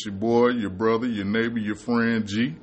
It's 0.00 0.06
your 0.06 0.14
boy, 0.14 0.48
your 0.52 0.70
brother, 0.70 1.06
your 1.06 1.26
neighbor, 1.26 1.58
your 1.58 1.76
friend 1.76 2.26
G, 2.26 2.54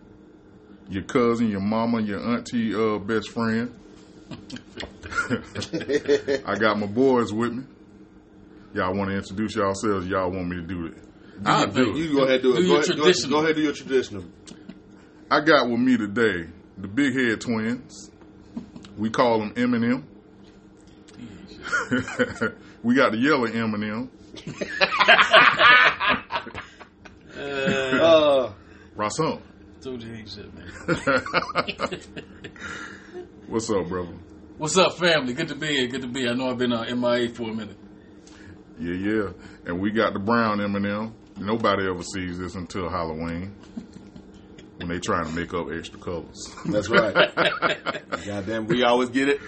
your 0.89 1.03
cousin, 1.03 1.51
your 1.51 1.59
mama, 1.59 2.01
your 2.01 2.19
auntie, 2.19 2.73
uh, 2.73 2.97
best 2.97 3.29
friend. 3.29 3.71
I 6.47 6.57
got 6.57 6.79
my 6.79 6.87
boys 6.87 7.31
with 7.31 7.53
me. 7.53 7.63
Y'all 8.73 8.95
want 8.95 9.11
to 9.11 9.17
introduce 9.17 9.55
yourselves? 9.55 10.07
Y'all 10.07 10.31
want 10.31 10.47
me 10.47 10.55
to 10.55 10.63
do 10.63 10.87
it? 10.87 10.97
I'll 11.45 11.67
do 11.67 11.91
it. 11.91 11.97
You 11.97 12.15
go 12.15 12.23
ahead 12.23 12.41
do 12.41 12.53
it. 12.53 12.55
Do 12.55 12.61
go, 12.63 12.67
your 12.69 12.79
ahead, 12.79 12.87
go, 12.87 12.95
traditional. 13.03 13.29
go 13.29 13.43
ahead 13.43 13.55
do 13.55 13.61
your 13.61 13.73
traditional. 13.73 14.25
I 15.29 15.41
got 15.41 15.69
with 15.69 15.79
me 15.79 15.95
today 15.95 16.47
the 16.75 16.87
Big 16.87 17.13
Head 17.13 17.41
Twins. 17.41 18.09
We 18.97 19.11
call 19.11 19.41
them 19.41 19.53
M&M. 19.55 20.07
we 22.81 22.95
got 22.95 23.11
the 23.11 23.19
yellow 23.19 23.45
M&M, 23.45 24.09
Rassam. 28.97 29.39
Told 29.79 30.01
you 30.01 30.11
ain't 30.11 30.27
shit, 30.27 30.51
man. 30.55 30.71
What's 33.47 33.69
up, 33.69 33.87
brother? 33.87 34.13
What's 34.57 34.75
up, 34.75 34.97
family? 34.97 35.33
Good 35.33 35.49
to 35.49 35.55
be 35.55 35.67
here. 35.67 35.87
Good 35.87 36.01
to 36.01 36.07
be 36.07 36.21
here. 36.21 36.31
I 36.31 36.33
know 36.33 36.49
I've 36.49 36.57
been 36.57 36.73
uh, 36.73 36.83
MIA 36.95 37.29
for 37.29 37.51
a 37.51 37.53
minute. 37.53 37.77
Yeah, 38.79 38.95
yeah. 38.95 39.29
And 39.65 39.79
we 39.79 39.91
got 39.91 40.13
the 40.13 40.19
brown 40.19 40.59
M&M. 40.61 41.13
Nobody 41.37 41.87
ever 41.87 42.01
sees 42.01 42.39
this 42.39 42.55
until 42.55 42.89
Halloween 42.89 43.55
when 44.77 44.89
they 44.89 44.99
trying 44.99 45.25
to 45.25 45.31
make 45.31 45.53
up 45.53 45.67
extra 45.71 45.99
colors. 45.99 46.55
that's 46.65 46.89
right. 46.89 47.13
Goddamn, 48.25 48.65
we 48.65 48.83
always 48.83 49.09
get 49.09 49.29
it. 49.29 49.39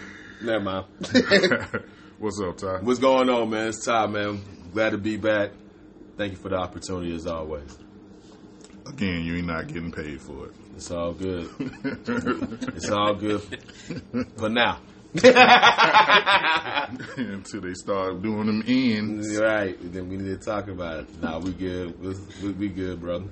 Never 0.43 0.63
mind. 0.63 0.85
What's 2.19 2.39
up, 2.39 2.57
Ty? 2.57 2.81
What's 2.81 2.99
going 2.99 3.29
on, 3.29 3.49
man? 3.49 3.69
It's 3.69 3.83
Ty, 3.83 4.05
man. 4.07 4.41
Glad 4.73 4.91
to 4.91 4.99
be 4.99 5.17
back. 5.17 5.51
Thank 6.17 6.33
you 6.33 6.37
for 6.37 6.49
the 6.49 6.57
opportunity 6.57 7.15
as 7.15 7.25
always. 7.25 7.75
Again, 8.89 9.23
you 9.23 9.37
ain't 9.37 9.47
not 9.47 9.67
getting 9.67 9.91
paid 9.91 10.19
for 10.19 10.47
it. 10.47 10.51
It's 10.75 10.91
all 10.91 11.13
good. 11.13 11.49
It's 12.75 12.89
all 12.89 13.13
good 13.13 13.41
for 14.37 14.49
now. 14.49 14.79
until 17.17 17.61
they 17.61 17.73
start 17.73 18.21
doing 18.21 18.45
them 18.45 18.63
ends. 18.67 19.37
right. 19.39 19.75
Then 19.81 20.09
we 20.09 20.17
need 20.17 20.39
to 20.39 20.45
talk 20.45 20.67
about 20.67 20.99
it. 20.99 21.21
Nah, 21.21 21.39
we 21.39 21.51
good. 21.51 21.99
We, 21.99 22.15
we, 22.43 22.51
we 22.53 22.69
good, 22.69 22.99
brother. 22.99 23.25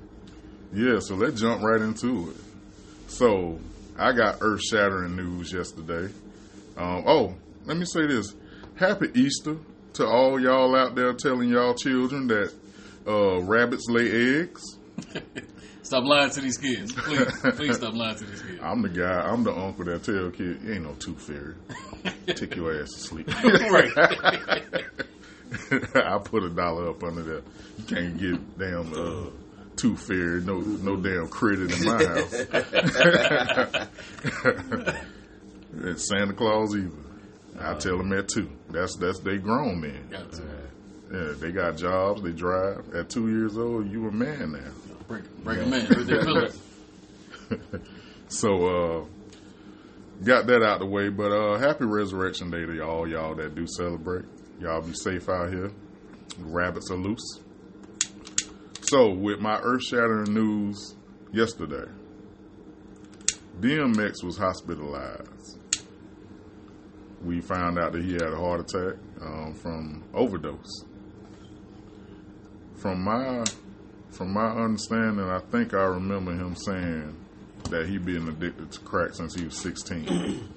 Yeah, 0.72 0.98
so 1.00 1.14
let's 1.14 1.40
jump 1.40 1.62
right 1.62 1.80
into 1.80 2.30
it. 2.30 2.36
So 3.10 3.58
I 3.96 4.12
got 4.12 4.38
earth 4.40 4.62
shattering 4.62 5.16
news 5.16 5.52
yesterday. 5.52 6.12
Um, 6.76 7.04
oh, 7.06 7.34
let 7.64 7.76
me 7.76 7.84
say 7.84 8.06
this: 8.06 8.34
Happy 8.76 9.08
Easter 9.14 9.56
to 9.94 10.06
all 10.06 10.40
y'all 10.40 10.76
out 10.76 10.94
there 10.94 11.12
telling 11.14 11.48
y'all 11.48 11.74
children 11.74 12.28
that 12.28 12.52
uh, 13.06 13.40
rabbits 13.42 13.86
lay 13.88 14.40
eggs. 14.40 14.77
Stop 15.88 16.04
lying 16.04 16.30
to 16.30 16.40
these 16.42 16.58
kids. 16.58 16.92
Please, 16.92 17.40
please 17.56 17.76
stop 17.76 17.94
lying 17.94 18.16
to 18.16 18.24
these 18.26 18.42
kids. 18.42 18.60
I'm 18.62 18.82
the 18.82 18.90
guy. 18.90 19.22
I'm 19.22 19.42
the 19.42 19.54
uncle 19.54 19.86
that 19.86 20.02
tell 20.02 20.30
kid, 20.30 20.60
"You 20.62 20.74
ain't 20.74 20.82
no 20.82 20.92
tooth 20.94 21.22
fairy. 21.22 21.54
Take 22.26 22.56
your 22.56 22.78
ass 22.78 22.90
to 22.90 22.98
sleep." 22.98 23.28
right. 23.44 23.90
I 25.94 26.18
put 26.18 26.42
a 26.42 26.50
dollar 26.50 26.90
up 26.90 27.02
under 27.02 27.22
there. 27.22 27.42
You 27.78 27.84
can't 27.84 28.18
get 28.18 28.58
damn 28.58 28.92
uh, 28.92 29.30
tooth 29.76 30.06
fairy, 30.06 30.42
no 30.42 30.58
no 30.60 30.96
damn 30.96 31.28
credit 31.28 31.72
in 31.72 31.84
my 31.86 32.04
house. 32.04 32.34
and 35.72 35.98
Santa 35.98 36.34
Claus 36.34 36.76
either. 36.76 36.90
I 37.58 37.74
tell 37.78 37.96
them 37.96 38.10
that 38.10 38.28
too. 38.28 38.50
That's 38.68 38.94
that's 38.96 39.20
they 39.20 39.38
grown 39.38 39.80
men. 39.80 40.06
Yeah, 41.10 41.32
they 41.38 41.50
got 41.50 41.78
jobs. 41.78 42.20
They 42.20 42.32
drive. 42.32 42.94
At 42.94 43.08
two 43.08 43.30
years 43.30 43.56
old, 43.56 43.90
you 43.90 44.06
a 44.06 44.12
man 44.12 44.52
now. 44.52 44.87
Break, 45.08 45.24
break 45.42 45.58
them 45.58 45.72
in. 45.72 46.52
So 48.28 48.66
uh 48.66 49.04
got 50.22 50.46
that 50.48 50.62
out 50.62 50.80
the 50.80 50.86
way, 50.86 51.08
but 51.08 51.32
uh 51.32 51.58
happy 51.58 51.86
resurrection 51.86 52.50
day 52.50 52.66
to 52.66 52.80
all 52.84 53.08
y'all 53.08 53.34
that 53.36 53.54
do 53.54 53.66
celebrate. 53.66 54.26
Y'all 54.60 54.82
be 54.82 54.92
safe 54.92 55.28
out 55.28 55.50
here. 55.50 55.72
Rabbits 56.38 56.90
are 56.90 56.96
loose. 56.96 57.40
So 58.82 59.10
with 59.10 59.40
my 59.40 59.58
earth 59.60 59.82
shattering 59.82 60.34
news 60.34 60.94
yesterday, 61.32 61.90
DMX 63.60 64.22
was 64.22 64.36
hospitalized. 64.36 65.58
We 67.24 67.40
found 67.40 67.78
out 67.78 67.92
that 67.92 68.04
he 68.04 68.12
had 68.12 68.32
a 68.32 68.36
heart 68.36 68.60
attack 68.60 68.98
um, 69.20 69.54
from 69.54 70.04
overdose. 70.14 70.84
From 72.76 73.02
my 73.02 73.42
from 74.10 74.32
my 74.32 74.48
understanding, 74.50 75.24
I 75.24 75.40
think 75.50 75.74
I 75.74 75.84
remember 75.84 76.32
him 76.32 76.54
saying 76.56 77.14
that 77.70 77.86
he'd 77.88 78.04
been 78.04 78.28
addicted 78.28 78.72
to 78.72 78.80
crack 78.80 79.14
since 79.14 79.34
he 79.34 79.44
was 79.44 79.56
16. 79.58 80.48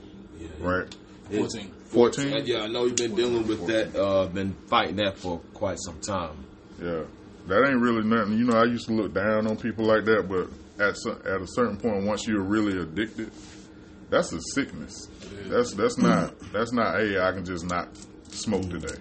right? 0.59 0.95
14. 1.31 1.71
14? 1.85 2.45
Yeah, 2.45 2.61
I 2.61 2.67
know 2.67 2.85
you've 2.85 2.95
been 2.95 3.15
dealing 3.15 3.47
with 3.47 3.67
that. 3.67 3.95
Uh, 3.95 4.27
been 4.27 4.53
fighting 4.69 4.97
that 4.97 5.17
for 5.17 5.39
quite 5.53 5.77
some 5.79 5.99
time. 5.99 6.45
Yeah. 6.81 7.03
That 7.47 7.67
ain't 7.67 7.81
really 7.81 8.03
nothing. 8.03 8.37
You 8.37 8.45
know, 8.45 8.57
I 8.57 8.65
used 8.65 8.87
to 8.87 8.93
look 8.93 9.13
down 9.13 9.47
on 9.47 9.57
people 9.57 9.85
like 9.85 10.05
that, 10.05 10.27
but 10.29 10.47
at 10.83 10.95
some, 10.97 11.21
at 11.25 11.41
a 11.41 11.47
certain 11.47 11.77
point, 11.77 12.05
once 12.05 12.27
you're 12.27 12.43
really 12.43 12.79
addicted, 12.79 13.31
that's 14.09 14.31
a 14.33 14.39
sickness. 14.53 15.07
That's 15.47 15.73
that's 15.73 15.97
not 15.97 16.33
that's 16.53 16.71
not. 16.71 16.99
Hey, 16.99 17.19
I 17.19 17.31
can 17.31 17.43
just 17.43 17.65
not 17.65 17.89
smoke 18.29 18.69
today. 18.69 18.99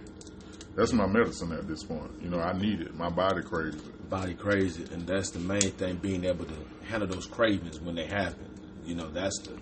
That's 0.75 0.93
my 0.93 1.07
medicine 1.07 1.53
at 1.53 1.69
this 1.69 1.83
point. 1.83 2.11
You 2.23 2.31
know, 2.31 2.41
I 2.41 2.57
need 2.57 2.81
it. 2.81 2.95
My 2.95 3.11
body 3.11 3.43
craves 3.43 3.77
it. 3.77 3.95
Body 4.11 4.35
crazy, 4.35 4.85
and 4.93 5.07
that's 5.07 5.31
the 5.31 5.39
main 5.39 5.61
thing. 5.61 5.97
Being 5.97 6.25
able 6.25 6.45
to 6.45 6.55
handle 6.89 7.09
those 7.09 7.27
cravings 7.27 7.81
when 7.81 7.95
they 7.95 8.07
happen. 8.07 8.51
You 8.85 8.97
know, 8.97 9.09
that's 9.09 9.39
the 9.41 9.57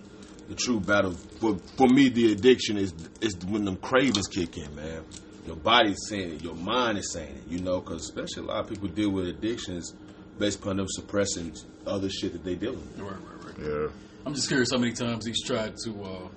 the 0.47 0.55
true 0.55 0.79
battle. 0.79 1.11
For 1.39 1.57
for 1.77 1.87
me, 1.87 2.09
the 2.09 2.31
addiction 2.31 2.77
is 2.77 2.93
is 3.21 3.37
when 3.47 3.63
them 3.65 3.77
cravings 3.77 4.27
kick 4.27 4.57
in, 4.57 4.75
man. 4.75 5.05
Your 5.45 5.55
body's 5.55 5.99
saying 6.07 6.31
it, 6.31 6.43
your 6.43 6.55
mind 6.55 6.97
is 6.97 7.13
saying 7.13 7.35
it. 7.35 7.43
You 7.47 7.59
know, 7.59 7.79
because 7.79 8.03
especially 8.03 8.43
a 8.43 8.45
lot 8.47 8.63
of 8.63 8.69
people 8.69 8.87
deal 8.87 9.11
with 9.11 9.27
addictions 9.27 9.93
based 10.39 10.59
upon 10.59 10.77
them 10.77 10.87
suppressing 10.89 11.55
other 11.85 12.09
shit 12.09 12.33
that 12.33 12.43
they 12.43 12.55
dealing 12.55 12.79
with. 12.79 12.99
Right, 12.99 13.11
right, 13.11 13.45
right. 13.45 13.67
Yeah. 13.67 13.87
I'm 14.25 14.33
just 14.33 14.47
curious 14.47 14.71
how 14.71 14.79
many 14.79 14.93
times 14.93 15.25
he's 15.25 15.43
tried 15.43 15.75
to, 15.85 16.03
uh, 16.03 16.27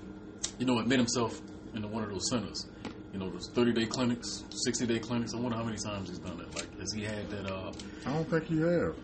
you 0.59 0.67
know, 0.67 0.79
admit 0.79 0.99
himself 0.99 1.41
into 1.75 1.89
one 1.89 2.05
of 2.05 2.11
those 2.11 2.29
centers. 2.31 2.67
You 3.13 3.19
know, 3.19 3.31
those 3.31 3.51
30 3.55 3.73
day 3.73 3.87
clinics, 3.87 4.45
60 4.51 4.87
day 4.87 4.99
clinics. 4.99 5.35
I 5.35 5.39
wonder 5.39 5.57
how 5.57 5.65
many 5.65 5.77
times 5.77 6.09
he's 6.09 6.19
done 6.19 6.39
that. 6.39 6.55
Like, 6.55 6.81
has 6.81 6.93
he 6.93 7.05
had 7.05 7.29
that? 7.31 7.51
Uh, 7.51 7.73
I 8.07 8.13
don't 8.13 8.29
think 8.29 8.45
he 8.47 8.61
have. 8.61 8.97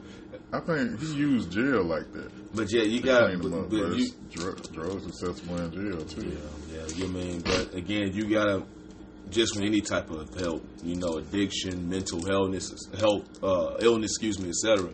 I 0.53 0.61
think 0.61 0.99
he 1.01 1.15
used 1.15 1.51
jail 1.53 1.85
like 1.85 2.11
that. 2.13 2.55
But 2.55 2.73
yeah, 2.73 2.83
you 2.83 3.01
to 3.01 3.07
got 3.07 3.27
clean 3.27 3.39
but, 3.39 3.51
them 3.51 3.65
up, 3.65 3.71
but 3.71 3.91
but 3.91 3.99
you, 3.99 4.05
it's 4.05 4.15
dr- 4.35 4.73
drugs 4.73 5.07
accessible 5.07 5.61
in 5.61 5.73
jail 5.73 6.05
too. 6.07 6.27
Yeah, 6.27 6.79
yeah, 6.79 6.95
you 6.95 7.09
mean, 7.09 7.41
but 7.41 7.75
again, 7.75 8.13
you 8.15 8.31
gotta 8.31 8.65
just 9.31 9.57
with 9.57 9.65
any 9.65 9.83
type 9.83 10.11
of 10.11 10.33
help, 10.35 10.67
you 10.83 10.97
know, 10.97 11.19
addiction, 11.19 11.89
mental 11.89 12.27
illness, 12.27 12.73
health, 12.99 13.27
uh, 13.43 13.77
illness, 13.81 14.13
excuse 14.13 14.39
me, 14.39 14.49
etc. 14.49 14.91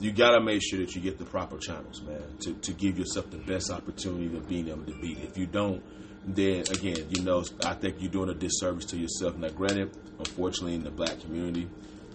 You 0.00 0.12
gotta 0.12 0.40
make 0.40 0.60
sure 0.62 0.80
that 0.80 0.94
you 0.94 1.00
get 1.00 1.18
the 1.18 1.24
proper 1.24 1.58
channels, 1.58 2.02
man, 2.02 2.22
to, 2.40 2.54
to 2.54 2.72
give 2.72 2.98
yourself 2.98 3.30
the 3.30 3.38
best 3.38 3.70
opportunity 3.70 4.34
of 4.36 4.48
being 4.48 4.68
able 4.68 4.84
to 4.86 4.98
beat 5.00 5.18
it. 5.18 5.24
If 5.24 5.38
you 5.38 5.46
don't, 5.46 5.82
then 6.26 6.60
again, 6.70 7.06
you 7.10 7.22
know, 7.22 7.44
I 7.64 7.74
think 7.74 7.96
you're 8.00 8.10
doing 8.10 8.28
a 8.30 8.34
disservice 8.34 8.84
to 8.86 8.96
yourself. 8.96 9.36
Now, 9.36 9.48
granted, 9.48 9.90
unfortunately, 10.18 10.74
in 10.74 10.84
the 10.84 10.90
black 10.90 11.20
community, 11.20 11.68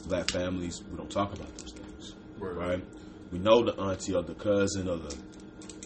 black 0.07 0.29
families, 0.31 0.81
we 0.91 0.97
don't 0.97 1.09
talk 1.09 1.33
about 1.33 1.55
those 1.57 1.71
things, 1.73 2.15
Right. 2.37 2.55
right? 2.55 2.83
We 3.31 3.39
know 3.39 3.63
the 3.63 3.73
auntie 3.79 4.13
or 4.15 4.21
the 4.23 4.35
cousin 4.35 4.87
or 4.87 4.97
the 4.97 5.15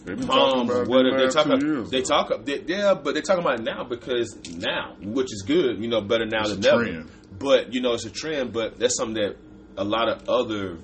They've 0.04 0.16
been 0.16 0.28
talking 0.28 0.66
moms, 0.66 0.70
about 0.70 0.82
it 0.82 0.88
what 0.88 1.02
the 1.02 1.16
they 1.26 1.28
talk 1.28 1.46
about, 1.46 1.62
years, 1.62 1.90
they 1.90 2.00
talk, 2.02 2.44
they, 2.46 2.60
yeah, 2.66 2.94
but 2.94 3.12
they're 3.12 3.22
talking 3.22 3.44
about 3.44 3.60
it 3.60 3.64
now 3.64 3.84
because 3.84 4.34
now, 4.56 4.96
which 5.00 5.26
is 5.30 5.42
good, 5.46 5.78
you 5.78 5.88
know, 5.88 6.00
better 6.00 6.24
now 6.24 6.40
It's 6.40 6.52
than 6.52 6.60
never. 6.60 6.84
trend. 6.84 7.10
But 7.38 7.74
you 7.74 7.82
know, 7.82 7.92
it's 7.92 8.06
a 8.06 8.10
trend. 8.10 8.52
But 8.52 8.78
that's 8.78 8.96
something 8.96 9.22
that 9.22 9.36
a 9.76 9.84
lot 9.84 10.08
of 10.08 10.26
other 10.28 10.78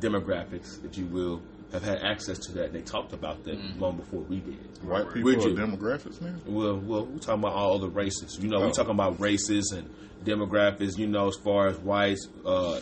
demographics, 0.00 0.84
if 0.84 0.98
you 0.98 1.06
will, 1.06 1.40
have 1.82 2.00
had 2.00 2.02
access 2.04 2.38
to 2.40 2.52
that. 2.52 2.64
And 2.66 2.74
they 2.74 2.80
talked 2.82 3.12
about 3.12 3.44
that 3.44 3.56
Mm-hmm. 3.58 3.80
long 3.80 3.96
before 3.96 4.20
we 4.20 4.40
did. 4.40 4.58
White 4.82 5.06
people 5.12 5.22
Would 5.32 5.44
are 5.44 5.48
you? 5.48 5.54
demographics 5.56 6.20
now. 6.20 6.34
Well, 6.46 6.76
well, 6.78 7.06
we're 7.06 7.18
talking 7.18 7.40
about 7.42 7.54
all 7.54 7.76
other 7.76 7.88
races. 7.88 8.38
You 8.40 8.48
know, 8.48 8.58
Oh. 8.58 8.66
we're 8.66 8.72
talking 8.72 8.92
about 8.92 9.20
races 9.20 9.72
and 9.76 9.88
demographics. 10.24 10.98
You 10.98 11.06
know, 11.06 11.28
as 11.28 11.36
far 11.42 11.68
as 11.68 11.78
whites, 11.78 12.28
uh, 12.44 12.80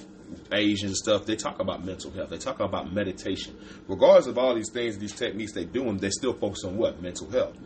Asian 0.52 0.94
stuff, 0.94 1.26
they 1.26 1.36
talk 1.36 1.60
about 1.60 1.84
mental 1.84 2.10
health. 2.10 2.30
They 2.30 2.38
talk 2.38 2.60
about 2.60 2.92
meditation. 2.92 3.54
Regardless 3.88 4.26
of 4.26 4.38
all 4.38 4.54
these 4.54 4.70
things, 4.70 4.98
these 4.98 5.12
techniques 5.12 5.52
they 5.52 5.64
doing, 5.64 5.98
they 5.98 6.10
still 6.10 6.32
focus 6.32 6.64
on 6.64 6.76
what 6.76 7.00
mental 7.02 7.30
health. 7.30 7.56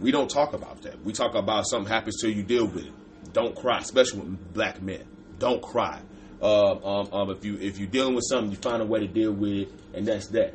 We 0.00 0.10
don't 0.10 0.30
talk 0.30 0.52
about 0.52 0.82
that. 0.82 1.02
We 1.04 1.12
talk 1.12 1.34
about 1.34 1.66
something 1.66 1.90
happens 1.92 2.20
to 2.20 2.30
you, 2.30 2.42
deal 2.42 2.66
with 2.66 2.86
it. 2.86 2.92
Don't 3.32 3.54
cry, 3.56 3.78
especially 3.78 4.20
with 4.20 4.52
black 4.54 4.80
men. 4.82 5.02
Don't 5.38 5.62
cry. 5.62 6.00
Uh, 6.40 6.72
um, 6.84 7.08
um, 7.12 7.30
if 7.30 7.44
you 7.44 7.56
if 7.60 7.78
you're 7.78 7.88
dealing 7.88 8.14
with 8.14 8.24
something, 8.28 8.50
you 8.50 8.56
find 8.56 8.82
a 8.82 8.86
way 8.86 9.00
to 9.00 9.06
deal 9.06 9.32
with 9.32 9.52
it, 9.52 9.72
and 9.94 10.06
that's 10.06 10.26
that. 10.28 10.54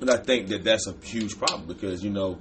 And 0.00 0.10
I 0.10 0.18
think 0.18 0.48
that 0.48 0.64
that's 0.64 0.86
a 0.86 0.94
huge 1.02 1.38
problem 1.38 1.66
because 1.66 2.04
you 2.04 2.10
know, 2.10 2.38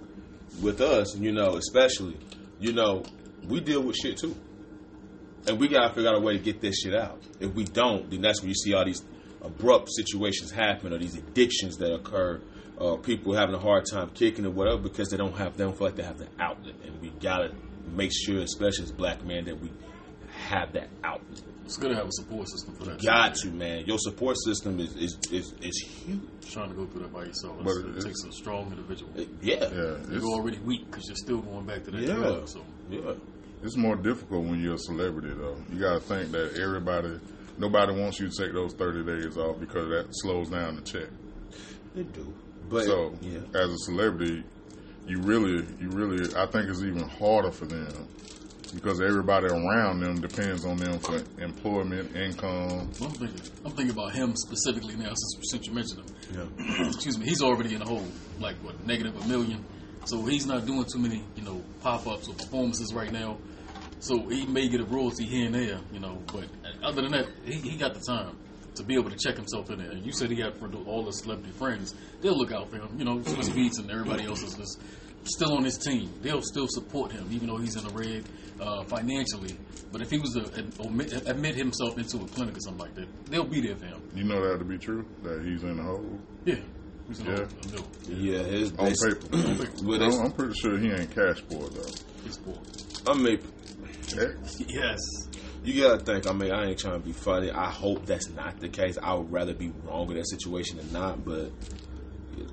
with 0.61 0.81
us, 0.81 1.15
you 1.17 1.31
know, 1.31 1.55
especially, 1.55 2.17
you 2.59 2.73
know, 2.73 3.03
we 3.47 3.59
deal 3.61 3.81
with 3.81 3.95
shit 3.95 4.17
too. 4.17 4.35
and 5.47 5.59
we 5.59 5.67
gotta 5.67 5.93
figure 5.93 6.09
out 6.09 6.17
a 6.17 6.19
way 6.19 6.33
to 6.37 6.43
get 6.43 6.61
this 6.61 6.79
shit 6.81 6.95
out. 6.95 7.21
If 7.39 7.53
we 7.53 7.63
don't, 7.65 8.09
then 8.09 8.21
that's 8.21 8.41
when 8.41 8.49
you 8.49 8.55
see 8.55 8.73
all 8.73 8.85
these 8.85 9.03
abrupt 9.41 9.89
situations 9.91 10.51
happen 10.51 10.91
or 10.93 10.97
these 10.97 11.15
addictions 11.15 11.77
that 11.77 11.93
occur. 11.93 12.41
Uh, 12.79 12.97
people 12.97 13.33
having 13.33 13.55
a 13.55 13.59
hard 13.59 13.85
time 13.89 14.09
kicking 14.09 14.45
or 14.45 14.49
whatever 14.49 14.77
because 14.77 15.07
they 15.09 15.15
don't 15.15 15.37
have 15.37 15.55
they 15.55 15.63
don't 15.63 15.77
feel 15.77 15.87
like 15.87 15.95
they 15.95 16.03
have 16.03 16.17
the 16.17 16.27
outlet, 16.39 16.75
and 16.83 16.99
we 17.01 17.09
gotta 17.21 17.53
make 17.95 18.11
sure, 18.11 18.39
especially 18.39 18.83
as 18.83 18.91
black 18.91 19.23
men, 19.23 19.45
that 19.45 19.57
we 19.61 19.71
have 20.45 20.73
that 20.73 20.89
outlet. 21.03 21.41
It's 21.65 21.77
good 21.77 21.89
to 21.89 21.95
have 21.95 22.07
a 22.07 22.11
support 22.11 22.47
system 22.47 22.75
for 22.75 22.85
that. 22.85 23.01
Got 23.03 23.35
to 23.35 23.47
man, 23.49 23.85
your 23.85 23.97
support 23.97 24.37
system 24.45 24.79
is 24.79 24.95
is 24.95 25.17
is, 25.31 25.53
is 25.61 25.77
huge. 26.05 26.19
Trying 26.51 26.69
to 26.69 26.75
go 26.75 26.85
through 26.85 27.01
that 27.01 27.13
by 27.13 27.23
yourself. 27.25 27.57
It 27.65 28.01
takes 28.03 28.23
a 28.23 28.31
strong 28.31 28.67
individual. 28.69 29.11
It- 29.15 29.29
yeah, 29.41 29.67
Yeah, 29.73 29.97
You're 30.11 30.23
already 30.25 30.59
weak 30.59 30.85
because 30.85 31.07
you're 31.07 31.15
still 31.15 31.41
going 31.41 31.65
back 31.65 31.83
to 31.85 31.91
that 31.91 32.01
Yeah. 32.01 32.13
drug. 32.15 32.47
So 32.47 32.61
yeah. 32.89 33.13
it's 33.63 33.75
more 33.75 33.95
difficult 33.95 34.45
when 34.45 34.61
you're 34.61 34.75
a 34.75 34.79
celebrity, 34.79 35.33
though. 35.33 35.57
You 35.73 35.79
got 35.79 35.95
to 35.95 35.99
think 36.01 36.31
that 36.33 36.55
everybody, 36.61 37.19
nobody 37.57 37.93
wants 37.99 38.19
you 38.19 38.29
to 38.29 38.43
take 38.43 38.53
those 38.53 38.73
30 38.73 39.03
days 39.03 39.35
off 39.37 39.59
because 39.59 39.89
that 39.89 40.07
slows 40.11 40.49
down 40.51 40.75
the 40.75 40.81
check. 40.81 41.09
They 41.95 42.03
do, 42.03 42.31
but 42.69 42.85
so, 42.85 43.13
yeah, 43.21 43.39
as 43.55 43.69
a 43.71 43.77
celebrity, 43.85 44.43
you 45.07 45.19
really, 45.21 45.65
you 45.79 45.89
really, 45.89 46.35
I 46.35 46.45
think 46.45 46.69
it's 46.69 46.81
even 46.83 47.07
harder 47.07 47.51
for 47.51 47.65
them 47.65 48.07
because 48.73 49.01
everybody 49.01 49.47
around 49.47 49.99
them 49.99 50.19
depends 50.19 50.65
on 50.65 50.77
them 50.77 50.99
for 50.99 51.21
employment, 51.39 52.15
income. 52.15 52.91
I'm 53.01 53.11
thinking, 53.11 53.41
I'm 53.63 53.71
thinking 53.71 53.91
about 53.91 54.13
him 54.13 54.35
specifically 54.35 54.95
now 54.95 55.13
since, 55.15 55.37
since 55.43 55.67
you 55.67 55.73
mentioned 55.73 56.09
him. 56.09 56.49
yeah. 56.57 56.87
excuse 56.87 57.17
me, 57.17 57.25
he's 57.25 57.41
already 57.41 57.73
in 57.73 57.79
the 57.79 57.85
hole, 57.85 58.05
like 58.39 58.55
what, 58.57 58.85
negative 58.85 59.15
a 59.23 59.27
million. 59.27 59.63
So 60.05 60.23
he's 60.23 60.45
not 60.45 60.65
doing 60.65 60.85
too 60.85 60.99
many, 60.99 61.23
you 61.35 61.43
know, 61.43 61.63
pop 61.81 62.05
ups 62.07 62.27
or 62.27 62.35
performances 62.35 62.93
right 62.93 63.11
now. 63.11 63.37
So 63.99 64.27
he 64.29 64.45
may 64.45 64.67
get 64.67 64.81
a 64.81 64.85
royalty 64.85 65.25
here 65.25 65.47
and 65.47 65.55
there, 65.55 65.79
you 65.91 65.99
know, 65.99 66.21
but 66.31 66.45
other 66.83 67.01
than 67.01 67.11
that, 67.11 67.27
he, 67.43 67.53
he 67.53 67.77
got 67.77 67.93
the 67.95 68.01
time 68.01 68.37
to 68.75 68.83
be 68.83 68.95
able 68.95 69.09
to 69.09 69.17
check 69.17 69.35
himself 69.35 69.69
in 69.71 69.79
there. 69.79 69.91
And 69.91 70.05
you 70.05 70.11
said 70.11 70.29
he 70.29 70.35
got 70.35 70.57
for 70.57 70.69
all 70.85 71.05
his 71.05 71.19
celebrity 71.19 71.51
friends. 71.53 71.95
They'll 72.21 72.37
look 72.37 72.51
out 72.51 72.69
for 72.69 72.77
him, 72.77 72.89
you 72.97 73.05
know, 73.05 73.17
Swizz 73.19 73.49
Beatz 73.49 73.79
and 73.79 73.89
everybody 73.89 74.25
else 74.25 74.43
is 74.43 74.59
is 74.59 74.77
still 75.23 75.53
on 75.53 75.63
his 75.63 75.77
team. 75.77 76.11
They'll 76.21 76.41
still 76.41 76.67
support 76.69 77.11
him, 77.11 77.27
even 77.31 77.47
though 77.47 77.57
he's 77.57 77.75
in 77.75 77.83
the 77.83 77.93
red 77.93 78.25
uh, 78.59 78.83
financially. 78.83 79.57
But 79.91 80.01
if 80.01 80.09
he 80.11 80.17
was 80.19 80.31
to 80.33 80.41
ad- 80.59 80.73
omit, 80.79 81.13
admit 81.27 81.55
himself 81.55 81.97
into 81.97 82.17
a 82.17 82.27
clinic 82.27 82.57
or 82.57 82.59
something 82.61 82.79
like 82.81 82.95
that, 82.95 83.07
they'll 83.25 83.45
be 83.45 83.61
there 83.61 83.75
for 83.75 83.85
him. 83.85 84.01
You 84.13 84.23
know 84.25 84.41
that 84.47 84.59
to 84.59 84.65
be 84.65 84.77
true, 84.77 85.05
that 85.23 85.43
he's 85.43 85.63
in 85.63 85.77
the 85.77 85.83
hole 85.83 86.19
Yeah. 86.45 86.55
He's 87.07 87.19
in 87.19 87.25
Yeah. 87.27 87.33
a 87.33 87.67
middle. 87.67 87.87
Yeah, 88.09 88.43
his 88.43 88.71
on 88.77 88.85
basic- 88.87 89.31
paper. 89.31 89.67
But 89.83 90.01
I'm, 90.01 90.25
I'm 90.25 90.31
pretty 90.31 90.53
sure 90.55 90.77
he 90.77 90.89
ain't 90.91 91.13
cash 91.13 91.43
poor, 91.49 91.69
though. 91.69 91.91
He's 92.23 92.37
poor. 92.37 92.57
I 93.07 93.13
mean, 93.13 93.39
X? 94.19 94.61
Yes. 94.67 94.99
you 95.63 95.81
gotta 95.83 96.03
think. 96.03 96.27
I 96.27 96.33
mean, 96.33 96.51
I 96.51 96.65
ain't 96.69 96.79
trying 96.79 96.99
to 96.99 97.05
be 97.05 97.13
funny. 97.13 97.51
I 97.51 97.69
hope 97.69 98.05
that's 98.05 98.29
not 98.29 98.59
the 98.59 98.69
case. 98.69 98.97
I 99.01 99.13
would 99.13 99.31
rather 99.31 99.53
be 99.53 99.71
wrong 99.83 100.09
in 100.09 100.17
that 100.17 100.27
situation 100.29 100.77
than 100.77 100.91
not. 100.91 101.23
But 101.23 101.51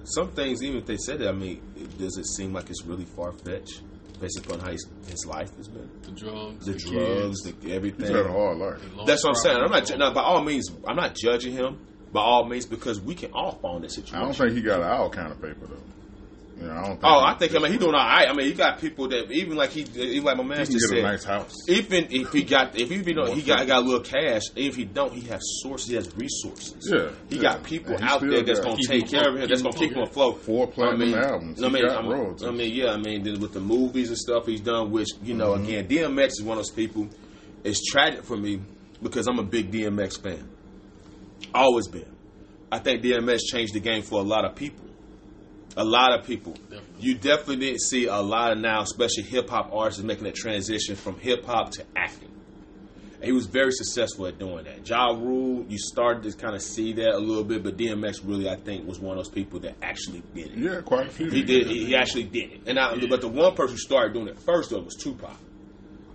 some 0.04 0.28
things, 0.32 0.62
even 0.62 0.78
if 0.78 0.86
they 0.86 0.96
said 0.98 1.20
it, 1.22 1.28
I 1.28 1.32
mean, 1.32 1.60
does 1.98 2.16
it 2.18 2.26
seem 2.26 2.52
like 2.52 2.68
it's 2.70 2.84
really 2.84 3.04
far 3.06 3.32
fetched 3.32 3.82
based 4.22 4.38
upon 4.38 4.60
how 4.60 4.70
his, 4.70 4.86
his 5.08 5.26
life 5.26 5.54
has 5.56 5.68
been? 5.68 5.90
The 6.02 6.12
drugs. 6.12 6.64
The, 6.64 6.72
kids, 6.72 6.84
drugs, 6.84 7.40
the 7.42 7.54
He's 7.60 7.72
everything. 7.72 8.06
had 8.14 8.24
a 8.26 8.32
hard 8.32 8.56
life. 8.56 8.80
That's 9.06 9.22
what 9.24 9.30
I'm 9.30 9.34
saying. 9.42 9.56
I'm 9.56 9.62
not. 9.62 9.70
property. 9.70 9.92
ju- 9.92 9.98
No, 9.98 10.12
by 10.14 10.22
all 10.22 10.42
means, 10.42 10.70
I'm 10.88 10.96
not 10.96 11.14
judging 11.14 11.52
him. 11.52 11.78
By 12.12 12.20
all 12.22 12.44
means, 12.46 12.64
because 12.66 13.00
we 13.00 13.14
can 13.14 13.32
all 13.32 13.52
fall 13.60 13.76
in 13.76 13.82
that 13.82 13.90
situation. 13.90 14.16
I 14.16 14.22
don't 14.24 14.34
think 14.34 14.52
he 14.52 14.62
got 14.62 14.80
our 14.80 15.08
kind 15.10 15.32
of 15.32 15.40
paper, 15.42 15.66
though. 15.66 15.76
You 16.62 16.68
know, 16.68 16.74
I 16.74 16.82
don't 16.82 16.90
think 16.92 17.04
Oh, 17.04 17.20
I 17.24 17.34
think 17.34 17.54
I 17.54 17.58
mean 17.58 17.72
he 17.72 17.78
doing 17.78 17.94
all 17.94 18.00
right. 18.06 18.28
I 18.28 18.32
mean, 18.34 18.46
he 18.46 18.52
got 18.54 18.80
people 18.80 19.08
that 19.08 19.30
even 19.30 19.56
like 19.56 19.70
he, 19.70 19.80
even 19.82 20.24
like 20.24 20.36
my 20.36 20.42
man 20.44 20.58
he 20.60 20.64
can 20.66 20.72
just 20.74 20.90
get 20.90 20.96
said, 20.96 20.98
a 20.98 21.02
nice 21.02 21.24
house. 21.24 21.54
even 21.68 22.06
if 22.10 22.32
he 22.32 22.42
got 22.44 22.78
if 22.78 22.88
he 22.88 22.96
you 22.96 23.14
know 23.14 23.32
he 23.32 23.42
got 23.42 23.66
got 23.66 23.82
a 23.82 23.84
little 23.84 24.00
cash, 24.00 24.42
if 24.56 24.76
he 24.76 24.84
don't, 24.84 25.12
he 25.12 25.22
has 25.28 25.42
sources, 25.62 25.88
he 25.88 25.94
has 25.96 26.14
resources. 26.16 26.88
Yeah, 26.90 27.10
he 27.28 27.36
yeah. 27.36 27.42
got 27.42 27.64
people 27.64 27.96
out 28.02 28.18
still 28.18 28.30
there 28.30 28.42
that's 28.42 28.60
gonna 28.60 28.76
Keep 28.76 28.88
take 28.88 29.08
care 29.10 29.28
of 29.28 29.36
him, 29.36 29.48
that's 29.48 29.62
gonna 29.62 29.76
keep 29.76 29.92
him 29.92 30.02
afloat. 30.02 30.36
afloat. 30.36 30.42
Four 30.44 30.66
platinum 30.68 31.02
I 31.02 31.04
mean, 31.04 31.14
albums. 31.16 31.62
I 31.62 31.66
He 31.66 31.72
mean, 31.72 31.86
got 31.86 32.04
I 32.04 32.08
mean. 32.08 32.36
I 32.46 32.50
mean, 32.50 32.74
yeah, 32.74 32.90
I 32.92 32.96
mean, 32.98 33.22
then 33.24 33.40
with 33.40 33.52
the 33.52 33.60
movies 33.60 34.08
and 34.08 34.18
stuff 34.18 34.46
he's 34.46 34.60
done, 34.60 34.90
which 34.90 35.08
you 35.22 35.34
know, 35.34 35.52
Mm-hmm. 35.54 35.64
again, 35.64 35.88
DMX 35.88 36.26
is 36.28 36.42
one 36.42 36.58
of 36.58 36.64
those 36.64 36.70
people. 36.70 37.08
It's 37.64 37.84
tragic 37.90 38.24
for 38.24 38.36
me 38.36 38.60
because 39.02 39.26
I'm 39.26 39.38
a 39.38 39.44
big 39.44 39.70
DMX 39.72 40.20
fan. 40.22 40.48
Always 41.54 41.88
been. 41.88 42.06
I 42.70 42.78
think 42.78 43.02
DMX 43.02 43.40
changed 43.50 43.74
the 43.74 43.80
game 43.80 44.02
for 44.02 44.20
a 44.20 44.22
lot 44.24 44.44
of 44.44 44.54
people. 44.54 44.84
A 45.76 45.84
lot 45.84 46.18
of 46.18 46.26
people. 46.26 46.52
Definitely. 46.52 47.00
You 47.00 47.14
definitely 47.14 47.56
didn't 47.56 47.80
see 47.80 48.06
a 48.06 48.20
lot 48.20 48.52
of 48.52 48.58
now, 48.58 48.82
especially 48.82 49.22
hip 49.24 49.48
hop 49.48 49.70
artists, 49.72 50.02
making 50.02 50.24
that 50.24 50.34
transition 50.34 50.96
from 50.96 51.18
hip 51.18 51.44
hop 51.44 51.70
to 51.72 51.84
acting. 51.96 52.28
And 53.14 53.24
he 53.24 53.32
was 53.32 53.46
very 53.46 53.70
successful 53.70 54.26
at 54.26 54.38
doing 54.38 54.64
that. 54.64 54.86
Ja 54.88 55.10
Rule, 55.10 55.64
you 55.68 55.78
started 55.78 56.24
to 56.24 56.36
kind 56.36 56.56
of 56.56 56.62
see 56.62 56.92
that 56.94 57.14
a 57.14 57.18
little 57.18 57.44
bit, 57.44 57.62
but 57.62 57.76
DMX 57.76 58.16
really, 58.24 58.50
I 58.50 58.56
think, 58.56 58.86
was 58.86 58.98
one 58.98 59.16
of 59.16 59.24
those 59.24 59.32
people 59.32 59.60
that 59.60 59.76
actually 59.80 60.22
did 60.34 60.48
it. 60.52 60.58
Yeah, 60.58 60.80
quite 60.80 61.06
a 61.06 61.10
few. 61.10 61.30
He 61.30 61.42
did. 61.42 61.68
He, 61.68 61.86
he 61.86 61.96
actually 61.96 62.24
did 62.24 62.52
it. 62.52 62.60
And 62.66 62.78
I, 62.78 62.98
but 63.06 63.20
the 63.20 63.28
one 63.28 63.54
person 63.54 63.76
who 63.76 63.78
started 63.78 64.12
doing 64.12 64.28
it 64.28 64.40
first 64.40 64.70
though 64.70 64.80
was 64.80 64.96
Tupac. 64.96 65.36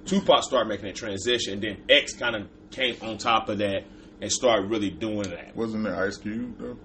Tupac 0.06 0.44
started 0.44 0.70
making 0.70 0.86
that 0.86 0.96
transition, 0.96 1.54
and 1.54 1.62
then 1.62 1.78
X 1.90 2.14
kind 2.14 2.36
of 2.36 2.48
came 2.72 2.96
on 3.02 3.18
top 3.18 3.50
of 3.50 3.58
that 3.60 3.84
and 4.22 4.32
started 4.32 4.70
really 4.70 4.90
doing 4.90 5.30
that. 5.30 5.56
Wasn't 5.56 5.84
there 5.84 5.96
Ice 6.06 6.18
Cube, 6.18 6.58
though? 6.60 6.78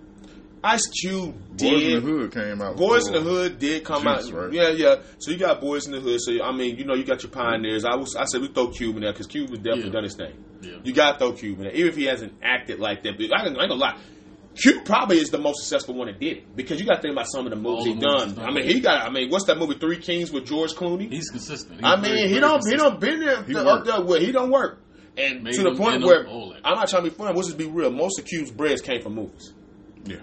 Ice 0.65 0.87
Cube 0.87 1.35
did. 1.57 1.71
Boys 1.73 1.83
in 1.85 1.93
the 1.95 2.01
Hood 2.01 2.33
came 2.33 2.63
out. 2.63 2.77
Boys 2.77 3.07
in 3.09 3.15
the 3.15 3.21
Hood 3.21 3.59
did 3.59 3.85
come 3.85 4.03
Juice, 4.05 4.29
out. 4.29 4.33
right? 4.33 4.53
Yeah, 4.53 4.69
yeah. 4.71 4.97
So 5.19 5.31
you 5.33 5.37
got 5.39 5.61
Boys 5.61 5.87
in 5.87 5.93
the 5.93 6.01
Hood. 6.01 6.21
So 6.21 6.33
I 6.43 6.53
mean, 6.53 6.77
you 6.77 6.85
know, 6.85 6.95
you 6.95 7.05
got 7.05 7.23
your 7.23 7.33
pioneers. 7.33 7.85
I 7.85 7.97
was, 7.97 8.15
I 8.15 8.25
said 8.27 8.41
we 8.41 8.49
throw 8.49 8.69
Cube 8.69 8.95
in 8.97 9.03
there 9.03 9.13
because 9.13 9.27
Cube 9.27 9.51
has 9.51 9.59
definitely 9.59 9.87
Yeah. 9.87 9.91
done 9.93 10.05
his 10.05 10.15
thing. 10.17 10.45
Yeah. 10.61 10.77
You 10.85 10.93
got 10.93 11.13
to 11.15 11.19
throw 11.19 11.33
Cube 11.33 11.59
in 11.59 11.65
there, 11.65 11.73
even 11.75 11.89
if 11.89 11.97
he 11.97 12.05
hasn't 12.05 12.35
acted 12.43 12.79
like 12.79 13.03
that. 13.03 13.19
But 13.19 13.37
I 13.37 13.47
ain't, 13.47 13.59
I 13.59 13.63
ain't 13.63 13.71
gonna 13.71 13.75
lie. 13.75 13.99
Cube 14.55 14.85
probably 14.85 15.17
is 15.19 15.31
the 15.31 15.39
most 15.39 15.61
successful 15.65 15.95
one 15.95 16.09
that 16.09 16.21
did 16.21 16.37
it 16.37 16.55
because 16.57 16.79
you 16.79 16.87
got 16.87 16.97
to 16.97 17.01
think 17.03 17.13
about 17.15 17.27
some 17.27 17.47
of 17.47 17.51
the 17.51 17.57
movies 17.57 17.87
he 17.87 17.95
done. 17.95 18.39
I 18.39 18.53
mean, 18.53 18.65
he 18.65 18.81
got. 18.81 19.03
I 19.05 19.11
mean, 19.11 19.31
what's 19.31 19.47
that 19.47 19.59
movie 19.59 19.79
Three 19.79 19.99
Kings 19.99 20.31
with 20.31 20.45
George 20.47 20.73
Clooney? 20.75 21.11
He's 21.11 21.31
consistent. 21.31 21.77
He's 21.77 21.85
I 21.85 21.97
very, 21.97 22.15
mean, 22.17 22.29
he 22.29 22.35
very 22.35 22.41
don't 22.43 22.69
he 22.69 22.77
don't 22.77 23.01
been 23.01 23.21
there 23.21 23.43
He 23.43 23.57
up 23.57 23.85
there 23.85 24.03
with 24.03 24.21
he 24.23 24.31
don't 24.31 24.51
work. 24.53 24.79
And 25.17 25.43
Made 25.43 25.55
to 25.55 25.63
the 25.63 25.75
point 25.75 26.05
where 26.05 26.21
up 26.27 26.29
all 26.33 26.51
that. 26.53 26.61
I'm 26.65 26.77
not 26.77 26.89
trying 26.89 27.05
to 27.05 27.11
be 27.11 27.17
funny. 27.17 27.35
Let's 27.35 27.49
just 27.49 27.59
be 27.59 27.67
real. 27.67 27.91
Most 27.91 28.19
of 28.19 28.27
Cube's 28.27 28.51
breads 28.51 28.81
came 28.83 29.03
from 29.03 29.15
movies. 29.15 29.53
Yeah, 30.05 30.17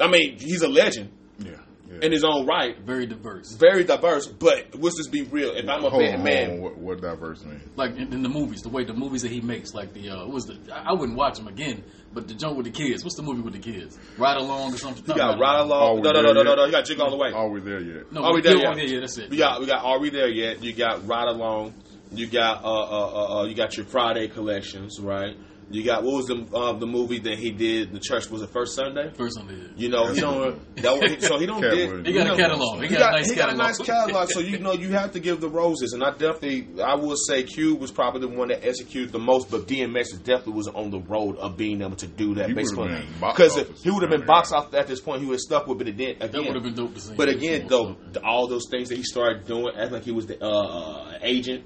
I 0.00 0.08
mean, 0.08 0.38
he's 0.38 0.62
a 0.62 0.68
legend 0.68 1.10
yeah, 1.38 1.52
yeah. 1.88 1.98
in 2.02 2.12
his 2.12 2.24
own 2.24 2.46
right. 2.46 2.78
Very 2.80 3.06
diverse. 3.06 3.52
very 3.52 3.84
diverse, 3.84 4.26
but 4.26 4.74
let's 4.74 4.96
just 4.96 5.12
be 5.12 5.22
real. 5.22 5.50
If 5.54 5.68
I'm 5.68 5.84
a 5.84 5.90
hold 5.90 6.02
bad 6.02 6.16
on, 6.16 6.24
man, 6.24 6.50
on. 6.50 6.60
What, 6.60 6.78
what 6.78 7.00
diverse 7.00 7.44
mean? 7.44 7.60
Like 7.76 7.96
in, 7.96 8.12
in 8.12 8.22
the 8.22 8.28
movies, 8.28 8.62
the 8.62 8.68
way 8.68 8.84
the 8.84 8.94
movies 8.94 9.22
that 9.22 9.30
he 9.30 9.40
makes, 9.40 9.74
like 9.74 9.92
the 9.92 10.10
uh, 10.10 10.26
was 10.26 10.46
the 10.46 10.58
I 10.72 10.90
I 10.90 10.92
wouldn't 10.92 11.18
watch 11.18 11.38
him 11.38 11.48
again, 11.48 11.84
but 12.12 12.28
the 12.28 12.34
jump 12.34 12.56
with 12.56 12.66
the 12.66 12.72
kids. 12.72 13.04
What's 13.04 13.16
the 13.16 13.22
movie 13.22 13.42
with 13.42 13.54
the 13.54 13.60
kids? 13.60 13.98
Ride 14.18 14.36
along 14.36 14.74
or 14.74 14.78
something? 14.78 15.04
you 15.06 15.14
got 15.14 15.38
Ride 15.38 15.60
Along. 15.60 16.02
No, 16.02 16.12
no, 16.12 16.22
no, 16.22 16.32
no, 16.32 16.42
no, 16.42 16.54
no. 16.54 16.64
You 16.64 16.72
got 16.72 16.84
Jig 16.84 17.00
All 17.00 17.10
the 17.10 17.16
Way. 17.16 17.32
Are 17.32 17.48
we 17.48 17.60
there 17.60 17.80
yet? 17.80 18.12
No, 18.12 18.24
Are 18.24 18.30
we 18.30 18.36
we 18.36 18.42
there 18.42 18.56
there 18.56 18.76
yet? 18.76 18.88
Yeah, 18.88 18.94
yeah, 18.94 19.00
that's 19.00 19.18
it. 19.18 19.30
We 19.30 19.36
got, 19.36 19.60
we 19.60 19.66
got. 19.66 19.84
Are 19.84 20.00
we 20.00 20.10
there 20.10 20.28
yet? 20.28 20.62
You 20.62 20.72
got 20.72 21.06
Ride 21.06 21.28
Along. 21.28 21.74
You 22.12 22.26
got, 22.26 22.64
uh, 22.64 22.68
uh, 22.68 22.90
uh, 22.90 23.40
uh, 23.40 23.44
you 23.44 23.54
got 23.54 23.76
your 23.76 23.86
Friday 23.86 24.26
collections, 24.26 24.98
right? 24.98 25.36
You 25.72 25.84
got 25.84 26.02
what 26.02 26.16
was 26.16 26.26
the 26.26 26.46
uh, 26.52 26.72
the 26.72 26.86
movie 26.86 27.20
that 27.20 27.38
he 27.38 27.52
did? 27.52 27.92
The 27.92 28.00
church 28.00 28.28
was 28.28 28.40
the 28.40 28.48
first 28.48 28.74
Sunday? 28.74 29.12
First 29.16 29.36
Sunday. 29.36 29.54
the 29.54 29.80
You 29.80 29.88
know, 29.88 30.12
he 30.12 30.20
don't. 30.20 30.76
That, 30.76 31.22
so 31.22 31.38
he 31.38 31.46
don't 31.46 31.60
did. 31.60 32.04
He 32.06 32.12
got 32.12 32.26
you 32.26 32.32
a 32.32 32.36
catalog. 32.36 32.80
He 32.82 32.88
He 32.88 32.94
got, 32.94 32.98
got, 32.98 33.14
a 33.14 33.16
nice 33.18 33.30
he 33.30 33.36
got 33.36 33.42
a 33.48 33.52
catalog. 33.52 33.68
nice 33.68 33.78
catalog, 33.78 34.28
so 34.30 34.40
you 34.40 34.58
know 34.58 34.72
you 34.72 34.88
have 34.90 35.12
to 35.12 35.20
give 35.20 35.40
the 35.40 35.48
roses, 35.48 35.92
and 35.92 36.02
I 36.02 36.10
definitely, 36.10 36.82
I 36.82 36.94
will 36.96 37.14
say, 37.16 37.44
Cube 37.44 37.80
was 37.80 37.92
probably 37.92 38.20
the 38.22 38.28
one 38.36 38.48
that 38.48 38.66
executed 38.66 39.12
the 39.12 39.20
most, 39.20 39.48
but 39.50 39.68
DMX 39.68 40.08
definitely 40.24 40.54
was 40.54 40.66
on 40.68 40.90
the 40.90 40.98
road 41.00 41.36
of 41.36 41.56
being 41.56 41.82
able 41.82 41.96
to 41.96 42.06
do 42.08 42.34
that. 42.34 42.48
He 42.48 42.54
based 42.54 42.76
would've 42.76 42.92
on 42.92 43.00
been 43.02 43.20
box 43.20 43.36
because 43.36 43.58
office 43.58 43.82
he 43.82 43.90
would 43.90 44.02
have 44.02 44.10
been 44.10 44.22
kind 44.26 44.30
of 44.42 44.48
box 44.50 44.50
guy. 44.50 44.78
at 44.78 44.86
this 44.88 45.00
point. 45.00 45.22
He 45.22 45.28
was 45.28 45.44
stuck 45.44 45.68
with 45.68 45.80
it 45.82 45.88
again. 45.88 46.16
That 46.18 46.32
would 46.34 46.46
have 46.54 46.62
been 46.64 46.74
dope 46.74 46.94
to 46.94 47.00
see. 47.00 47.14
But 47.14 47.28
again, 47.28 47.66
though, 47.68 47.96
the- 48.12 48.24
all 48.24 48.48
those 48.48 48.66
things 48.70 48.88
that 48.88 48.96
he 48.96 49.04
started 49.04 49.46
doing, 49.46 49.68
acting 49.76 49.92
like 49.92 50.02
he 50.04 50.10
was 50.12 50.26
the 50.26 50.42
uh, 50.44 50.48
uh, 50.48 51.18
agent, 51.22 51.64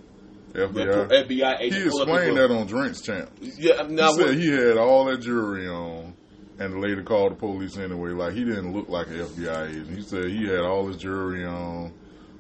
FBI. 0.55 1.09
FBI 1.11 1.59
He 1.59 1.67
agent. 1.67 1.87
up 1.87 1.87
explained 1.87 2.37
that 2.37 2.51
on 2.51 2.67
Drink 2.67 3.03
Champs. 3.03 3.59
Yeah, 3.59 3.83
now 3.89 4.13
he 4.13 4.23
said 4.23 4.35
he 4.35 4.49
had 4.51 4.77
all 4.77 5.05
that 5.07 5.21
jewelry 5.21 5.69
on, 5.69 6.15
and 6.59 6.73
the 6.75 6.79
lady 6.79 7.03
called 7.03 7.33
the 7.33 7.37
police 7.37 7.77
anyway. 7.77 8.11
Like 8.11 8.35
he 8.35 8.45
didn't 8.45 8.73
look 8.73 8.89
like 8.89 9.09
an 9.09 9.15
FBI 9.19 9.69
agent. 9.71 9.97
He 9.97 10.03
said 10.03 10.27
he 10.27 10.47
had 10.47 10.61
all 10.61 10.87
his 10.87 10.97
jewelry 10.97 11.45
on, 11.45 11.93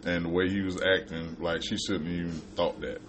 and 0.04 0.25
the 0.25 0.28
way 0.28 0.49
he 0.49 0.61
was 0.61 0.80
acting, 0.80 1.37
like 1.40 1.62
she 1.62 1.76
shouldn't 1.76 2.09
even 2.09 2.33
thought 2.56 2.80
that. 2.80 3.00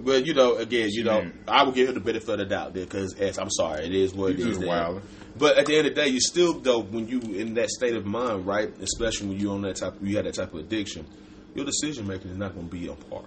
Well, 0.00 0.20
you 0.20 0.34
know, 0.34 0.56
again, 0.56 0.88
you 0.90 1.04
know. 1.04 1.30
I 1.46 1.62
will 1.62 1.72
give 1.72 1.86
her 1.88 1.92
the 1.92 2.00
benefit 2.00 2.28
of 2.28 2.38
the 2.38 2.46
doubt 2.46 2.74
there 2.74 2.84
because 2.84 3.38
I'm 3.38 3.50
sorry, 3.50 3.84
it 3.84 3.94
is 3.94 4.12
what 4.14 4.34
He's 4.34 4.58
it 4.58 4.62
is. 4.62 5.02
But 5.36 5.58
at 5.58 5.66
the 5.66 5.76
end 5.76 5.88
of 5.88 5.94
the 5.94 6.00
day, 6.02 6.08
you 6.08 6.20
still 6.20 6.54
though 6.60 6.80
when 6.80 7.06
you 7.06 7.20
in 7.20 7.54
that 7.54 7.68
state 7.68 7.94
of 7.94 8.06
mind, 8.06 8.46
right? 8.46 8.72
Especially 8.80 9.28
when 9.28 9.38
you 9.38 9.50
on 9.50 9.62
that 9.62 9.76
type, 9.76 9.94
you 10.00 10.16
had 10.16 10.24
that 10.26 10.34
type 10.34 10.54
of 10.54 10.60
addiction, 10.60 11.06
your 11.54 11.64
decision 11.64 12.06
making 12.06 12.30
is 12.30 12.36
not 12.38 12.54
going 12.54 12.68
to 12.68 12.72
be 12.74 12.88
on 12.88 12.96
par. 12.96 13.24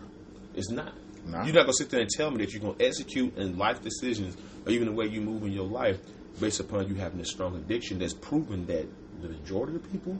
It's 0.55 0.71
not. 0.71 0.93
Nah. 1.27 1.43
You're 1.43 1.53
not 1.55 1.61
going 1.63 1.67
to 1.67 1.73
sit 1.73 1.89
there 1.89 2.01
and 2.01 2.09
tell 2.09 2.31
me 2.31 2.37
that 2.45 2.53
you're 2.53 2.61
going 2.61 2.75
to 2.77 2.85
execute 2.85 3.37
in 3.37 3.57
life 3.57 3.81
decisions 3.81 4.37
or 4.65 4.71
even 4.71 4.87
the 4.87 4.93
way 4.93 5.05
you 5.07 5.21
move 5.21 5.43
in 5.43 5.51
your 5.51 5.67
life 5.67 5.97
based 6.39 6.59
upon 6.59 6.87
you 6.87 6.95
having 6.95 7.17
this 7.19 7.29
strong 7.31 7.55
addiction 7.55 7.99
that's 7.99 8.13
proven 8.13 8.65
that 8.67 8.85
the 9.21 9.27
majority 9.29 9.75
of 9.75 9.83
the 9.83 9.89
people 9.89 10.17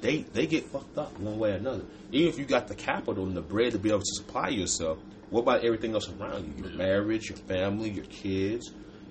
they 0.00 0.22
they 0.32 0.46
get 0.46 0.64
fucked 0.66 0.98
up 0.98 1.18
one 1.18 1.38
way 1.38 1.52
or 1.52 1.56
another. 1.56 1.84
Even 2.12 2.28
if 2.28 2.38
you 2.38 2.44
got 2.44 2.68
the 2.68 2.74
capital 2.74 3.24
and 3.26 3.36
the 3.36 3.40
bread 3.42 3.72
to 3.72 3.78
be 3.78 3.88
able 3.90 4.00
to 4.00 4.14
supply 4.14 4.48
yourself, 4.48 4.98
What 5.30 5.42
about 5.42 5.64
everything 5.64 5.94
else 5.94 6.08
around 6.10 6.54
you? 6.58 6.64
Your 6.64 6.72
marriage, 6.76 7.28
your 7.30 7.38
family, 7.38 7.90
your 7.90 8.04
kids, 8.06 8.70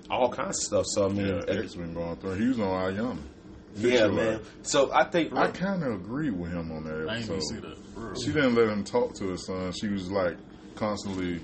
all 0.09 0.29
kinds 0.29 0.57
of 0.59 0.63
stuff. 0.63 0.85
So 0.89 1.05
I 1.05 1.09
mean, 1.09 1.27
Yeah, 1.27 1.41
X 1.47 1.75
been 1.75 1.93
going 1.93 2.15
through. 2.17 2.35
He 2.35 2.47
was 2.47 2.59
on 2.59 2.67
Iyanla. 2.93 3.17
yeah, 3.77 4.07
man. 4.07 4.33
life. 4.33 4.51
So 4.63 4.91
I 4.93 5.03
think 5.05 5.33
I 5.35 5.47
kind 5.47 5.83
of 5.83 5.93
agree 5.93 6.29
with 6.29 6.51
him 6.51 6.71
on 6.71 6.83
that 6.83 7.09
I 7.09 7.17
ain't 7.17 7.29
episode. 7.29 7.33
even 7.33 7.41
see 7.41 7.55
that. 8.01 8.19
She 8.19 8.31
didn't 8.31 8.55
let 8.55 8.69
him 8.69 8.83
talk 8.83 9.13
to 9.15 9.29
his 9.29 9.45
son. 9.45 9.71
She 9.71 9.87
was 9.87 10.11
like 10.11 10.37
constantly 10.87 11.39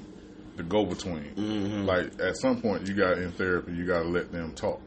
the 0.57 0.63
go 0.63 0.85
between. 0.85 1.33
Mm-hmm. 1.35 1.85
Like 1.85 2.19
at 2.19 2.35
some 2.37 2.61
point, 2.61 2.87
you 2.87 2.93
got 2.93 3.17
in 3.17 3.31
therapy, 3.31 3.71
you 3.73 3.85
got 3.85 4.03
to 4.03 4.09
let 4.09 4.31
them 4.31 4.53
talk. 4.53 4.81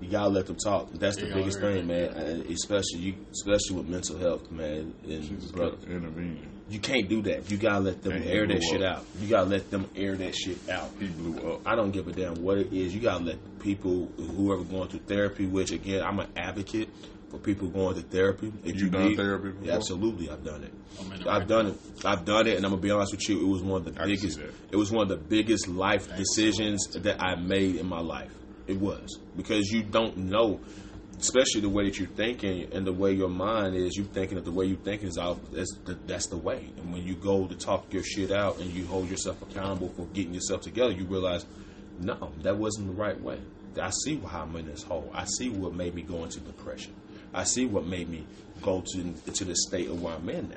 you 0.00 0.08
gotta 0.10 0.30
let 0.30 0.46
them 0.46 0.56
talk. 0.56 0.90
That's 0.94 1.16
the 1.16 1.26
Yeah, 1.26 1.34
biggest 1.34 1.58
everything. 1.58 1.88
thing, 1.88 2.14
man. 2.14 2.16
And 2.16 2.46
especially 2.50 3.00
you, 3.00 3.14
especially 3.32 3.76
with 3.76 3.88
mental 3.88 4.16
health, 4.18 4.50
man. 4.50 4.94
And 5.04 5.40
just 5.40 5.52
brother, 5.52 5.76
kept 5.76 5.90
intervening. 5.90 6.46
you 6.70 6.78
can't 6.78 7.08
do 7.08 7.20
that. 7.22 7.50
You 7.50 7.56
gotta 7.58 7.80
let 7.80 8.02
them 8.02 8.12
And 8.12 8.24
air 8.24 8.46
that 8.46 8.60
blew 8.60 8.68
shit 8.70 8.82
out. 8.82 9.04
You 9.20 9.28
gotta 9.28 9.50
let 9.50 9.70
them 9.70 9.86
air 9.96 10.14
that 10.16 10.34
shit 10.36 10.58
out. 10.70 10.90
He 11.00 11.08
blew 11.08 11.52
up. 11.52 11.60
I 11.66 11.74
don't 11.74 11.90
give 11.90 12.06
a 12.08 12.12
damn 12.12 12.40
what 12.42 12.58
it 12.58 12.72
is. 12.72 12.94
You 12.94 13.00
gotta 13.00 13.24
let 13.24 13.58
people 13.60 14.06
whoever 14.16 14.62
going 14.62 14.88
through 14.88 15.00
therapy, 15.00 15.46
which 15.46 15.72
again, 15.72 16.02
I'm 16.04 16.20
an 16.20 16.28
advocate 16.36 16.88
for 17.30 17.38
people 17.38 17.68
going 17.68 17.94
to 17.96 18.02
therapy. 18.02 18.52
If 18.64 18.80
You 18.80 18.88
done 18.88 19.14
therapy 19.16 19.48
before? 19.50 19.66
Yeah, 19.66 19.74
absolutely, 19.74 20.30
I've 20.30 20.44
done 20.44 20.64
it. 20.64 20.72
I'm 21.00 21.12
in 21.12 21.20
it 21.20 21.26
I've 21.26 21.40
right 21.40 21.48
done 21.48 21.66
it. 21.66 21.80
I've 22.04 22.24
done 22.24 22.46
it, 22.46 22.56
and 22.56 22.64
I'm 22.64 22.72
gonna 22.72 22.82
be 22.82 22.90
honest 22.90 23.12
with 23.12 23.28
you. 23.28 23.40
It 23.40 23.48
was 23.48 23.62
one 23.62 23.86
of 23.86 23.94
the 23.94 24.02
I 24.02 24.06
biggest. 24.06 24.38
It 24.70 24.76
was 24.76 24.90
one 24.90 25.02
of 25.02 25.08
the 25.08 25.16
biggest 25.16 25.68
life 25.68 26.14
decisions 26.16 26.86
that 26.94 27.22
I 27.22 27.36
made 27.36 27.76
in 27.76 27.86
my 27.86 28.00
life. 28.00 28.32
It 28.66 28.78
was 28.78 29.18
because 29.36 29.70
you 29.70 29.82
don't 29.82 30.16
know, 30.16 30.60
especially 31.18 31.62
the 31.62 31.68
way 31.68 31.84
that 31.84 31.98
you're 31.98 32.08
thinking 32.08 32.70
and 32.72 32.86
the 32.86 32.92
way 32.92 33.12
your 33.12 33.28
mind 33.30 33.76
is. 33.76 33.96
You 33.96 34.04
thinking 34.04 34.36
that 34.36 34.44
the 34.44 34.52
way 34.52 34.66
you 34.66 34.76
thinking 34.76 35.08
is 35.08 35.18
all 35.18 35.34
that's 35.52 35.74
the, 35.84 35.94
that's 36.06 36.26
the 36.28 36.36
way. 36.36 36.70
And 36.78 36.92
when 36.92 37.02
you 37.02 37.14
go 37.14 37.46
to 37.46 37.54
talk 37.54 37.92
your 37.92 38.02
shit 38.02 38.30
out 38.30 38.58
and 38.58 38.70
you 38.70 38.86
hold 38.86 39.08
yourself 39.10 39.40
accountable 39.42 39.88
for 39.90 40.06
getting 40.06 40.34
yourself 40.34 40.62
together, 40.62 40.92
you 40.92 41.04
realize, 41.04 41.46
no, 41.98 42.32
that 42.42 42.56
wasn't 42.56 42.88
the 42.88 42.94
right 42.94 43.20
way. 43.20 43.40
I 43.80 43.90
see 44.04 44.18
how 44.18 44.42
I'm 44.42 44.56
in 44.56 44.66
this 44.66 44.82
hole. 44.82 45.10
I 45.14 45.24
see 45.24 45.50
what 45.50 45.74
made 45.74 45.94
me 45.94 46.02
go 46.02 46.24
into 46.24 46.40
depression. 46.40 46.94
I 47.34 47.44
see 47.44 47.66
what 47.66 47.86
made 47.86 48.08
me 48.08 48.26
go 48.62 48.82
to 48.94 49.12
to 49.32 49.44
the 49.44 49.56
state 49.56 49.88
of 49.88 50.02
where 50.02 50.14
I'm 50.14 50.28
in 50.28 50.48
now. 50.50 50.56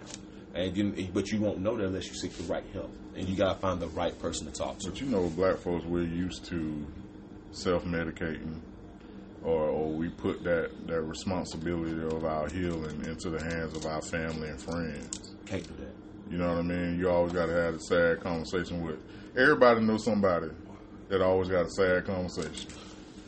And 0.53 0.75
you, 0.75 1.07
but 1.13 1.31
you 1.31 1.39
won't 1.39 1.59
know 1.59 1.77
that 1.77 1.85
unless 1.85 2.07
you 2.07 2.13
seek 2.13 2.33
the 2.33 2.43
right 2.43 2.63
help, 2.73 2.91
and 3.15 3.27
you 3.27 3.37
gotta 3.37 3.59
find 3.59 3.79
the 3.79 3.87
right 3.89 4.17
person 4.19 4.47
to 4.47 4.53
talk 4.53 4.79
to. 4.79 4.89
But 4.89 4.99
you 4.99 5.07
know, 5.07 5.29
black 5.29 5.57
folks, 5.57 5.85
we're 5.85 6.03
used 6.03 6.45
to 6.45 6.85
self 7.51 7.85
medicating, 7.85 8.59
or, 9.43 9.69
or 9.69 9.91
we 9.91 10.09
put 10.09 10.43
that, 10.43 10.71
that 10.87 11.01
responsibility 11.01 12.03
of 12.15 12.25
our 12.25 12.49
healing 12.49 13.05
into 13.05 13.29
the 13.29 13.41
hands 13.41 13.75
of 13.75 13.85
our 13.85 14.01
family 14.01 14.49
and 14.49 14.59
friends. 14.59 15.33
Can't 15.45 15.63
do 15.63 15.73
that. 15.83 15.95
You 16.31 16.37
know 16.37 16.49
what 16.49 16.59
I 16.59 16.61
mean? 16.61 16.99
You 16.99 17.09
always 17.09 17.33
got 17.33 17.47
to 17.47 17.53
have 17.53 17.75
a 17.75 17.79
sad 17.79 18.21
conversation 18.21 18.85
with. 18.85 18.99
Everybody 19.37 19.81
knows 19.81 20.05
somebody 20.05 20.47
that 21.09 21.21
always 21.21 21.49
got 21.49 21.65
a 21.65 21.69
sad 21.69 22.05
conversation. 22.05 22.71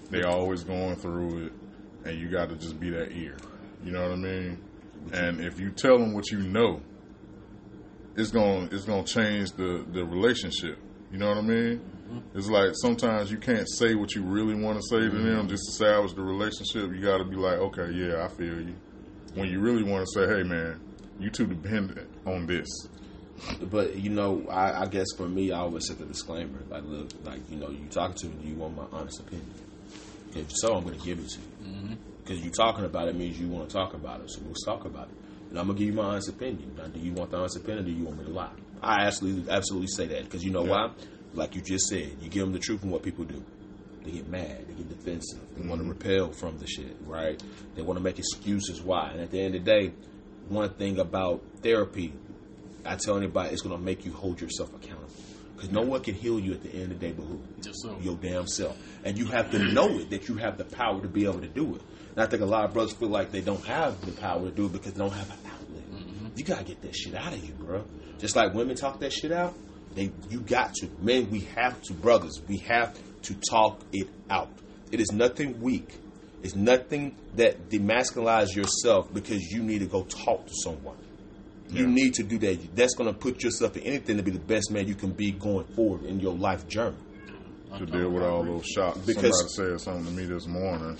They 0.09 0.23
always 0.23 0.63
going 0.63 0.95
through 0.95 1.47
it, 1.47 1.53
and 2.05 2.17
you 2.19 2.29
got 2.29 2.49
to 2.49 2.55
just 2.55 2.79
be 2.79 2.89
that 2.91 3.11
ear. 3.11 3.37
You 3.83 3.91
know 3.91 4.01
what 4.01 4.11
I 4.11 4.15
mean? 4.15 4.61
And 5.11 5.41
if 5.41 5.59
you 5.59 5.71
tell 5.71 5.97
them 5.97 6.13
what 6.13 6.31
you 6.31 6.39
know, 6.39 6.81
it's 8.15 8.31
going 8.31 8.69
to 8.69 8.75
it's 8.75 8.85
gonna 8.85 9.03
change 9.03 9.51
the 9.53 9.85
the 9.91 10.05
relationship. 10.05 10.79
You 11.11 11.17
know 11.17 11.29
what 11.29 11.37
I 11.37 11.41
mean? 11.41 11.79
Mm-hmm. 11.79 12.37
It's 12.37 12.49
like 12.49 12.71
sometimes 12.75 13.31
you 13.31 13.37
can't 13.37 13.67
say 13.69 13.95
what 13.95 14.15
you 14.15 14.23
really 14.23 14.55
want 14.55 14.79
to 14.79 14.83
say 14.83 14.99
to 14.99 15.09
them 15.09 15.25
mm-hmm. 15.25 15.47
just 15.47 15.63
to 15.65 15.71
salvage 15.71 16.13
the 16.15 16.21
relationship. 16.21 16.91
You 16.93 17.01
got 17.01 17.17
to 17.17 17.25
be 17.25 17.35
like, 17.35 17.57
okay, 17.57 17.91
yeah, 17.91 18.23
I 18.23 18.27
feel 18.29 18.61
you. 18.61 18.75
When 19.35 19.49
you 19.49 19.59
really 19.59 19.83
want 19.83 20.05
to 20.05 20.19
say, 20.19 20.27
hey, 20.27 20.43
man, 20.43 20.79
you 21.19 21.29
too 21.29 21.47
dependent 21.47 22.07
on 22.25 22.45
this. 22.45 22.67
But 23.61 23.95
you 23.95 24.09
know, 24.09 24.45
I, 24.49 24.83
I 24.83 24.85
guess 24.85 25.07
for 25.17 25.27
me, 25.27 25.51
I 25.51 25.59
always 25.59 25.87
set 25.87 25.97
the 25.97 26.05
disclaimer 26.05 26.59
like, 26.69 26.83
look, 26.85 27.09
like 27.23 27.49
you 27.49 27.57
know, 27.57 27.69
you 27.69 27.85
talk 27.89 28.15
to 28.15 28.27
me, 28.27 28.35
do 28.43 28.47
you 28.49 28.55
want 28.55 28.75
my 28.75 28.85
honest 28.91 29.19
opinion? 29.19 29.49
If 30.35 30.51
so, 30.51 30.75
I'm 30.75 30.83
going 30.83 30.99
to 30.99 31.05
give 31.05 31.19
it 31.19 31.29
to 31.29 31.39
you. 31.39 31.47
Mm-hmm. 31.69 31.93
Because 32.23 32.43
you 32.43 32.51
talking 32.51 32.85
about 32.85 33.07
it 33.07 33.15
means 33.15 33.39
you 33.39 33.47
want 33.47 33.69
to 33.69 33.73
talk 33.73 33.93
about 33.93 34.21
it. 34.21 34.29
So 34.29 34.41
let's 34.45 34.63
talk 34.63 34.85
about 34.85 35.09
it. 35.09 35.15
And 35.49 35.59
I'm 35.59 35.67
going 35.67 35.77
to 35.77 35.85
give 35.85 35.93
you 35.93 36.01
my 36.01 36.05
honest 36.09 36.29
opinion. 36.29 36.75
Now, 36.77 36.87
do 36.87 36.99
you 36.99 37.13
want 37.13 37.31
the 37.31 37.37
honest 37.37 37.57
opinion 37.57 37.85
or 37.85 37.89
do 37.89 37.91
you 37.91 38.05
want 38.05 38.19
me 38.19 38.25
to 38.25 38.31
lie? 38.31 38.51
I 38.81 39.05
absolutely, 39.05 39.51
absolutely 39.51 39.87
say 39.87 40.07
that. 40.07 40.23
Because 40.23 40.43
you 40.43 40.51
know 40.51 40.63
why? 40.63 40.91
Like 41.33 41.55
you 41.55 41.61
just 41.61 41.87
said, 41.87 42.17
you 42.21 42.29
give 42.29 42.43
them 42.43 42.53
the 42.53 42.59
truth 42.59 42.83
and 42.83 42.91
what 42.91 43.03
people 43.03 43.25
do. 43.25 43.43
They 44.03 44.11
get 44.11 44.27
mad. 44.27 44.67
They 44.67 44.73
get 44.73 44.89
defensive. 44.89 45.39
They 45.55 45.67
want 45.67 45.81
to 45.81 45.87
mm-hmm. 45.87 45.89
repel 45.89 46.31
from 46.31 46.57
the 46.57 46.67
shit, 46.67 46.97
right? 47.05 47.41
They 47.75 47.81
want 47.81 47.97
to 47.97 48.03
make 48.03 48.19
excuses 48.19 48.81
why. 48.81 49.11
And 49.11 49.21
at 49.21 49.31
the 49.31 49.39
end 49.39 49.55
of 49.55 49.63
the 49.63 49.71
day, 49.71 49.93
one 50.49 50.69
thing 50.71 50.99
about 50.99 51.41
therapy, 51.61 52.13
I 52.85 52.95
tell 52.95 53.17
anybody, 53.17 53.51
it's 53.53 53.61
going 53.61 53.77
to 53.77 53.81
make 53.81 54.05
you 54.05 54.11
hold 54.11 54.41
yourself 54.41 54.73
accountable. 54.73 55.09
Because 55.55 55.71
no 55.71 55.81
one 55.81 56.01
can 56.01 56.15
heal 56.15 56.39
you 56.39 56.53
at 56.53 56.63
the 56.63 56.73
end 56.73 56.91
of 56.91 56.99
the 56.99 57.07
day 57.07 57.13
but 57.13 57.23
who? 57.23 57.41
Your 58.01 58.15
damn 58.15 58.47
self. 58.47 58.77
And 59.03 59.17
you 59.17 59.25
have 59.25 59.51
to 59.51 59.59
know 59.59 59.99
it 59.99 60.09
that 60.11 60.29
you 60.29 60.35
have 60.35 60.57
the 60.57 60.63
power 60.63 61.01
to 61.01 61.07
be 61.07 61.25
able 61.25 61.41
to 61.41 61.47
do 61.47 61.75
it. 61.75 61.81
And 62.11 62.23
I 62.23 62.25
think 62.27 62.41
a 62.41 62.45
lot 62.45 62.63
of 62.65 62.73
brothers 62.73 62.93
feel 62.93 63.09
like 63.09 63.31
they 63.31 63.41
don't 63.41 63.63
have 63.65 63.99
the 64.05 64.13
power 64.13 64.45
to 64.45 64.51
do 64.51 64.67
it 64.67 64.73
because 64.73 64.93
they 64.93 64.99
don't 64.99 65.13
have 65.13 65.29
an 65.29 65.37
outlet. 65.45 65.91
Mm-hmm. 65.91 66.27
You 66.35 66.43
gotta 66.43 66.63
get 66.63 66.81
that 66.83 66.95
shit 66.95 67.15
out 67.15 67.33
of 67.33 67.43
you, 67.43 67.53
bro. 67.53 67.83
Just 68.19 68.35
like 68.35 68.53
women 68.53 68.75
talk 68.75 68.99
that 68.99 69.11
shit 69.11 69.31
out, 69.31 69.53
they 69.95 70.11
you 70.29 70.39
got 70.39 70.73
to. 70.75 70.89
Men, 71.01 71.29
we 71.29 71.41
have 71.55 71.81
to, 71.83 71.93
brothers, 71.93 72.41
we 72.47 72.57
have 72.59 72.97
to 73.23 73.33
talk 73.49 73.81
it 73.91 74.07
out. 74.29 74.49
It 74.91 75.01
is 75.01 75.11
nothing 75.11 75.59
weak. 75.59 75.97
It's 76.43 76.55
nothing 76.55 77.15
that 77.35 77.69
demasculizes 77.69 78.55
yourself 78.55 79.13
because 79.13 79.41
you 79.41 79.63
need 79.63 79.79
to 79.79 79.85
go 79.85 80.03
talk 80.03 80.45
to 80.45 80.53
someone. 80.53 80.97
You 81.69 81.87
need 81.87 82.15
to 82.15 82.23
do 82.23 82.37
that. 82.39 82.75
That's 82.75 82.93
going 82.93 83.11
to 83.11 83.17
put 83.17 83.41
yourself 83.41 83.75
in 83.77 83.83
anything 83.83 84.17
to 84.17 84.23
be 84.23 84.31
the 84.31 84.39
best 84.39 84.69
man 84.69 84.87
you 84.87 84.93
can 84.93 85.11
be 85.11 85.31
going 85.31 85.65
forward 85.73 86.03
in 86.03 86.19
your 86.19 86.35
life 86.35 86.67
journey. 86.67 86.97
To 87.77 87.85
deal 87.85 88.09
with 88.09 88.23
all 88.23 88.43
those 88.43 88.65
shocks. 88.65 88.99
Because- 88.99 89.53
Somebody 89.55 89.77
said 89.77 89.81
something 89.81 90.05
to 90.05 90.11
me 90.21 90.25
this 90.25 90.47
morning 90.47 90.97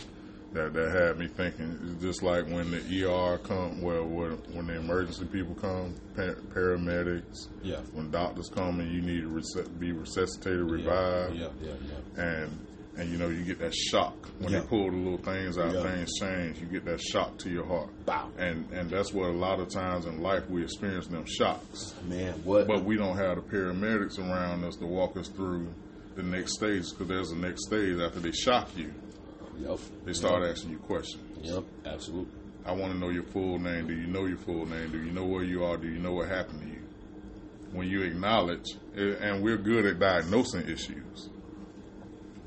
that, 0.54 0.74
that 0.74 0.92
had 0.92 1.18
me 1.20 1.28
thinking. 1.28 1.78
It's 1.84 2.02
just 2.02 2.24
like 2.24 2.46
when 2.48 2.72
the 2.72 3.06
ER 3.06 3.38
come, 3.40 3.82
well, 3.82 4.06
when, 4.06 4.32
when 4.54 4.68
the 4.68 4.76
emergency 4.76 5.26
people 5.26 5.56
come, 5.56 5.96
pa- 6.16 6.36
paramedics, 6.54 7.48
Yeah. 7.64 7.80
when 7.94 8.12
doctors 8.12 8.50
come 8.50 8.80
and 8.80 8.92
you 8.92 9.02
need 9.02 9.22
to 9.22 9.64
be 9.80 9.92
resuscitated, 9.92 10.60
revived, 10.70 11.36
Yeah, 11.36 11.48
yeah, 11.62 11.72
yeah. 12.18 12.24
and 12.24 12.68
and 12.96 13.10
you 13.10 13.18
know 13.18 13.28
you 13.28 13.44
get 13.44 13.58
that 13.58 13.74
shock 13.74 14.14
when 14.38 14.54
Yeah. 14.54 14.60
they 14.60 14.68
pull 14.68 14.92
the 14.92 14.96
little 14.98 15.18
things 15.18 15.58
out, 15.58 15.74
Yeah. 15.74 15.82
things 15.82 16.12
change. 16.20 16.60
You 16.60 16.68
get 16.68 16.86
that 16.86 17.02
shock 17.02 17.40
to 17.40 17.50
your 17.50 17.66
heart, 17.66 17.90
Bow. 18.06 18.30
and 18.38 18.70
and 18.72 18.88
that's 18.88 19.12
what 19.12 19.30
a 19.30 19.34
lot 19.34 19.60
of 19.60 19.70
times 19.70 20.06
in 20.06 20.22
life 20.22 20.48
we 20.48 20.62
experience 20.64 21.08
them 21.08 21.26
shocks. 21.26 21.96
Man, 22.08 22.34
what? 22.44 22.68
But 22.68 22.84
we 22.84 22.96
don't 22.96 23.18
have 23.18 23.38
the 23.38 23.42
paramedics 23.42 24.20
around 24.20 24.64
us 24.64 24.76
to 24.76 24.86
walk 24.86 25.18
us 25.18 25.28
through 25.30 25.70
the 26.16 26.24
next 26.24 26.56
stage 26.56 26.90
because 26.90 27.08
there's 27.08 27.32
a 27.32 27.36
next 27.36 27.66
stage 27.68 28.00
after 28.00 28.20
they 28.20 28.32
shock 28.32 28.70
you. 28.76 28.94
yep. 29.58 29.80
They 30.06 30.14
start 30.14 30.44
asking 30.44 30.72
you 30.72 30.78
questions. 30.80 31.24
Yep, 31.42 31.64
absolutely. 31.86 32.34
I 32.66 32.72
want 32.72 32.94
to 32.94 33.00
know 33.00 33.10
your 33.10 33.24
full 33.24 33.60
name. 33.60 33.88
Do 33.88 33.94
you 33.94 34.08
know 34.08 34.26
your 34.26 34.38
full 34.38 34.66
name? 34.66 34.92
Do 34.92 35.04
you 35.04 35.12
know 35.12 35.26
where 35.26 35.44
you 35.44 35.64
are? 35.66 35.78
Do 35.78 35.88
you 35.88 36.00
know 36.00 36.14
what 36.14 36.30
happened 36.30 36.62
to 36.62 36.68
you? 36.68 36.82
When 37.74 37.88
you 37.88 38.04
acknowledge, 38.04 38.66
eh, 38.96 39.16
and 39.20 39.44
we're 39.44 39.58
good 39.58 39.86
at 39.86 40.00
diagnosing 40.00 40.70
issues, 40.70 41.30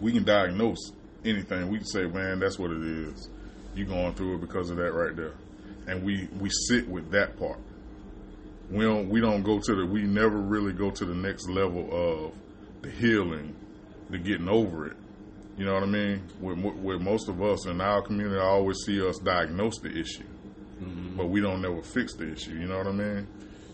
we 0.00 0.12
can 0.12 0.24
diagnose 0.24 0.92
anything. 1.24 1.68
We 1.68 1.78
can 1.78 1.86
say, 1.86 2.06
man, 2.06 2.38
that's 2.38 2.58
what 2.58 2.70
it 2.70 2.82
is. 2.82 3.28
You're 3.74 3.88
going 3.88 4.14
through 4.14 4.36
it 4.36 4.40
because 4.40 4.70
of 4.70 4.76
that 4.78 4.92
right 4.92 5.14
there. 5.14 5.34
And 5.86 6.02
we, 6.02 6.28
we 6.40 6.48
sit 6.68 6.88
with 6.88 7.10
that 7.10 7.38
part. 7.38 7.58
We 8.70 8.84
don't 8.84 9.08
we 9.08 9.20
don't 9.20 9.44
go 9.44 9.60
to 9.60 9.74
the 9.76 9.86
we 9.86 10.02
never 10.02 10.38
really 10.38 10.72
go 10.72 10.90
to 10.90 11.04
the 11.04 11.14
next 11.14 11.48
level 11.48 11.88
of 11.92 12.32
the 12.86 12.92
healing, 12.92 13.54
the 14.10 14.18
getting 14.18 14.48
over 14.48 14.86
it. 14.86 14.96
You 15.58 15.64
know 15.64 15.74
what 15.74 15.82
I 15.82 15.86
mean? 15.86 16.22
With, 16.40 16.58
with 16.58 17.00
most 17.00 17.28
of 17.28 17.42
us 17.42 17.66
in 17.66 17.80
our 17.80 18.02
community, 18.02 18.38
I 18.38 18.44
always 18.44 18.78
see 18.84 19.04
us 19.06 19.18
diagnose 19.18 19.78
the 19.78 19.90
issue, 19.90 20.24
but 21.16 21.26
we 21.26 21.40
don't 21.40 21.62
never 21.62 21.82
fix 21.82 22.14
the 22.14 22.30
issue. 22.30 22.52
You 22.52 22.66
know 22.66 22.78
what 22.78 22.86
I 22.86 22.92
mean? 22.92 23.26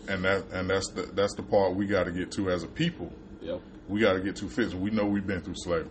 And 0.07 0.23
that 0.23 0.45
and 0.51 0.69
that's 0.69 0.89
the 0.91 1.03
that's 1.13 1.33
the 1.35 1.43
part 1.43 1.75
we 1.75 1.85
got 1.85 2.05
to 2.05 2.11
get 2.11 2.31
to 2.33 2.49
as 2.49 2.63
a 2.63 2.67
people. 2.67 3.11
Yep. 3.41 3.61
We 3.87 3.99
got 4.01 4.13
to 4.13 4.21
get 4.21 4.35
to 4.37 4.49
fix. 4.49 4.73
We 4.73 4.89
know 4.89 5.05
we've 5.05 5.27
been 5.27 5.41
through 5.41 5.55
slavery. 5.55 5.89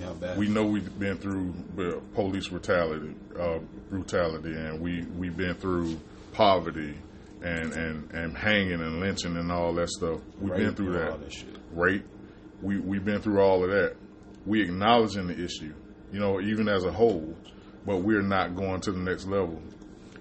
Yeah. 0.00 0.36
We 0.36 0.48
know 0.48 0.64
we've 0.64 0.98
been 0.98 1.18
through 1.18 1.52
uh, 1.78 2.00
police 2.14 2.48
brutality, 2.48 3.14
uh, 3.38 3.58
brutality, 3.90 4.52
and 4.52 4.80
we 4.80 5.02
we've 5.16 5.36
been 5.36 5.54
through 5.54 6.00
poverty 6.32 6.96
and 7.42 7.72
and 7.72 8.10
and 8.12 8.36
hanging 8.36 8.80
and 8.80 9.00
lynching 9.00 9.36
and 9.36 9.50
all 9.50 9.72
that 9.74 9.90
stuff. 9.90 10.20
We've 10.40 10.54
been 10.54 10.74
through 10.74 10.92
that. 10.92 11.12
all 11.12 11.18
that 11.18 11.32
shit. 11.32 11.59
Rape. 11.72 12.04
We 12.62 12.78
we've 12.78 13.04
been 13.04 13.20
through 13.20 13.40
all 13.40 13.64
of 13.64 13.70
that. 13.70 13.96
We 14.46 14.62
acknowledging 14.62 15.26
the 15.28 15.42
issue, 15.42 15.74
you 16.12 16.20
know, 16.20 16.40
even 16.40 16.68
as 16.68 16.84
a 16.84 16.92
whole, 16.92 17.36
but 17.86 17.98
we're 17.98 18.22
not 18.22 18.56
going 18.56 18.80
to 18.82 18.92
the 18.92 18.98
next 18.98 19.26
level. 19.26 19.60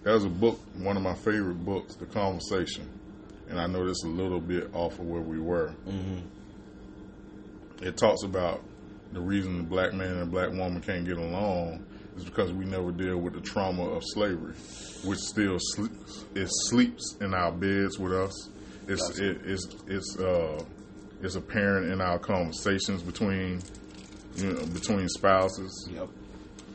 There's 0.03 0.24
a 0.24 0.29
book, 0.29 0.60
one 0.77 0.96
of 0.98 1.03
my 1.03 1.13
favorite 1.13 1.65
books, 1.65 1.96
The 1.96 2.06
Conversation, 2.06 2.89
and 3.50 3.60
I 3.60 3.68
know 3.68 3.86
this 3.86 4.03
a 4.03 4.08
little 4.08 4.39
bit 4.39 4.74
off 4.74 4.94
of 5.00 5.06
where 5.08 5.22
we 5.22 5.39
were. 5.39 5.74
It 7.82 7.98
talks 7.98 8.24
about 8.24 8.62
the 9.13 9.20
reason 9.22 9.58
the 9.58 9.63
black 9.63 9.94
man 9.94 10.18
and 10.18 10.32
black 10.32 10.50
woman 10.50 10.82
can't 10.82 11.06
get 11.06 11.18
along 11.18 11.86
is 12.18 12.25
because 12.25 12.51
we 12.51 12.65
never 12.65 12.91
deal 12.91 13.18
with 13.18 13.34
the 13.34 13.41
trauma 13.41 13.84
of 13.89 14.03
slavery, 14.06 14.53
which 15.03 15.20
still 15.20 15.58
sleeps. 15.60 16.25
It 16.36 16.48
sleeps 16.68 17.18
in 17.22 17.34
our 17.34 17.51
beds 17.51 17.98
with 17.98 18.13
us. 18.13 18.50
It's 18.88 19.20
it, 19.20 19.41
it's 19.46 19.68
it's 19.88 20.18
uh, 20.18 20.63
It's 21.21 21.35
apparent 21.35 21.91
in 21.91 22.01
our 22.01 22.17
conversations 22.17 23.03
between 23.03 23.61
you 24.35 24.53
know 24.53 24.65
between 24.67 25.07
spouses. 25.09 25.89
Yep. 25.91 26.09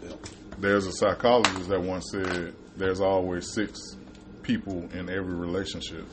Yep. 0.03 0.19
There's 0.59 0.87
a 0.87 0.93
psychologist 0.93 1.69
that 1.71 1.81
once 1.81 2.05
said 2.11 2.55
there's 2.77 3.01
always 3.01 3.53
six 3.55 3.79
people 4.43 4.89
in 4.93 5.09
every 5.09 5.35
relationship. 5.35 6.07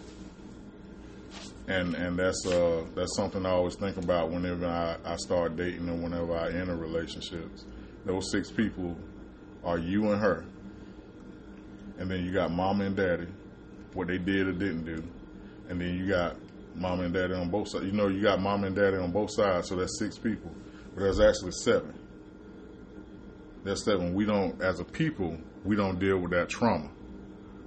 And 1.67 1.93
and 1.95 2.17
that's 2.17 2.45
uh 2.47 2.85
that's 2.95 3.15
something 3.15 3.45
I 3.45 3.51
always 3.51 3.75
think 3.75 3.97
about 3.97 4.31
whenever 4.31 4.65
I, 4.65 4.97
I 5.05 5.15
start 5.17 5.55
dating 5.57 5.89
or 5.89 5.95
whenever 5.95 6.35
I 6.35 6.49
enter 6.51 6.75
relationships. 6.75 7.65
Those 8.05 8.31
six 8.31 8.49
people 8.49 8.97
are 9.63 9.77
you 9.77 10.11
and 10.11 10.19
her. 10.21 10.45
And 11.99 12.09
then 12.09 12.25
you 12.25 12.33
got 12.33 12.51
mama 12.51 12.85
and 12.85 12.95
daddy, 12.95 13.27
what 13.93 14.07
they 14.07 14.17
did 14.17 14.47
or 14.47 14.53
didn't 14.53 14.85
do. 14.85 15.03
And 15.69 15.79
then 15.79 15.95
you 15.95 16.09
got 16.09 16.35
mama 16.75 17.03
and 17.03 17.13
daddy 17.13 17.33
on 17.33 17.49
both 17.49 17.69
sides. 17.69 17.85
You 17.85 17.91
know 17.91 18.07
you 18.07 18.21
got 18.21 18.39
mom 18.39 18.63
and 18.63 18.75
daddy 18.75 18.97
on 18.97 19.11
both 19.11 19.31
sides, 19.31 19.69
so 19.69 19.75
that's 19.75 19.97
six 19.99 20.17
people. 20.17 20.51
But 20.93 21.01
there's 21.01 21.19
actually 21.19 21.51
seven. 21.51 21.93
There's 23.63 23.83
seven. 23.83 24.13
We 24.13 24.25
don't 24.25 24.61
as 24.61 24.79
a 24.79 24.83
people, 24.83 25.37
we 25.63 25.75
don't 25.75 25.99
deal 25.99 26.17
with 26.17 26.31
that 26.31 26.49
trauma 26.49 26.89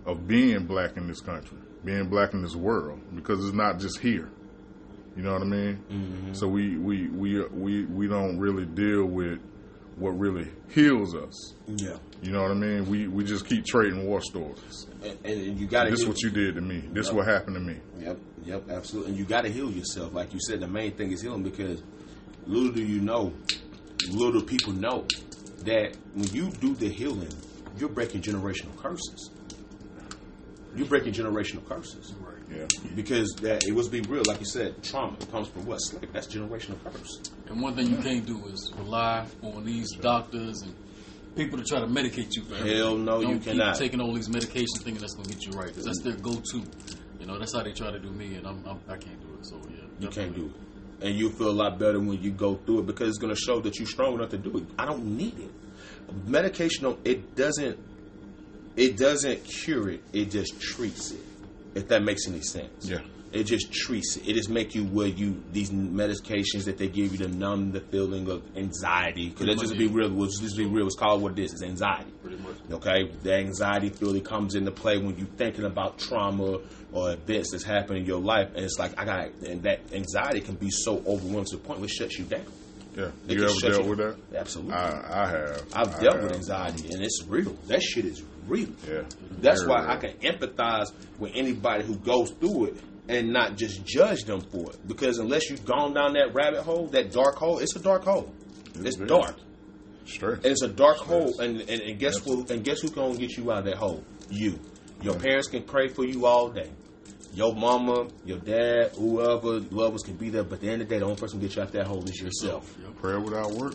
of 0.06 0.26
being 0.26 0.66
black 0.66 0.96
in 0.96 1.06
this 1.06 1.20
country, 1.20 1.58
being 1.84 2.08
black 2.08 2.34
in 2.34 2.42
this 2.42 2.56
world, 2.56 3.00
because 3.14 3.44
it's 3.44 3.54
not 3.54 3.78
just 3.78 4.00
here. 4.00 4.30
You 5.16 5.22
know 5.22 5.32
what 5.32 5.42
I 5.42 5.46
mean? 5.46 5.84
Mm-hmm. 5.90 6.34
So 6.34 6.48
we, 6.48 6.76
we 6.76 7.08
we 7.08 7.44
we 7.46 7.84
we 7.84 8.08
don't 8.08 8.38
really 8.38 8.66
deal 8.66 9.06
with 9.06 9.38
what 9.96 10.18
really 10.18 10.48
heals 10.70 11.14
us. 11.14 11.54
Yeah. 11.66 11.96
You 12.22 12.32
know 12.32 12.42
what 12.42 12.50
I 12.50 12.54
mean? 12.54 12.86
We 12.86 13.06
we 13.06 13.24
just 13.24 13.46
keep 13.46 13.64
trading 13.64 14.06
war 14.06 14.20
stories. 14.20 14.86
And, 15.02 15.18
and 15.24 15.60
you 15.60 15.66
got 15.66 15.84
to. 15.84 15.90
This 15.90 16.00
is 16.00 16.06
what 16.06 16.22
you 16.22 16.30
did 16.30 16.54
to 16.56 16.60
me. 16.60 16.82
This 16.92 17.12
what 17.12 17.26
happened 17.26 17.56
to 17.56 17.60
me. 17.60 17.76
Yep, 18.00 18.18
yep, 18.44 18.70
absolutely. 18.70 19.12
And 19.12 19.18
you 19.18 19.24
got 19.24 19.42
to 19.42 19.50
heal 19.50 19.70
yourself, 19.70 20.14
like 20.14 20.32
you 20.32 20.40
said. 20.40 20.60
The 20.60 20.68
main 20.68 20.92
thing 20.92 21.12
is 21.12 21.22
healing 21.22 21.42
because 21.42 21.82
little 22.46 22.72
do 22.72 22.82
you 22.82 23.00
know, 23.00 23.32
little 24.10 24.42
people 24.42 24.72
know 24.72 25.06
that 25.64 25.96
when 26.14 26.32
you 26.32 26.50
do 26.50 26.74
the 26.74 26.88
healing, 26.88 27.32
you're 27.78 27.88
breaking 27.88 28.22
generational 28.22 28.76
curses. 28.76 29.30
You're 30.76 30.88
breaking 30.88 31.12
generational 31.12 31.66
curses. 31.68 32.14
Yeah. 32.56 32.66
because 32.94 33.34
that 33.42 33.64
it 33.66 33.72
was 33.74 33.88
be 33.88 34.00
real, 34.02 34.22
like 34.26 34.40
you 34.40 34.46
said. 34.46 34.82
Trauma 34.82 35.16
comes 35.30 35.48
from 35.48 35.66
what? 35.66 35.78
Slavery. 35.78 36.08
That's 36.12 36.26
generational 36.26 36.76
curse. 36.84 37.20
And 37.48 37.60
one 37.60 37.74
thing 37.74 37.88
you 37.90 37.96
can't 37.98 38.24
do 38.26 38.44
is 38.46 38.72
rely 38.76 39.26
on 39.42 39.64
these 39.64 39.90
doctors 39.96 40.62
and 40.62 40.74
people 41.36 41.58
to 41.58 41.64
try 41.64 41.80
to 41.80 41.86
medicate 41.86 42.28
you 42.36 42.44
for 42.44 42.54
everything. 42.54 42.76
Hell 42.78 42.96
no, 42.96 43.20
Don't 43.22 43.30
you 43.30 43.36
keep 43.38 43.44
cannot. 43.58 43.76
taking 43.76 44.00
all 44.00 44.12
these 44.14 44.28
medications 44.28 44.82
thinking 44.82 45.00
that's 45.00 45.14
going 45.14 45.26
to 45.28 45.34
get 45.34 45.44
you 45.46 45.52
right. 45.52 45.74
'cause 45.74 45.84
that's 45.84 46.00
their 46.02 46.14
go-to. 46.16 46.62
You 47.20 47.26
know, 47.26 47.38
that's 47.38 47.54
how 47.54 47.62
they 47.62 47.72
try 47.72 47.90
to 47.90 47.98
do 47.98 48.10
me, 48.10 48.34
and 48.34 48.46
I'm, 48.46 48.62
I'm, 48.66 48.78
I 48.88 48.96
can't 48.96 49.20
do 49.20 49.34
it. 49.40 49.46
So, 49.46 49.60
yeah. 49.70 49.76
You 49.98 50.08
can't 50.08 50.34
do 50.34 50.46
it. 50.46 51.06
And 51.06 51.16
you 51.18 51.30
feel 51.30 51.48
a 51.50 51.52
lot 51.52 51.78
better 51.78 51.98
when 51.98 52.22
you 52.22 52.30
go 52.30 52.54
through 52.56 52.80
it 52.80 52.86
because 52.86 53.08
it's 53.08 53.18
going 53.18 53.34
to 53.34 53.40
show 53.40 53.60
that 53.60 53.76
you're 53.78 53.86
strong 53.88 54.14
enough 54.14 54.30
to 54.30 54.38
do 54.38 54.58
it. 54.58 54.64
I 54.78 54.84
don't 54.86 55.16
need 55.16 55.38
it. 55.38 55.50
Medication, 56.28 56.96
it 57.04 57.34
doesn't, 57.34 57.78
it 58.76 58.96
doesn't 58.96 59.44
cure 59.44 59.90
it. 59.90 60.02
It 60.12 60.30
just 60.30 60.60
treats 60.60 61.10
it. 61.12 61.20
If 61.74 61.88
that 61.88 62.02
makes 62.02 62.26
any 62.28 62.40
sense. 62.42 62.88
Yeah. 62.88 63.00
It 63.32 63.44
just 63.44 63.72
treats 63.72 64.16
it. 64.16 64.28
It 64.28 64.34
just 64.34 64.48
make 64.48 64.76
you 64.76 64.84
where 64.84 65.08
you 65.08 65.42
these 65.50 65.70
medications 65.70 66.66
that 66.66 66.78
they 66.78 66.86
give 66.86 67.10
you 67.10 67.18
to 67.18 67.28
numb 67.28 67.72
the 67.72 67.80
feeling 67.80 68.30
of 68.30 68.44
anxiety. 68.56 69.30
Because 69.30 69.48
let's 69.48 69.60
just 69.60 69.76
be 69.76 69.88
real. 69.88 70.08
Let's 70.08 70.38
just 70.38 70.56
be 70.56 70.66
real. 70.66 70.86
It's 70.86 70.94
called 70.94 71.20
what 71.20 71.32
it 71.32 71.40
is. 71.42 71.52
It's 71.52 71.64
anxiety. 71.64 72.12
Pretty 72.22 72.36
much. 72.36 72.54
Okay, 72.70 73.10
the 73.24 73.34
anxiety 73.34 73.88
feeling 73.88 74.22
comes 74.22 74.54
into 74.54 74.70
play 74.70 74.98
when 74.98 75.16
you're 75.18 75.26
thinking 75.36 75.64
about 75.64 75.98
trauma 75.98 76.60
or 76.92 77.12
events 77.14 77.50
that's 77.50 77.64
happened 77.64 77.98
in 77.98 78.04
your 78.04 78.20
life, 78.20 78.50
and 78.54 78.64
it's 78.64 78.78
like 78.78 78.96
I 79.00 79.04
got, 79.04 79.30
and 79.44 79.64
that 79.64 79.80
anxiety 79.92 80.40
can 80.40 80.54
be 80.54 80.70
so 80.70 80.98
overwhelming 81.04 81.46
to 81.46 81.56
the 81.56 81.62
point 81.62 81.80
where 81.80 81.86
it 81.86 81.90
shuts 81.90 82.16
you 82.16 82.24
down. 82.26 82.44
Yeah. 82.96 83.10
It 83.26 83.36
You 83.38 83.44
ever 83.46 83.60
dealt 83.60 83.82
you- 83.82 83.90
with 83.90 83.98
that? 83.98 84.16
Absolutely, 84.38 84.74
I 84.74 85.24
I 85.24 85.28
have. 85.28 85.62
I've 85.72 85.94
I 85.96 86.00
dealt 86.00 86.14
have. 86.14 86.22
with 86.22 86.32
anxiety, 86.36 86.88
and 86.92 87.02
it's 87.02 87.24
real. 87.26 87.56
That 87.66 87.82
shit 87.82 88.04
is 88.04 88.22
real. 88.46 88.68
Yeah. 88.88 89.02
That's 89.40 89.62
Very 89.62 89.70
why 89.72 89.80
real. 89.82 89.90
I 89.90 89.96
can 89.96 90.10
empathize 90.18 90.92
with 91.18 91.32
anybody 91.34 91.84
who 91.84 91.96
goes 91.96 92.30
through 92.32 92.66
it 92.66 92.76
and 93.08 93.32
not 93.32 93.56
just 93.56 93.84
judge 93.84 94.24
them 94.24 94.40
for 94.40 94.70
it. 94.70 94.86
Because 94.86 95.18
unless 95.18 95.50
you've 95.50 95.64
gone 95.64 95.94
down 95.94 96.14
that 96.14 96.34
rabbit 96.34 96.62
hole, 96.62 96.86
that 96.88 97.12
dark 97.12 97.36
hole, 97.36 97.58
it's 97.58 97.76
a 97.76 97.80
dark 97.80 98.04
hole. 98.04 98.32
It's 98.76 98.96
very. 98.96 99.08
dark. 99.08 99.36
And 100.44 100.52
it's 100.52 100.62
a 100.62 100.68
dark 100.68 100.98
hole, 100.98 101.40
and, 101.40 101.60
and, 101.62 101.80
and 101.80 101.98
guess 101.98 102.18
who? 102.18 102.44
And 102.50 102.62
guess 102.62 102.80
who's 102.80 102.90
gonna 102.90 103.16
get 103.16 103.36
you 103.36 103.50
out 103.50 103.58
of 103.60 103.64
that 103.66 103.76
hole? 103.76 104.04
You. 104.30 104.58
Your 105.00 105.14
parents 105.14 105.48
can 105.48 105.62
pray 105.62 105.88
for 105.88 106.04
you 106.04 106.26
all 106.26 106.50
day. 106.50 106.70
Your 107.32 107.54
mama, 107.54 108.08
your 108.24 108.38
dad, 108.38 108.92
whoever, 108.96 109.60
whoever 109.60 109.96
can 109.98 110.16
be 110.16 110.28
there. 110.30 110.44
But 110.44 110.56
at 110.56 110.60
the 110.60 110.70
end 110.70 110.82
of 110.82 110.88
the 110.88 110.94
day, 110.94 110.98
the 111.00 111.04
only 111.06 111.16
person 111.16 111.40
who 111.40 111.46
get 111.46 111.56
you 111.56 111.62
out 111.62 111.68
of 111.68 111.72
that 111.74 111.86
hole 111.86 112.04
is 112.04 112.20
yourself. 112.20 112.76
Prayer 113.00 113.18
without 113.20 113.50
work. 113.52 113.74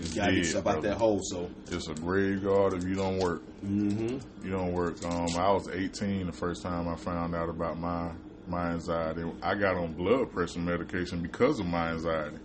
You 0.00 0.14
gotta 0.14 0.32
get 0.32 0.38
yourself 0.38 0.66
out 0.66 0.82
that 0.82 0.96
hole. 0.96 1.20
So, 1.22 1.50
It's 1.70 1.88
a 1.88 1.94
graveyard 1.94 2.74
if 2.74 2.84
you 2.84 2.94
don't 2.94 3.18
work. 3.18 3.42
mm-hmm. 3.64 4.18
You 4.46 4.50
don't 4.52 4.72
work. 4.72 5.04
Um, 5.04 5.28
I 5.36 5.50
was 5.52 5.68
18 5.68 6.26
the 6.26 6.32
first 6.32 6.62
time 6.62 6.88
I 6.88 6.96
found 6.96 7.34
out 7.34 7.48
about 7.48 7.78
my 7.78 8.12
my 8.46 8.70
anxiety. 8.70 9.24
I 9.42 9.54
got 9.56 9.76
on 9.76 9.92
blood 9.92 10.30
pressure 10.32 10.60
medication 10.60 11.20
because 11.20 11.58
of 11.60 11.66
my 11.66 11.90
anxiety. 11.90 12.38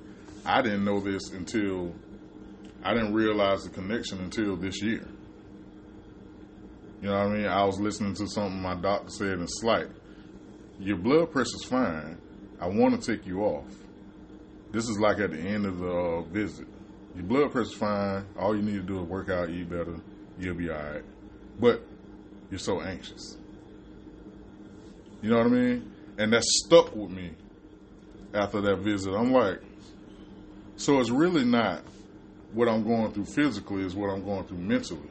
I 0.45 0.61
didn't 0.61 0.83
know 0.83 0.99
this 0.99 1.31
until 1.31 1.93
I 2.83 2.93
didn't 2.93 3.13
realize 3.13 3.63
the 3.63 3.69
connection 3.69 4.19
until 4.19 4.57
this 4.57 4.81
year. 4.81 5.07
You 7.01 7.09
know 7.09 7.13
what 7.17 7.27
I 7.27 7.37
mean? 7.37 7.45
I 7.45 7.63
was 7.65 7.79
listening 7.79 8.15
to 8.15 8.27
something 8.27 8.61
my 8.61 8.75
doctor 8.75 9.09
said 9.09 9.39
in 9.39 9.47
slight. 9.47 9.87
Your 10.79 10.97
blood 10.97 11.31
pressure's 11.31 11.63
fine. 11.65 12.17
I 12.59 12.67
want 12.67 13.01
to 13.01 13.15
take 13.15 13.25
you 13.25 13.41
off. 13.41 13.71
This 14.71 14.89
is 14.89 14.97
like 14.99 15.19
at 15.19 15.31
the 15.31 15.37
end 15.39 15.65
of 15.65 15.79
the 15.79 15.87
uh, 15.89 16.21
visit. 16.23 16.67
Your 17.15 17.25
blood 17.25 17.51
pressure's 17.51 17.73
fine. 17.73 18.25
All 18.37 18.55
you 18.55 18.61
need 18.61 18.75
to 18.75 18.81
do 18.81 19.01
is 19.01 19.07
work 19.07 19.29
out, 19.29 19.49
eat 19.49 19.69
better. 19.69 19.95
You'll 20.39 20.55
be 20.55 20.69
all 20.69 20.77
right. 20.77 21.03
But 21.59 21.83
you're 22.49 22.59
so 22.59 22.81
anxious. 22.81 23.37
You 25.21 25.29
know 25.29 25.37
what 25.37 25.47
I 25.47 25.49
mean? 25.49 25.91
And 26.17 26.33
that 26.33 26.43
stuck 26.43 26.95
with 26.95 27.11
me 27.11 27.31
after 28.33 28.61
that 28.61 28.77
visit. 28.77 29.13
I'm 29.13 29.31
like, 29.31 29.59
so 30.75 30.99
it's 30.99 31.11
really 31.11 31.45
not 31.45 31.83
what 32.51 32.67
I'm 32.67 32.83
going 32.83 33.11
through 33.13 33.25
physically, 33.25 33.83
is 33.83 33.95
what 33.95 34.09
I'm 34.09 34.23
going 34.23 34.45
through 34.45 34.57
mentally. 34.57 35.09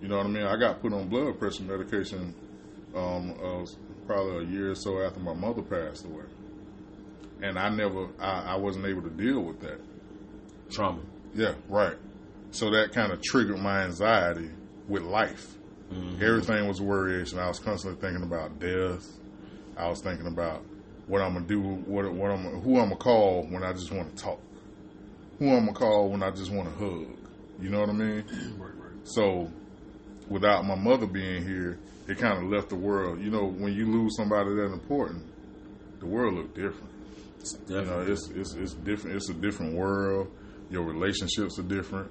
You 0.00 0.08
know 0.08 0.18
what 0.18 0.26
I 0.26 0.30
mean? 0.30 0.44
I 0.44 0.56
got 0.56 0.80
put 0.82 0.92
on 0.92 1.08
blood 1.08 1.38
pressure 1.38 1.62
medication 1.62 2.34
um, 2.94 3.34
uh, 3.42 3.66
probably 4.06 4.44
a 4.44 4.48
year 4.48 4.70
or 4.70 4.74
so 4.74 5.02
after 5.02 5.20
my 5.20 5.34
mother 5.34 5.62
passed 5.62 6.04
away. 6.04 6.24
And 7.42 7.58
I 7.58 7.68
never, 7.70 8.08
I, 8.20 8.54
I 8.54 8.56
wasn't 8.56 8.86
able 8.86 9.02
to 9.02 9.10
deal 9.10 9.40
with 9.40 9.60
that. 9.60 9.80
trauma. 10.70 11.00
Yeah, 11.34 11.54
right. 11.68 11.96
So 12.50 12.70
that 12.70 12.92
kind 12.92 13.12
of 13.12 13.20
triggered 13.22 13.58
my 13.58 13.82
anxiety 13.82 14.50
with 14.88 15.02
life. 15.02 15.56
Mm-hmm. 15.92 16.22
Everything 16.22 16.68
was 16.68 16.80
worrisome. 16.80 17.38
I 17.38 17.48
was 17.48 17.58
constantly 17.58 18.00
thinking 18.00 18.24
about 18.24 18.58
death. 18.58 19.06
I 19.76 19.88
was 19.88 20.00
thinking 20.00 20.26
about 20.26 20.64
what 21.06 21.20
I'm 21.20 21.34
gonna 21.34 21.46
do, 21.46 21.60
what 21.60 22.10
what 22.12 22.30
I'm 22.30 22.44
who 22.60 22.78
I'm 22.78 22.88
gonna 22.88 22.96
call 22.96 23.46
when 23.50 23.62
I 23.62 23.72
just 23.72 23.92
want 23.92 24.16
to 24.16 24.22
talk. 24.22 24.40
Who 25.38 25.50
I'm 25.50 25.66
gonna 25.66 25.72
call 25.72 26.08
when 26.10 26.22
I 26.22 26.30
just 26.30 26.50
want 26.50 26.72
to 26.72 26.84
hug. 26.84 27.06
You 27.60 27.70
know 27.70 27.80
what 27.80 27.88
I 27.88 27.92
mean? 27.92 28.24
Right, 28.58 28.70
right. 28.76 28.92
So, 29.04 29.50
without 30.28 30.64
my 30.64 30.74
mother 30.74 31.06
being 31.06 31.44
here, 31.44 31.78
it 32.08 32.18
kind 32.18 32.38
of 32.38 32.50
left 32.50 32.70
the 32.70 32.76
world. 32.76 33.20
You 33.20 33.30
know, 33.30 33.46
when 33.46 33.72
you 33.74 33.86
lose 33.86 34.16
somebody 34.16 34.54
that 34.54 34.72
important, 34.72 35.24
the 36.00 36.06
world 36.06 36.34
look 36.34 36.54
different. 36.54 36.90
You 37.68 37.82
know, 37.82 38.00
it's 38.00 38.30
it's 38.30 38.54
it's 38.54 38.74
different. 38.74 39.16
It's 39.16 39.28
a 39.28 39.34
different 39.34 39.74
world. 39.74 40.30
Your 40.74 40.82
relationships 40.82 41.56
are 41.60 41.62
different. 41.62 42.10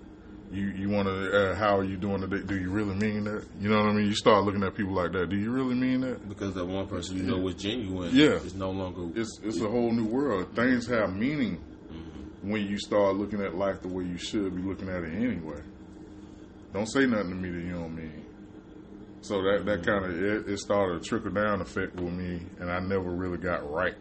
You 0.50 0.68
you 0.68 0.88
want 0.88 1.10
to 1.10 1.52
uh, 1.52 1.56
how 1.56 1.78
are 1.78 1.84
you 1.84 1.98
doing 1.98 2.22
today? 2.22 2.46
Do 2.48 2.58
you 2.58 2.70
really 2.70 2.96
mean 2.96 3.26
that? 3.26 3.46
You 3.60 3.68
know 3.68 3.80
what 3.80 3.90
I 3.90 3.92
mean? 3.92 4.06
You 4.06 4.16
start 4.16 4.46
looking 4.46 4.64
at 4.64 4.74
people 4.74 4.94
like 4.94 5.12
that. 5.12 5.30
Do 5.30 5.36
you 5.36 5.52
really 5.52 5.76
mean 5.76 6.00
that? 6.00 6.30
because 6.30 6.54
that 6.54 6.64
one 6.66 6.88
person 6.88 7.18
you 7.18 7.24
know 7.24 7.40
was 7.40 7.56
genuine. 7.56 8.16
Yeah. 8.16 8.36
is 8.36 8.56
no 8.56 8.72
longer. 8.72 9.20
It's 9.20 9.38
it's 9.44 9.60
a 9.60 9.68
whole 9.68 9.92
new 9.92 10.06
world. 10.06 10.56
Things 10.56 10.88
have 10.88 11.14
meaning 11.14 11.62
when 12.42 12.66
you 12.66 12.78
start 12.78 13.18
looking 13.18 13.42
at 13.42 13.54
life 13.56 13.82
the 13.82 13.90
way 13.90 14.06
you 14.06 14.18
should 14.18 14.56
be 14.56 14.62
looking 14.62 14.88
at 14.88 15.04
it 15.04 15.14
anyway. 15.14 15.60
Don't 16.72 16.88
say 16.88 17.06
nothing 17.06 17.32
to 17.32 17.36
me 17.36 17.50
that 17.50 17.66
you 17.66 17.74
don't 17.74 17.94
mean. 17.94 18.24
So 19.20 19.42
that 19.42 19.66
that 19.66 19.86
kind 19.86 20.06
of 20.06 20.24
it, 20.24 20.48
it 20.48 20.58
started 20.60 21.02
a 21.02 21.04
trickle 21.04 21.32
down 21.32 21.60
effect 21.60 21.96
with 21.96 22.14
me, 22.14 22.40
and 22.62 22.72
I 22.72 22.80
never 22.80 23.10
really 23.10 23.40
got 23.40 23.70
right. 23.70 23.96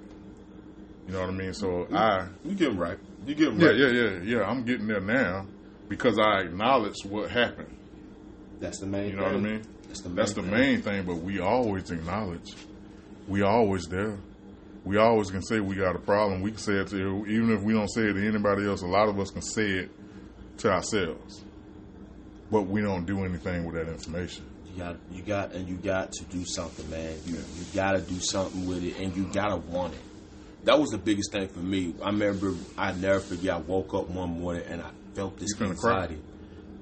You 1.09 1.15
know 1.15 1.21
what 1.23 1.31
I 1.31 1.33
mean? 1.33 1.53
So 1.53 1.89
I 1.93 2.29
you 2.45 2.55
get 2.55 2.77
right. 2.77 2.99
You 3.27 3.35
get 3.35 3.49
'em 3.49 3.61
yeah 3.61 3.69
right. 3.69 3.77
yeah 3.77 3.89
yeah 3.89 4.21
yeah 4.23 4.43
I'm 4.43 4.65
getting 4.65 4.87
there 4.87 5.01
now 5.01 5.47
because 5.89 6.19
I 6.19 6.41
acknowledge 6.41 6.97
what 7.05 7.31
happened. 7.31 7.77
That's 8.61 8.79
the 8.79 8.87
main. 8.87 9.11
You 9.11 9.17
know 9.17 9.25
what 9.25 9.35
I 9.35 9.39
mean? 9.39 9.63
That's 9.89 10.01
the 10.01 10.09
main. 10.09 10.17
That's 10.17 10.33
the 10.33 10.43
thing. 10.43 10.51
main 10.51 10.83
thing, 10.83 11.05
but 11.05 11.17
we 11.17 11.41
always 11.41 11.91
acknowledge. 11.91 12.55
We 13.29 13.43
always 13.43 13.85
there. 13.87 14.19
We 14.85 14.97
always 14.97 15.31
can 15.31 15.43
say 15.43 15.61
we 15.61 15.77
got 15.77 15.95
a 15.95 16.01
problem. 16.01 16.43
We 16.43 16.51
can 16.51 16.59
say 16.59 16.75
it 16.75 16.89
to 16.89 17.25
even 17.29 17.51
if 17.53 17.63
we 17.63 17.73
don't 17.73 17.89
say 17.89 18.03
it 18.03 18.15
to 18.15 18.27
anybody 18.27 18.67
else. 18.67 18.83
A 18.83 18.87
lot 18.87 19.09
of 19.09 19.19
us 19.21 19.31
can 19.31 19.43
say 19.43 19.71
it 19.71 19.91
to 20.59 20.71
ourselves, 20.71 21.45
but 22.51 22.63
we 22.63 22.81
don't 22.81 23.05
do 23.05 23.25
anything 23.25 23.65
with 23.65 23.75
that 23.77 23.89
information. 23.89 24.45
You 24.73 24.79
got, 24.79 24.97
you 25.11 25.23
got, 25.23 25.53
and 25.53 25.69
you 25.69 25.77
got 25.77 26.13
to 26.13 26.25
do 26.25 26.45
something, 26.47 26.89
man. 26.89 27.15
You, 27.27 27.35
you 27.35 27.65
got 27.75 27.93
to 27.93 28.01
do 28.01 28.19
something 28.21 28.67
with 28.67 28.83
it, 28.83 28.99
and 28.99 29.15
you 29.15 29.25
got 29.27 29.49
to 29.49 29.57
want 29.57 29.95
it. 29.95 30.01
That 30.65 30.79
was 30.79 30.91
the 30.91 30.99
biggest 30.99 31.33
thing 31.33 31.49
for 31.49 31.61
me. 31.61 31.95
I 32.03 32.07
remember 32.07 32.55
I 32.79 32.93
never 32.93 33.21
forget. 33.21 33.55
I 33.55 33.59
woke 33.59 33.95
up 33.95 34.09
one 34.11 34.41
morning 34.41 34.65
and 34.69 34.81
I 34.83 34.91
felt 35.15 35.39
this 35.39 35.51
You 35.59 35.67
finna 35.67 35.79
cry? 35.79 35.93
anxiety. 36.03 36.23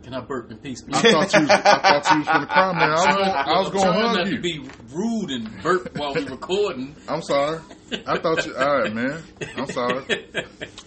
Can 0.02 0.14
I 0.14 0.20
burp 0.22 0.50
in 0.50 0.56
peace, 0.56 0.82
I 0.90 1.02
thought 1.02 1.32
you 1.34 1.40
was, 1.42 1.50
I 1.50 1.60
thought 1.60 2.10
you 2.10 2.18
was 2.20 2.26
gonna 2.26 2.46
cry, 2.46 2.72
man. 2.72 2.90
I 2.90 2.94
was 2.94 3.06
I'm 3.06 3.14
gonna, 3.14 3.58
was 3.60 3.68
gonna 3.70 3.92
hug 3.92 4.16
not 4.16 4.26
you. 4.28 4.36
to 4.36 4.40
be 4.40 4.68
rude 4.94 5.30
and 5.30 5.62
burp 5.62 5.98
while 5.98 6.14
we 6.14 6.24
recording. 6.26 6.96
I'm 7.06 7.20
sorry. 7.20 7.60
I 8.06 8.18
thought 8.18 8.46
you. 8.46 8.56
All 8.56 8.78
right, 8.80 8.94
man. 8.94 9.22
I'm 9.58 9.66
sorry. 9.66 10.26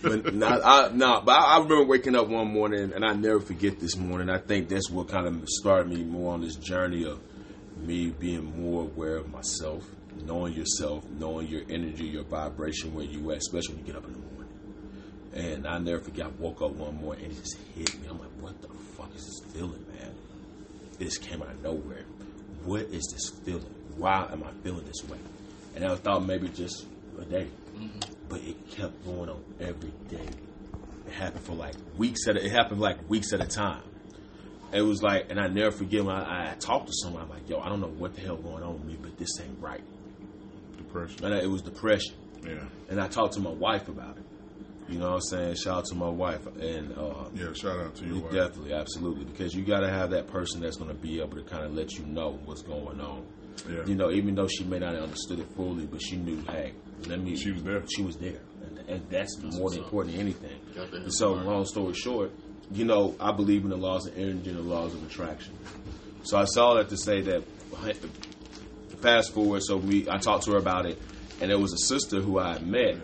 But 0.02 0.34
nah, 0.34 0.60
I, 0.64 0.90
nah, 0.94 1.22
but 1.22 1.32
I, 1.34 1.44
I 1.44 1.58
remember 1.60 1.86
waking 1.86 2.16
up 2.16 2.28
one 2.28 2.48
morning, 2.48 2.92
and 2.94 3.06
I 3.06 3.14
never 3.14 3.40
forget 3.40 3.80
this 3.80 3.96
morning. 3.96 4.32
I 4.32 4.40
think 4.40 4.68
that's 4.70 4.90
what 4.90 5.10
kind 5.10 5.28
of 5.28 5.48
started 5.48 5.90
me 5.96 6.04
more 6.04 6.34
on 6.34 6.42
this 6.42 6.56
journey 6.56 7.06
of 7.06 7.20
me 7.78 8.10
being 8.10 8.60
more 8.60 8.82
aware 8.82 9.18
of 9.18 9.32
myself, 9.32 9.84
knowing 10.26 10.54
yourself, 10.54 11.06
knowing 11.10 11.48
your 11.48 11.64
energy, 11.70 12.06
your 12.06 12.24
vibration, 12.24 12.94
where 12.94 13.06
you 13.06 13.32
at, 13.32 13.38
especially 13.38 13.76
when 13.76 13.86
you 13.86 13.94
get 13.94 13.96
up 13.96 14.08
in 14.08 14.14
the 14.14 14.20
morning. 14.20 14.50
And 15.34 15.68
I 15.68 15.80
never 15.80 16.00
forget, 16.00 16.28
I 16.28 16.30
woke 16.40 16.62
up 16.62 16.72
one 16.72 16.96
morning 16.96 17.26
and 17.26 17.34
it 17.34 17.40
just 17.40 17.58
hit 17.76 18.02
me. 18.02 18.08
I'm 18.10 18.20
like, 18.20 18.30
what 18.40 18.62
the 18.62 18.70
fuck 18.96 19.14
is 19.16 19.26
this 19.26 19.54
feeling, 19.54 19.86
man? 19.88 20.14
It 21.00 21.06
just 21.06 21.22
came 21.22 21.42
out 21.42 21.50
of 21.50 21.64
nowhere. 21.64 22.06
What 22.66 22.82
is 22.82 23.04
this 23.12 23.30
feeling? 23.44 23.74
Why 23.98 24.28
am 24.32 24.44
I 24.44 24.52
feeling 24.64 24.86
this 24.86 25.04
way? 25.10 25.18
And 25.76 25.86
I 25.86 25.96
thought 25.96 26.26
maybe 26.26 26.50
just 26.50 26.86
a 27.20 27.26
day 27.26 27.48
mm-hmm. 27.78 28.14
but 28.30 28.42
it 28.42 28.70
kept 28.70 29.06
going 29.06 29.30
on 29.30 29.44
every 29.60 29.92
day. 30.10 30.28
It 31.08 31.14
happened 31.14 31.44
for 31.44 31.54
like 31.54 31.76
weeks 31.98 32.28
at 32.28 32.38
a, 32.38 32.46
it 32.46 32.52
happened 32.52 32.80
like 32.82 33.10
weeks 33.10 33.34
at 33.34 33.42
a 33.42 33.48
time. 33.48 33.82
It 34.72 34.82
was 34.82 35.04
like, 35.04 35.30
and 35.30 35.40
I 35.40 35.48
never 35.48 35.72
forget 35.72 36.04
when 36.04 36.16
I, 36.16 36.52
I 36.52 36.56
talked 36.56 36.88
to 36.88 36.94
someone. 36.94 37.24
I'm 37.24 37.30
like, 37.30 37.48
yo, 37.48 37.60
I 37.60 37.70
don't 37.70 37.80
know 37.80 37.88
what 37.88 38.16
the 38.16 38.22
hell 38.22 38.38
going 38.38 38.64
on 38.64 38.74
with 38.74 38.86
me, 38.86 38.98
but 39.00 39.18
this 39.18 39.30
ain't 39.40 39.60
right. 39.62 39.84
Depression. 40.94 41.26
And 41.26 41.34
it 41.34 41.50
was 41.50 41.62
depression. 41.62 42.16
Yeah. 42.46 42.64
And 42.90 43.02
I 43.02 43.08
talked 43.08 43.34
to 43.34 43.40
my 43.40 43.52
wife 43.52 43.88
about 43.88 44.18
it. 44.18 44.24
You 44.90 45.00
know 45.00 45.10
what 45.12 45.16
I'm 45.16 45.22
saying? 45.22 45.56
Shout 45.56 45.78
out 45.80 45.86
to 45.86 45.96
my 45.96 46.10
wife. 46.10 46.46
And 46.46 46.96
uh, 46.98 47.26
Yeah. 47.34 47.54
Shout 47.54 47.80
out 47.80 47.96
to 47.96 48.06
you. 48.06 48.20
wife. 48.20 48.32
definitely, 48.34 48.74
absolutely, 48.74 49.26
because 49.26 49.54
you 49.56 49.64
got 49.64 49.80
to 49.80 49.90
have 49.90 50.12
that 50.12 50.28
person 50.28 50.62
that's 50.62 50.76
going 50.76 50.90
to 50.90 50.96
be 50.96 51.20
able 51.20 51.38
to 51.38 51.44
kind 51.44 51.64
of 51.66 51.74
let 51.74 51.94
you 51.94 52.06
know 52.06 52.40
what's 52.46 52.62
going 52.62 53.00
on. 53.00 53.26
Yeah. 53.70 53.86
You 53.86 53.96
know, 53.96 54.12
even 54.12 54.36
though 54.36 54.48
she 54.48 54.64
may 54.66 54.80
not 54.80 54.94
have 54.94 55.04
understood 55.04 55.40
it 55.40 55.48
fully, 55.56 55.86
but 55.86 56.02
she 56.02 56.18
knew, 56.18 56.42
hey, 56.50 56.74
let 57.08 57.20
me. 57.20 57.36
She 57.36 57.52
was 57.52 57.64
there. 57.64 57.84
She 57.96 58.02
was 58.02 58.18
there, 58.18 58.42
and, 58.66 58.80
and 58.90 59.10
that's, 59.10 59.40
more 59.42 59.64
what's 59.64 59.78
up. 59.78 59.84
important 59.84 60.16
than 60.16 60.22
anything. 60.22 60.60
And 60.76 61.14
so, 61.14 61.34
long 61.34 61.66
story 61.66 61.94
short, 61.94 62.32
you 62.72 62.84
know, 62.84 63.16
I 63.20 63.32
believe 63.32 63.64
in 63.64 63.70
the 63.70 63.78
laws 63.78 64.08
of 64.08 64.18
energy 64.18 64.50
and 64.50 64.58
the 64.58 64.64
laws 64.64 64.94
of 64.94 65.04
attraction. 65.06 65.54
So 66.24 66.38
I 66.38 66.46
saw 66.46 66.76
that 66.76 66.90
to 66.90 66.98
say 66.98 67.22
that. 67.22 67.44
Fast 69.04 69.34
forward, 69.34 69.62
so 69.66 69.76
we 69.76 70.10
I 70.10 70.18
talked 70.18 70.46
to 70.46 70.52
her 70.52 70.58
about 70.58 70.86
it, 70.86 70.98
and 71.42 71.52
there 71.52 71.60
was 71.60 71.74
a 71.74 71.78
sister 71.78 72.22
who 72.22 72.40
I 72.40 72.54
had 72.54 72.66
met 72.66 72.96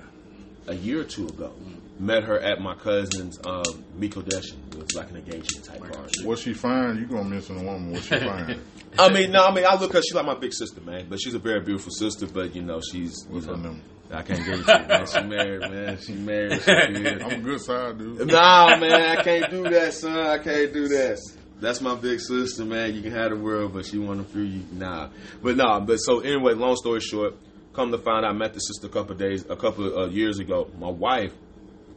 a 0.67 0.73
year 0.73 1.01
or 1.01 1.03
two 1.03 1.27
ago. 1.27 1.53
Met 1.99 2.23
her 2.23 2.39
at 2.39 2.61
my 2.61 2.73
cousin's 2.73 3.37
um, 3.45 3.83
Mikodeshin. 3.99 4.55
It 4.71 4.77
was 4.77 4.95
like 4.95 5.09
an 5.09 5.17
engagement 5.17 5.65
type 5.65 5.81
party. 5.81 6.23
What 6.23 6.39
she 6.39 6.53
find? 6.53 6.97
You 6.99 7.05
gonna 7.05 7.25
mention 7.25 7.57
a 7.57 7.63
woman? 7.63 7.91
What 7.91 8.03
she 8.03 8.09
find? 8.17 8.61
I 8.97 9.11
mean, 9.11 9.31
no, 9.31 9.43
I 9.43 9.53
mean, 9.53 9.65
I 9.67 9.75
look 9.75 9.93
at 9.93 10.05
she's 10.05 10.13
like 10.13 10.25
my 10.25 10.35
big 10.35 10.53
sister, 10.53 10.79
man. 10.79 11.07
But 11.09 11.19
she's 11.19 11.33
a 11.33 11.39
very 11.39 11.59
beautiful 11.59 11.91
sister. 11.91 12.27
But 12.27 12.55
you 12.55 12.61
know, 12.61 12.79
she's 12.79 13.25
you 13.27 13.33
What's 13.35 13.47
her 13.47 13.57
know, 13.57 13.71
name? 13.71 13.81
I 14.09 14.21
can't 14.21 14.45
get 14.45 14.59
into 14.59 14.73
it, 14.73 14.87
man. 14.87 15.05
She 15.05 15.21
married, 15.21 15.61
man. 15.69 15.97
She 15.99 16.13
married. 16.13 16.61
She. 16.61 16.71
I'm 16.71 17.31
a 17.31 17.39
good 17.39 17.59
side 17.59 17.97
dude. 17.97 18.25
Nah, 18.25 18.77
man, 18.77 19.17
I 19.17 19.21
can't 19.21 19.51
do 19.51 19.63
that, 19.63 19.93
son. 19.93 20.17
I 20.17 20.37
can't 20.37 20.71
do 20.71 20.87
that. 20.87 21.19
That's 21.59 21.81
my 21.81 21.95
big 21.95 22.19
sister, 22.21 22.63
man. 22.65 22.95
You 22.95 23.01
can 23.01 23.11
have 23.11 23.31
the 23.31 23.35
world, 23.35 23.73
but 23.73 23.85
she 23.85 23.97
want 23.97 24.25
to 24.25 24.31
free 24.31 24.47
you. 24.47 24.65
Nah, 24.71 25.09
but 25.41 25.57
nah. 25.57 25.79
But 25.79 25.97
so 25.97 26.19
anyway, 26.21 26.53
long 26.53 26.75
story 26.75 27.01
short, 27.01 27.35
come 27.73 27.91
to 27.91 27.97
find 27.97 28.25
out, 28.25 28.31
I 28.31 28.33
met 28.33 28.53
the 28.53 28.59
sister 28.59 28.87
a 28.87 28.89
couple 28.89 29.13
of 29.13 29.19
days, 29.19 29.45
a 29.49 29.55
couple 29.55 29.85
of 29.85 29.97
uh, 29.97 30.11
years 30.11 30.39
ago. 30.39 30.69
My 30.77 30.89
wife, 30.89 31.33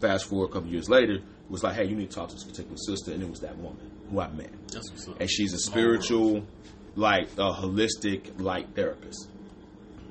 fast 0.00 0.26
forward 0.26 0.46
a 0.50 0.52
couple 0.52 0.68
of 0.68 0.72
years 0.72 0.88
later, 0.88 1.18
was 1.48 1.62
like, 1.62 1.76
"Hey, 1.76 1.84
you 1.84 1.94
need 1.94 2.10
to 2.10 2.16
talk 2.16 2.28
to 2.28 2.34
this 2.34 2.44
particular 2.44 2.76
sister," 2.76 3.12
and 3.12 3.22
it 3.22 3.28
was 3.30 3.40
that 3.40 3.56
woman 3.58 3.90
who 4.10 4.20
I 4.20 4.28
met 4.30 4.50
That's 4.68 4.90
what's 4.90 5.08
up. 5.08 5.20
and 5.20 5.30
she's 5.30 5.52
a 5.54 5.58
spiritual, 5.58 6.44
like 6.96 7.28
a 7.38 7.52
holistic, 7.52 8.40
like 8.40 8.74
therapist. 8.74 9.28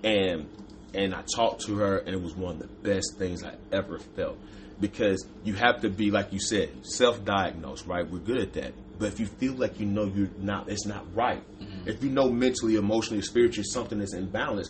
And 0.04 0.48
and 0.94 1.14
I 1.14 1.24
talked 1.36 1.62
to 1.66 1.76
her, 1.78 1.98
and 1.98 2.10
it 2.10 2.22
was 2.22 2.36
one 2.36 2.54
of 2.56 2.60
the 2.60 2.68
best 2.68 3.18
things 3.18 3.44
I 3.44 3.56
ever 3.72 4.00
felt 4.16 4.38
because 4.80 5.26
you 5.44 5.54
have 5.54 5.82
to 5.82 5.90
be 5.90 6.10
like 6.12 6.34
you 6.34 6.40
said, 6.40 6.86
self-diagnosed, 6.86 7.86
right? 7.86 8.10
We're 8.10 8.20
good 8.20 8.38
at 8.40 8.54
that. 8.54 8.74
But 9.02 9.08
if 9.14 9.20
you 9.20 9.26
feel 9.26 9.54
like 9.54 9.80
you 9.80 9.88
know 9.88 10.06
you're 10.06 10.30
not, 10.38 10.70
it's 10.70 10.86
not 10.86 11.04
right. 11.16 11.42
Mm-hmm. 11.60 11.90
If 11.90 12.04
you 12.04 12.12
know 12.12 12.30
mentally, 12.30 12.76
emotionally, 12.76 13.24
spiritually 13.24 13.64
something 13.68 14.00
is 14.00 14.14
imbalanced, 14.14 14.70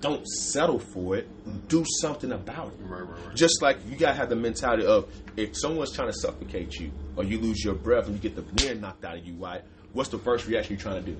don't 0.00 0.26
settle 0.26 0.78
for 0.78 1.16
it. 1.16 1.28
Mm-hmm. 1.46 1.58
Do 1.68 1.84
something 2.00 2.32
about 2.32 2.68
it. 2.68 2.80
Right, 2.82 3.02
right, 3.02 3.26
right. 3.26 3.36
Just 3.36 3.60
like 3.60 3.76
you 3.90 3.96
gotta 3.96 4.14
have 4.14 4.30
the 4.30 4.36
mentality 4.36 4.86
of 4.86 5.12
if 5.36 5.50
someone's 5.54 5.92
trying 5.92 6.08
to 6.10 6.14
suffocate 6.18 6.80
you 6.80 6.90
or 7.14 7.24
you 7.24 7.38
lose 7.38 7.62
your 7.62 7.74
breath 7.74 8.06
and 8.06 8.14
you 8.14 8.20
get 8.26 8.34
the 8.36 8.64
wind 8.64 8.80
knocked 8.80 9.04
out 9.04 9.18
of 9.18 9.26
you, 9.26 9.34
right? 9.34 9.60
What's 9.92 10.08
the 10.08 10.18
first 10.18 10.46
reaction 10.46 10.76
you're 10.76 10.80
trying 10.80 11.04
to 11.04 11.10
do? 11.10 11.16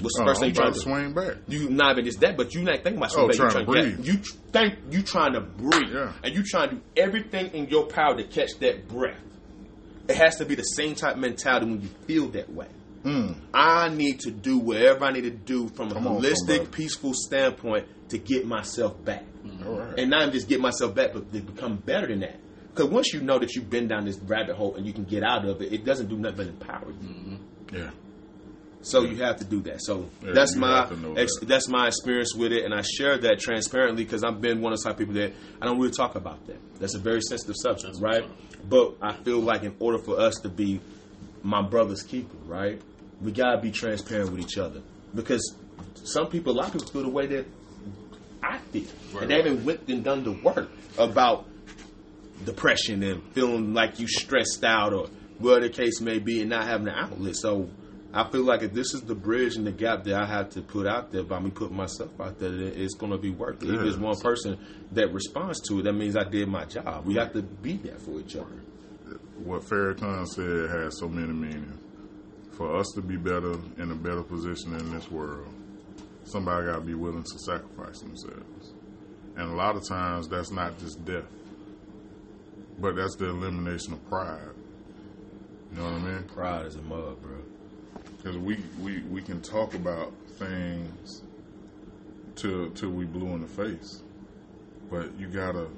What's 0.00 0.16
the 0.16 0.22
Oh, 0.22 0.26
first 0.26 0.40
thing 0.40 0.48
you're 0.48 0.54
trying 0.56 0.72
to 0.72 0.80
to 0.80 0.84
do? 0.84 1.14
back. 1.14 1.36
You 1.46 1.68
not 1.68 1.92
even 1.92 2.06
just 2.06 2.20
that, 2.20 2.38
but 2.38 2.54
you 2.54 2.62
not 2.62 2.76
thinking 2.82 2.96
about 2.96 3.10
Oh, 3.12 3.30
something. 3.30 3.36
trying 3.36 3.50
to 3.66 3.72
you're 3.72 3.84
get- 3.84 3.96
breathe. 3.96 4.06
you 4.06 4.14
think 4.50 4.74
you 4.90 5.02
trying 5.02 5.34
to 5.34 5.40
breathe, 5.42 5.92
Yeah. 5.92 6.12
and 6.24 6.34
you 6.34 6.42
trying 6.42 6.70
to 6.70 6.74
do 6.76 6.80
everything 6.96 7.50
in 7.52 7.68
your 7.68 7.84
power 7.86 8.16
to 8.16 8.24
catch 8.24 8.52
that 8.60 8.88
breath. 8.88 9.20
It 10.08 10.16
has 10.16 10.36
to 10.36 10.44
be 10.44 10.54
the 10.54 10.62
same 10.62 10.94
type 10.94 11.16
mentality 11.16 11.66
when 11.66 11.80
you 11.80 11.88
feel 12.06 12.28
that 12.28 12.52
way. 12.52 12.66
Mm. 13.04 13.36
I 13.52 13.88
need 13.90 14.20
to 14.20 14.30
do 14.30 14.58
whatever 14.58 15.04
I 15.04 15.12
need 15.12 15.22
to 15.22 15.30
do 15.30 15.68
from 15.68 15.90
a 15.90 15.94
Come 15.94 16.06
on, 16.06 16.22
holistic, 16.22 16.36
somebody. 16.46 16.66
peaceful 16.70 17.12
standpoint 17.14 17.86
to 18.08 18.18
get 18.18 18.46
myself 18.46 19.02
back 19.04 19.24
All 19.66 19.78
right. 19.78 19.98
and 19.98 20.10
not 20.10 20.32
just 20.32 20.48
get 20.48 20.60
myself 20.60 20.94
back, 20.94 21.12
but 21.12 21.30
to 21.32 21.40
become 21.40 21.76
better 21.76 22.06
than 22.06 22.20
that. 22.20 22.36
Because 22.74 22.90
once 22.90 23.12
you 23.12 23.20
know 23.20 23.38
that 23.38 23.54
you've 23.54 23.68
been 23.70 23.88
down 23.88 24.04
this 24.06 24.18
rabbit 24.18 24.56
hole 24.56 24.74
and 24.76 24.86
you 24.86 24.92
can 24.92 25.04
get 25.04 25.22
out 25.22 25.44
of 25.46 25.60
it, 25.60 25.72
it 25.72 25.84
doesn't 25.84 26.08
do 26.08 26.16
nothing 26.16 26.36
but 26.36 26.46
empower 26.46 26.90
you. 27.02 27.38
yeah. 27.72 27.90
So 28.84 29.02
you 29.02 29.16
have 29.22 29.38
to 29.38 29.44
do 29.44 29.60
that. 29.62 29.82
So 29.82 30.08
Yeah, 30.22 30.32
that's 30.32 30.54
my 30.54 30.76
have 30.80 30.90
to 30.90 30.96
know 30.96 31.14
ex- 31.14 31.38
that. 31.40 31.48
that's 31.48 31.68
my 31.68 31.86
experience 31.88 32.34
with 32.34 32.52
it, 32.52 32.64
and 32.64 32.74
I 32.74 32.82
share 32.82 33.16
that 33.18 33.40
transparently 33.40 34.04
because 34.04 34.22
I've 34.22 34.40
been 34.40 34.60
one 34.60 34.72
of 34.74 34.78
the 34.78 34.84
type 34.84 34.92
of 34.94 34.98
people 34.98 35.14
that 35.14 35.32
I 35.60 35.64
don't 35.64 35.78
really 35.78 35.90
talk 35.92 36.14
about 36.16 36.46
that. 36.46 36.58
That's 36.78 36.94
a 36.94 36.98
very 36.98 37.22
sensitive 37.22 37.56
subject, 37.56 37.94
That's 37.94 38.00
right? 38.00 38.24
But 38.68 38.94
I 39.00 39.14
feel 39.14 39.40
like 39.40 39.62
in 39.62 39.74
order 39.80 39.98
for 39.98 40.20
us 40.20 40.34
to 40.42 40.48
be 40.48 40.80
my 41.42 41.62
brother's 41.62 42.02
keeper, 42.02 42.36
right, 42.46 42.80
we 43.22 43.32
gotta 43.32 43.60
be 43.60 43.70
transparent 43.70 44.30
with 44.32 44.40
each 44.40 44.58
other 44.58 44.82
because 45.14 45.54
some 46.02 46.26
people, 46.28 46.52
a 46.52 46.56
lot 46.56 46.66
of 46.66 46.72
people 46.74 46.88
feel 46.88 47.02
the 47.04 47.08
way 47.08 47.26
that 47.26 47.46
I 48.42 48.58
feel, 48.58 48.84
Right. 49.14 49.22
and 49.22 49.30
they 49.30 49.36
haven't 49.36 49.64
went 49.64 49.88
and 49.88 50.04
done 50.04 50.24
the 50.24 50.32
work 50.32 50.70
about 50.98 51.46
depression 52.44 53.02
and 53.02 53.22
feeling 53.32 53.72
like 53.72 53.98
you 53.98 54.06
stressed 54.08 54.64
out 54.64 54.92
or 54.92 55.06
whatever 55.38 55.68
the 55.68 55.72
case 55.72 56.00
may 56.00 56.18
be 56.18 56.40
and 56.40 56.50
not 56.50 56.64
having 56.66 56.88
an 56.88 56.94
outlet. 56.94 57.36
So 57.36 57.68
I 58.16 58.30
feel 58.30 58.44
like 58.44 58.62
if 58.62 58.72
this 58.72 58.94
is 58.94 59.02
the 59.02 59.16
bridge 59.16 59.56
and 59.56 59.66
the 59.66 59.72
gap 59.72 60.04
that 60.04 60.14
I 60.14 60.24
have 60.24 60.50
to 60.50 60.62
put 60.62 60.86
out 60.86 61.10
there 61.10 61.24
by 61.24 61.40
me 61.40 61.50
putting 61.50 61.76
myself 61.76 62.12
out 62.20 62.38
there, 62.38 62.52
it's 62.52 62.94
going 62.94 63.10
to 63.10 63.18
be 63.18 63.30
worth 63.30 63.60
it. 63.64 63.70
If 63.70 63.80
there's 63.80 63.98
one 63.98 64.16
person 64.20 64.56
that 64.92 65.12
responds 65.12 65.60
to 65.68 65.80
it, 65.80 65.82
that 65.82 65.94
means 65.94 66.16
I 66.16 66.22
did 66.22 66.46
my 66.46 66.64
job. 66.64 67.06
We 67.06 67.14
have 67.16 67.32
to 67.32 67.42
be 67.42 67.76
there 67.76 67.98
for 67.98 68.20
each 68.20 68.36
other. 68.36 68.62
What 69.42 69.62
Farrakhan 69.62 70.28
said 70.28 70.70
has 70.70 70.96
so 71.00 71.08
many 71.08 71.32
meanings. 71.32 71.80
For 72.52 72.76
us 72.76 72.86
to 72.94 73.02
be 73.02 73.16
better 73.16 73.54
in 73.78 73.90
a 73.90 73.96
better 73.96 74.22
position 74.22 74.76
in 74.76 74.94
this 74.94 75.10
world, 75.10 75.52
somebody 76.22 76.66
got 76.66 76.76
to 76.76 76.80
be 76.82 76.94
willing 76.94 77.24
to 77.24 77.38
sacrifice 77.40 77.98
themselves. 77.98 78.74
And 79.36 79.50
a 79.50 79.54
lot 79.56 79.74
of 79.74 79.88
times, 79.88 80.28
that's 80.28 80.52
not 80.52 80.78
just 80.78 81.04
death, 81.04 81.24
but 82.78 82.94
that's 82.94 83.16
the 83.16 83.28
elimination 83.28 83.94
of 83.94 84.08
pride. 84.08 84.54
You 85.72 85.78
know 85.78 85.84
what 85.84 85.94
I 85.94 85.98
mean? 85.98 86.22
Pride 86.28 86.66
is 86.66 86.76
a 86.76 86.82
mud, 86.82 87.20
bro. 87.20 87.38
Because 88.16 88.38
we, 88.38 88.56
we, 88.82 89.00
we 89.02 89.20
can 89.22 89.40
talk 89.42 89.74
about 89.74 90.12
things 90.38 91.22
till 92.36 92.70
till 92.70 92.90
we 92.90 93.04
blue 93.04 93.28
in 93.34 93.42
the 93.42 93.46
face, 93.46 94.02
but 94.90 95.14
you 95.18 95.28
gotta 95.28 95.68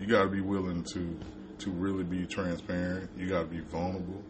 you 0.00 0.06
gotta 0.06 0.28
be 0.28 0.40
willing 0.40 0.82
to 0.92 1.18
to 1.60 1.70
really 1.70 2.04
be 2.04 2.26
transparent. 2.26 3.08
You 3.16 3.28
gotta 3.28 3.46
be 3.46 3.60
vulnerable, 3.60 4.22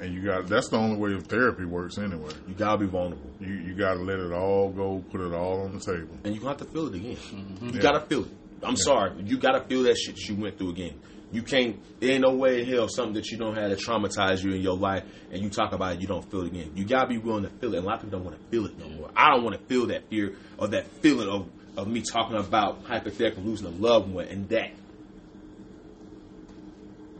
and 0.00 0.12
you 0.12 0.22
got 0.22 0.48
that's 0.48 0.68
the 0.68 0.76
only 0.76 0.96
way 0.96 1.18
therapy 1.20 1.64
works 1.64 1.98
anyway. 1.98 2.32
You 2.48 2.54
gotta 2.54 2.78
be 2.78 2.86
vulnerable, 2.86 3.30
You 3.40 3.54
you 3.54 3.74
gotta 3.74 4.00
let 4.00 4.18
it 4.18 4.32
all 4.32 4.70
go, 4.70 5.02
put 5.10 5.20
it 5.20 5.32
all 5.32 5.62
on 5.62 5.72
the 5.78 5.80
table. 5.80 6.16
and 6.24 6.34
you 6.34 6.40
gonna 6.40 6.50
have 6.58 6.66
to 6.66 6.72
feel 6.72 6.88
it 6.88 6.94
again. 6.96 7.16
Mm-hmm. 7.16 7.66
You 7.68 7.72
Yeah. 7.76 7.80
gotta 7.82 8.00
feel 8.06 8.24
it. 8.24 8.30
I'm 8.62 8.76
sorry, 8.76 9.12
you 9.22 9.38
gotta 9.38 9.60
feel 9.66 9.82
that 9.84 9.96
shit 9.96 10.18
you 10.28 10.34
went 10.36 10.58
through 10.58 10.70
again. 10.70 10.94
You 11.32 11.42
can't. 11.42 11.82
There 12.00 12.12
ain't 12.12 12.22
no 12.22 12.34
way 12.34 12.60
in 12.62 12.68
hell 12.68 12.88
something 12.88 13.14
that 13.14 13.26
you 13.30 13.38
don't 13.38 13.56
have 13.56 13.70
that 13.70 13.78
traumatized 13.80 14.44
you 14.44 14.52
in 14.52 14.60
your 14.60 14.76
life, 14.76 15.04
and 15.32 15.42
you 15.42 15.50
talk 15.50 15.72
about 15.72 15.94
it, 15.94 16.00
you 16.00 16.06
don't 16.06 16.28
feel 16.30 16.42
it 16.42 16.48
again. 16.48 16.72
You 16.74 16.84
gotta 16.84 17.08
be 17.08 17.18
willing 17.18 17.44
to 17.44 17.50
feel 17.50 17.74
it. 17.74 17.78
And 17.78 17.86
a 17.86 17.88
lot 17.88 17.96
of 17.96 18.02
people 18.02 18.18
don't 18.18 18.26
want 18.26 18.40
to 18.40 18.50
feel 18.50 18.66
it 18.66 18.78
no 18.78 18.88
more. 18.88 19.10
I 19.16 19.30
don't 19.30 19.42
want 19.42 19.58
to 19.58 19.66
feel 19.66 19.86
that 19.86 20.08
fear 20.08 20.36
or 20.58 20.68
that 20.68 20.86
feeling 21.02 21.28
of 21.28 21.48
of 21.76 21.88
me 21.88 22.02
talking 22.02 22.36
about 22.36 22.84
hypothetically 22.84 23.42
losing 23.42 23.66
a 23.66 23.70
loved 23.70 24.12
one 24.12 24.26
and 24.26 24.48
that 24.48 24.70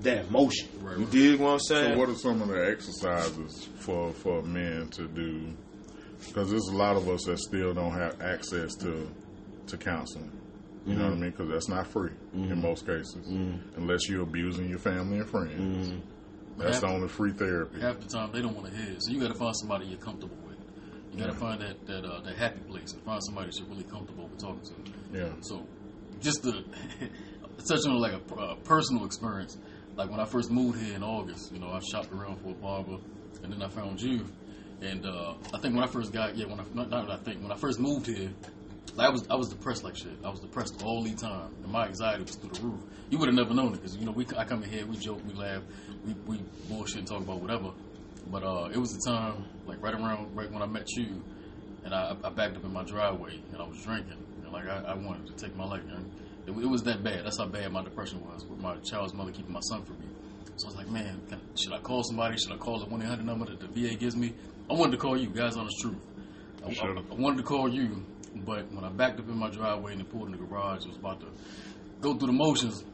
that 0.01 0.27
emotion. 0.27 0.69
Right, 0.81 0.99
you 0.99 1.05
right. 1.05 1.13
dig 1.13 1.41
what 1.41 1.51
I'm 1.55 1.59
saying? 1.61 1.95
So, 1.95 1.99
what 1.99 2.09
are 2.09 2.15
some 2.15 2.43
of 2.43 2.49
the 2.49 2.69
exercises 2.71 3.69
for 3.77 4.13
for 4.13 4.43
men 4.43 4.89
to 4.91 5.09
do? 5.09 5.53
Because 6.27 6.51
there's 6.51 6.69
a 6.69 6.77
lot 6.77 6.97
of 6.97 7.09
us 7.09 7.25
that 7.25 7.39
still 7.39 7.75
don't 7.75 7.93
have 7.93 8.21
access 8.21 8.75
to 8.77 9.09
to 9.67 9.77
counseling. 9.77 10.31
You 10.87 10.97
know 10.97 11.05
what 11.05 11.13
I 11.15 11.17
mean? 11.17 11.31
Because 11.31 11.49
that's 11.51 11.69
not 11.69 11.87
free 11.87 12.11
Mm-hmm. 12.37 12.53
in 12.53 12.61
most 12.63 12.87
cases, 12.87 13.27
unless 13.77 14.09
you're 14.09 14.23
abusing 14.23 14.69
your 14.69 14.79
family 14.79 15.19
and 15.19 15.29
friends. 15.31 15.93
That's 16.59 16.81
the 16.81 16.87
only 16.89 17.09
free 17.09 17.33
therapy. 17.33 17.81
half 17.81 17.99
the 18.01 18.07
time 18.07 18.31
they 18.33 18.41
don't 18.43 18.55
want 18.55 18.67
to 18.71 18.77
hear. 18.77 18.93
it. 18.93 19.03
So 19.03 19.13
you 19.13 19.21
got 19.21 19.29
to 19.29 19.35
find 19.35 19.55
somebody 19.57 19.87
you're 19.87 19.99
comfortable 19.99 20.37
with. 20.47 20.57
You 21.13 21.19
got 21.19 21.27
to 21.33 21.39
find 21.39 21.61
that 21.63 21.87
that 21.87 22.05
uh, 22.05 22.21
that 22.21 22.37
happy 22.37 22.61
place 22.69 22.93
and 22.93 23.03
find 23.03 23.21
somebody 23.25 23.51
that 23.51 23.59
you're 23.59 23.69
really 23.69 23.85
comfortable 23.85 24.25
with 24.29 24.39
talking 24.39 24.61
to. 24.63 25.19
Yeah. 25.19 25.33
So, 25.41 25.67
just 26.21 26.43
to 26.45 26.65
touch 27.67 27.87
on 27.87 27.99
like 28.01 28.13
a 28.15 28.35
uh, 28.35 28.55
personal 28.65 29.05
experience, 29.05 29.57
like 29.97 30.11
when 30.11 30.21
I 30.21 30.25
first 30.27 30.51
moved 30.51 30.81
here 30.83 30.95
in 30.97 31.03
August, 31.03 31.53
you 31.53 31.59
know, 31.61 31.69
I 31.69 31.81
shopped 31.81 32.13
around 32.13 32.41
for 32.43 32.51
a 32.51 32.55
barber, 32.55 32.99
and 33.43 33.53
then 33.53 33.63
I 33.63 33.69
found 33.69 34.01
you. 34.03 34.27
And 34.83 35.07
uh, 35.07 35.35
I 35.55 35.59
think 35.61 35.75
when 35.75 35.83
I 35.85 35.87
first 35.87 36.13
got, 36.13 36.37
yeah, 36.37 36.47
when 36.47 36.61
I 36.61 36.65
not, 36.75 36.91
not 36.91 37.11
I 37.11 37.17
think 37.17 37.43
when 37.43 37.51
I 37.53 37.57
first 37.57 37.79
moved 37.81 38.07
here, 38.07 38.31
like 38.97 39.09
I 39.09 39.11
was 39.11 39.27
I 39.29 39.35
was 39.35 39.49
depressed 39.49 39.85
like 39.85 39.97
shit. 39.97 40.13
I 40.25 40.31
was 40.31 40.41
depressed 40.41 40.83
all 40.85 41.03
the 41.03 41.15
time, 41.15 41.55
and 41.63 41.73
my 41.73 41.87
anxiety 41.87 42.23
was 42.23 42.37
through 42.37 42.51
the 42.51 42.61
roof. 42.63 42.81
You 43.11 43.19
would 43.19 43.29
have 43.29 43.35
never 43.35 43.55
known 43.55 43.75
it 43.75 43.77
because 43.77 43.97
you 43.97 44.05
know 44.07 44.13
we 44.13 44.27
I 44.37 44.45
come 44.45 44.63
in 44.63 44.71
here, 44.71 44.87
we 44.87 44.97
joke, 44.97 45.21
we 45.27 45.35
laugh, 45.35 45.63
we 46.07 46.15
we 46.27 46.43
bullshit 46.69 46.99
and 46.99 47.07
talk 47.07 47.21
about 47.21 47.41
whatever. 47.41 47.71
But 48.31 48.43
uh, 48.43 48.71
it 48.73 48.79
was 48.79 48.93
the 48.93 49.11
time 49.11 49.45
like 49.67 49.83
right 49.83 49.95
around 49.95 50.35
right 50.35 50.51
when 50.51 50.63
I 50.63 50.67
met 50.67 50.89
you, 50.97 51.23
and 51.85 51.95
I, 51.95 52.17
I 52.23 52.31
backed 52.31 52.57
up 52.57 52.65
in 52.65 52.73
my 52.73 52.85
driveway 52.85 53.41
and 53.53 53.61
I 53.61 53.67
was 53.67 53.83
drinking, 53.83 54.17
and 54.43 54.53
like 54.53 54.67
I, 54.67 54.83
I 54.89 54.95
wanted 54.95 55.27
to 55.27 55.45
take 55.45 55.57
my 55.57 55.67
life. 55.67 55.83
And 55.91 56.11
it, 56.47 56.51
it 56.51 56.67
was 56.67 56.83
that 56.85 57.03
bad. 57.03 57.25
That's 57.25 57.39
how 57.39 57.47
bad 57.47 57.71
my 57.73 57.83
depression 57.83 58.25
was 58.25 58.47
with 58.47 58.61
my 58.61 58.77
child's 58.77 59.13
mother 59.15 59.33
keeping 59.33 59.53
my 59.53 59.61
son 59.61 59.85
from 59.85 59.99
me. 59.99 60.07
So 60.57 60.69
I 60.69 60.71
was 60.71 60.77
like, 60.77 60.89
man, 60.89 61.21
can, 61.29 61.41
should 61.57 61.73
I 61.73 61.81
call 61.81 62.05
somebody? 62.05 62.37
Should 62.39 62.53
I 62.53 62.57
call 62.57 62.79
the 62.79 62.87
one 62.87 63.03
eight 63.03 63.09
hundred 63.09 63.27
number 63.27 63.47
that 63.47 63.61
the 63.61 63.67
VA 63.67 63.97
gives 63.97 64.17
me? 64.17 64.35
I 64.71 64.75
wanted 64.75 64.93
to 64.93 64.99
call 64.99 65.17
you, 65.17 65.29
guys. 65.29 65.57
on 65.57 65.67
the 65.67 65.75
truth. 65.81 65.99
I, 66.65 66.87
I, 66.87 66.91
I 67.11 67.15
wanted 67.15 67.39
to 67.39 67.43
call 67.43 67.69
you, 67.69 68.05
but 68.35 68.71
when 68.73 68.85
I 68.85 68.91
backed 68.91 69.21
up 69.21 69.29
in 69.29 69.37
my 69.37 69.51
driveway 69.51 69.95
and 69.95 70.09
pulled 70.09 70.27
in 70.27 70.33
the 70.33 70.39
garage, 70.39 70.85
I 70.85 70.89
was 70.89 70.97
about 70.97 71.21
to 71.21 71.27
go 72.01 72.15
through 72.15 72.29
the 72.29 72.33
motions. 72.33 72.85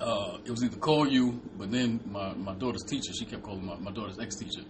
Uh, 0.00 0.38
it 0.44 0.50
was 0.50 0.62
either 0.62 0.76
call 0.76 1.08
you, 1.08 1.40
but 1.56 1.70
then 1.70 2.00
my, 2.06 2.32
my 2.34 2.54
daughter's 2.54 2.84
teacher, 2.84 3.12
she 3.12 3.24
kept 3.24 3.42
calling 3.42 3.64
my, 3.64 3.76
my 3.76 3.90
daughter's 3.90 4.18
ex 4.20 4.36
teacher, 4.36 4.62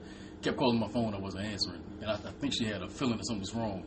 kept 0.42 0.56
calling 0.56 0.78
my 0.78 0.88
phone. 0.88 1.14
I 1.14 1.18
wasn't 1.18 1.44
answering, 1.44 1.82
and 2.00 2.10
I, 2.10 2.14
I 2.14 2.32
think 2.40 2.54
she 2.54 2.64
had 2.64 2.82
a 2.82 2.88
feeling 2.88 3.18
that 3.18 3.26
something 3.26 3.40
was 3.40 3.54
wrong. 3.54 3.84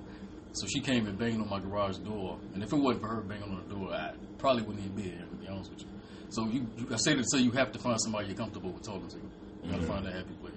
So 0.54 0.67
she 0.67 0.82
came 0.82 1.08
and 1.08 1.17
banged 1.17 1.41
on 1.41 1.50
my 1.50 1.60
garage 1.60 1.97
door, 1.97 2.38
and 2.54 2.62
if 2.62 2.74
it 2.74 2.76
wasn't 2.76 3.02
for 3.02 3.08
her 3.08 3.21
banging 3.21 3.43
on 3.43 3.63
the 3.67 3.74
door, 3.74 3.93
I 3.93 4.13
probably 4.38 4.63
wouldn't 4.63 4.84
even 4.86 4.95
be 4.95 5.04
here. 5.04 5.26
To 5.26 5.36
be 5.36 5.47
honest 5.47 5.71
with 5.71 5.82
you. 5.82 5.88
So 6.30 6.45
you, 6.47 6.67
you 6.78 6.88
I 6.93 6.97
say 6.97 7.15
to 7.15 7.24
say 7.32 7.39
you 7.39 7.52
have 7.52 7.71
to 7.71 7.80
find 7.80 8.00
somebody 8.02 8.28
you're 8.28 8.38
comfortable 8.38 8.71
with 8.71 8.84
talking 8.84 9.08
to. 9.08 9.17
You 9.63 9.71
gotta 9.71 9.84
find 9.84 10.06
that 10.06 10.13
happy 10.13 10.34
place. 10.41 10.54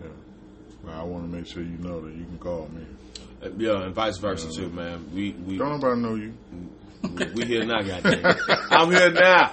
Yeah. 0.00 0.08
Well, 0.84 1.00
I 1.00 1.02
want 1.02 1.30
to 1.30 1.36
make 1.36 1.46
sure 1.46 1.62
you 1.62 1.78
know 1.78 2.00
that 2.00 2.14
you 2.14 2.24
can 2.24 2.38
call 2.38 2.68
me. 2.68 2.84
Uh, 3.44 3.50
Yeah, 3.58 3.82
and 3.84 3.94
vice 3.94 4.18
versa 4.18 4.48
too, 4.52 4.68
man. 4.70 5.10
We 5.14 5.32
we 5.32 5.58
Don't 5.58 5.80
nobody 5.80 6.00
know 6.00 6.14
you. 6.14 6.32
we, 7.34 7.44
here 7.44 7.64
now, 7.66 7.82
goddamn. 7.82 8.34
I'm 8.70 8.90
here 8.90 9.10
now, 9.12 9.52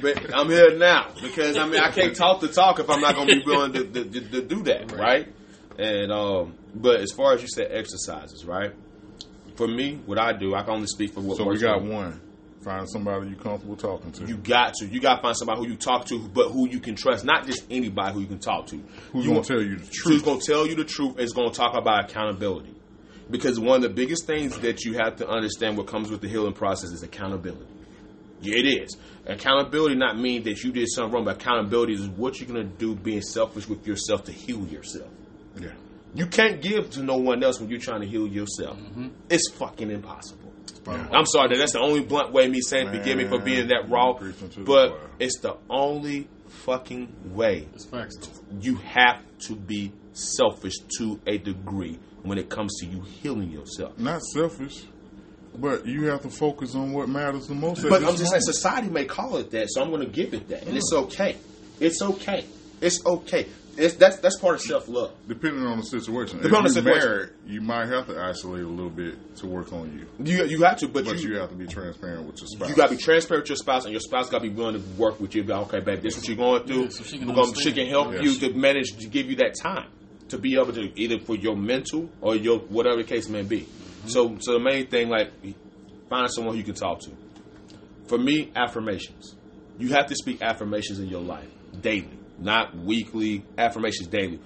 but 0.00 0.34
I'm 0.34 0.48
here 0.48 0.76
now 0.78 1.10
because 1.20 1.56
I 1.58 1.66
mean 1.66 1.80
I 1.80 1.90
can't 1.90 2.16
talk 2.16 2.40
the 2.40 2.48
talk 2.48 2.78
if 2.80 2.88
I'm 2.88 3.00
not 3.02 3.14
gonna 3.14 3.34
be 3.36 3.42
willing 3.44 3.72
to, 3.74 3.84
to, 3.84 4.04
to, 4.04 4.20
to 4.30 4.42
do 4.42 4.62
that, 4.64 4.92
right? 4.92 5.28
And 5.78 6.10
um, 6.10 6.54
but 6.74 7.00
as 7.00 7.12
far 7.12 7.34
as 7.34 7.42
you 7.42 7.48
said, 7.48 7.68
exercises, 7.70 8.44
right? 8.46 8.72
For 9.56 9.68
me, 9.68 10.00
what 10.06 10.18
I 10.18 10.32
do, 10.32 10.54
I 10.54 10.62
can 10.62 10.74
only 10.74 10.86
speak 10.86 11.12
for 11.12 11.20
what 11.20 11.36
So 11.36 11.44
we 11.44 11.58
got 11.58 11.82
one. 11.82 12.20
Find 12.62 12.88
somebody 12.90 13.28
you 13.30 13.36
comfortable 13.36 13.76
talking 13.76 14.10
to. 14.12 14.26
You 14.26 14.36
got 14.36 14.74
to. 14.74 14.86
You 14.86 15.00
got 15.00 15.16
to 15.16 15.22
find 15.22 15.36
somebody 15.36 15.60
who 15.60 15.68
you 15.68 15.76
talk 15.76 16.06
to, 16.06 16.18
but 16.18 16.48
who 16.50 16.68
you 16.68 16.80
can 16.80 16.96
trust. 16.96 17.24
Not 17.24 17.46
just 17.46 17.64
anybody 17.70 18.14
who 18.14 18.20
you 18.20 18.26
can 18.26 18.40
talk 18.40 18.66
to. 18.68 18.76
Who's 19.12 19.24
You 19.24 19.30
gonna 19.30 19.34
want- 19.34 19.46
tell 19.46 19.62
you 19.62 19.76
the 19.76 19.86
truth? 19.86 20.04
Who's 20.04 20.22
going 20.22 20.40
to 20.40 20.46
tell 20.46 20.66
you 20.66 20.74
the 20.74 20.84
truth 20.84 21.18
is 21.20 21.32
going 21.32 21.50
to 21.52 21.56
talk 21.56 21.76
about 21.76 22.10
accountability. 22.10 22.74
Because 23.30 23.60
one 23.60 23.76
of 23.76 23.82
the 23.82 23.90
biggest 23.90 24.26
things 24.26 24.58
that 24.60 24.84
you 24.84 24.94
have 24.94 25.16
to 25.16 25.28
understand 25.28 25.76
what 25.76 25.86
comes 25.86 26.10
with 26.10 26.20
the 26.20 26.28
healing 26.28 26.54
process 26.54 26.90
is 26.90 27.02
accountability. 27.02 27.66
Yeah, 28.40 28.58
it 28.58 28.66
is. 28.66 28.96
Accountability 29.26 29.96
not 29.96 30.18
mean 30.18 30.44
that 30.44 30.62
you 30.62 30.72
did 30.72 30.88
something 30.88 31.12
wrong, 31.12 31.24
but 31.24 31.36
accountability 31.36 31.94
is 31.94 32.08
what 32.08 32.40
you're 32.40 32.48
going 32.48 32.70
to 32.70 32.76
do 32.76 32.94
being 32.94 33.20
selfish 33.20 33.68
with 33.68 33.86
yourself 33.86 34.24
to 34.24 34.32
heal 34.32 34.66
yourself. 34.66 35.10
Yeah. 35.60 35.72
You 36.14 36.26
can't 36.26 36.62
give 36.62 36.90
to 36.90 37.02
no 37.02 37.16
one 37.18 37.42
else 37.42 37.60
when 37.60 37.68
you're 37.68 37.80
trying 37.80 38.00
to 38.00 38.06
heal 38.06 38.26
yourself. 38.26 38.78
It's 39.28 39.50
fucking 39.52 39.90
impossible. 39.90 40.52
Yeah. 40.86 41.08
I'm 41.12 41.26
sorry 41.26 41.48
that 41.48 41.58
that's 41.58 41.72
the 41.72 41.80
only 41.80 42.00
blunt 42.00 42.32
way 42.32 42.48
me 42.48 42.60
saying 42.60 42.90
forgive 42.90 43.18
me 43.18 43.26
for 43.26 43.40
being 43.40 43.68
that 43.68 43.90
raw, 43.90 44.18
but 44.64 44.98
it's 45.18 45.40
the 45.40 45.56
only 45.68 46.28
fucking 46.46 47.34
way. 47.34 47.68
It's 47.74 47.84
facts. 47.84 48.16
You 48.60 48.76
have 48.76 49.20
to 49.40 49.54
be 49.54 49.92
selfish 50.12 50.78
to 50.98 51.20
a 51.26 51.36
degree 51.36 51.98
when 52.28 52.38
it 52.38 52.48
comes 52.48 52.78
to 52.80 52.86
you 52.86 53.00
healing 53.02 53.50
yourself. 53.50 53.98
Not 53.98 54.22
selfish, 54.22 54.84
but 55.56 55.86
you 55.86 56.04
have 56.06 56.22
to 56.22 56.30
focus 56.30 56.74
on 56.74 56.92
what 56.92 57.08
matters 57.08 57.46
the 57.48 57.54
most. 57.54 57.82
But 57.82 58.04
I'm 58.04 58.16
just 58.16 58.30
saying 58.30 58.42
society 58.42 58.88
may 58.88 59.04
call 59.04 59.36
it 59.38 59.50
that, 59.52 59.68
so 59.70 59.82
I'm 59.82 59.90
going 59.90 60.02
to 60.04 60.10
give 60.12 60.34
it 60.34 60.48
that, 60.48 60.64
and 60.64 60.76
it's 60.76 60.92
okay. 60.92 61.36
It's 61.80 62.02
okay. 62.02 62.44
It's 62.80 63.04
okay. 63.04 63.46
It's 63.76 63.94
that's 63.94 64.16
that's 64.16 64.36
part 64.40 64.56
of 64.56 64.60
self 64.60 64.88
love. 64.88 65.12
Depending 65.28 65.64
on 65.64 65.78
the 65.78 65.84
situation. 65.84 66.38
Depending 66.38 66.58
on 66.58 66.66
if 66.66 66.74
the 66.74 66.82
you're 66.82 66.94
situation. 66.94 67.08
married, 67.10 67.30
you 67.46 67.60
might 67.60 67.86
have 67.88 68.08
to 68.08 68.20
isolate 68.20 68.64
a 68.64 68.68
little 68.68 68.90
bit 68.90 69.36
to 69.36 69.46
work 69.46 69.72
on 69.72 69.92
you. 69.96 70.06
You 70.24 70.44
you 70.46 70.62
have 70.64 70.78
to, 70.78 70.88
but, 70.88 71.04
But 71.04 71.22
you 71.22 71.30
you 71.30 71.38
have 71.38 71.50
to 71.50 71.54
be 71.54 71.68
transparent 71.68 72.26
with 72.26 72.38
your 72.40 72.48
spouse. 72.48 72.68
You 72.68 72.74
gotta 72.74 72.96
be 72.96 73.00
transparent 73.00 73.44
with 73.44 73.50
your 73.50 73.56
spouse, 73.56 73.84
and 73.84 73.92
your 73.92 74.00
spouse 74.00 74.30
gotta 74.30 74.42
be 74.42 74.48
willing 74.48 74.82
to 74.82 74.88
work 75.00 75.20
with 75.20 75.36
you. 75.36 75.44
Be 75.44 75.52
like, 75.52 75.68
okay, 75.68 75.78
babe, 75.78 76.02
this 76.02 76.16
is 76.16 76.22
what 76.22 76.28
you're 76.28 76.36
going 76.36 76.66
through. 76.66 76.82
Yeah, 76.84 76.88
so 76.88 77.04
she 77.04 77.18
can 77.18 77.54
she 77.54 77.72
can 77.72 77.86
help 77.86 78.12
Yes. 78.14 78.22
you 78.24 78.48
to 78.48 78.54
manage 78.58 78.96
to 78.96 79.06
give 79.06 79.30
you 79.30 79.36
that 79.36 79.54
time 79.62 79.86
to 80.28 80.38
be 80.38 80.54
able 80.54 80.72
to 80.72 80.98
either 80.98 81.18
for 81.18 81.36
your 81.36 81.56
mental 81.56 82.08
or 82.20 82.36
your 82.36 82.58
whatever 82.58 82.96
the 82.96 83.04
case 83.04 83.28
may 83.28 83.42
be. 83.42 83.60
Mm-hmm. 83.60 84.08
So, 84.08 84.36
so 84.40 84.52
the 84.54 84.60
main 84.60 84.86
thing, 84.86 85.08
like, 85.08 85.32
find 86.08 86.30
someone 86.30 86.56
you 86.56 86.64
can 86.64 86.74
talk 86.74 87.00
to. 87.00 87.10
For 88.06 88.18
me, 88.18 88.50
affirmations. 88.54 89.34
You 89.78 89.88
have 89.90 90.06
to 90.06 90.14
speak 90.14 90.42
affirmations 90.42 90.98
in 90.98 91.08
your 91.08 91.20
life 91.20 91.48
daily, 91.80 92.18
not 92.38 92.76
weekly. 92.76 93.44
Affirmations 93.56 94.08
daily. 94.08 94.40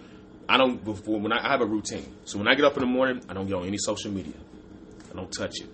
I 0.49 0.59
don't 0.59 0.85
before 0.85 1.21
when 1.21 1.33
I, 1.33 1.47
I 1.47 1.51
have 1.51 1.61
a 1.61 1.67
routine. 1.67 2.15
So 2.25 2.39
when 2.39 2.49
I 2.49 2.55
get 2.55 2.65
up 2.65 2.77
in 2.77 2.81
the 2.81 2.87
morning, 2.87 3.23
I 3.29 3.33
don't 3.33 3.47
get 3.47 3.55
on 3.55 3.67
any 3.67 3.79
social 3.79 4.11
media. 4.11 4.35
I 5.11 5.15
don't 5.15 5.33
touch 5.33 5.55
it 5.61 5.71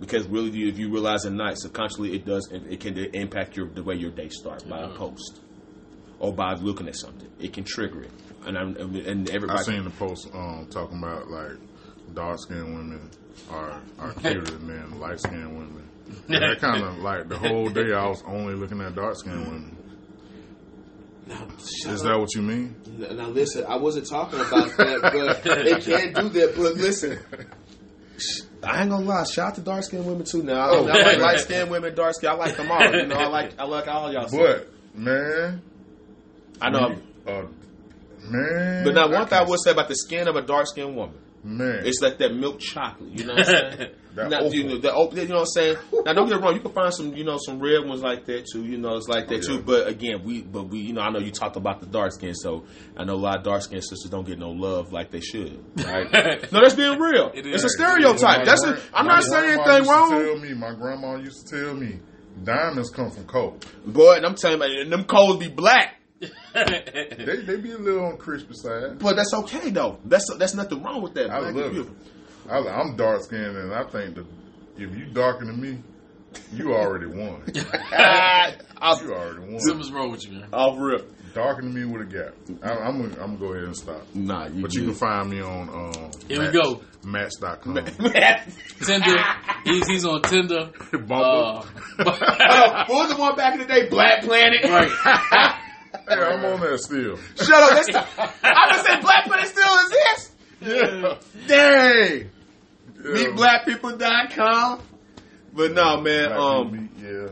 because 0.00 0.26
really, 0.26 0.68
if 0.68 0.78
you 0.78 0.90
realize 0.90 1.26
at 1.26 1.32
night, 1.32 1.58
subconsciously, 1.58 2.14
it 2.14 2.24
does 2.24 2.50
it, 2.50 2.62
it 2.68 2.80
can 2.80 2.96
impact 3.14 3.56
your 3.56 3.68
the 3.68 3.82
way 3.82 3.94
your 3.94 4.10
day 4.10 4.28
starts 4.30 4.64
by 4.64 4.80
a 4.80 4.86
mm-hmm. 4.86 4.96
post 4.96 5.40
or 6.18 6.32
by 6.32 6.54
looking 6.54 6.88
at 6.88 6.96
something. 6.96 7.30
It 7.38 7.52
can 7.52 7.64
trigger 7.64 8.02
it, 8.02 8.10
and 8.46 8.56
I'm, 8.58 8.76
and 8.76 9.28
I 9.30 9.32
everybody. 9.34 9.62
seen 9.64 9.84
the 9.84 9.90
post 9.90 10.28
um, 10.34 10.66
talking 10.70 10.98
about 10.98 11.30
like 11.30 11.52
dark 12.14 12.38
skinned 12.40 12.74
women 12.74 13.10
are 13.50 13.80
are 13.98 14.12
cuter 14.14 14.40
than 14.58 14.98
light 15.00 15.20
skinned 15.20 15.56
women. 15.56 15.86
And 16.28 16.42
that 16.42 16.58
kind 16.60 16.82
of 16.82 16.98
like 16.98 17.28
the 17.28 17.38
whole 17.38 17.68
day 17.68 17.92
I 17.92 18.06
was 18.08 18.22
only 18.26 18.54
looking 18.54 18.80
at 18.80 18.96
dark 18.96 19.14
skinned 19.16 19.46
women. 19.46 19.76
Now, 21.28 21.46
Is 21.92 22.02
that 22.02 22.18
what 22.18 22.34
you 22.34 22.42
mean? 22.42 22.74
Now 22.98 23.28
listen, 23.28 23.64
I 23.68 23.76
wasn't 23.76 24.08
talking 24.08 24.40
about 24.40 24.76
that, 24.76 25.00
but 25.02 25.44
they 25.64 25.80
can't 25.80 26.16
do 26.16 26.28
that. 26.30 26.54
But 26.56 26.74
listen, 26.74 27.20
I 28.64 28.80
ain't 28.82 28.90
gonna 28.90 29.04
lie. 29.06 29.22
Shout 29.24 29.50
out 29.50 29.54
to 29.54 29.60
dark 29.60 29.84
skinned 29.84 30.04
women 30.04 30.24
too. 30.24 30.42
Now 30.42 30.54
I, 30.60 30.68
Oh, 30.70 30.78
I 30.88 30.92
like 30.92 31.04
man. 31.04 31.20
light 31.20 31.40
skinned 31.40 31.70
women, 31.70 31.94
dark 31.94 32.14
skin. 32.14 32.30
I 32.30 32.34
like 32.34 32.56
them 32.56 32.70
all. 32.72 32.82
You 32.92 33.06
know, 33.06 33.14
I 33.16 33.26
like 33.28 33.60
I 33.60 33.64
like 33.64 33.86
all 33.86 34.12
y'all. 34.12 34.28
But 34.30 34.68
man, 34.94 35.62
I 36.60 36.70
know. 36.70 36.96
uh, 37.28 37.42
man. 38.30 38.84
But 38.84 38.94
now 38.94 39.10
one 39.10 39.26
thing 39.26 39.38
I 39.38 39.42
would 39.44 39.60
say 39.64 39.72
about 39.72 39.88
the 39.88 39.96
skin 39.96 40.28
of 40.28 40.36
a 40.36 40.42
dark 40.42 40.66
skinned 40.66 40.96
woman, 40.96 41.16
man, 41.44 41.82
it's 41.84 42.00
like 42.00 42.18
that 42.18 42.34
milk 42.34 42.58
chocolate. 42.60 43.10
You 43.10 43.24
know 43.26 43.34
what 43.34 43.48
I'm 43.48 43.76
saying? 43.78 43.90
That 44.16 44.28
Now, 44.28 44.40
you 44.42 44.64
know, 44.64 44.78
the 44.78 44.92
opal, 44.92 45.18
you 45.20 45.28
know 45.28 45.36
what 45.36 45.40
I'm 45.42 45.46
saying? 45.46 45.76
Now, 46.04 46.12
don't 46.12 46.28
get 46.28 46.38
it 46.38 46.42
wrong. 46.42 46.54
You 46.54 46.60
can 46.60 46.72
find 46.72 46.92
some, 46.92 47.14
you 47.14 47.22
know, 47.22 47.38
some 47.38 47.60
red 47.60 47.86
ones 47.86 48.02
like 48.02 48.26
that 48.26 48.44
too. 48.52 48.64
You 48.64 48.76
know, 48.76 48.96
it's 48.96 49.06
like 49.06 49.28
that 49.28 49.34
Oh, 49.48 49.52
yeah. 49.52 49.58
too. 49.58 49.62
But 49.62 49.86
again, 49.86 50.24
we, 50.24 50.42
but 50.42 50.64
we, 50.64 50.80
you 50.80 50.92
know, 50.92 51.00
I 51.00 51.10
know 51.10 51.20
you 51.20 51.30
talked 51.30 51.54
about 51.56 51.78
the 51.80 51.86
dark 51.86 52.10
skin, 52.12 52.34
so 52.34 52.64
I 52.96 53.04
know 53.04 53.14
a 53.14 53.22
lot 53.22 53.38
of 53.38 53.44
dark 53.44 53.62
skinned 53.62 53.84
sisters 53.84 54.10
don't 54.10 54.26
get 54.26 54.38
no 54.40 54.50
love 54.50 54.92
like 54.92 55.12
they 55.12 55.20
should. 55.20 55.62
Right? 55.84 56.10
no, 56.52 56.60
that's 56.60 56.74
being 56.74 56.98
real. 56.98 57.30
It 57.34 57.46
it's 57.46 57.62
is. 57.62 57.64
a 57.66 57.68
stereotype. 57.68 58.38
My 58.38 58.44
That's. 58.44 58.64
A, 58.64 58.72
gran- 58.72 58.82
I'm 58.92 59.06
my 59.06 59.14
not 59.14 59.22
saying 59.24 59.44
anything 59.60 59.76
used 59.76 59.84
to 59.86 59.92
wrong, 59.92 60.10
Tell 60.10 60.38
me, 60.38 60.54
my 60.54 60.74
grandma 60.74 61.14
used 61.16 61.46
to 61.46 61.60
tell 61.64 61.74
me, 61.74 62.00
diamonds 62.42 62.90
come 62.90 63.10
from 63.12 63.26
coal. 63.26 63.58
boy. 63.86 64.14
And 64.16 64.26
I'm 64.26 64.34
telling 64.34 64.60
you, 64.72 64.80
and 64.82 64.92
them 64.92 65.04
coals 65.04 65.36
be 65.38 65.48
black. 65.48 65.99
They 66.20 67.42
they 67.46 67.56
be 67.56 67.72
a 67.72 67.78
little 67.78 68.04
on 68.06 68.16
crispy 68.18 68.54
side. 68.54 68.98
But 68.98 69.16
that's 69.16 69.32
okay 69.34 69.70
though. 69.70 69.98
That's 70.04 70.26
that's 70.38 70.54
nothing 70.54 70.82
wrong 70.82 71.02
with 71.02 71.14
that. 71.14 71.30
I 71.30 71.38
love 71.50 71.76
it. 71.76 71.86
I, 72.48 72.58
I'm 72.58 72.96
dark 72.96 73.22
skinned, 73.22 73.56
and 73.56 73.72
I 73.72 73.84
think 73.84 74.16
that 74.16 74.26
if 74.76 74.94
you 74.96 75.06
darker 75.06 75.44
than 75.44 75.60
me, 75.60 75.78
you 76.52 76.72
already 76.74 77.06
won. 77.06 77.42
Off, 78.80 79.02
You 79.02 79.14
already 79.14 79.40
won. 79.52 79.60
Something's 79.60 79.92
wrong 79.92 80.10
with 80.10 80.26
you, 80.26 80.32
man. 80.38 80.48
off 80.52 80.78
rip. 80.78 81.12
Darker 81.32 81.62
than 81.62 81.72
me 81.72 81.84
with 81.84 82.02
a 82.02 82.04
gap. 82.06 82.34
I, 82.62 82.72
I'm 82.72 83.00
gonna, 83.00 83.22
I'm 83.22 83.36
gonna 83.36 83.38
go 83.38 83.52
ahead 83.52 83.64
and 83.64 83.76
stop. 83.76 84.02
Nah, 84.14 84.46
you. 84.48 84.62
But 84.62 84.74
you 84.74 84.82
can 84.86 84.94
find 84.94 85.30
me 85.30 85.40
on 85.40 85.68
um, 85.68 86.10
Here 86.26 86.38
we 86.40 86.46
Match- 86.46 86.54
go. 86.54 86.80
Match.com. 87.04 87.74
Tinder. 88.84 89.24
He's 89.64 89.86
he's 89.86 90.04
on 90.04 90.22
Tinder. 90.22 90.70
Bumble. 90.92 91.14
Uh, 91.18 91.64
oh, 92.00 92.84
what 92.88 92.88
was 92.88 93.08
the 93.10 93.16
one 93.16 93.36
back 93.36 93.54
in 93.54 93.60
the 93.60 93.66
day? 93.66 93.88
Black 93.88 94.22
Planet. 94.24 94.64
right. 94.64 95.60
Hey, 96.10 96.22
I'm 96.22 96.44
on 96.44 96.60
there 96.60 96.76
still. 96.78 97.16
Shut 97.36 97.50
up. 97.52 97.70
That's 97.70 97.86
the, 97.92 98.06
I 98.42 98.76
was 98.76 98.86
say 98.86 99.00
Black 99.00 99.24
Planet 99.26 99.46
still 99.48 99.78
exists. 99.86 100.32
Yeah. 100.60 101.14
Dang. 101.46 102.30
Yeah. 103.02 103.02
MeetBlackPeople.com. 103.02 104.82
But 105.52 105.72
no, 105.72 106.00
man. 106.00 106.28
Black 106.28 106.38
Um, 106.40 106.72
meat, 106.72 106.90
yeah. 107.02 107.28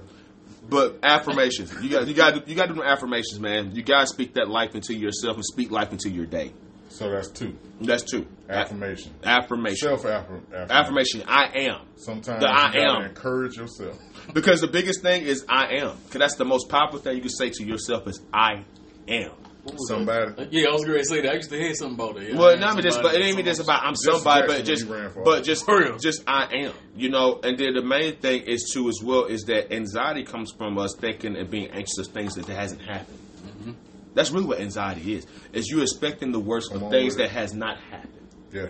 But 0.68 0.98
affirmations. 1.02 1.72
You 1.82 1.88
got 1.90 2.06
you 2.08 2.14
got 2.14 2.46
you 2.48 2.54
got 2.54 2.66
to 2.68 2.74
do 2.74 2.82
affirmations, 2.82 3.40
man. 3.40 3.74
You 3.74 3.82
got 3.82 4.00
to 4.02 4.06
speak 4.06 4.34
that 4.34 4.48
life 4.48 4.74
into 4.74 4.94
yourself 4.94 5.36
and 5.36 5.44
speak 5.44 5.70
life 5.70 5.92
into 5.92 6.10
your 6.10 6.26
day. 6.26 6.52
So 6.98 7.08
that's 7.08 7.28
two. 7.28 7.56
That's 7.80 8.02
two. 8.02 8.26
Affirmation. 8.48 9.14
Affirmation. 9.22 9.76
Self 9.88 10.04
affirmation. 10.04 10.52
Affirmation. 10.70 11.22
I 11.28 11.44
am. 11.68 11.82
Sometimes 11.94 12.40
The 12.40 12.48
you 12.48 12.52
I 12.52 12.72
gotta 12.72 12.98
am. 13.04 13.04
encourage 13.10 13.56
yourself. 13.56 13.96
Because 14.34 14.60
the 14.60 14.66
biggest 14.66 15.00
thing 15.00 15.22
is 15.22 15.44
I 15.48 15.76
am. 15.76 15.96
Because 16.04 16.18
that's 16.18 16.34
the 16.34 16.44
most 16.44 16.68
powerful 16.68 16.98
thing 16.98 17.14
you 17.14 17.20
can 17.20 17.30
say 17.30 17.50
to 17.50 17.64
yourself 17.64 18.08
is 18.08 18.20
I 18.34 18.64
am. 19.06 19.30
Somebody. 19.86 20.32
that? 20.32 20.52
Yeah, 20.52 20.70
I 20.70 20.72
was 20.72 20.84
going 20.84 20.98
to 20.98 21.04
say 21.04 21.20
that. 21.20 21.30
I 21.30 21.34
used 21.34 21.50
to 21.50 21.56
hear 21.56 21.72
something 21.74 21.94
about 21.94 22.16
that. 22.16 22.28
Yeah, 22.32 22.36
Well, 22.38 22.56
not 22.58 22.76
am 22.76 22.82
just, 22.82 23.00
but 23.00 23.14
it 23.14 23.18
ain't 23.18 23.28
even 23.34 23.44
just 23.44 23.60
about 23.60 23.84
I'm 23.84 23.94
somebody, 23.94 24.46
but 24.48 24.64
just, 24.64 24.86
when 24.88 24.96
he 24.98 25.02
ran 25.04 25.12
for 25.12 25.22
but 25.22 25.44
just, 25.44 25.64
For 25.66 25.78
real. 25.78 25.98
just 25.98 26.24
I 26.26 26.48
am, 26.64 26.72
you 26.96 27.10
know. 27.10 27.38
And 27.44 27.56
then 27.58 27.74
the 27.74 27.82
main 27.82 28.16
thing 28.16 28.42
is 28.42 28.70
too 28.72 28.88
as 28.88 29.00
well 29.04 29.26
is 29.26 29.42
that 29.44 29.72
anxiety 29.72 30.24
comes 30.24 30.52
from 30.56 30.78
us 30.78 30.96
thinking 30.98 31.36
and 31.36 31.48
being 31.50 31.70
anxious 31.70 31.98
of 31.98 32.06
things 32.08 32.34
that 32.36 32.46
hasn't 32.48 32.80
happened. 32.82 33.18
That's 34.18 34.32
really 34.32 34.46
what 34.46 34.58
anxiety 34.60 35.14
is: 35.14 35.26
is 35.52 35.68
you 35.68 35.80
expecting 35.80 36.32
the 36.32 36.40
worst 36.40 36.72
Come 36.72 36.82
of 36.82 36.90
things 36.90 37.14
that 37.16 37.30
has 37.30 37.54
not 37.54 37.78
happened. 37.78 38.12
Yeah. 38.52 38.66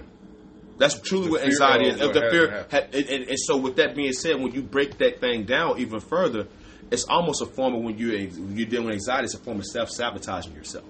That's 0.77 1.01
truly 1.01 1.25
The 1.25 1.31
what 1.33 1.43
anxiety 1.43 1.87
is. 1.89 1.99
what 2.01 2.13
the 2.13 2.29
fear, 2.31 2.67
ha- 2.71 2.87
and, 2.93 3.07
and, 3.15 3.29
and 3.31 3.39
so 3.39 3.57
with 3.57 3.77
that 3.77 3.97
being 3.97 4.13
said, 4.13 4.41
when 4.41 4.53
you 4.53 4.61
break 4.63 4.99
that 4.99 5.21
thing 5.21 5.45
down 5.45 5.79
even 5.79 6.01
further, 6.01 6.49
it's 6.91 7.05
almost 7.09 7.41
a 7.41 7.47
form 7.47 7.75
of 7.75 7.83
when 7.83 7.97
you 7.97 8.11
when 8.13 8.57
you're 8.59 8.69
dealing 8.69 8.87
with 8.89 8.95
anxiety, 8.95 9.25
it's 9.25 9.35
a 9.35 9.39
form 9.39 9.59
of 9.59 9.65
self 9.65 9.89
sabotaging 9.91 10.53
yourself. 10.55 10.85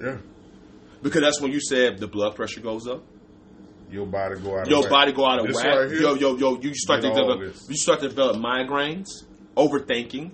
Yeah. 0.00 0.18
Because 1.02 1.22
that's 1.22 1.40
when 1.40 1.52
you 1.52 1.60
said 1.60 1.98
the 1.98 2.06
blood 2.06 2.34
pressure 2.36 2.60
goes 2.60 2.86
up. 2.86 3.02
Your 3.90 4.06
body 4.06 4.38
go 4.40 4.58
out 4.58 4.68
your 4.68 4.78
of 4.80 4.84
whack. 4.84 4.90
body 4.90 5.12
go 5.12 5.24
out 5.26 5.38
of 5.40 5.46
This 5.46 5.56
whack. 5.56 5.66
right 5.66 5.90
here, 5.90 6.00
yo, 6.00 6.14
yo, 6.14 6.36
yo, 6.36 6.60
you 6.60 6.74
start 6.74 7.00
to 7.02 7.08
develop, 7.08 7.40
you 7.68 7.76
start 7.76 8.00
to 8.00 8.08
develop 8.08 8.36
migraines, 8.36 9.08
overthinking, 9.56 10.32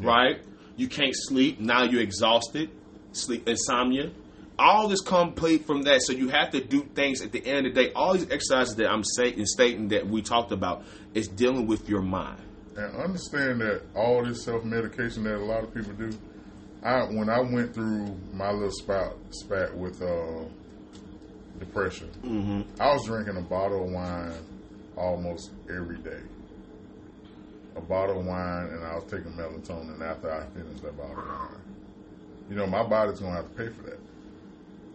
right? 0.00 0.40
You 0.76 0.88
can't 0.88 1.14
sleep. 1.14 1.60
Now 1.60 1.84
you're 1.84 2.02
exhausted. 2.02 2.70
Sleep 3.12 3.46
insomnia. 3.48 4.10
All 4.58 4.88
this 4.88 5.00
complete 5.00 5.66
from 5.66 5.82
that. 5.82 6.02
So 6.02 6.12
you 6.12 6.28
have 6.28 6.50
to 6.50 6.62
do 6.62 6.82
things 6.94 7.20
at 7.22 7.32
the 7.32 7.44
end 7.44 7.66
of 7.66 7.74
the 7.74 7.84
day. 7.84 7.92
All 7.94 8.12
these 8.12 8.30
exercises 8.30 8.76
that 8.76 8.88
I'm 8.90 9.02
saying, 9.04 9.44
stating 9.46 9.88
that 9.88 10.06
we 10.06 10.22
talked 10.22 10.52
about 10.52 10.84
is 11.14 11.26
dealing 11.28 11.66
with 11.66 11.88
your 11.88 12.02
mind. 12.02 12.38
And 12.76 12.94
understand 12.96 13.60
that 13.60 13.82
all 13.94 14.24
this 14.24 14.44
self 14.44 14.64
medication 14.64 15.24
that 15.24 15.36
a 15.36 15.44
lot 15.44 15.64
of 15.64 15.74
people 15.74 15.92
do. 15.92 16.10
I 16.82 17.02
when 17.04 17.28
I 17.28 17.40
went 17.40 17.74
through 17.74 18.16
my 18.32 18.50
little 18.50 18.70
spout 18.70 19.16
spat 19.30 19.76
with 19.76 20.00
uh, 20.02 20.44
depression, 21.58 22.10
Mm-hmm. 22.24 22.82
I 22.82 22.92
was 22.92 23.04
drinking 23.06 23.36
a 23.36 23.42
bottle 23.42 23.84
of 23.84 23.90
wine 23.90 24.32
almost 24.96 25.50
every 25.70 25.98
day. 25.98 26.20
A 27.76 27.80
bottle 27.80 28.20
of 28.20 28.26
wine, 28.26 28.66
and 28.66 28.84
I 28.84 28.94
was 28.96 29.04
taking 29.04 29.32
melatonin 29.32 30.00
after 30.02 30.30
I 30.30 30.44
finished 30.58 30.82
that 30.82 30.96
bottle 30.96 31.18
of 31.20 31.26
wine. 31.28 31.61
You 32.52 32.58
know, 32.58 32.66
my 32.66 32.82
body's 32.82 33.18
gonna 33.18 33.36
have 33.36 33.48
to 33.48 33.56
pay 33.56 33.70
for 33.70 33.80
that. 33.84 33.98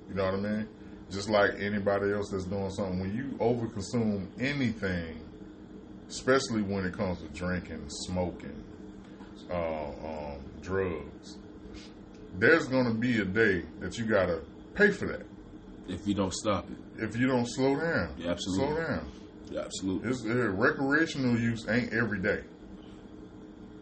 You 0.09 0.13
know 0.13 0.25
what 0.25 0.35
I 0.35 0.37
mean? 0.37 0.67
Just 1.09 1.27
like 1.27 1.53
anybody 1.57 2.13
else 2.13 2.29
that's 2.29 2.45
doing 2.45 2.69
something. 2.69 2.99
When 2.99 3.15
you 3.15 3.35
overconsume 3.39 4.27
anything, 4.39 5.19
especially 6.07 6.61
when 6.61 6.85
it 6.85 6.93
comes 6.93 7.17
to 7.17 7.27
drinking, 7.29 7.83
smoking, 7.89 8.63
uh, 9.49 9.87
um, 9.87 10.39
drugs, 10.61 11.37
there's 12.37 12.67
gonna 12.67 12.93
be 12.93 13.21
a 13.21 13.25
day 13.25 13.63
that 13.79 13.97
you 13.97 14.05
gotta 14.05 14.41
pay 14.75 14.91
for 14.91 15.07
that 15.07 15.25
If 15.87 16.05
you 16.05 16.13
don't 16.13 16.35
stop 16.35 16.69
it, 16.69 16.77
if 17.03 17.17
you 17.17 17.25
don't 17.25 17.47
slow 17.47 17.75
down. 17.75 18.13
Yeah, 18.19 18.29
absolutely. 18.29 18.75
Slow 18.75 18.85
down. 18.85 19.11
yeah, 19.49 19.61
absolutely. 19.61 20.09
It's, 20.11 20.23
uh, 20.23 20.51
recreational 20.51 21.39
use 21.39 21.67
ain't 21.67 21.91
every 21.91 22.19
day. 22.19 22.43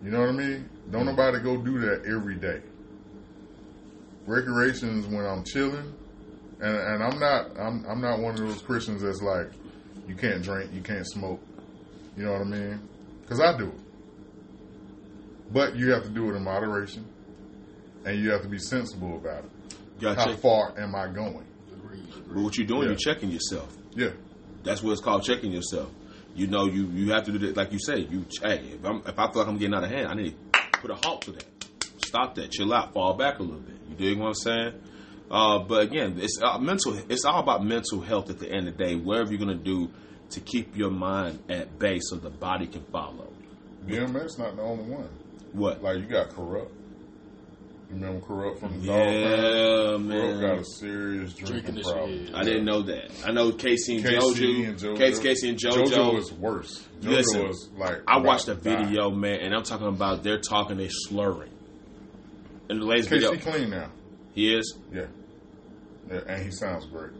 You 0.02 0.12
know 0.12 0.22
what 0.22 0.30
I 0.30 0.32
mean? 0.32 0.70
Don't 0.92 1.08
nobody 1.08 1.40
go 1.42 1.58
do 1.58 1.78
that 1.80 2.06
every 2.06 2.36
day. 2.36 2.62
Recreation 4.26 5.00
is 5.00 5.08
when 5.08 5.26
I'm 5.26 5.44
chilling, 5.44 5.94
and 6.60 6.76
and 6.78 7.04
I'm 7.04 7.20
not 7.20 7.58
I'm 7.60 7.86
I'm 7.88 8.02
not 8.02 8.20
one 8.20 8.34
of 8.34 8.40
those 8.40 8.62
Christians 8.62 9.02
that's 9.04 9.22
like, 9.22 9.52
you 10.08 10.16
can't 10.16 10.42
drink, 10.44 10.72
you 10.74 10.82
can't 10.82 11.06
smoke. 11.08 11.42
You 12.18 12.24
know 12.26 12.32
what 12.34 12.42
I 12.42 12.46
mean? 12.46 12.80
Because 13.22 13.40
I 13.40 13.58
do 13.58 13.66
it, 13.68 13.80
but 15.52 15.76
you 15.76 15.92
have 15.92 16.04
to 16.04 16.10
do 16.10 16.30
it 16.30 16.36
in 16.36 16.44
moderation, 16.44 17.06
and 18.06 18.20
you 18.20 18.32
have 18.32 18.42
to 18.42 18.48
be 18.48 18.58
sensible 18.60 19.18
about 19.18 19.44
it. 19.44 19.52
Gotta 20.02 20.20
How 20.22 20.36
far 20.36 20.74
am 20.78 20.96
I 20.96 21.08
going? 21.08 21.46
But 22.28 22.38
what 22.44 22.58
you're 22.58 22.68
doing, 22.68 22.82
Yeah. 22.84 22.88
you're 22.90 22.96
checking 22.98 23.30
yourself. 23.30 23.76
Yeah, 23.96 24.10
That's 24.64 24.82
what 24.84 24.92
it's 24.92 25.02
called 25.02 25.24
checking 25.24 25.52
yourself. 25.52 25.90
You 26.36 26.48
know, 26.48 26.66
you 26.66 26.88
you 26.88 27.12
have 27.12 27.26
to 27.26 27.32
do 27.32 27.38
that, 27.40 27.56
like 27.56 27.72
you 27.72 27.80
say. 27.80 28.00
You 28.00 28.26
hey, 28.42 28.72
if 28.74 28.84
I'm 28.84 29.02
if 29.06 29.18
I 29.18 29.32
feel 29.32 29.42
like 29.44 29.48
I'm 29.48 29.58
getting 29.58 29.76
out 29.76 29.84
of 29.84 29.90
hand, 29.92 30.08
I 30.08 30.14
need 30.16 30.36
to 30.54 30.60
put 30.82 30.92
a 30.92 30.96
halt 30.96 31.22
to 31.24 31.32
that. 31.34 31.46
Stop 32.16 32.36
that. 32.36 32.52
Chill 32.52 32.74
out. 32.74 32.94
Fall 32.94 33.16
back 33.16 33.40
a 33.40 33.44
little 33.44 33.60
bit. 33.60 33.76
You 33.90 33.96
dig 33.96 34.18
what 34.18 34.28
I'm 34.28 34.34
saying? 34.36 34.74
Uh, 35.30 35.60
but 35.60 35.82
again, 35.84 36.18
it's 36.18 36.40
uh, 36.42 36.58
mental. 36.60 36.98
It's 37.10 37.26
all 37.26 37.42
about 37.42 37.66
mental 37.66 38.00
health 38.00 38.30
at 38.30 38.40
the 38.40 38.50
end 38.50 38.70
of 38.70 38.78
the 38.78 38.86
day. 38.86 38.96
Whatever 38.96 39.32
you're 39.32 39.40
gonna 39.40 39.56
do 39.56 39.90
to 40.30 40.40
keep 40.40 40.78
your 40.78 40.92
mind 40.92 41.44
at 41.50 41.78
bay, 41.78 42.00
so 42.00 42.16
the 42.16 42.30
body 42.30 42.68
can 42.68 42.84
follow. 42.86 43.34
DMX 43.86 44.40
not 44.40 44.56
the 44.56 44.62
only 44.62 44.86
one. 44.86 45.10
What? 45.52 45.84
Like 45.84 45.98
you 45.98 46.06
got 46.06 46.30
Kurupt. 46.30 46.70
You 47.90 47.96
remember 47.96 48.26
Kurupt 48.26 48.60
from 48.60 48.80
the 48.80 48.88
dog 48.88 48.98
yeah, 48.98 49.36
pound? 49.36 50.06
Kurupt 50.06 50.06
man. 50.06 50.42
got 50.42 50.60
a 50.60 50.66
serious 50.66 51.34
drinking, 51.34 51.74
Drinking 51.76 51.84
problem. 51.84 52.28
yeah. 52.28 52.38
I 52.38 52.44
didn't 52.44 52.66
know 52.66 52.82
that. 52.84 53.12
I 53.26 53.32
know 53.32 53.52
K-Ci 53.52 53.96
and 53.96 54.06
K-Ci 54.06 54.18
JoJo. 54.18 54.70
and 54.70 54.78
JoJo. 54.78 54.98
K-Ci, 54.98 55.22
K-Ci 55.22 55.50
and 55.50 55.60
JoJo. 55.60 55.86
JoJo 55.88 56.14
was 56.16 56.34
worse. 56.34 56.88
JoJo 57.02 57.10
Listen, 57.10 57.48
was 57.48 57.70
like 57.78 58.02
I 58.08 58.20
watched 58.20 58.48
a 58.48 58.56
video, 58.56 59.12
man, 59.12 59.40
and 59.42 59.54
I'm 59.54 59.64
talking 59.64 59.88
about 59.88 60.24
they're 60.24 60.40
talking, 60.40 60.78
they're 60.78 60.88
slurring. 60.90 61.52
In 62.70 62.80
the 62.80 62.86
latest 62.86 63.10
video, 63.10 63.36
clean 63.38 63.70
now. 63.70 63.92
he 64.34 64.54
is. 64.56 64.76
Yeah. 64.92 65.06
yeah. 66.10 66.20
And 66.28 66.44
he 66.44 66.52
sounds 66.52 66.86
great. 66.86 67.12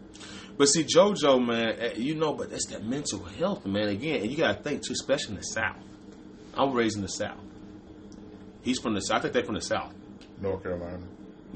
But 0.58 0.66
see, 0.66 0.84
JoJo, 0.84 1.44
man, 1.46 1.76
eh, 1.78 1.92
you 1.96 2.14
know, 2.14 2.32
but 2.32 2.50
that's 2.50 2.66
that 2.66 2.84
mental 2.84 3.22
health, 3.24 3.66
man. 3.66 3.88
Again, 3.88 4.22
and 4.22 4.30
you 4.30 4.36
got 4.36 4.56
to 4.56 4.62
think 4.62 4.82
too, 4.84 4.92
especially 4.92 5.34
in 5.34 5.40
the 5.40 5.42
South. 5.46 5.76
I 6.54 6.64
was 6.64 6.74
raised 6.74 6.96
in 6.96 7.02
the 7.02 7.08
South. 7.08 7.38
He's 8.62 8.78
from 8.80 8.94
the 8.94 9.00
South. 9.00 9.18
I 9.18 9.22
think 9.22 9.34
they're 9.34 9.44
from 9.44 9.54
the 9.56 9.60
South. 9.60 9.92
North 10.40 10.62
Carolina. 10.62 10.98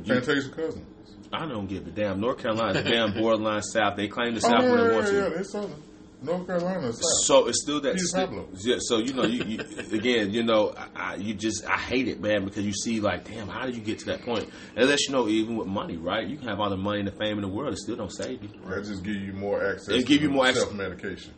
Can't 0.04 0.22
tell 0.24 0.34
you- 0.36 0.42
Fantasia 0.42 0.48
cousins. 0.50 0.86
I 1.32 1.46
don't 1.46 1.66
give 1.68 1.86
a 1.86 1.90
damn. 1.90 2.20
North 2.20 2.38
Carolina, 2.38 2.82
damn 2.82 3.14
borderline 3.20 3.62
South. 3.62 3.96
They 3.96 4.08
claim 4.08 4.34
the 4.34 4.40
Oh, 4.44 4.48
South 4.50 4.62
yeah, 4.64 4.70
when 4.70 4.78
they 4.80 4.86
yeah, 4.88 4.94
want 4.94 5.06
yeah, 5.06 5.12
to. 5.12 5.16
yeah, 5.18 5.28
they're 5.28 5.44
southern. 5.44 5.82
North 6.22 6.46
Carolina 6.46 6.92
south. 6.92 7.02
So 7.24 7.46
it's 7.48 7.62
still 7.62 7.80
that. 7.80 7.98
Sti- 7.98 8.26
Pablo. 8.26 8.48
yeah. 8.62 8.76
So 8.80 8.98
you 8.98 9.14
know, 9.14 9.24
you, 9.24 9.42
you 9.44 9.58
again, 9.92 10.32
you 10.32 10.42
know, 10.42 10.74
I, 10.76 11.12
I, 11.12 11.14
you 11.16 11.32
just 11.34 11.64
I 11.66 11.78
hate 11.78 12.08
it, 12.08 12.20
man, 12.20 12.44
because 12.44 12.64
you 12.66 12.72
see, 12.74 13.00
like, 13.00 13.24
damn, 13.26 13.48
how 13.48 13.64
did 13.64 13.74
you 13.74 13.80
get 13.80 13.98
to 14.00 14.06
that 14.06 14.22
point? 14.22 14.48
And 14.76 14.88
let 14.88 15.00
you 15.00 15.12
know, 15.12 15.28
even 15.28 15.56
with 15.56 15.66
money, 15.66 15.96
right? 15.96 16.26
You 16.26 16.36
can 16.36 16.48
have 16.48 16.60
all 16.60 16.68
the 16.68 16.76
money 16.76 16.98
and 17.00 17.08
the 17.08 17.12
fame 17.12 17.38
in 17.38 17.42
the 17.42 17.48
world, 17.48 17.72
it 17.72 17.78
still 17.78 17.96
don't 17.96 18.12
save 18.12 18.42
you. 18.42 18.50
That 18.68 18.84
just 18.84 19.02
give 19.02 19.16
you 19.16 19.32
more 19.32 19.64
access 19.66 19.88
It 19.94 20.06
give 20.06 20.20
you 20.22 20.28
more 20.30 20.46
access- 20.46 20.64
self 20.64 20.74
medication. 20.74 21.32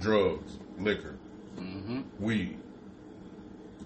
Drugs, 0.00 0.58
liquor, 0.78 1.16
Mm-hmm. 1.58 2.00
weed. 2.18 2.58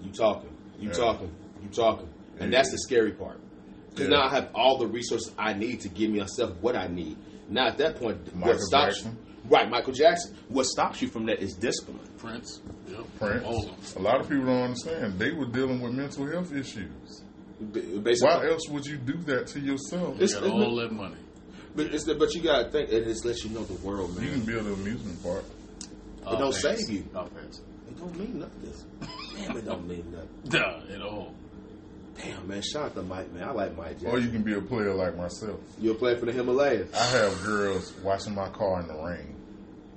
You 0.02 0.10
talking, 0.12 0.50
you 0.78 0.88
Yeah. 0.88 0.94
talking, 0.94 1.30
you 1.62 1.68
talking, 1.68 2.08
and 2.38 2.52
Yeah. 2.52 2.58
that's 2.58 2.70
the 2.70 2.78
scary 2.78 3.12
part. 3.12 3.40
Because 3.90 4.08
Yeah. 4.08 4.16
now 4.16 4.26
I 4.26 4.30
have 4.30 4.50
all 4.54 4.78
the 4.78 4.86
resources 4.86 5.32
I 5.38 5.52
need 5.54 5.80
to 5.80 5.88
give 5.88 6.10
myself 6.10 6.52
what 6.60 6.76
I 6.76 6.86
need. 6.86 7.16
Now 7.48 7.66
at 7.68 7.78
that 7.78 7.96
point, 7.96 8.18
what 8.26 8.36
Michael 8.36 8.58
stops 8.60 8.94
Jackson. 9.02 9.18
You? 9.50 9.56
Right, 9.56 9.68
Michael 9.70 9.92
Jackson. 9.92 10.36
What 10.48 10.66
stops 10.66 11.00
you 11.02 11.08
from 11.08 11.26
that 11.26 11.40
is 11.40 11.54
discipline. 11.54 12.00
Prince. 12.18 12.60
Yep. 12.88 13.00
Prince. 13.18 13.44
All 13.44 13.58
of 13.70 13.94
them. 13.94 14.02
A 14.02 14.06
lot 14.06 14.20
of 14.20 14.28
people 14.28 14.46
don't 14.46 14.62
understand. 14.62 15.18
They 15.18 15.32
were 15.32 15.46
dealing 15.46 15.80
with 15.80 15.92
mental 15.92 16.26
health 16.26 16.52
issues. 16.52 17.22
B- 17.72 17.98
Basically, 17.98 18.34
Why 18.34 18.48
else 18.50 18.68
would 18.68 18.84
you 18.86 18.96
do 18.96 19.14
that 19.24 19.46
to 19.48 19.60
yourself? 19.60 20.16
It's- 20.16 20.34
Got 20.34 20.44
it's- 20.44 20.62
all 20.62 20.76
that 20.76 20.92
money. 20.92 21.16
but, 21.74 21.86
it's 21.86 22.04
the, 22.04 22.14
but 22.14 22.34
you 22.34 22.42
gotta 22.42 22.70
think 22.70 22.90
it 22.90 23.04
just 23.04 23.24
lets 23.24 23.44
you 23.44 23.50
know 23.50 23.64
the 23.64 23.74
world, 23.86 24.20
You 24.20 24.30
can 24.30 24.40
build 24.42 24.66
an 24.66 24.74
amusement 24.74 25.22
park. 25.22 25.44
I'll 26.26 26.38
don't 26.38 26.52
pass. 26.52 26.62
save 26.86 26.90
you. 26.90 27.04
I'll. 27.14 27.26
It 27.26 27.98
don't 27.98 28.18
mean 28.18 28.40
nothing. 28.40 28.72
Damn, 29.36 29.56
it 29.56 29.64
don't 29.64 29.86
mean 29.88 30.04
nothing. 30.12 30.60
Nah, 30.60 30.94
at 30.94 31.00
all. 31.02 31.34
Damn, 32.18 32.48
man, 32.48 32.62
shout 32.62 32.86
out 32.86 32.94
to 32.94 33.02
Mike, 33.02 33.32
man. 33.32 33.44
I 33.44 33.52
like 33.52 33.76
Mike 33.76 33.92
Jackson. 34.00 34.08
Or 34.10 34.18
you 34.18 34.30
can 34.30 34.42
be 34.42 34.54
a 34.54 34.60
player 34.60 34.92
like 34.94 35.16
myself. 35.16 35.60
You'll 35.78 35.94
play 35.96 36.16
for 36.18 36.24
the 36.26 36.32
Himalayas. 36.32 36.92
I 36.94 37.04
have 37.18 37.42
girls 37.42 37.92
washing 38.02 38.34
my 38.34 38.48
car 38.50 38.80
in 38.80 38.88
the 38.88 38.94
rain. 38.94 39.35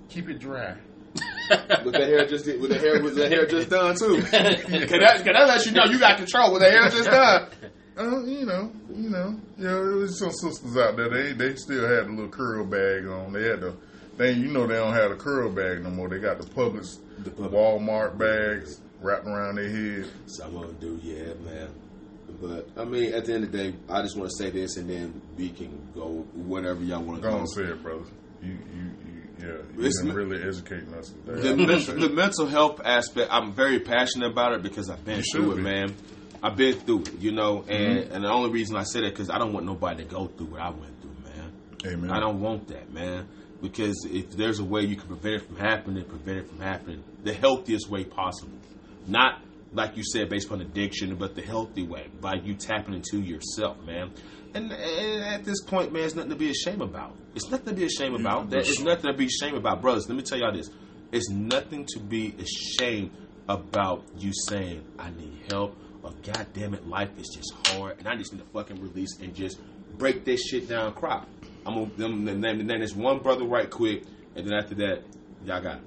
Keep 0.09 0.29
it 0.29 0.39
dry. 0.39 0.75
with 1.83 1.93
the 1.93 2.05
hair 2.05 2.27
just 2.27 2.45
with 2.45 2.69
the 2.69 2.77
hair 2.77 3.01
with 3.01 3.15
the 3.15 3.27
hair 3.27 3.45
just 3.47 3.69
done 3.69 3.95
too. 3.95 4.21
Can 4.31 4.99
that 4.99 5.21
can 5.23 5.33
that 5.33 5.47
let 5.47 5.65
you 5.65 5.71
know 5.71 5.85
you 5.85 5.97
got 5.99 6.17
control 6.17 6.53
with 6.53 6.61
the 6.61 6.69
hair 6.69 6.89
just 6.89 7.09
done? 7.09 7.49
Uh, 7.97 8.23
you 8.23 8.45
know, 8.45 8.71
you 8.95 9.09
know, 9.09 9.37
you 9.57 9.65
know, 9.65 9.85
there 9.85 9.97
was 9.97 10.17
some 10.19 10.31
sisters 10.31 10.77
out 10.77 10.95
there. 10.95 11.09
They 11.09 11.33
they 11.33 11.53
still 11.55 11.85
had 11.85 12.05
the 12.07 12.11
little 12.11 12.29
curl 12.29 12.63
bag 12.63 13.05
on. 13.05 13.33
They 13.33 13.43
had 13.43 13.59
the 13.59 13.75
thing. 14.17 14.39
You 14.41 14.47
know, 14.47 14.65
they 14.67 14.75
don't 14.75 14.93
have 14.93 15.09
the 15.09 15.17
curl 15.17 15.49
bag 15.51 15.83
no 15.83 15.89
more. 15.89 16.07
They 16.07 16.19
got 16.19 16.37
the 16.39 16.47
Publix, 16.47 16.97
The 17.25 17.29
Publix. 17.31 17.51
Walmart 17.51 18.17
bags 18.17 18.79
wrapped 19.01 19.25
around 19.27 19.55
their 19.55 19.69
head. 19.69 20.09
Some 20.27 20.55
of 20.55 20.67
them 20.67 20.77
do, 20.79 20.99
yeah, 21.03 21.33
man. 21.43 21.67
But 22.41 22.69
I 22.77 22.85
mean, 22.85 23.13
at 23.13 23.25
the 23.25 23.33
end 23.33 23.43
of 23.43 23.51
the 23.51 23.57
day, 23.71 23.75
I 23.89 24.01
just 24.01 24.15
want 24.15 24.29
to 24.29 24.35
say 24.37 24.49
this, 24.49 24.77
and 24.77 24.89
then 24.89 25.21
we 25.35 25.49
can 25.49 25.89
go 25.93 26.25
whatever 26.35 26.81
y'all 26.81 27.03
want 27.03 27.21
to 27.21 27.27
Go 27.27 27.33
go. 27.33 27.39
on, 27.39 27.47
say 27.47 27.63
it, 27.63 27.83
brother. 27.83 28.05
You 28.41 28.51
you 28.51 28.83
you 29.07 29.08
Yeah, 29.39 29.47
It's 29.77 30.03
you've 30.03 30.13
been 30.13 30.15
really 30.15 30.43
educating 30.43 30.93
us 30.93 31.09
today. 31.09 31.41
the, 31.41 31.49
I 31.49 31.55
men- 31.55 31.69
appreciate 31.69 31.99
the 31.99 32.09
mental 32.09 32.47
health 32.47 32.81
aspect, 32.83 33.29
I'm 33.31 33.53
very 33.53 33.79
passionate 33.79 34.31
about 34.31 34.53
it 34.53 34.63
because 34.63 34.89
I've 34.89 35.03
been 35.05 35.17
You 35.17 35.23
through 35.31 35.43
should 35.45 35.51
it, 35.53 35.55
be. 35.57 35.61
man. 35.63 35.95
I've 36.43 36.55
been 36.55 36.73
through 36.79 37.01
it, 37.01 37.19
you 37.19 37.31
know, 37.31 37.63
and 37.67 37.99
Mm-hmm. 37.99 38.13
and 38.15 38.23
the 38.25 38.29
only 38.29 38.49
reason 38.51 38.75
I 38.75 38.83
say 38.83 39.01
that 39.01 39.09
because 39.11 39.29
I 39.29 39.37
don't 39.37 39.53
want 39.53 39.65
nobody 39.65 40.03
to 40.03 40.09
go 40.09 40.27
through 40.27 40.47
what 40.47 40.61
I 40.61 40.69
went 40.69 41.01
through, 41.01 41.15
man. 41.25 41.51
Amen. 41.85 42.11
I 42.11 42.19
don't 42.19 42.39
want 42.41 42.67
that, 42.69 42.91
man. 42.93 43.27
Because 43.61 44.05
if 44.09 44.31
there's 44.31 44.59
a 44.59 44.63
way 44.63 44.81
you 44.83 44.95
can 44.95 45.07
prevent 45.07 45.35
it 45.41 45.47
from 45.47 45.57
happening, 45.57 46.05
prevent 46.05 46.37
it 46.39 46.47
from 46.49 46.59
happening 46.61 47.03
the 47.23 47.33
healthiest 47.33 47.89
way 47.89 48.05
possible. 48.05 48.57
Not 49.07 49.41
like 49.73 49.97
you 49.97 50.03
said, 50.03 50.29
based 50.29 50.49
on 50.51 50.61
addiction, 50.61 51.15
but 51.15 51.35
the 51.35 51.41
healthy 51.41 51.83
way, 51.83 52.07
by 52.21 52.35
you 52.35 52.55
tapping 52.55 52.93
into 52.95 53.19
yourself, 53.19 53.77
man. 53.85 54.11
And, 54.55 54.71
and 54.71 55.23
at 55.23 55.43
this 55.43 55.61
point, 55.61 55.91
man, 55.93 56.03
it's 56.05 56.15
nothing 56.15 56.31
to 56.31 56.35
be 56.37 56.49
ashamed 56.49 56.81
about. 56.81 57.15
It's 57.39 57.49
nothing 57.49 57.73
to 57.73 57.79
be 57.79 57.85
ashamed 57.85 58.19
about. 58.19 58.49
That 58.49 58.59
it's 58.59 58.79
nothing 58.81 59.11
to 59.11 59.17
be 59.17 59.25
ashamed 59.25 59.57
about, 59.57 59.81
brothers. 59.81 60.07
Let 60.09 60.17
me 60.17 60.23
tell 60.23 60.37
y'all 60.37 60.51
this: 60.51 60.69
it's 61.11 61.29
nothing 61.29 61.85
to 61.93 61.99
be 61.99 62.35
ashamed 62.37 63.11
about. 63.47 64.03
You 64.17 64.31
saying, 64.47 64.83
"I 64.97 65.09
need 65.11 65.39
help," 65.47 65.77
or 66.03 66.11
"God 66.23 66.47
damn 66.53 66.73
it, 66.73 66.85
life 66.85 67.17
is 67.17 67.29
just 67.29 67.53
hard," 67.53 67.97
and 67.99 68.07
I 68.07 68.15
just 68.17 68.33
need 68.33 68.39
to 68.39 68.45
fucking 68.47 68.81
release 68.81 69.17
and 69.21 69.33
just 69.33 69.57
break 69.97 70.25
this 70.25 70.43
shit 70.45 70.67
down, 70.67 70.93
cry. 70.93 71.23
I'm 71.65 71.89
gonna 71.97 72.35
name, 72.35 72.65
name 72.65 72.79
this 72.81 72.95
one 72.95 73.19
brother 73.19 73.45
right 73.45 73.69
quick, 73.69 74.03
and 74.35 74.45
then 74.45 74.53
after 74.53 74.75
that, 74.75 75.03
y'all 75.45 75.61
got. 75.61 75.77
It. 75.77 75.83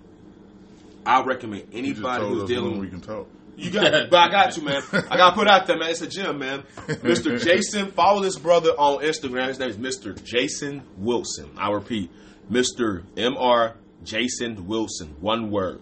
I 1.04 1.22
recommend 1.24 1.66
anybody 1.72 2.24
who's 2.28 2.48
dealing 2.48 2.72
with 2.72 2.80
we 2.80 2.88
can 2.88 3.00
talk. 3.00 3.28
You 3.56 3.70
got. 3.70 4.10
But 4.10 4.18
I 4.18 4.30
got 4.30 4.56
you, 4.56 4.62
man. 4.62 4.82
I 4.92 5.16
got 5.16 5.30
to 5.30 5.36
put 5.36 5.48
out 5.48 5.66
there, 5.66 5.78
man. 5.78 5.90
It's 5.90 6.00
a 6.02 6.06
gym, 6.06 6.38
man. 6.38 6.62
Mr. 6.86 7.40
Jason, 7.44 7.92
follow 7.92 8.22
this 8.22 8.38
brother 8.38 8.70
on 8.70 9.02
Instagram. 9.02 9.48
His 9.48 9.58
name 9.58 9.70
is 9.70 9.76
Mr. 9.76 10.22
Jason 10.22 10.82
Wilson. 10.96 11.50
I 11.56 11.70
repeat, 11.70 12.10
Mr. 12.50 13.02
Mr. 13.14 13.74
Jason 14.04 14.66
Wilson. 14.66 15.16
One 15.20 15.50
word. 15.50 15.80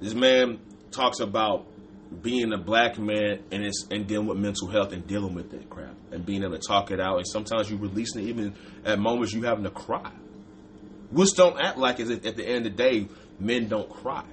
This 0.00 0.14
man 0.14 0.60
talks 0.90 1.20
about 1.20 1.66
being 2.22 2.52
a 2.52 2.58
black 2.58 2.98
man 2.98 3.38
and 3.52 3.64
it's 3.64 3.86
and 3.90 4.06
dealing 4.06 4.26
with 4.26 4.38
mental 4.38 4.66
health 4.68 4.92
and 4.92 5.06
dealing 5.06 5.34
with 5.34 5.50
that 5.52 5.70
crap 5.70 5.94
and 6.10 6.26
being 6.26 6.42
able 6.42 6.58
to 6.58 6.66
talk 6.66 6.90
it 6.90 7.00
out. 7.00 7.18
And 7.18 7.26
sometimes 7.26 7.70
you 7.70 7.76
releasing 7.76 8.22
it 8.22 8.28
even 8.28 8.54
at 8.84 8.98
moments 8.98 9.32
you 9.32 9.42
having 9.42 9.64
to 9.64 9.70
cry. 9.70 10.10
Which 11.10 11.34
don't 11.34 11.60
act 11.60 11.76
like 11.76 12.00
is 12.00 12.10
at 12.10 12.22
the 12.22 12.46
end 12.46 12.66
of 12.66 12.76
the 12.76 12.82
day, 12.82 13.08
men 13.38 13.68
don't 13.68 13.88
cry. 13.88 14.24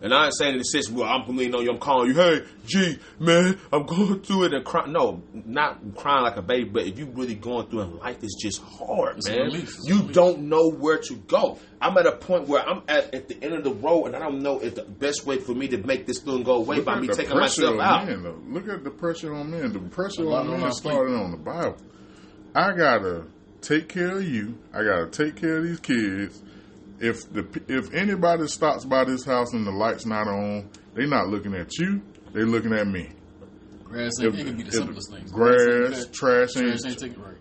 And 0.00 0.14
I 0.14 0.26
ain't 0.26 0.34
saying 0.36 0.52
in 0.52 0.58
the 0.58 0.64
sense, 0.64 0.88
well, 0.88 1.08
I'm 1.08 1.26
leaning 1.36 1.54
on 1.56 1.64
you, 1.64 1.70
I'm 1.72 1.78
calling 1.78 2.08
you, 2.10 2.14
hey, 2.14 2.44
G, 2.66 2.98
man, 3.18 3.58
I'm 3.72 3.84
going 3.84 4.20
through 4.22 4.44
it 4.44 4.54
and 4.54 4.64
crying. 4.64 4.92
No, 4.92 5.22
not 5.32 5.80
crying 5.96 6.22
like 6.22 6.36
a 6.36 6.42
baby, 6.42 6.68
but 6.68 6.86
if 6.86 6.98
you 6.98 7.06
really 7.06 7.34
going 7.34 7.68
through 7.68 7.80
and 7.80 7.94
life 7.96 8.22
is 8.22 8.36
just 8.40 8.62
hard, 8.62 9.18
It's 9.18 9.28
man. 9.28 9.38
relief. 9.46 9.74
You 9.84 9.96
relief. 9.98 10.12
don't 10.12 10.42
know 10.48 10.70
where 10.70 10.98
to 10.98 11.16
go. 11.16 11.58
I'm 11.80 11.96
at 11.98 12.06
a 12.06 12.12
point 12.12 12.46
where 12.48 12.62
I'm 12.68 12.82
at, 12.88 13.12
at 13.14 13.28
the 13.28 13.42
end 13.42 13.54
of 13.54 13.64
the 13.64 13.72
road 13.72 14.06
and 14.06 14.16
I 14.16 14.20
don't 14.20 14.40
know 14.42 14.60
if 14.60 14.74
the 14.76 14.82
best 14.84 15.26
way 15.26 15.38
for 15.38 15.52
me 15.54 15.68
to 15.68 15.78
make 15.78 16.06
this 16.06 16.20
thing 16.20 16.42
go 16.42 16.54
away 16.56 16.76
Look 16.76 16.84
by 16.86 17.00
me 17.00 17.08
taking 17.08 17.36
myself 17.36 17.80
out. 17.80 18.06
Men. 18.06 18.52
Look 18.54 18.68
at 18.68 18.84
the 18.84 18.90
pressure 18.90 19.34
on 19.34 19.50
men. 19.50 19.72
The 19.72 19.78
pressure 19.80 20.26
on 20.30 20.48
on 20.48 20.60
men 20.60 20.72
started 20.72 21.14
on 21.16 21.30
the 21.32 21.36
Bible. 21.36 21.76
I 22.54 22.72
gotta 22.72 23.24
take 23.60 23.88
care 23.88 24.16
of 24.18 24.24
you. 24.28 24.58
I 24.72 24.82
gotta 24.84 25.06
take 25.08 25.36
care 25.36 25.58
of 25.58 25.64
these 25.64 25.80
kids. 25.80 26.42
If 27.00 27.32
the 27.32 27.46
if 27.68 27.94
anybody 27.94 28.46
stops 28.48 28.84
by 28.84 29.04
this 29.04 29.24
house 29.24 29.52
and 29.52 29.66
the 29.66 29.70
lights 29.70 30.04
not 30.04 30.26
on, 30.26 30.68
they're 30.94 31.06
not 31.06 31.28
looking 31.28 31.54
at 31.54 31.76
you. 31.78 32.02
They're 32.32 32.46
looking 32.46 32.72
at 32.72 32.86
me. 32.86 33.10
Grass 33.84 34.18
If- 34.20 34.34
ain't, 34.36 34.48
it 34.48 34.56
be 34.56 34.62
the 34.64 34.72
simplest 34.72 35.10
things. 35.12 35.30
grass, 35.32 36.06
trash 36.12 36.50
trash 36.52 36.62
ain't 37.02 37.16
right. 37.18 37.36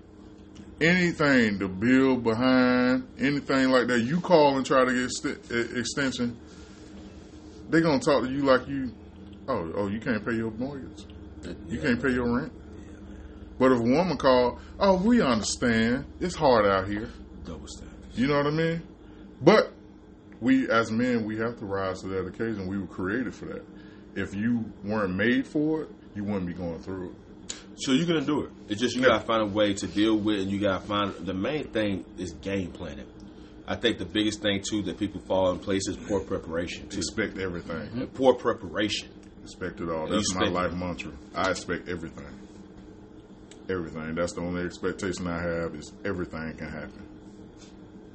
anything 0.80 1.60
to 1.60 1.68
build 1.68 2.24
behind, 2.24 3.08
anything 3.20 3.70
like 3.70 3.88
that, 3.88 4.02
you 4.02 4.22
call 4.22 4.56
and 4.58 4.66
try 4.66 4.86
to 4.86 4.94
get 4.94 5.12
st- 5.12 5.40
extension, 5.76 6.38
they 7.70 7.82
gonna 7.82 8.00
talk 8.00 8.24
to 8.24 8.32
you 8.32 8.44
like 8.44 8.66
you, 8.68 8.94
oh, 9.50 9.72
oh, 9.76 9.88
you 9.88 10.00
can't 10.00 10.26
pay 10.26 10.36
your 10.36 10.52
mortgage, 10.52 11.04
you 11.68 11.80
can't 11.80 12.02
pay 12.02 12.12
your 12.14 12.34
rent. 12.34 12.54
But 13.60 13.72
if 13.72 13.80
a 13.80 13.84
woman 13.84 14.18
called, 14.18 14.60
oh, 14.80 14.96
we 15.02 15.20
understand, 15.22 16.06
it's 16.22 16.36
hard 16.36 16.66
out 16.66 16.88
here. 16.88 17.10
Double 17.44 17.68
standards. 17.68 18.18
You 18.18 18.28
know 18.28 18.38
what 18.38 18.48
I 18.48 18.52
mean? 18.52 18.82
But 19.42 19.72
we, 20.42 20.70
as 20.70 20.92
men, 20.92 21.26
we 21.26 21.38
have 21.38 21.58
to 21.60 21.66
rise 21.66 22.02
to 22.02 22.08
that 22.08 22.26
occasion. 22.26 22.68
We 22.68 22.78
were 22.80 22.88
created 22.88 23.34
for 23.36 23.46
that. 23.46 23.64
If 24.16 24.34
you 24.34 24.72
weren't 24.84 25.16
made 25.16 25.46
for 25.48 25.84
it, 25.84 25.90
you 26.16 26.24
wouldn't 26.24 26.48
be 26.48 26.54
going 26.54 26.80
through 26.82 27.12
it. 27.12 27.56
So 27.80 27.92
you're 27.92 28.08
gonna 28.08 28.22
do 28.26 28.44
it. 28.44 28.50
It's 28.70 28.82
just 28.82 28.96
you 28.96 29.02
Yeah. 29.04 29.10
gotta 29.10 29.26
find 29.26 29.44
a 29.44 29.46
way 29.46 29.74
to 29.76 29.88
deal 29.88 30.18
with, 30.18 30.40
and 30.42 30.50
you 30.52 30.60
gotta 30.60 30.84
find 30.84 31.14
the 31.14 31.34
main 31.36 31.66
thing 31.66 32.06
is 32.18 32.32
game 32.42 32.72
planning. 32.72 33.06
I 33.68 33.76
think 33.76 34.00
the 34.00 34.06
biggest 34.06 34.42
thing 34.42 34.64
too 34.68 34.82
that 34.84 34.98
people 34.98 35.22
fall 35.22 35.52
in 35.52 35.60
place 35.60 35.88
is 35.88 35.96
poor 35.98 36.20
preparation. 36.22 36.88
Too. 36.90 36.98
Expect 36.98 37.38
everything. 37.38 38.08
Poor 38.16 38.34
preparation. 38.34 39.10
Expect 39.44 39.80
it 39.82 39.90
all. 39.90 40.08
That's 40.08 40.34
my 40.34 40.48
life 40.48 40.72
it. 40.72 40.78
mantra. 40.78 41.12
I 41.36 41.52
expect 41.52 41.88
everything. 41.88 42.26
Everything. 43.70 44.16
That's 44.16 44.34
the 44.34 44.42
only 44.42 44.64
expectation 44.64 45.28
I 45.28 45.42
have 45.42 45.76
is 45.76 45.92
everything 46.06 46.54
can 46.58 46.70
happen. 46.70 47.04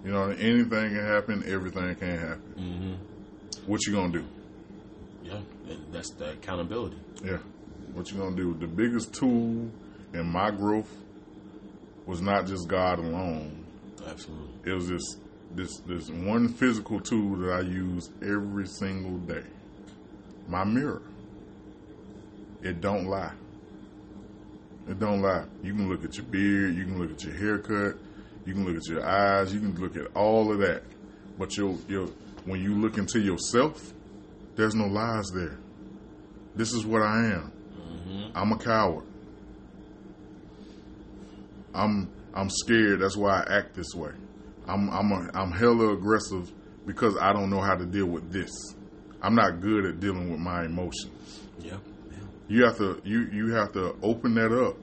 You 0.04 0.10
know, 0.10 0.30
anything 0.30 0.68
can 0.68 1.06
happen. 1.06 1.44
Everything 1.46 1.94
can 1.94 2.18
happen. 2.18 2.54
Mm-hmm. 2.58 3.70
What 3.70 3.86
you 3.86 3.92
gonna 3.92 4.12
do? 4.12 4.24
Yeah, 5.22 5.40
and 5.68 5.92
that's 5.92 6.10
the 6.10 6.32
accountability. 6.32 6.96
Yeah. 7.24 7.38
What 7.94 8.10
you 8.10 8.18
gonna 8.18 8.36
do? 8.36 8.54
The 8.54 8.66
biggest 8.66 9.14
tool 9.14 9.70
in 10.12 10.26
my 10.26 10.50
growth 10.50 10.90
was 12.06 12.20
not 12.20 12.46
just 12.46 12.68
God 12.68 12.98
alone. 12.98 13.64
Absolutely. 14.06 14.70
It 14.70 14.74
was 14.74 14.88
this 14.88 15.16
this 15.54 15.78
this 15.86 16.10
one 16.10 16.48
physical 16.48 17.00
tool 17.00 17.36
that 17.36 17.52
I 17.52 17.60
use 17.60 18.10
every 18.22 18.66
single 18.66 19.18
day. 19.18 19.44
My 20.48 20.64
mirror. 20.64 21.02
It 22.62 22.80
don't 22.80 23.06
lie. 23.06 23.32
It 24.88 24.98
don't 24.98 25.20
lie. 25.20 25.44
You 25.62 25.74
can 25.74 25.88
look 25.88 26.04
at 26.04 26.16
your 26.16 26.26
beard, 26.26 26.76
you 26.76 26.84
can 26.84 26.98
look 26.98 27.12
at 27.12 27.24
your 27.24 27.34
haircut, 27.34 27.96
you 28.44 28.54
can 28.54 28.64
look 28.64 28.76
at 28.76 28.86
your 28.86 29.06
eyes, 29.06 29.52
you 29.54 29.60
can 29.60 29.74
look 29.80 29.96
at 29.96 30.14
all 30.16 30.52
of 30.52 30.58
that. 30.58 30.82
But 31.38 31.56
your 31.56 31.76
your 31.88 32.06
when 32.44 32.60
you 32.60 32.74
look 32.74 32.98
into 32.98 33.20
yourself, 33.20 33.92
there's 34.56 34.74
no 34.74 34.86
lies 34.86 35.30
there. 35.34 35.58
This 36.54 36.72
is 36.72 36.84
what 36.84 37.02
I 37.02 37.24
am. 37.26 37.52
Mm-hmm. 37.78 38.36
I'm 38.36 38.52
a 38.52 38.58
coward. 38.58 39.06
I'm 41.74 42.10
I'm 42.34 42.50
scared. 42.50 43.00
That's 43.00 43.16
why 43.16 43.42
I 43.42 43.58
act 43.58 43.74
this 43.74 43.94
way. 43.94 44.12
I'm 44.66 44.90
I'm 44.90 45.12
a, 45.12 45.30
I'm 45.34 45.52
hella 45.52 45.92
aggressive 45.94 46.52
because 46.86 47.16
I 47.16 47.32
don't 47.32 47.50
know 47.50 47.60
how 47.60 47.76
to 47.76 47.86
deal 47.86 48.06
with 48.06 48.32
this. 48.32 48.50
I'm 49.22 49.34
not 49.34 49.60
good 49.60 49.84
at 49.86 50.00
dealing 50.00 50.30
with 50.30 50.40
my 50.40 50.64
emotions. 50.64 51.40
Yeah. 51.60 51.76
yeah. 52.10 52.18
You 52.48 52.64
have 52.64 52.76
to 52.78 53.00
you 53.04 53.28
you 53.32 53.54
have 53.54 53.72
to 53.72 53.96
open 54.02 54.34
that 54.34 54.52
up 54.52 54.76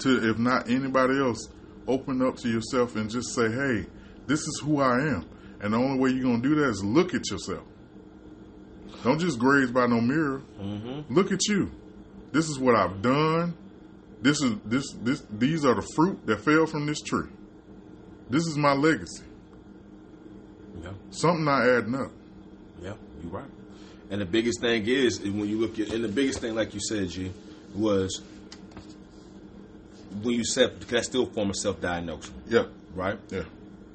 to 0.00 0.30
if 0.30 0.38
not 0.38 0.68
anybody 0.68 1.18
else, 1.18 1.48
open 1.88 2.22
up 2.22 2.36
to 2.38 2.48
yourself 2.48 2.96
and 2.96 3.10
just 3.10 3.34
say, 3.34 3.50
"Hey, 3.50 3.86
this 4.26 4.40
is 4.40 4.60
who 4.62 4.80
I 4.80 5.00
am." 5.00 5.24
And 5.60 5.74
the 5.74 5.78
only 5.78 5.98
way 5.98 6.10
you're 6.10 6.24
gonna 6.24 6.42
do 6.42 6.54
that 6.56 6.68
is 6.68 6.84
look 6.84 7.14
at 7.14 7.30
yourself. 7.30 7.64
Don't 9.04 9.18
just 9.18 9.38
graze 9.38 9.70
by 9.70 9.86
no 9.86 10.00
mirror. 10.00 10.42
Mm-hmm. 10.60 11.14
Look 11.14 11.32
at 11.32 11.46
you. 11.48 11.70
This 12.32 12.48
is 12.48 12.58
what 12.58 12.74
I've 12.74 13.02
done. 13.02 13.54
This 14.20 14.40
is 14.40 14.54
this 14.64 14.84
this 15.02 15.22
these 15.30 15.64
are 15.64 15.74
the 15.74 15.86
fruit 15.94 16.24
that 16.26 16.40
fell 16.40 16.66
from 16.66 16.86
this 16.86 17.00
tree. 17.00 17.28
This 18.30 18.46
is 18.46 18.56
my 18.56 18.72
legacy. 18.72 19.24
Yeah. 20.82 20.90
Something 21.10 21.44
not 21.44 21.66
adding 21.68 21.94
up. 21.94 22.10
Yeah. 22.80 22.94
You're 23.22 23.32
right. 23.32 23.50
And 24.10 24.20
the 24.20 24.26
biggest 24.26 24.60
thing 24.60 24.86
is 24.86 25.20
is 25.20 25.30
when 25.30 25.48
you 25.48 25.58
look 25.58 25.78
at, 25.78 25.92
and 25.92 26.04
the 26.04 26.08
biggest 26.08 26.40
thing, 26.40 26.54
like 26.54 26.74
you 26.74 26.80
said, 26.80 27.08
G, 27.08 27.32
was 27.74 28.22
when 30.22 30.34
you 30.34 30.44
said, 30.44 30.78
because 30.78 30.90
that's 30.92 31.06
still 31.06 31.24
a 31.24 31.26
form 31.32 31.50
of 31.50 31.56
self-diagnosis, 31.56 32.30
Yeah, 32.48 32.66
right? 32.94 33.18
yeah, 33.30 33.42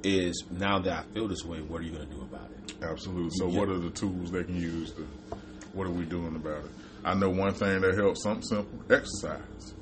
Is 0.03 0.43
now 0.51 0.79
that 0.79 0.93
I 0.93 1.13
feel 1.13 1.27
this 1.27 1.43
way, 1.45 1.59
what 1.61 1.81
are 1.81 1.83
you 1.83 1.91
going 1.91 2.07
to 2.07 2.13
do 2.13 2.21
about 2.21 2.49
it? 2.51 2.73
absolutely. 2.83 3.31
So, 3.37 3.47
Yeah. 3.47 3.59
what 3.59 3.69
are 3.69 3.79
the 3.79 3.89
tools 3.89 4.31
they 4.31 4.43
can 4.43 4.55
use 4.55 4.91
to? 4.91 5.07
What 5.73 5.87
are 5.87 5.91
we 5.91 6.05
doing 6.05 6.35
about 6.35 6.63
it? 6.65 6.71
I 7.03 7.13
know 7.13 7.29
one 7.29 7.53
thing 7.53 7.81
that 7.81 7.95
helps. 7.95 8.23
Something 8.23 8.41
simple: 8.43 8.79
exercise. 8.89 9.73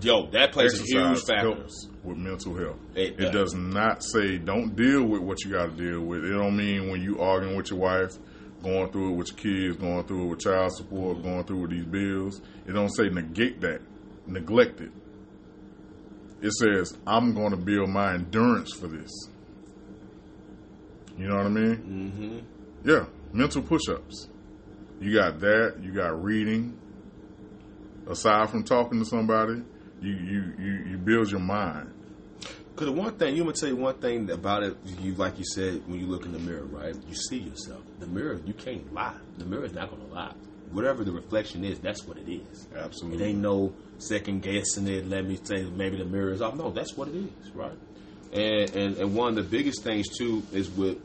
Yo, 0.00 0.26
that 0.30 0.52
plays 0.52 0.74
a 0.80 0.82
huge 0.82 0.94
Exercise 0.96 1.22
factor. 1.28 1.54
helps 1.54 1.88
with 2.02 2.16
mental 2.16 2.56
health. 2.56 2.78
It 2.94 3.14
It, 3.20 3.32
does. 3.32 3.52
does 3.52 3.54
not 3.54 4.02
say 4.02 4.38
don't 4.38 4.74
deal 4.74 5.04
with 5.04 5.20
what 5.22 5.44
you 5.44 5.50
got 5.52 5.76
to 5.76 5.76
deal 5.90 6.00
with. 6.00 6.24
It 6.24 6.30
don't 6.32 6.56
mean 6.56 6.88
when 6.90 7.00
you 7.02 7.20
arguing 7.20 7.56
with 7.56 7.70
your 7.70 7.78
wife, 7.80 8.16
going 8.62 8.90
through 8.90 9.12
it 9.12 9.16
with 9.16 9.28
your 9.44 9.70
kids, 9.72 9.76
going 9.80 10.04
through 10.04 10.24
it 10.24 10.26
with 10.30 10.40
child 10.40 10.72
support, 10.76 11.22
going 11.22 11.44
through 11.44 11.60
with 11.62 11.70
these 11.70 11.84
bills. 11.84 12.40
It 12.66 12.72
don't 12.72 12.88
say 12.94 13.08
negate 13.08 13.60
that, 13.60 13.80
neglect 14.26 14.80
it. 14.80 14.90
It 16.42 16.52
says 16.52 16.98
I'm 17.06 17.34
going 17.34 17.52
to 17.52 17.56
build 17.56 17.88
my 17.88 18.14
endurance 18.14 18.72
for 18.74 18.88
this. 18.88 19.28
You 21.16 21.28
know 21.28 21.36
what 21.36 21.46
I 21.46 21.50
mean? 21.50 21.76
Mm-hmm. 21.76 22.88
Yeah, 22.88 23.06
mental 23.32 23.62
push-ups. 23.62 24.28
You 25.00 25.14
got 25.14 25.40
that. 25.40 25.76
You 25.80 25.92
got 25.92 26.22
reading. 26.22 26.78
Aside 28.08 28.50
from 28.50 28.64
talking 28.64 28.98
to 28.98 29.04
somebody, 29.04 29.62
you 30.00 30.12
you 30.12 30.52
you, 30.58 30.72
you 30.90 30.98
build 30.98 31.30
your 31.30 31.40
mind. 31.40 31.92
Because 32.74 32.86
the 32.86 32.92
one 32.92 33.14
thing, 33.16 33.36
you 33.36 33.44
want 33.44 33.56
to 33.56 33.60
tell 33.60 33.68
you 33.68 33.76
one 33.76 33.94
thing 33.98 34.30
about 34.30 34.62
it, 34.62 34.76
you 35.00 35.14
like 35.14 35.38
you 35.38 35.44
said, 35.44 35.86
when 35.86 36.00
you 36.00 36.06
look 36.06 36.24
in 36.24 36.32
the 36.32 36.38
mirror, 36.38 36.64
right? 36.64 36.96
You 37.06 37.14
see 37.14 37.38
yourself. 37.38 37.82
The 38.00 38.06
mirror, 38.06 38.40
you 38.44 38.54
can't 38.54 38.92
lie. 38.92 39.14
The 39.38 39.44
mirror 39.44 39.64
is 39.64 39.74
not 39.74 39.90
going 39.90 40.02
to 40.08 40.12
lie. 40.12 40.32
Whatever 40.72 41.04
the 41.04 41.12
reflection 41.12 41.64
is, 41.64 41.78
that's 41.78 42.04
what 42.06 42.16
it 42.18 42.28
is. 42.30 42.66
Absolutely. 42.74 43.22
It 43.22 43.28
ain't 43.28 43.38
no 43.38 43.74
second 43.98 44.42
guessing 44.42 44.88
it. 44.88 45.08
Let 45.08 45.26
me 45.26 45.38
say 45.42 45.64
maybe 45.64 45.98
the 45.98 46.04
mirror 46.04 46.32
is 46.32 46.42
off. 46.42 46.54
No, 46.54 46.70
that's 46.70 46.96
what 46.96 47.08
it 47.08 47.14
is, 47.14 47.50
right? 47.54 47.76
And 48.32 48.74
and, 48.74 48.96
and 48.96 49.14
one 49.14 49.28
of 49.30 49.34
the 49.36 49.42
biggest 49.42 49.82
things 49.82 50.08
too 50.16 50.42
is 50.52 50.70
with 50.70 50.98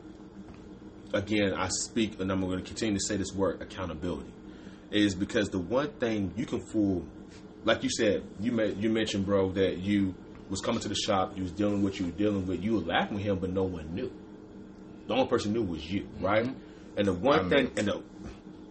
again, 1.12 1.54
I 1.54 1.68
speak, 1.68 2.20
and 2.20 2.30
I'm 2.30 2.40
going 2.40 2.58
to 2.58 2.64
continue 2.64 2.98
to 2.98 3.04
say 3.04 3.16
this 3.16 3.32
word 3.34 3.62
accountability, 3.62 4.30
is 4.90 5.14
because 5.14 5.48
the 5.48 5.58
one 5.58 5.88
thing 5.92 6.32
you 6.36 6.46
can 6.46 6.60
fool, 6.60 7.04
like 7.64 7.82
you 7.82 7.90
said, 7.90 8.24
you 8.40 8.52
ma- 8.52 8.62
you 8.64 8.90
mentioned, 8.90 9.26
bro, 9.26 9.50
that 9.52 9.78
you 9.78 10.14
was 10.50 10.60
coming 10.60 10.80
to 10.80 10.88
the 10.88 10.94
shop, 10.94 11.36
you 11.36 11.42
was 11.42 11.52
dealing 11.52 11.82
with 11.82 11.92
what 11.92 12.00
you 12.00 12.06
were 12.06 12.12
dealing 12.12 12.46
with, 12.46 12.62
you 12.62 12.74
were 12.74 12.80
laughing 12.80 13.16
with 13.16 13.24
him, 13.24 13.38
but 13.38 13.50
no 13.50 13.64
one 13.64 13.94
knew. 13.94 14.10
The 15.06 15.14
only 15.14 15.26
person 15.26 15.52
knew 15.52 15.62
was 15.62 15.90
you, 15.90 16.08
right? 16.20 16.44
Mm-hmm. 16.44 16.98
And 16.98 17.06
the 17.06 17.12
one 17.12 17.46
I 17.46 17.48
thing, 17.48 17.64
knew. 17.64 17.72
and 17.76 17.88
the 17.88 18.02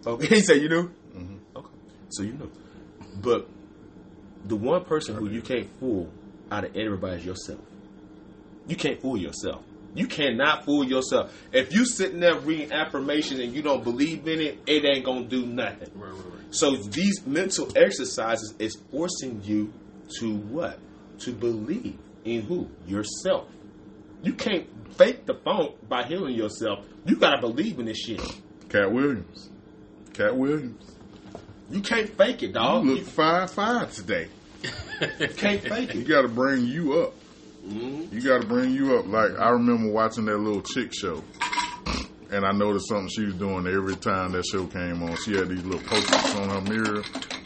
okay, 0.06 0.26
he 0.36 0.40
said 0.40 0.62
you 0.62 0.68
knew, 0.68 0.88
mm-hmm. 1.14 1.36
okay, 1.56 1.74
so 2.10 2.22
you 2.22 2.32
knew, 2.32 2.50
but 3.20 3.48
the 4.44 4.56
one 4.56 4.84
person 4.84 5.14
who 5.14 5.28
you 5.28 5.42
can't 5.42 5.68
fool 5.78 6.10
out 6.50 6.64
of 6.64 6.76
everybody 6.76 7.16
is 7.16 7.26
yourself. 7.26 7.60
You 8.66 8.76
can't 8.76 9.00
fool 9.00 9.16
yourself. 9.16 9.64
You 9.94 10.06
cannot 10.06 10.64
fool 10.64 10.84
yourself. 10.84 11.34
If 11.52 11.72
you 11.72 11.84
sitting 11.84 12.20
there 12.20 12.38
reading 12.38 12.72
affirmations 12.72 13.40
and 13.40 13.54
you 13.54 13.62
don't 13.62 13.82
believe 13.82 14.28
in 14.28 14.40
it, 14.40 14.60
it 14.66 14.84
ain't 14.84 15.04
gonna 15.04 15.24
do 15.24 15.46
nothing. 15.46 15.90
Right, 15.94 16.12
right, 16.12 16.24
right. 16.24 16.54
So 16.54 16.76
these 16.76 17.26
mental 17.26 17.68
exercises 17.76 18.54
is 18.58 18.76
forcing 18.90 19.42
you 19.44 19.72
to 20.20 20.36
what? 20.36 20.78
To 21.20 21.32
believe 21.32 21.98
in 22.24 22.42
who? 22.42 22.68
Yourself. 22.86 23.48
You 24.22 24.34
can't 24.34 24.66
fake 24.94 25.26
the 25.26 25.34
funk 25.34 25.88
by 25.88 26.04
healing 26.04 26.34
yourself. 26.34 26.84
You 27.04 27.16
gotta 27.16 27.40
believe 27.40 27.78
in 27.78 27.86
this 27.86 27.98
shit. 27.98 28.20
Katt 28.68 28.92
Williams. 28.92 29.50
Katt 30.18 30.36
Williams. 30.36 30.84
You 31.70 31.80
can't 31.80 32.08
fake 32.08 32.42
it, 32.42 32.52
dog. 32.52 32.84
You 32.84 32.90
You, 32.90 32.96
look 32.96 33.06
five 33.06 33.50
five 33.52 33.94
today. 33.94 34.26
can't 35.36 35.62
fake 35.62 35.90
it. 35.90 35.94
You 35.94 36.04
got 36.04 36.22
to 36.22 36.28
bring 36.28 36.66
you 36.66 37.00
up. 37.00 37.14
Mhm. 37.64 38.12
You 38.12 38.20
got 38.20 38.40
to 38.42 38.46
bring 38.48 38.72
you 38.74 38.96
up. 38.98 39.06
Like 39.06 39.38
I 39.38 39.50
remember 39.50 39.90
watching 39.92 40.24
that 40.24 40.38
little 40.38 40.62
chick 40.62 40.92
show, 40.92 41.22
and 42.32 42.44
I 42.44 42.50
noticed 42.50 42.88
something 42.88 43.08
she 43.08 43.26
was 43.26 43.34
doing 43.34 43.66
every 43.68 43.94
time 43.94 44.32
that 44.32 44.44
show 44.46 44.66
came 44.66 45.02
on. 45.04 45.16
She 45.18 45.34
had 45.36 45.48
these 45.50 45.64
little 45.64 45.86
posters 45.86 46.34
on 46.34 46.48
her 46.48 46.60
mirror. 46.62 47.02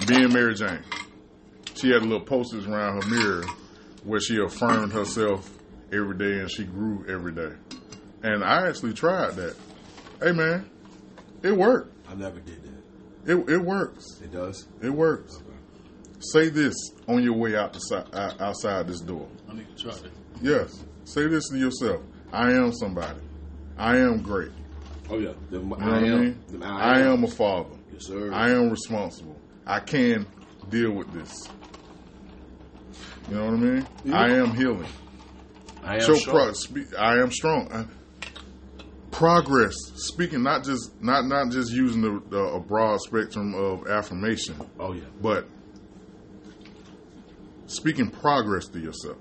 Being 0.07 0.33
Mary 0.33 0.55
Jane, 0.55 0.81
she 1.75 1.91
had 1.91 2.03
little 2.03 2.21
posters 2.21 2.67
around 2.67 3.03
her 3.03 3.09
mirror 3.11 3.45
where 4.05 4.21
she 4.21 4.39
affirmed 4.39 4.93
herself 4.93 5.51
every 5.93 6.17
day, 6.17 6.41
and 6.41 6.51
she 6.51 6.65
grew 6.65 7.05
every 7.09 7.33
day. 7.33 7.53
And 8.23 8.43
I 8.43 8.67
actually 8.69 8.95
tried 8.95 9.35
that. 9.37 9.57
Hey 10.23 10.33
man, 10.33 10.71
it 11.43 11.53
worked. 11.57 11.91
I 12.09 12.15
never 12.15 12.39
did. 12.41 12.62
It 13.27 13.37
it 13.49 13.59
works. 13.59 14.05
It 14.23 14.33
does. 14.33 14.67
It 14.83 14.91
works. 14.91 15.41
Say 16.21 16.49
this 16.49 16.75
on 17.09 17.23
your 17.23 17.35
way 17.35 17.57
out 17.57 17.73
the 17.73 17.79
si- 17.81 18.19
outside 18.41 18.87
this 18.89 19.01
door. 19.01 19.29
I 19.51 19.55
need 19.55 19.67
to 19.77 19.83
try 19.83 19.93
that. 19.95 20.11
Yes. 20.41 20.85
Say 21.05 21.27
this 21.27 21.49
to 21.51 21.59
yourself. 21.59 22.01
I 22.33 22.53
am 22.53 22.73
somebody. 22.73 23.21
I 23.77 23.97
am 23.99 24.23
great. 24.23 24.51
Oh 25.11 25.19
yeah. 25.19 25.33
The, 25.51 25.59
You 25.59 25.65
know 25.67 25.75
I 25.77 25.79
what 25.79 25.95
I 25.95 26.07
am. 26.07 26.21
mean? 26.21 26.39
the- 26.49 26.67
I 26.67 27.01
am 27.01 27.25
a 27.25 27.29
father. 27.29 27.77
Yes, 27.93 28.07
sir. 28.07 28.33
I 28.33 28.51
am 28.51 28.71
responsible. 28.71 29.37
I 29.67 29.81
can 29.81 30.27
deal 30.71 30.93
with 30.93 31.13
this. 31.13 31.49
You 33.29 33.37
know 33.37 33.45
what 33.47 33.55
I 33.55 33.57
mean? 33.57 33.87
Yeah. 34.05 34.17
I 34.21 34.29
am 34.31 34.55
healing. 34.57 34.89
I 35.85 35.95
am 35.97 36.01
Show 36.01 36.15
sure. 36.17 36.33
pro- 36.33 36.53
spe- 36.53 36.95
I 36.99 37.19
am 37.21 37.31
strong. 37.33 37.89
Progress. 39.13 39.75
Speaking 39.95 40.43
not 40.43 40.65
just 40.65 41.01
not 41.03 41.27
not 41.27 41.51
just 41.53 41.71
using 41.73 42.01
the, 42.01 42.21
the, 42.31 42.39
a 42.39 42.59
broad 42.61 42.99
spectrum 43.01 43.55
of 43.55 43.87
affirmation, 43.87 44.57
Oh 44.81 44.93
yeah. 44.95 45.03
but 45.21 45.47
speaking 47.67 48.11
progress 48.11 48.67
to 48.69 48.81
yourself. 48.81 49.19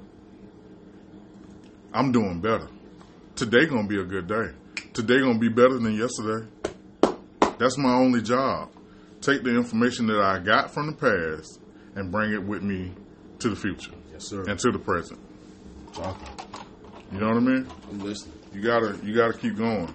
I'm 1.94 2.12
doing 2.12 2.40
better. 2.40 2.68
Today 3.36 3.66
gonna 3.66 3.88
be 3.88 4.00
a 4.00 4.04
good 4.06 4.28
day. 4.28 4.48
Today 4.94 5.20
gonna 5.20 5.38
be 5.40 5.50
better 5.50 5.78
than 5.78 5.94
yesterday. 5.96 6.48
That's 7.60 7.78
my 7.78 7.94
only 7.94 8.22
job. 8.22 8.72
Take 9.20 9.44
the 9.44 9.52
information 9.56 10.08
that 10.08 10.20
I 10.22 10.40
got 10.40 10.74
from 10.74 10.88
the 10.88 10.94
past 10.94 11.60
and 11.96 12.12
bring 12.12 12.32
it 12.34 12.42
with 12.44 12.64
me 12.64 12.92
to 13.40 13.50
the 13.50 13.56
future 13.56 13.92
Yes, 14.12 14.26
sir. 14.28 14.44
and 14.48 14.58
to 14.58 14.72
the 14.72 14.80
present. 14.80 15.20
Talking. 15.94 16.28
You 17.12 17.20
know 17.20 17.28
what 17.28 17.38
I 17.38 17.40
mean? 17.42 17.68
I'm 17.90 18.00
listening. 18.00 18.38
You 18.54 18.62
gotta 18.62 18.98
you 19.04 19.16
gotta 19.16 19.34
keep 19.38 19.58
going. 19.58 19.94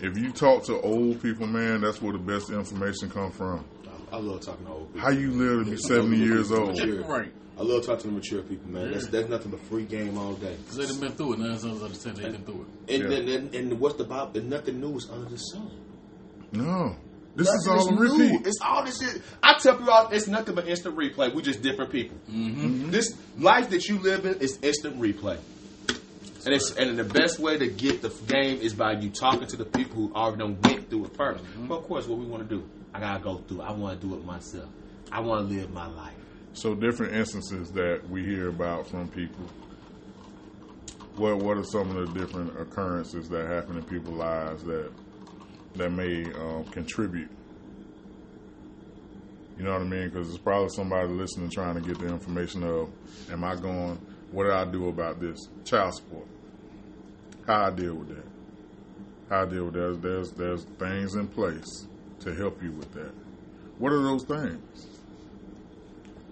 If 0.00 0.16
you 0.16 0.30
talk 0.32 0.64
to 0.66 0.80
old 0.80 1.20
people, 1.22 1.46
man, 1.46 1.80
that's 1.80 2.00
where 2.00 2.12
the 2.12 2.18
best 2.18 2.50
information 2.50 3.10
come 3.10 3.32
from. 3.32 3.64
I, 4.12 4.16
I 4.16 4.20
love 4.20 4.40
talking 4.40 4.64
to 4.66 4.72
old 4.72 4.86
people. 4.94 5.00
How 5.00 5.10
you 5.10 5.32
live 5.32 5.64
to 5.66 5.70
be 5.72 5.76
seventy 5.76 6.18
years 6.18 6.52
old? 6.52 6.78
Right. 7.08 7.32
I 7.58 7.62
love 7.62 7.84
talking 7.84 8.02
to 8.02 8.06
the 8.06 8.12
mature 8.12 8.42
people, 8.42 8.70
man. 8.70 8.92
That's 8.92 9.08
that's 9.08 9.28
nothing 9.28 9.50
but 9.50 9.60
free 9.62 9.84
game 9.84 10.16
all 10.16 10.34
day. 10.34 10.54
Because 10.60 10.76
they 10.76 10.86
done 10.86 11.00
been 11.00 11.12
through 11.12 11.32
it. 11.34 11.38
Nine 11.40 11.58
times 11.58 11.82
out 11.82 11.90
of 11.90 12.00
ten, 12.00 12.14
they've 12.14 12.30
been 12.30 12.44
through 12.44 12.66
it. 12.88 12.94
And, 13.02 13.10
Yeah. 13.12 13.18
and, 13.18 13.28
and, 13.28 13.54
and 13.72 13.80
what's 13.80 13.96
the 13.96 14.04
Bible? 14.04 14.30
There's 14.32 14.44
nothing 14.46 14.80
new 14.80 14.96
is 14.96 15.10
under 15.10 15.28
the 15.28 15.36
sun. 15.36 15.68
No, 16.52 16.94
this 17.34 17.48
is 17.48 17.66
Nothing 17.66 17.80
all 17.96 18.04
a 18.04 18.06
new. 18.16 18.28
repeat. 18.30 18.46
It's 18.46 18.60
all 18.62 18.84
this 18.84 19.00
shit. 19.00 19.20
I 19.42 19.58
tell 19.58 19.76
people, 19.76 19.92
all, 19.92 20.08
it's 20.10 20.28
nothing 20.28 20.54
but 20.54 20.68
instant 20.68 20.96
replay. 20.96 21.34
We're 21.34 21.42
just 21.42 21.60
different 21.62 21.90
people. 21.90 22.16
Mm-hmm. 22.30 22.90
This 22.90 23.16
life 23.38 23.70
that 23.70 23.88
you 23.88 23.98
live 23.98 24.24
in 24.24 24.34
is 24.36 24.58
instant 24.62 25.00
replay. 25.00 25.38
And 26.44 26.54
it's 26.54 26.74
and 26.76 26.98
the 26.98 27.04
best 27.04 27.38
way 27.38 27.58
to 27.58 27.66
get 27.66 28.00
the 28.00 28.10
game 28.26 28.60
is 28.60 28.72
by 28.72 28.92
you 28.92 29.10
talking 29.10 29.46
to 29.48 29.56
the 29.56 29.64
people 29.64 29.96
who 29.96 30.14
already 30.14 30.38
done 30.38 30.58
went 30.62 30.88
through 30.88 31.06
it 31.06 31.14
1st 31.14 31.38
Mm-hmm. 31.38 31.66
But 31.66 31.78
of 31.78 31.84
course, 31.84 32.06
what 32.06 32.18
we 32.18 32.26
want 32.26 32.48
to 32.48 32.56
do, 32.56 32.68
I 32.94 33.00
gotta 33.00 33.22
go 33.22 33.38
through. 33.38 33.62
it. 33.62 33.64
I 33.64 33.72
want 33.72 34.00
to 34.00 34.06
do 34.06 34.14
it 34.14 34.24
myself. 34.24 34.68
I 35.10 35.20
want 35.20 35.48
to 35.48 35.54
live 35.54 35.70
my 35.72 35.86
life. 35.86 36.14
So 36.52 36.74
different 36.74 37.14
instances 37.14 37.70
that 37.72 38.08
we 38.08 38.24
hear 38.24 38.48
about 38.48 38.88
from 38.88 39.08
people. 39.08 39.44
What 41.16 41.38
what 41.38 41.56
are 41.56 41.64
some 41.64 41.96
of 41.96 42.12
the 42.12 42.20
different 42.20 42.58
occurrences 42.60 43.28
that 43.30 43.46
happen 43.48 43.76
in 43.76 43.82
people's 43.82 44.16
lives 44.16 44.62
that 44.64 44.90
that 45.76 45.90
may 45.90 46.24
um, 46.34 46.64
contribute? 46.66 47.30
You 49.58 49.64
know 49.64 49.72
what 49.72 49.82
I 49.82 49.84
mean? 49.84 50.08
Because 50.08 50.28
it's 50.28 50.38
probably 50.38 50.68
somebody 50.68 51.08
listening 51.08 51.50
trying 51.50 51.74
to 51.74 51.80
get 51.80 51.98
the 51.98 52.06
information 52.06 52.62
of, 52.62 52.90
am 53.30 53.42
I 53.42 53.56
going? 53.56 53.98
What 54.30 54.44
do 54.44 54.52
I 54.52 54.64
do 54.64 54.88
about 54.88 55.20
this 55.20 55.48
child 55.64 55.94
support? 55.94 56.26
How 57.46 57.66
I 57.66 57.70
deal 57.70 57.94
with 57.94 58.08
that? 58.08 58.26
How 59.30 59.42
I 59.42 59.46
deal 59.46 59.64
with 59.64 59.74
that? 59.74 60.02
There's 60.02 60.32
there's 60.32 60.64
things 60.78 61.14
in 61.14 61.28
place 61.28 61.86
to 62.20 62.34
help 62.34 62.62
you 62.62 62.72
with 62.72 62.92
that. 62.94 63.12
What 63.78 63.92
are 63.92 64.02
those 64.02 64.24
things? 64.24 64.86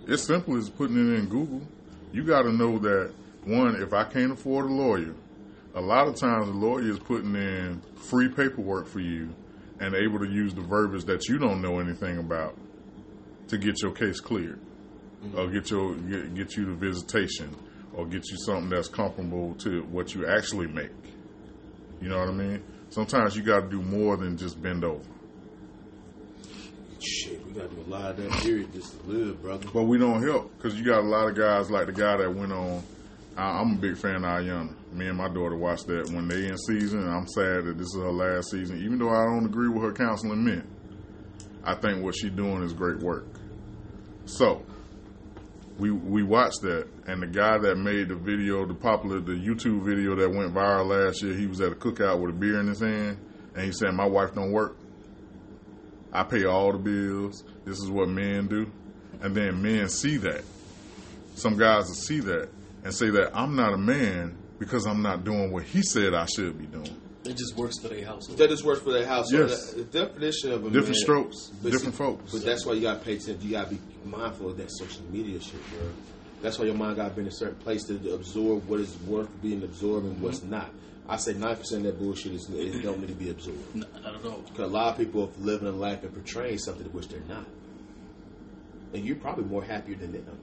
It's 0.07 0.25
simple 0.25 0.57
as 0.57 0.69
putting 0.69 0.97
it 0.97 1.19
in 1.19 1.29
Google. 1.29 1.63
You 2.13 2.25
got 2.25 2.43
to 2.43 2.53
know 2.53 2.79
that 2.79 3.13
one, 3.45 3.81
if 3.83 3.93
I 3.93 4.05
can't 4.05 4.33
afford 4.33 4.67
a 4.67 4.73
lawyer, 4.73 5.15
a 5.75 5.81
lot 5.81 6.09
of 6.09 6.17
times 6.17 6.47
the 6.47 6.53
lawyer 6.53 6.91
is 6.91 6.99
putting 6.99 7.35
in 7.35 7.83
free 7.97 8.29
paperwork 8.29 8.87
for 8.89 9.01
you 9.01 9.35
and 9.81 9.95
able 9.95 10.19
to 10.19 10.27
use 10.27 10.55
the 10.55 10.63
verbiage 10.63 11.05
that 11.05 11.29
you 11.29 11.39
don't 11.39 11.61
know 11.61 11.79
anything 11.79 12.19
about 12.19 12.57
to 13.49 13.59
get 13.59 13.81
your 13.83 13.93
case 13.93 14.21
cleared, 14.21 14.59
or 15.37 15.49
get 15.49 15.71
your 15.71 15.95
get, 15.95 16.35
get 16.35 16.57
you 16.57 16.67
the 16.67 16.75
visitation, 16.75 17.55
or 17.97 18.07
get 18.07 18.29
you 18.31 18.37
something 18.37 18.69
that's 18.69 18.89
comparable 18.89 19.55
to 19.55 19.83
what 19.85 20.15
you 20.15 20.27
actually 20.27 20.67
make. 20.67 20.91
You 22.01 22.11
know 22.11 22.19
what 22.19 22.29
I 22.29 22.33
mean? 22.33 22.63
Sometimes 22.91 23.37
you 23.37 23.43
got 23.43 23.63
to 23.63 23.69
do 23.69 23.83
more 23.83 24.17
than 24.17 24.37
just 24.37 24.63
bend 24.63 24.85
over. 24.85 25.03
Shit, 27.01 27.45
we 27.47 27.53
gotta 27.53 27.69
do 27.69 27.83
a 27.83 27.91
lot 27.91 28.11
of 28.11 28.17
that 28.17 28.33
period 28.43 28.73
just 28.73 28.99
to 28.99 29.07
live, 29.07 29.41
brother. 29.43 29.67
But 29.73 29.85
we 29.85 29.99
don't 29.99 30.23
help 30.23 30.51
because 30.57 30.79
you 30.79 30.85
got 30.85 31.01
a 31.01 31.07
lot 31.07 31.29
of 31.29 31.37
guys 31.37 31.71
like 31.71 31.87
the 31.87 31.93
guy 31.93 32.17
that 32.17 32.35
went 32.35 32.53
on. 32.53 32.83
I, 33.37 33.61
I'm 33.61 33.75
a 33.75 33.77
big 33.77 33.97
fan 33.99 34.17
of 34.17 34.23
Iyanla. 34.23 34.93
Me 34.93 35.07
and 35.07 35.17
my 35.17 35.29
daughter 35.29 35.57
watched 35.57 35.87
that 35.89 36.11
when 36.11 36.27
they 36.27 36.47
in 36.47 36.57
season. 36.57 37.01
And 37.01 37.11
I'm 37.11 37.27
sad 37.29 37.65
that 37.67 37.77
this 37.77 37.87
is 37.89 37.97
her 37.97 38.11
last 38.11 38.51
season, 38.51 38.83
even 38.83 38.99
though 38.99 39.11
I 39.11 39.25
don't 39.25 39.45
agree 39.45 39.69
with 39.69 39.83
her 39.83 39.93
counseling 39.93 40.43
men. 40.43 40.67
I 41.63 41.75
think 41.75 42.03
what 42.03 42.17
she's 42.17 42.31
doing 42.31 42.63
is 42.63 42.73
great 42.73 43.01
work. 43.01 43.27
So 44.25 44.65
we 45.79 45.91
we 45.91 46.23
watched 46.23 46.63
that, 46.63 46.89
and 47.07 47.23
the 47.23 47.27
guy 47.27 47.59
that 47.59 47.77
made 47.77 48.09
the 48.09 48.17
video, 48.17 48.67
the 48.67 48.75
popular, 48.75 49.21
the 49.21 49.33
YouTube 49.33 49.85
video 49.85 50.15
that 50.17 50.31
went 50.31 50.55
viral 50.55 50.87
last 50.87 51.23
year, 51.23 51.35
he 51.35 51.47
was 51.47 51.61
at 51.61 51.73
a 51.73 51.75
cookout 51.75 52.21
with 52.21 52.31
a 52.31 52.39
beer 52.39 52.61
in 52.61 52.67
his 52.67 52.81
hand, 52.81 53.19
and 53.55 53.65
he 53.65 53.73
said, 53.73 53.93
"My 53.93 54.07
wife 54.07 54.35
don't 54.35 54.53
work. 54.53 54.77
I 56.13 56.23
pay 56.23 56.45
all 56.45 56.73
the 56.73 56.79
bills. 56.79 57.45
This 57.65 57.79
is 57.79 57.91
what 57.91 58.09
men 58.09 58.47
do." 58.47 58.71
And 59.21 59.35
then 59.35 59.63
men 59.63 59.89
see 59.89 60.17
that. 60.19 60.45
Some 61.35 61.59
guys 61.59 61.87
will 61.87 61.95
see 61.95 62.21
that 62.21 62.49
and 62.85 62.95
say 62.95 63.11
that 63.11 63.37
I'm 63.37 63.57
not 63.57 63.75
a 63.75 63.79
man 63.79 64.37
because 64.59 64.87
I'm 64.87 65.03
not 65.03 65.25
doing 65.25 65.53
what 65.53 65.65
he 65.65 65.83
said 65.83 66.15
I 66.15 66.27
should 66.27 66.59
be 66.59 66.67
doing. 66.67 66.97
It 67.27 67.37
just 67.37 67.57
works 67.57 67.79
for 67.79 67.89
their 67.89 68.05
household. 68.05 68.39
That 68.39 68.51
just 68.51 68.65
works 68.65 68.83
for 68.83 68.93
their 68.93 69.07
house. 69.07 69.31
So 69.31 69.47
Yes. 69.47 69.73
the, 69.73 69.83
the 69.83 70.07
definition 70.07 70.53
of 70.53 70.65
a 70.65 70.71
Different 70.71 70.89
man- 70.89 70.95
strokes, 70.95 71.51
but 71.63 71.73
different 71.73 71.95
see- 71.95 71.99
folks. 71.99 72.33
But 72.33 72.45
that's 72.45 72.65
why 72.67 72.75
you 72.75 72.83
gotta 72.83 73.01
pay 73.01 73.15
attention. 73.15 73.39
You 73.43 73.51
gotta 73.53 73.71
be 73.71 73.81
mindful 74.05 74.51
of 74.51 74.57
that 74.59 74.71
social 74.71 75.03
media 75.11 75.41
shit, 75.41 75.61
bro. 75.71 75.89
That's 76.43 76.59
why 76.59 76.67
your 76.67 76.75
mind 76.75 76.97
got 76.97 77.09
to 77.09 77.15
be 77.15 77.23
in 77.23 77.29
a 77.29 77.33
certain 77.33 77.57
place 77.57 77.85
to 77.85 78.13
absorb 78.15 78.69
what 78.69 78.79
is 78.81 78.97
worth 79.01 79.31
being 79.43 79.63
absorbed 79.63 80.07
and 80.07 80.21
what's 80.21 80.41
mm-hmm. 80.41 80.51
not. 80.51 80.71
I 81.09 81.17
say 81.17 81.33
nine 81.35 81.57
percent 81.57 81.87
of 81.87 81.93
that 81.95 81.99
bullshit 81.99 82.33
is 82.33 82.49
it 82.51 82.83
don't 82.83 83.01
need 83.01 83.09
to 83.09 83.15
be 83.15 83.31
absorbed. 83.31 83.75
Not, 83.75 84.03
not 84.03 84.15
at 84.17 84.25
all. 84.25 84.39
Because 84.41 84.71
a 84.71 84.73
lot 84.73 84.93
of 84.93 84.99
people 84.99 85.23
are 85.25 85.43
living 85.45 85.67
a 85.69 85.73
life 85.73 86.03
and 86.03 86.13
portraying 86.13 86.59
something 86.59 86.85
to 86.85 86.91
which 86.91 87.09
they're 87.09 87.21
not, 87.29 87.47
and 88.93 89.05
you're 89.05 89.17
probably 89.17 89.45
more 89.45 89.63
happier 89.63 89.97
than 89.97 90.13
them. 90.13 90.39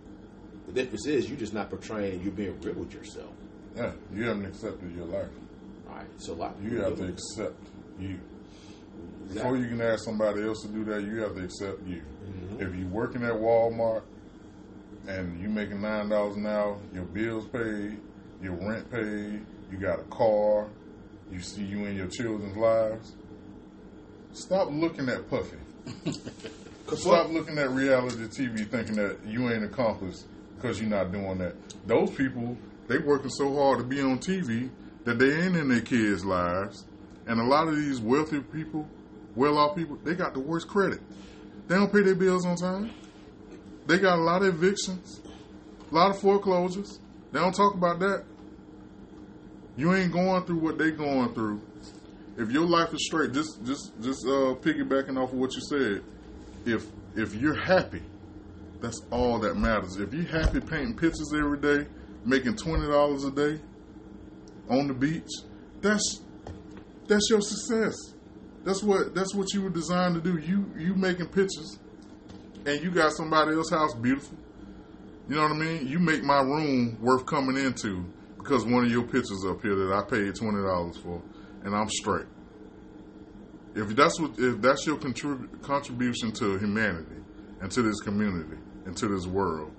The 0.67 0.73
difference 0.73 1.05
is 1.05 1.29
you're 1.29 1.37
just 1.37 1.53
not 1.53 1.69
portraying. 1.69 2.21
You're 2.23 2.31
being 2.31 2.59
real 2.61 2.75
with 2.75 2.93
yourself. 2.93 3.31
Yeah, 3.75 3.91
you 4.13 4.25
haven't 4.25 4.45
accepted 4.45 4.95
your 4.95 5.05
life. 5.05 5.27
Right, 5.95 6.05
so 6.17 6.33
a 6.33 6.35
lot 6.35 6.55
You 6.61 6.81
have 6.81 6.97
to 6.97 7.07
accept 7.07 7.55
you. 7.99 8.19
Exactly. 9.25 9.35
Before 9.35 9.57
you 9.57 9.67
can 9.67 9.81
ask 9.81 10.03
somebody 10.03 10.43
else 10.43 10.61
to 10.61 10.67
do 10.67 10.83
that, 10.85 11.03
you 11.03 11.21
have 11.21 11.35
to 11.35 11.43
accept 11.43 11.85
you. 11.87 12.01
Mm-hmm. 12.25 12.61
If 12.61 12.75
you're 12.75 12.87
working 12.89 13.23
at 13.23 13.33
Walmart 13.33 14.03
and 15.07 15.39
you're 15.39 15.49
making 15.49 15.81
nine 15.81 16.09
dollars 16.09 16.35
an 16.35 16.45
hour, 16.45 16.77
your 16.93 17.05
bills 17.05 17.47
paid, 17.47 17.99
your 18.41 18.53
rent 18.53 18.91
paid, 18.91 19.45
you 19.71 19.77
got 19.77 19.99
a 19.99 20.03
car, 20.03 20.67
you 21.31 21.39
see 21.39 21.63
you 21.63 21.85
in 21.85 21.95
your 21.95 22.07
children's 22.07 22.57
lives. 22.57 23.15
Stop 24.33 24.69
looking 24.71 25.09
at 25.09 25.29
Puffy. 25.29 25.57
Stop 26.95 27.29
looking 27.29 27.57
at 27.57 27.69
reality 27.71 28.23
TV 28.25 28.67
thinking 28.67 28.95
that 28.95 29.17
you 29.25 29.49
ain't 29.51 29.63
accomplished 29.63 30.23
because 30.55 30.79
you're 30.79 30.89
not 30.89 31.11
doing 31.11 31.37
that. 31.39 31.55
Those 31.87 32.11
people, 32.11 32.57
they 32.87 32.97
working 32.97 33.29
so 33.29 33.53
hard 33.55 33.79
to 33.79 33.83
be 33.83 34.01
on 34.01 34.19
TV 34.19 34.69
that 35.05 35.19
they 35.19 35.31
ain't 35.41 35.55
in 35.55 35.69
their 35.69 35.81
kids' 35.81 36.25
lives. 36.25 36.85
And 37.27 37.39
a 37.39 37.43
lot 37.43 37.67
of 37.67 37.75
these 37.75 37.99
wealthy 37.99 38.41
people, 38.41 38.87
well-off 39.35 39.75
people, 39.75 39.97
they 40.03 40.15
got 40.15 40.33
the 40.33 40.39
worst 40.39 40.67
credit. 40.67 40.99
They 41.67 41.75
don't 41.75 41.91
pay 41.91 42.01
their 42.01 42.15
bills 42.15 42.45
on 42.45 42.55
time. 42.55 42.91
They 43.87 43.97
got 43.97 44.17
a 44.17 44.21
lot 44.21 44.41
of 44.43 44.55
evictions, 44.55 45.21
a 45.91 45.95
lot 45.95 46.09
of 46.09 46.19
foreclosures. 46.19 46.99
They 47.31 47.39
don't 47.39 47.55
talk 47.55 47.73
about 47.73 47.99
that. 47.99 48.23
You 49.75 49.93
ain't 49.93 50.11
going 50.11 50.43
through 50.45 50.59
what 50.59 50.77
they 50.77 50.91
going 50.91 51.33
through. 51.33 51.61
If 52.37 52.51
your 52.51 52.65
life 52.65 52.93
is 52.93 53.05
straight, 53.05 53.33
just 53.33 53.63
just 53.65 53.91
just 54.01 54.25
uh, 54.25 54.55
piggybacking 54.61 55.21
off 55.21 55.33
of 55.33 55.37
what 55.37 55.53
you 55.53 55.61
said, 55.61 56.03
if 56.65 56.85
if 57.15 57.33
you're 57.35 57.59
happy, 57.59 58.01
that's 58.81 59.01
all 59.11 59.39
that 59.39 59.55
matters. 59.55 59.97
If 59.97 60.13
you're 60.13 60.25
happy 60.25 60.59
painting 60.59 60.95
pictures 60.95 61.31
every 61.35 61.59
day, 61.59 61.87
making 62.25 62.55
twenty 62.55 62.87
dollars 62.87 63.23
a 63.23 63.31
day 63.31 63.59
on 64.69 64.87
the 64.87 64.93
beach, 64.93 65.29
that's 65.81 66.21
that's 67.07 67.29
your 67.29 67.41
success. 67.41 67.95
That's 68.63 68.81
what 68.81 69.13
that's 69.13 69.35
what 69.35 69.53
you 69.53 69.61
were 69.61 69.69
designed 69.69 70.15
to 70.15 70.21
do. 70.21 70.37
You 70.39 70.71
you 70.77 70.95
making 70.95 71.27
pictures, 71.27 71.79
and 72.65 72.81
you 72.81 72.91
got 72.91 73.11
somebody 73.13 73.55
else's 73.55 73.71
house 73.73 73.93
beautiful. 73.95 74.37
You 75.27 75.35
know 75.35 75.43
what 75.43 75.51
I 75.51 75.55
mean? 75.55 75.87
You 75.87 75.99
make 75.99 76.23
my 76.23 76.41
room 76.41 76.97
worth 77.01 77.25
coming 77.25 77.57
into 77.57 78.05
because 78.37 78.65
one 78.65 78.85
of 78.85 78.91
your 78.91 79.03
pictures 79.03 79.43
up 79.47 79.61
here 79.61 79.75
that 79.75 79.93
I 79.93 80.01
paid 80.01 80.35
twenty 80.35 80.61
dollars 80.61 80.97
for, 80.97 81.21
and 81.63 81.75
I'm 81.75 81.89
straight. 81.89 82.25
If 83.75 83.95
that's 83.95 84.19
what 84.19 84.31
if 84.37 84.61
that's 84.61 84.85
your 84.85 84.97
contrib- 84.97 85.61
contribution 85.61 86.31
to 86.33 86.57
humanity 86.57 87.15
and 87.61 87.71
to 87.71 87.81
this 87.81 87.99
community 88.01 88.57
and 88.85 88.95
to 88.97 89.07
this 89.07 89.25
world, 89.25 89.71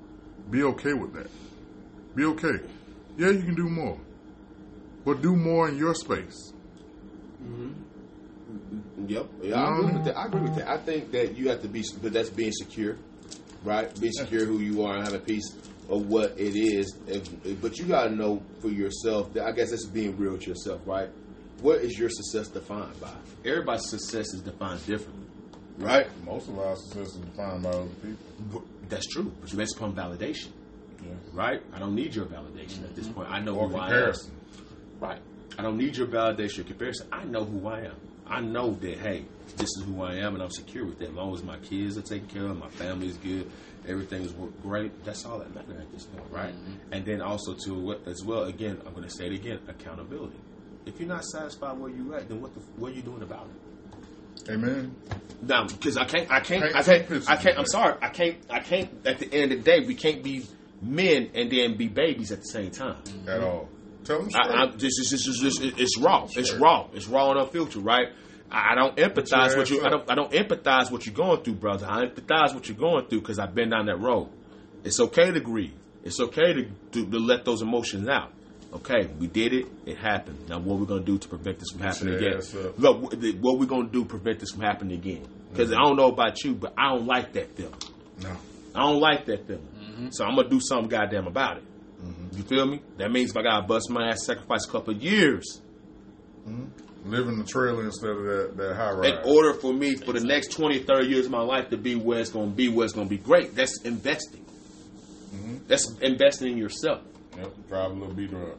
be 0.50 0.62
okay 0.64 0.92
with 0.94 1.14
that. 1.14 1.30
Be 2.14 2.24
okay. 2.24 2.58
Yeah, 3.16 3.30
you 3.30 3.42
can 3.42 3.54
do 3.54 3.68
more, 3.68 3.98
but 5.04 5.22
do 5.22 5.36
more 5.36 5.68
in 5.68 5.78
your 5.78 5.94
space. 5.94 6.52
Mm-hmm. 7.42 7.72
Yep. 9.06 9.26
Yeah, 9.42 9.62
I 9.62 9.76
agree 9.76 9.92
with 9.92 10.04
that. 10.04 10.16
I 10.16 10.26
agree 10.26 10.40
with 10.40 10.56
that. 10.56 10.68
I 10.68 10.78
think 10.78 11.10
that 11.12 11.36
you 11.36 11.48
have 11.50 11.62
to 11.62 11.68
be, 11.68 11.84
but 12.02 12.12
that's 12.12 12.30
being 12.30 12.52
secure, 12.52 12.96
right? 13.62 13.88
Be 14.00 14.10
secure 14.12 14.46
who 14.46 14.58
you 14.60 14.84
are 14.84 14.96
and 14.96 15.04
have 15.04 15.14
a 15.14 15.18
piece 15.18 15.54
of 15.88 16.06
what 16.06 16.38
it 16.38 16.56
is. 16.56 16.96
If, 17.06 17.60
but 17.60 17.78
you 17.78 17.84
got 17.84 18.04
to 18.04 18.14
know 18.14 18.42
for 18.60 18.68
yourself. 18.68 19.32
That 19.34 19.44
I 19.44 19.52
guess 19.52 19.70
that's 19.70 19.84
being 19.86 20.16
real 20.16 20.32
with 20.32 20.46
yourself, 20.46 20.80
right? 20.86 21.10
What 21.60 21.80
is 21.80 21.98
your 21.98 22.08
success 22.10 22.48
defined 22.48 22.98
by? 23.00 23.12
Everybody's 23.44 23.88
success 23.88 24.32
is 24.32 24.40
defined 24.40 24.84
differently, 24.86 25.26
right? 25.78 26.06
Most 26.24 26.48
of 26.48 26.58
our 26.58 26.76
success 26.76 27.08
is 27.08 27.16
defined 27.16 27.62
by 27.62 27.70
other 27.70 27.88
people. 28.02 28.16
But 28.52 28.62
That's 28.88 29.06
true, 29.06 29.32
but 29.40 29.50
you 29.50 29.58
based 29.58 29.76
upon 29.76 29.94
validation, 29.94 30.48
Yeah. 31.02 31.12
right? 31.32 31.62
I 31.72 31.78
don't 31.78 31.94
need 31.94 32.14
your 32.14 32.26
validation 32.26 32.84
at 32.84 32.94
this 32.94 33.06
mm-hmm. 33.06 33.14
point. 33.14 33.30
I 33.30 33.40
know 33.40 33.56
Or 33.56 33.68
who 33.68 33.78
comparison. 33.78 34.32
I. 35.04 35.08
Right. 35.08 35.20
I 35.58 35.62
don't 35.62 35.76
need 35.76 35.96
your 35.96 36.06
validation 36.06 36.60
or 36.60 36.64
comparison. 36.64 37.08
I 37.12 37.24
know 37.24 37.44
who 37.44 37.68
I 37.68 37.80
am. 37.80 37.94
I 38.26 38.40
know 38.40 38.72
that 38.72 38.98
hey, 38.98 39.24
this 39.56 39.68
is 39.76 39.84
who 39.84 40.02
I 40.02 40.14
am, 40.14 40.34
and 40.34 40.42
I'm 40.42 40.50
secure 40.50 40.86
with 40.86 40.98
that. 40.98 41.10
As 41.10 41.14
long 41.14 41.34
as 41.34 41.42
my 41.42 41.58
kids 41.58 41.96
are 41.98 42.02
taken 42.02 42.26
care 42.28 42.46
of, 42.46 42.58
my 42.58 42.70
family 42.70 43.08
is 43.08 43.16
good, 43.18 43.50
everything 43.86 44.22
is 44.22 44.32
work 44.32 44.50
great. 44.62 45.04
That's 45.04 45.24
all 45.24 45.38
that 45.38 45.54
matters 45.54 45.80
at 45.80 45.92
this 45.92 46.04
point, 46.04 46.26
right? 46.30 46.54
Mm-hmm. 46.54 46.92
And 46.92 47.04
then 47.04 47.20
also 47.20 47.54
to 47.54 48.00
as 48.06 48.24
well. 48.24 48.44
Again, 48.44 48.80
I'm 48.86 48.94
going 48.94 49.04
to 49.04 49.14
say 49.14 49.26
it 49.26 49.32
again: 49.32 49.60
accountability. 49.68 50.36
If 50.86 50.98
you're 50.98 51.08
not 51.08 51.24
satisfied 51.24 51.78
where 51.78 51.90
you're 51.90 52.16
at, 52.16 52.28
then 52.28 52.40
what 52.40 52.54
the 52.54 52.60
what 52.76 52.92
are 52.92 52.94
you 52.94 53.02
doing 53.02 53.22
about 53.22 53.46
it? 53.46 54.50
Amen. 54.50 54.94
Now, 55.42 55.66
because 55.66 55.96
I 55.96 56.04
can't, 56.04 56.30
I 56.30 56.40
can't, 56.40 56.64
Paint 56.64 56.76
I 56.76 56.82
can't, 56.82 57.30
I 57.30 57.36
can't. 57.36 57.58
I'm 57.58 57.66
sorry, 57.66 57.96
I 58.02 58.08
can't, 58.08 58.36
I 58.50 58.60
can't. 58.60 58.90
At 59.06 59.18
the 59.18 59.32
end 59.32 59.52
of 59.52 59.58
the 59.58 59.64
day, 59.64 59.80
we 59.86 59.94
can't 59.94 60.22
be 60.22 60.44
men 60.82 61.30
and 61.34 61.50
then 61.50 61.76
be 61.76 61.88
babies 61.88 62.32
at 62.32 62.40
the 62.40 62.48
same 62.48 62.70
time. 62.70 62.96
At 63.26 63.42
all. 63.42 63.68
Tell 64.04 64.20
them 64.20 64.30
straight. 64.30 64.50
I, 64.50 64.66
this 64.66 64.98
is 64.98 65.10
this 65.10 65.26
is 65.26 65.40
this 65.40 65.60
is 65.60 65.74
it's 65.78 65.98
raw. 65.98 66.28
It's 66.34 66.52
raw. 66.52 66.88
It's 66.92 67.06
raw 67.06 67.30
and 67.30 67.40
unfiltered, 67.40 67.82
right? 67.82 68.08
I, 68.50 68.72
I 68.72 68.74
don't 68.74 68.96
empathize 68.96 69.56
with 69.56 69.70
you. 69.70 69.84
I 69.84 69.88
don't. 69.88 70.10
I 70.10 70.14
don't 70.14 70.30
empathize 70.32 70.90
what 70.90 71.06
you're 71.06 71.14
going 71.14 71.42
through, 71.42 71.54
brother. 71.54 71.86
I 71.88 72.04
empathize 72.04 72.54
what 72.54 72.68
you're 72.68 72.76
going 72.76 73.06
through 73.06 73.20
because 73.20 73.38
I've 73.38 73.54
been 73.54 73.70
down 73.70 73.86
that 73.86 74.00
road. 74.00 74.28
It's 74.84 75.00
okay 75.00 75.30
to 75.30 75.40
grieve. 75.40 75.74
It's 76.02 76.20
okay 76.20 76.52
to, 76.52 76.64
to 76.92 77.10
to 77.10 77.18
let 77.18 77.44
those 77.44 77.62
emotions 77.62 78.08
out. 78.08 78.32
Okay, 78.74 79.08
we 79.20 79.28
did 79.28 79.52
it. 79.52 79.66
It 79.86 79.96
happened. 79.96 80.48
Now, 80.48 80.58
what 80.58 80.80
we're 80.80 80.86
gonna 80.86 81.04
do 81.04 81.16
to 81.16 81.28
prevent 81.28 81.60
this 81.60 81.70
from 81.70 81.80
happening 81.80 82.20
your 82.20 82.38
again? 82.38 82.72
Look, 82.76 83.02
what- 83.02 83.58
we're 83.58 83.66
gonna 83.66 83.88
do 83.88 84.02
to 84.02 84.08
prevent 84.08 84.40
this 84.40 84.50
from 84.50 84.62
happening 84.62 84.98
again? 84.98 85.26
Because 85.50 85.70
I 85.70 85.76
mm-hmm. 85.76 85.84
don't 85.84 85.96
know 85.96 86.08
about 86.08 86.42
you, 86.42 86.54
but 86.54 86.74
I 86.76 86.90
don't 86.90 87.06
like 87.06 87.32
that 87.34 87.56
feeling. 87.56 87.74
no. 88.20 88.36
I 88.74 88.80
don't 88.80 88.98
like 88.98 89.26
that 89.26 89.46
feeling. 89.46 89.68
Mm-hmm. 89.78 90.08
So 90.10 90.24
I'm 90.24 90.34
gonna 90.34 90.48
do 90.48 90.58
something 90.60 90.88
goddamn 90.88 91.28
about 91.28 91.58
it. 91.58 91.62
You 92.36 92.42
feel 92.42 92.66
me? 92.66 92.80
That 92.98 93.10
means 93.10 93.30
if 93.30 93.36
I 93.36 93.42
gotta 93.42 93.66
bust 93.66 93.90
my 93.90 94.08
ass, 94.08 94.26
sacrifice 94.26 94.66
a 94.66 94.70
couple 94.70 94.94
of 94.94 95.02
years 95.02 95.60
mm-hmm. 96.48 96.64
Live 97.06 97.28
in 97.28 97.38
the 97.38 97.44
trailer 97.44 97.84
instead 97.84 98.10
of 98.10 98.24
that, 98.24 98.56
that 98.56 98.76
high 98.76 98.92
rise. 98.92 99.10
in 99.10 99.18
order 99.30 99.52
for 99.52 99.74
me 99.74 99.94
for 99.94 100.14
the 100.14 100.24
next 100.24 100.52
20, 100.52 100.84
30 100.84 101.06
years 101.06 101.26
of 101.26 101.32
my 101.32 101.42
life 101.42 101.68
to 101.68 101.76
be 101.76 101.96
where 101.96 102.18
it's 102.18 102.30
gonna 102.30 102.46
be, 102.46 102.68
where 102.68 102.86
it's 102.86 102.94
gonna 102.94 103.08
be 103.08 103.18
great. 103.18 103.54
That's 103.54 103.82
investing. 103.82 104.42
Mm-hmm. 105.34 105.56
That's 105.68 105.98
investing 105.98 106.52
in 106.52 106.58
yourself. 106.58 107.02
Yep. 107.36 107.52
Drive 107.68 107.90
a 107.90 107.94
little 107.94 108.14
beater 108.14 108.52
up. 108.52 108.58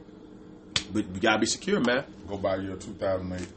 But 0.94 1.06
you 1.08 1.20
gotta 1.20 1.40
be 1.40 1.48
secure, 1.48 1.80
man. 1.80 2.04
Go 2.28 2.38
buy 2.38 2.58
your 2.58 2.76
2008. 2.76 3.48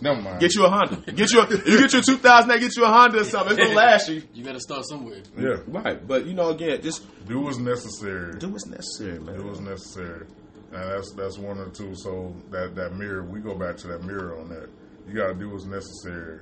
Never 0.00 0.20
mind. 0.22 0.40
Get 0.40 0.54
you 0.54 0.64
a 0.64 0.70
Honda. 0.70 1.12
Get 1.12 1.30
you 1.32 1.40
a, 1.40 1.48
you 1.50 1.78
get 1.80 1.92
your 1.92 2.02
2008, 2.02 2.60
get 2.60 2.76
you 2.76 2.84
a 2.84 2.88
Honda 2.88 3.20
or 3.20 3.24
something. 3.24 3.56
It's 3.58 3.66
gonna 3.66 3.76
last 3.76 4.08
you. 4.08 4.22
You 4.34 4.44
got 4.44 4.52
to 4.52 4.60
start 4.60 4.84
somewhere. 4.88 5.20
Yeah. 5.38 5.56
Right. 5.66 6.06
But 6.06 6.26
you 6.26 6.34
know, 6.34 6.50
again, 6.50 6.80
just 6.82 7.04
Do 7.26 7.40
what's 7.40 7.58
necessary. 7.58 8.38
do 8.38 8.48
what's 8.48 8.66
necessary, 8.66 9.18
man. 9.20 9.38
Do 9.38 9.46
what's 9.46 9.60
necessary. 9.60 10.26
And 10.72 10.82
that's 10.90 11.12
that's 11.12 11.38
one 11.38 11.58
or 11.58 11.68
two. 11.70 11.94
So 11.94 12.34
that 12.50 12.74
that 12.74 12.94
mirror, 12.96 13.22
we 13.24 13.40
go 13.40 13.54
back 13.54 13.76
to 13.78 13.86
that 13.88 14.02
mirror 14.04 14.38
on 14.40 14.48
that. 14.50 14.68
You 15.08 15.14
got 15.14 15.28
to 15.28 15.34
do 15.34 15.50
what's 15.50 15.64
necessary 15.66 16.40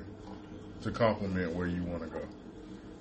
to 0.82 0.90
complement 0.90 1.54
where 1.54 1.66
you 1.66 1.82
want 1.84 2.02
to 2.02 2.08
go. 2.08 2.22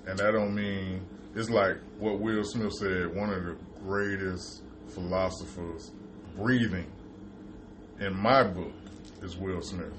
And 0.06 0.18
that 0.18 0.32
don't 0.32 0.54
mean 0.54 1.00
it's 1.34 1.48
like 1.50 1.76
what 1.98 2.18
Will 2.20 2.44
Smith 2.44 2.72
said. 2.74 3.14
One 3.14 3.30
of 3.32 3.44
the 3.44 3.56
greatest 3.82 4.62
philosophers 4.94 5.90
breathing 6.36 6.86
in 8.00 8.14
my 8.16 8.42
book 8.42 8.72
is 9.22 9.36
Will 9.36 9.62
Smith. 9.62 9.92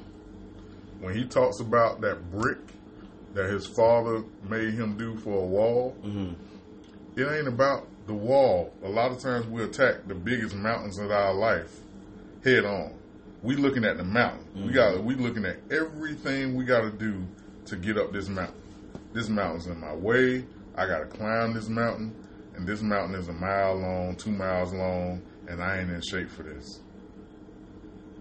When 1.04 1.14
he 1.14 1.26
talks 1.26 1.60
about 1.60 2.00
that 2.00 2.32
brick 2.32 2.60
that 3.34 3.50
his 3.50 3.68
father 3.68 4.24
made 4.50 4.74
him 4.74 4.98
do 4.98 5.18
for 5.18 5.44
a 5.44 5.46
wall, 5.46 5.98
mm-hmm. 6.02 6.32
it 7.20 7.28
ain't 7.28 7.50
about 7.50 7.90
the 8.08 8.14
wall. 8.14 8.74
A 8.86 8.88
lot 8.88 9.12
of 9.12 9.20
times 9.20 9.46
we 9.48 9.62
attack 9.64 10.08
the 10.08 10.16
biggest 10.16 10.56
mountains 10.56 10.98
of 11.00 11.12
our 11.12 11.34
life 11.34 11.78
head 12.46 12.64
on. 12.64 12.98
We 13.42 13.58
looking 13.58 13.84
at 13.84 13.98
the 13.98 14.06
mountain. 14.06 14.48
We 14.56 14.62
mm-hmm. 14.62 14.74
got 14.76 15.04
we 15.04 15.16
looking 15.16 15.44
at 15.44 15.58
everything 15.70 16.56
we 16.56 16.64
got 16.64 16.84
to 16.84 16.92
do 16.92 17.28
to 17.66 17.76
get 17.76 17.98
up 17.98 18.14
this 18.14 18.30
mountain. 18.30 18.62
This 19.12 19.28
mountain's 19.28 19.68
in 19.68 19.82
my 19.82 19.94
way. 19.94 20.46
I 20.78 20.88
got 20.88 21.00
to 21.00 21.06
climb 21.06 21.54
this 21.54 21.68
mountain, 21.68 22.16
and 22.56 22.66
this 22.66 22.82
mountain 22.82 23.16
is 23.16 23.28
a 23.28 23.34
mile 23.34 23.76
long, 23.76 24.16
two 24.16 24.32
miles 24.32 24.72
long, 24.72 25.22
and 25.50 25.62
I 25.62 25.82
ain't 25.82 25.90
in 25.90 26.02
shape 26.02 26.32
for 26.32 26.44
this. 26.44 26.80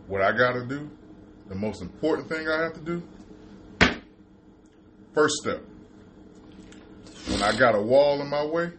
What 0.08 0.20
I 0.20 0.36
got 0.36 0.54
to 0.54 0.66
do, 0.66 0.90
the 1.48 1.54
most 1.54 1.82
important 1.82 2.28
thing 2.28 2.48
I 2.48 2.62
have 2.62 2.74
to 2.74 2.80
do, 2.80 3.02
first 5.14 5.34
step. 5.36 5.62
When 7.28 7.42
I 7.42 7.56
got 7.56 7.74
a 7.74 7.80
wall 7.80 8.20
in 8.20 8.28
my 8.28 8.44
way, 8.44 8.70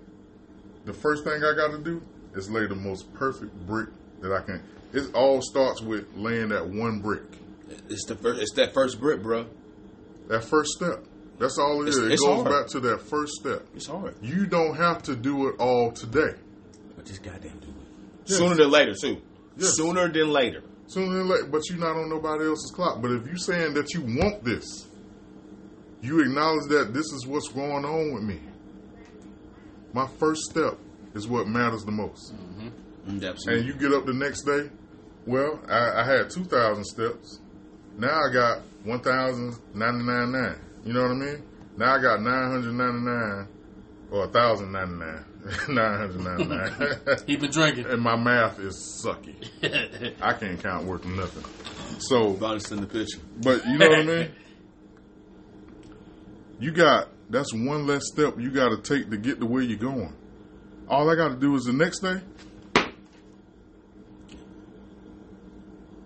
the 0.85 0.93
first 0.93 1.23
thing 1.23 1.43
I 1.43 1.53
got 1.55 1.71
to 1.71 1.77
do 1.83 2.01
is 2.35 2.49
lay 2.49 2.65
the 2.67 2.75
most 2.75 3.13
perfect 3.13 3.53
brick 3.65 3.89
that 4.21 4.31
I 4.33 4.41
can. 4.41 4.61
It 4.91 5.13
all 5.13 5.41
starts 5.41 5.81
with 5.81 6.05
laying 6.15 6.49
that 6.49 6.67
one 6.67 6.99
brick. 6.99 7.23
It's 7.89 8.05
the 8.05 8.15
first. 8.15 8.41
It's 8.41 8.53
that 8.53 8.73
first 8.73 8.99
brick, 8.99 9.21
bro. 9.23 9.47
That 10.27 10.43
first 10.43 10.71
step. 10.73 11.03
That's 11.39 11.57
all 11.57 11.81
it 11.81 11.89
It's- 11.89 11.95
is. 11.97 12.13
It 12.21 12.25
goes 12.25 12.43
hard. 12.43 12.45
back 12.45 12.67
to 12.71 12.79
that 12.81 13.01
first 13.01 13.33
step. 13.33 13.65
It's 13.75 13.87
hard. 13.87 14.15
You 14.21 14.45
don't 14.45 14.75
have 14.75 15.01
to 15.03 15.15
do 15.15 15.47
it 15.49 15.55
all 15.59 15.91
today. 15.91 16.35
But 16.95 17.05
just 17.05 17.23
goddamn 17.23 17.57
do 17.59 17.67
it. 17.67 17.73
Yes. 18.25 18.37
Sooner 18.37 18.55
than 18.55 18.69
later, 18.71 18.93
too. 18.93 19.17
Yes. 19.57 19.75
Sooner 19.75 20.07
than 20.09 20.29
later. 20.31 20.63
Sooner 20.87 21.17
than 21.17 21.27
later, 21.27 21.45
but 21.45 21.61
you're 21.69 21.79
not 21.79 21.95
on 21.95 22.09
nobody 22.09 22.45
else's 22.45 22.71
clock. 22.71 23.01
But 23.01 23.11
if 23.11 23.25
you're 23.25 23.37
saying 23.37 23.73
that 23.73 23.93
you 23.93 24.01
want 24.01 24.43
this, 24.43 24.87
you 26.01 26.19
acknowledge 26.19 26.67
that 26.69 26.93
this 26.93 27.05
is 27.05 27.25
what's 27.25 27.47
going 27.47 27.85
on 27.85 28.13
with 28.13 28.23
me. 28.23 28.39
My 29.93 30.07
first 30.19 30.41
step 30.49 30.77
is 31.15 31.27
what 31.27 31.47
matters 31.47 31.83
the 31.83 31.91
most. 31.91 32.33
Mm, 33.07 33.23
Absolutely. 33.23 33.59
And 33.59 33.67
you 33.67 33.73
get 33.75 33.93
up 33.93 34.05
the 34.05 34.13
next 34.13 34.43
day, 34.43 34.69
well, 35.25 35.59
I, 35.69 36.01
I 36.01 36.05
had 36.05 36.29
2,000 36.29 36.83
steps. 36.83 37.39
Now 37.97 38.19
I 38.29 38.33
got 38.33 38.61
1,099. 38.83 40.59
You 40.85 40.93
know 40.93 41.01
what 41.03 41.11
I 41.11 41.13
mean? 41.13 41.43
Now 41.77 41.95
I 41.95 42.01
got 42.01 42.21
999 42.21 43.47
or 44.11 44.19
1,099. 44.27 45.25
999. 45.69 47.17
He 47.27 47.35
been 47.35 47.51
drinking. 47.51 47.85
and 47.87 48.01
my 48.01 48.15
math 48.15 48.59
is 48.59 49.03
sucky. 49.05 49.35
I 50.21 50.33
can't 50.33 50.61
count 50.61 50.85
worth 50.85 51.05
nothing. 51.05 51.43
So, 51.99 52.33
Bonus 52.33 52.71
in 52.71 52.81
the 52.81 52.87
picture. 52.87 53.19
but 53.41 53.65
you 53.65 53.77
know 53.77 53.89
what 53.89 53.99
I 53.99 54.03
mean? 54.03 54.31
You 56.59 56.71
got 56.71 57.09
that's 57.29 57.53
one 57.53 57.85
less 57.87 58.03
step 58.07 58.39
you 58.39 58.51
got 58.51 58.69
to 58.69 58.77
take 58.77 59.09
to 59.09 59.17
get 59.17 59.39
to 59.39 59.45
where 59.45 59.61
you're 59.61 59.77
going. 59.77 60.13
All 60.87 61.09
I 61.09 61.15
got 61.15 61.29
to 61.29 61.35
do 61.35 61.55
is 61.55 61.63
the 61.65 61.73
next 61.73 61.99
day. 61.99 62.21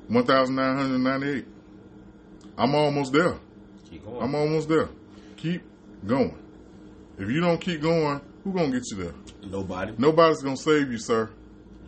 One 0.07 0.25
thousand 0.25 0.55
nine 0.55 0.77
hundred 0.77 0.99
ninety-eight. 0.99 1.45
I'm 2.57 2.73
almost 2.73 3.11
there. 3.13 3.37
Keep 3.89 4.05
going. 4.05 4.21
I'm 4.21 4.35
almost 4.35 4.69
there. 4.69 4.89
Keep 5.35 5.61
going. 6.05 6.37
If 7.19 7.29
you 7.29 7.41
don't 7.41 7.59
keep 7.59 7.81
going, 7.81 8.21
who 8.47 8.57
gonna 8.57 8.71
get 8.71 8.83
you 8.91 8.97
there? 8.97 9.13
Nobody. 9.49 9.93
Nobody's 9.97 10.41
gonna 10.41 10.57
save 10.57 10.91
you, 10.91 10.97
sir. 10.99 11.29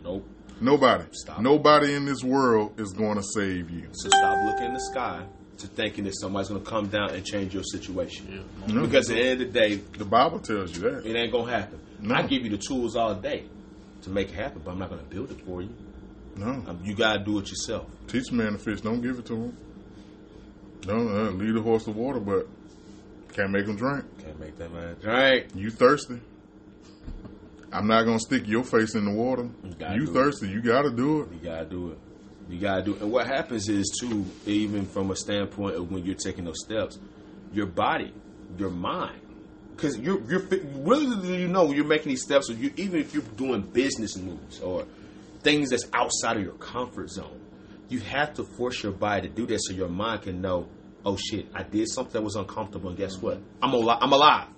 Nope. 0.04 0.26
Nobody. 0.60 1.04
Stop. 1.12 1.40
Nobody 1.40 1.94
in 1.94 2.04
this 2.04 2.22
world 2.22 2.78
is 2.78 2.92
going 2.92 3.16
to 3.16 3.22
save 3.22 3.70
you. 3.70 3.88
So 3.92 4.10
stop 4.10 4.44
looking 4.44 4.66
in 4.66 4.74
the 4.74 4.80
sky 4.80 5.24
to 5.56 5.66
thinking 5.66 6.04
that 6.04 6.12
somebody's 6.20 6.48
going 6.50 6.62
to 6.62 6.68
come 6.68 6.88
down 6.88 7.10
and 7.14 7.24
change 7.24 7.54
your 7.54 7.62
situation. 7.62 8.44
Yeah. 8.68 8.74
No. 8.74 8.82
Because 8.82 9.08
at 9.08 9.16
the 9.16 9.22
end 9.22 9.40
of 9.40 9.52
the 9.52 9.58
day, 9.58 9.76
The 9.76 10.04
Bible 10.04 10.38
tells 10.38 10.76
you 10.76 10.82
that. 10.82 11.06
it 11.06 11.16
ain't 11.16 11.32
going 11.32 11.46
to 11.46 11.52
happen. 11.52 11.80
No. 12.00 12.14
I 12.14 12.22
give 12.26 12.42
you 12.44 12.50
the 12.50 12.58
tools 12.58 12.94
all 12.94 13.14
day 13.14 13.44
to 14.02 14.10
make 14.10 14.28
it 14.28 14.34
happen, 14.34 14.60
but 14.62 14.72
I'm 14.72 14.78
not 14.78 14.90
going 14.90 15.00
to 15.00 15.06
build 15.08 15.30
it 15.30 15.40
for 15.46 15.62
you. 15.62 15.72
No. 16.36 16.46
Um, 16.46 16.80
you 16.84 16.94
got 16.94 17.16
to 17.16 17.24
do 17.24 17.38
it 17.38 17.48
yourself. 17.48 17.86
Teach 18.08 18.30
a 18.30 18.34
man 18.34 18.52
to 18.52 18.58
fish. 18.58 18.82
Don't 18.82 19.00
give 19.00 19.18
it 19.18 19.24
to 19.26 19.34
him. 19.36 19.56
Don't 20.82 21.08
uh, 21.08 21.30
lead 21.30 21.56
a 21.56 21.62
horse 21.62 21.84
to 21.84 21.90
water, 21.90 22.20
but 22.20 22.46
can't 23.32 23.50
make 23.50 23.64
him 23.66 23.76
drink. 23.76 24.04
Can't 24.22 24.38
make 24.38 24.58
that 24.58 24.70
man 24.74 24.96
drink. 25.00 25.46
You 25.54 25.70
thirsty. 25.70 26.20
I'm 27.72 27.86
not 27.86 28.04
going 28.04 28.18
to 28.18 28.24
stick 28.24 28.48
your 28.48 28.64
face 28.64 28.94
in 28.94 29.04
the 29.04 29.12
water. 29.12 29.48
You 29.64 29.70
You 29.94 30.06
do 30.06 30.10
it. 30.10 30.14
thirsty. 30.14 30.48
You 30.48 30.60
got 30.60 30.82
to 30.82 30.90
do 30.90 31.22
it. 31.22 31.32
You 31.32 31.38
gotta 31.42 31.64
do 31.66 31.90
it. 31.92 31.98
You 32.48 32.58
gotta 32.60 32.82
do 32.82 32.94
it. 32.96 33.02
And 33.02 33.12
what 33.12 33.26
happens 33.28 33.68
is 33.68 33.96
too, 34.00 34.24
even 34.44 34.84
from 34.86 35.10
a 35.12 35.16
standpoint 35.16 35.76
of 35.76 35.92
when 35.92 36.04
you're 36.04 36.16
taking 36.16 36.44
those 36.44 36.60
steps, 36.64 36.98
your 37.52 37.66
body, 37.66 38.12
your 38.58 38.70
mind, 38.70 39.20
because 39.76 39.96
you're 39.98 40.20
you're 40.28 40.42
really 40.74 41.40
you 41.42 41.46
know 41.46 41.64
when 41.66 41.76
you're 41.76 41.84
making 41.84 42.08
these 42.08 42.22
steps, 42.22 42.50
or 42.50 42.54
you 42.54 42.72
even 42.76 42.98
if 42.98 43.14
you're 43.14 43.22
doing 43.36 43.60
business 43.62 44.16
moves 44.16 44.58
or 44.60 44.84
things 45.42 45.70
that's 45.70 45.86
outside 45.92 46.38
of 46.38 46.42
your 46.42 46.54
comfort 46.54 47.08
zone, 47.10 47.40
you 47.88 48.00
have 48.00 48.34
to 48.34 48.42
force 48.42 48.82
your 48.82 48.92
body 48.92 49.28
to 49.28 49.34
do 49.34 49.46
that 49.46 49.60
so 49.62 49.72
your 49.72 49.88
mind 49.88 50.22
can 50.22 50.40
know, 50.40 50.66
oh 51.06 51.16
shit, 51.16 51.46
I 51.54 51.62
did 51.62 51.88
something 51.88 52.14
that 52.14 52.22
was 52.22 52.34
uncomfortable, 52.34 52.88
and 52.88 52.98
guess 52.98 53.16
what? 53.18 53.40
I'm 53.62 53.72
alive. 53.74 53.98
I'm 54.00 54.12
alive. 54.12 54.48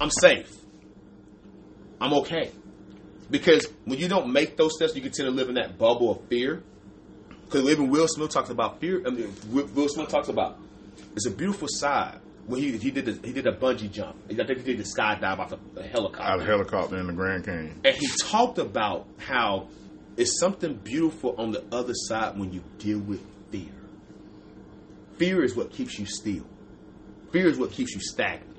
I'm 0.00 0.10
safe. 0.10 0.50
I'm 2.04 2.12
okay. 2.14 2.50
Because 3.30 3.66
when 3.86 3.98
you 3.98 4.08
don't 4.08 4.30
make 4.30 4.58
those 4.58 4.74
steps, 4.76 4.94
you 4.94 5.00
continue 5.00 5.30
to 5.30 5.36
live 5.36 5.48
in 5.48 5.54
that 5.54 5.78
bubble 5.78 6.10
of 6.10 6.28
fear. 6.28 6.62
Because 7.46 7.66
even 7.70 7.88
Will 7.88 8.06
Smith 8.06 8.30
talks 8.30 8.50
about 8.50 8.78
fear. 8.78 9.02
I 9.06 9.10
mean, 9.10 9.34
Will 9.50 9.88
Smith 9.88 10.10
talks 10.10 10.28
about 10.28 10.58
it's 11.16 11.26
a 11.26 11.30
beautiful 11.30 11.66
side 11.70 12.18
when 12.46 12.60
he 12.60 12.76
he 12.76 12.90
did 12.90 13.06
the, 13.06 13.26
he 13.26 13.32
did 13.32 13.46
a 13.46 13.52
bungee 13.56 13.90
jump. 13.90 14.16
I 14.30 14.34
think 14.34 14.58
he 14.58 14.74
did 14.74 14.78
the 14.78 14.84
skydive 14.84 15.38
off 15.38 15.52
a, 15.52 15.80
a 15.80 15.82
helicopter. 15.82 16.30
Out 16.30 16.40
of 16.40 16.46
helicopter 16.46 16.98
in 16.98 17.06
the 17.06 17.12
Grand 17.14 17.46
Canyon. 17.46 17.80
and 17.84 17.96
he 17.96 18.06
talked 18.20 18.58
about 18.58 19.06
how 19.16 19.68
it's 20.18 20.38
something 20.38 20.74
beautiful 20.74 21.34
on 21.38 21.52
the 21.52 21.64
other 21.72 21.94
side 21.94 22.38
when 22.38 22.52
you 22.52 22.62
deal 22.78 22.98
with 22.98 23.24
fear. 23.50 23.72
Fear 25.16 25.42
is 25.44 25.56
what 25.56 25.72
keeps 25.72 25.98
you 25.98 26.04
still. 26.04 26.44
Fear 27.32 27.46
is 27.46 27.56
what 27.56 27.70
keeps 27.70 27.94
you 27.94 28.00
stagnant. 28.00 28.53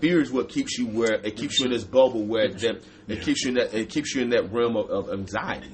Fear 0.00 0.20
is 0.20 0.30
what 0.30 0.48
keeps 0.48 0.78
you 0.78 0.86
where 0.86 1.14
it 1.14 1.36
keeps 1.36 1.58
you 1.58 1.66
in 1.66 1.72
this 1.72 1.84
bubble 1.84 2.24
where 2.24 2.48
that, 2.48 2.82
it 3.08 3.22
keeps 3.22 3.44
you 3.44 3.50
in 3.50 3.54
that 3.54 3.72
it 3.72 3.88
keeps 3.88 4.14
you 4.14 4.22
in 4.22 4.30
that 4.30 4.52
realm 4.52 4.76
of, 4.76 4.90
of 4.90 5.10
anxiety. 5.10 5.70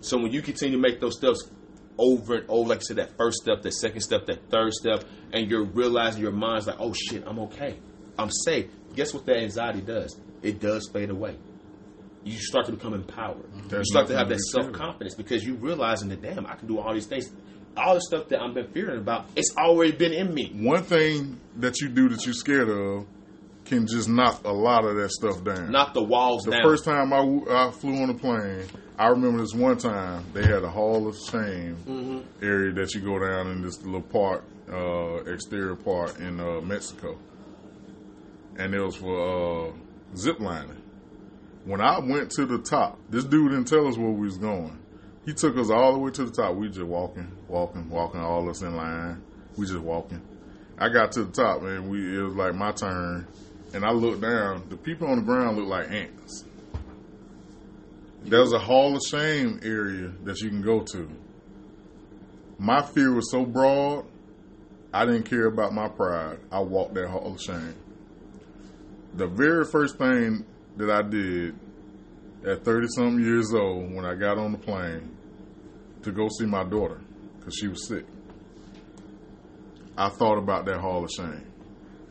So 0.00 0.18
when 0.18 0.32
you 0.32 0.40
continue 0.40 0.76
to 0.76 0.82
make 0.82 1.00
those 1.00 1.18
steps 1.18 1.50
over 1.98 2.36
and 2.36 2.48
over, 2.48 2.68
like 2.68 2.78
I 2.78 2.82
said, 2.82 2.96
that 2.96 3.16
first 3.16 3.38
step, 3.38 3.62
that 3.62 3.72
second 3.72 4.00
step, 4.00 4.26
that 4.26 4.50
third 4.50 4.72
step, 4.72 5.04
and 5.32 5.50
you're 5.50 5.64
realizing 5.64 6.22
your 6.22 6.32
mind's 6.32 6.66
like, 6.66 6.76
oh 6.78 6.92
shit, 6.92 7.24
I'm 7.26 7.38
okay, 7.40 7.78
I'm 8.18 8.30
safe. 8.30 8.66
Guess 8.94 9.12
what 9.12 9.26
that 9.26 9.36
anxiety 9.36 9.80
does? 9.80 10.18
It 10.42 10.60
does 10.60 10.88
fade 10.92 11.10
away. 11.10 11.36
You 12.24 12.38
start 12.38 12.66
to 12.66 12.72
become 12.72 12.94
empowered. 12.94 13.44
you 13.70 13.84
start 13.84 14.08
to 14.08 14.16
have 14.16 14.28
that 14.30 14.40
self 14.40 14.72
confidence 14.72 15.14
because 15.14 15.44
you 15.44 15.54
realizing 15.54 16.08
that 16.08 16.22
damn, 16.22 16.46
I 16.46 16.54
can 16.56 16.66
do 16.66 16.78
all 16.78 16.92
these 16.92 17.06
things. 17.06 17.30
All 17.76 17.94
the 17.94 18.00
stuff 18.00 18.28
that 18.28 18.40
I've 18.40 18.54
been 18.54 18.72
fearing 18.72 18.98
about, 18.98 19.26
it's 19.36 19.54
already 19.56 19.92
been 19.92 20.12
in 20.12 20.32
me. 20.32 20.50
One 20.54 20.82
thing 20.82 21.38
that 21.56 21.80
you 21.80 21.90
do 21.90 22.08
that 22.08 22.24
you're 22.24 22.32
scared 22.32 22.70
of 22.70 23.06
can 23.66 23.86
just 23.86 24.08
knock 24.08 24.44
a 24.44 24.52
lot 24.52 24.84
of 24.84 24.96
that 24.96 25.10
stuff 25.10 25.42
down. 25.44 25.70
Knock 25.72 25.92
the 25.94 26.02
walls 26.02 26.44
down. 26.44 26.52
The 26.62 26.62
first 26.62 26.84
time 26.84 27.12
I, 27.12 27.18
I 27.50 27.70
flew 27.72 28.02
on 28.02 28.10
a 28.10 28.14
plane, 28.14 28.66
I 28.98 29.08
remember 29.08 29.40
this 29.40 29.54
one 29.54 29.76
time 29.76 30.24
they 30.32 30.44
had 30.44 30.62
a 30.62 30.70
Hall 30.70 31.06
of 31.06 31.16
Shame 31.30 31.76
Mm-hmm. 31.86 32.44
area 32.44 32.72
that 32.72 32.94
you 32.94 33.00
go 33.00 33.18
down 33.18 33.48
in 33.48 33.62
this 33.62 33.82
little 33.82 34.00
park, 34.02 34.44
uh, 34.72 35.16
exterior 35.30 35.76
park 35.76 36.18
in 36.18 36.40
uh, 36.40 36.60
Mexico, 36.60 37.18
and 38.56 38.74
it 38.74 38.80
was 38.80 38.96
for 38.96 39.68
uh, 39.68 39.72
zip 40.16 40.40
lining. 40.40 40.82
When 41.64 41.80
I 41.80 41.98
went 41.98 42.30
to 42.32 42.46
the 42.46 42.58
top, 42.58 42.98
this 43.10 43.24
dude 43.24 43.50
didn't 43.50 43.66
tell 43.66 43.86
us 43.88 43.96
where 43.98 44.10
we 44.10 44.26
was 44.26 44.38
going. 44.38 44.78
He 45.24 45.34
took 45.34 45.56
us 45.56 45.70
all 45.70 45.92
the 45.92 45.98
way 45.98 46.12
to 46.12 46.24
the 46.24 46.30
top. 46.30 46.54
We 46.54 46.68
just 46.68 46.82
walking, 46.86 47.28
walking, 47.48 47.90
walking, 47.90 48.20
all 48.20 48.48
us 48.48 48.62
in 48.62 48.76
line. 48.76 49.20
We 49.56 49.66
just 49.66 49.80
walking. 49.80 50.22
I 50.78 50.88
got 50.88 51.10
to 51.12 51.24
the 51.24 51.32
top, 51.32 51.62
and 51.62 51.90
we 51.90 52.16
it 52.18 52.22
was 52.22 52.34
like 52.34 52.54
my 52.54 52.70
turn, 52.70 53.26
and 53.76 53.84
I 53.84 53.90
looked 53.90 54.22
down. 54.22 54.64
The 54.70 54.76
people 54.78 55.06
on 55.06 55.18
the 55.18 55.22
ground 55.22 55.58
looked 55.58 55.68
like 55.68 55.90
ants. 55.90 56.46
There's 58.22 58.54
a 58.54 58.58
Hall 58.58 58.96
of 58.96 59.02
Shame 59.06 59.60
area 59.62 60.12
that 60.24 60.40
you 60.40 60.48
can 60.48 60.62
go 60.62 60.80
to. 60.80 61.08
My 62.58 62.80
fear 62.80 63.12
was 63.12 63.30
so 63.30 63.44
broad, 63.44 64.06
I 64.94 65.04
didn't 65.04 65.24
care 65.24 65.44
about 65.44 65.74
my 65.74 65.88
pride. 65.88 66.38
I 66.50 66.60
walked 66.60 66.94
that 66.94 67.08
Hall 67.10 67.34
of 67.34 67.40
Shame. 67.40 67.74
The 69.12 69.26
very 69.26 69.66
first 69.66 69.98
thing 69.98 70.46
that 70.78 70.90
I 70.90 71.02
did 71.02 71.54
at 72.46 72.64
30 72.64 72.86
something 72.88 73.22
years 73.22 73.52
old 73.52 73.94
when 73.94 74.06
I 74.06 74.14
got 74.14 74.38
on 74.38 74.52
the 74.52 74.58
plane 74.58 75.14
to 76.02 76.12
go 76.12 76.28
see 76.38 76.46
my 76.46 76.64
daughter 76.64 77.02
because 77.38 77.54
she 77.60 77.68
was 77.68 77.86
sick, 77.86 78.06
I 79.98 80.08
thought 80.08 80.38
about 80.38 80.64
that 80.64 80.80
Hall 80.80 81.04
of 81.04 81.10
Shame. 81.10 81.52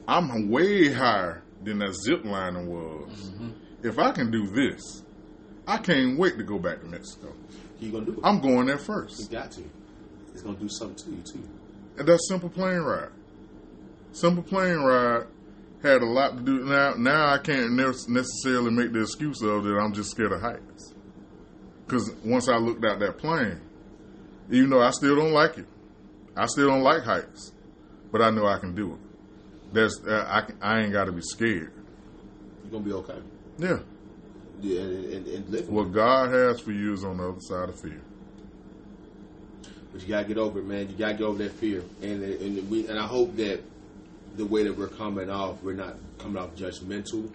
I'm 0.08 0.52
way 0.52 0.94
higher 0.94 1.42
than 1.64 1.80
that 1.80 1.94
zip 1.96 2.24
lining 2.26 2.68
was. 2.68 3.32
Mm-hmm. 3.32 3.50
If 3.84 4.00
I 4.00 4.12
can 4.12 4.32
do 4.32 4.48
this, 4.48 5.04
I 5.68 5.78
can't 5.78 6.18
wait 6.18 6.38
to 6.38 6.44
go 6.44 6.60
back 6.60 6.82
to 6.82 6.88
Mexico. 6.88 7.34
you 7.80 7.92
gonna 7.92 8.06
do 8.06 8.14
it. 8.14 8.20
I'm 8.24 8.40
going 8.40 8.68
there 8.68 8.78
first. 8.78 9.20
You 9.20 9.38
got 9.38 9.52
to. 9.54 9.64
It's 10.34 10.42
gonna 10.42 10.58
do 10.58 10.70
something 10.70 10.96
to 11.06 11.12
you 11.12 11.24
too. 11.24 11.50
And 11.98 12.08
that 12.08 12.20
simple 12.28 12.50
plane 12.50 12.80
ride. 12.80 13.10
Simple 14.12 14.44
plane 14.44 14.78
ride 14.78 15.28
had 15.82 16.02
a 16.02 16.06
lot 16.06 16.38
to 16.38 16.44
do. 16.44 16.66
Now, 16.66 16.94
now 16.98 17.34
I 17.34 17.38
can't 17.38 17.74
ne- 17.74 17.86
necessarily 18.10 18.72
make 18.72 18.92
the 18.92 19.02
excuse 19.02 19.42
of 19.42 19.64
that 19.64 19.78
I'm 19.78 19.94
just 19.94 20.12
scared 20.12 20.32
of 20.32 20.42
heights. 20.42 20.94
Because 21.86 22.14
once 22.24 22.50
I 22.50 22.58
looked 22.58 22.84
out 22.84 23.00
that 23.00 23.18
plane, 23.18 23.62
even 24.50 24.70
though 24.72 24.82
I 24.82 24.92
still 24.92 25.16
don't 25.16 25.34
like 25.34 25.58
it, 25.58 25.68
I 26.36 26.48
still 26.48 26.68
don't 26.68 26.82
like 26.82 27.04
heights, 27.04 27.54
but 28.12 28.22
I 28.22 28.30
know 28.30 28.46
I 28.48 28.58
can 28.60 28.74
do 28.76 28.94
it. 28.94 29.00
There's, 29.76 30.02
uh, 30.08 30.26
I, 30.62 30.76
I 30.76 30.82
ain't 30.82 30.94
got 30.94 31.06
to 31.06 31.12
be 31.12 31.22
scared. 31.22 31.74
You're 32.64 32.72
gonna 32.72 32.84
be 32.84 32.94
okay. 32.94 33.20
Yeah, 33.58 33.80
Yeah, 34.62 34.82
and, 34.82 35.06
and, 35.06 35.28
and 35.28 35.50
live. 35.50 35.70
what 35.70 35.92
God 35.92 36.34
has 36.34 36.62
for 36.62 36.72
you 36.72 36.94
is 36.94 37.04
on 37.04 37.18
the 37.18 37.28
other 37.28 37.42
side 37.42 37.68
of 37.70 37.80
fear. 37.80 38.02
But 39.92 40.02
you 40.02 40.08
gotta 40.08 40.28
get 40.28 40.38
over 40.38 40.60
it, 40.60 40.66
man. 40.66 40.90
You 40.90 40.96
gotta 40.96 41.14
get 41.16 41.24
over 41.24 41.44
that 41.44 41.52
fear, 41.52 41.84
and 42.02 42.24
and 42.24 42.70
we 42.70 42.88
and 42.88 42.98
I 42.98 43.06
hope 43.06 43.36
that 43.36 43.62
the 44.38 44.46
way 44.46 44.64
that 44.64 44.78
we're 44.78 44.88
coming 44.88 45.30
off, 45.30 45.62
we're 45.62 45.74
not 45.74 45.96
coming 46.20 46.42
off 46.42 46.56
judgmental. 46.56 47.30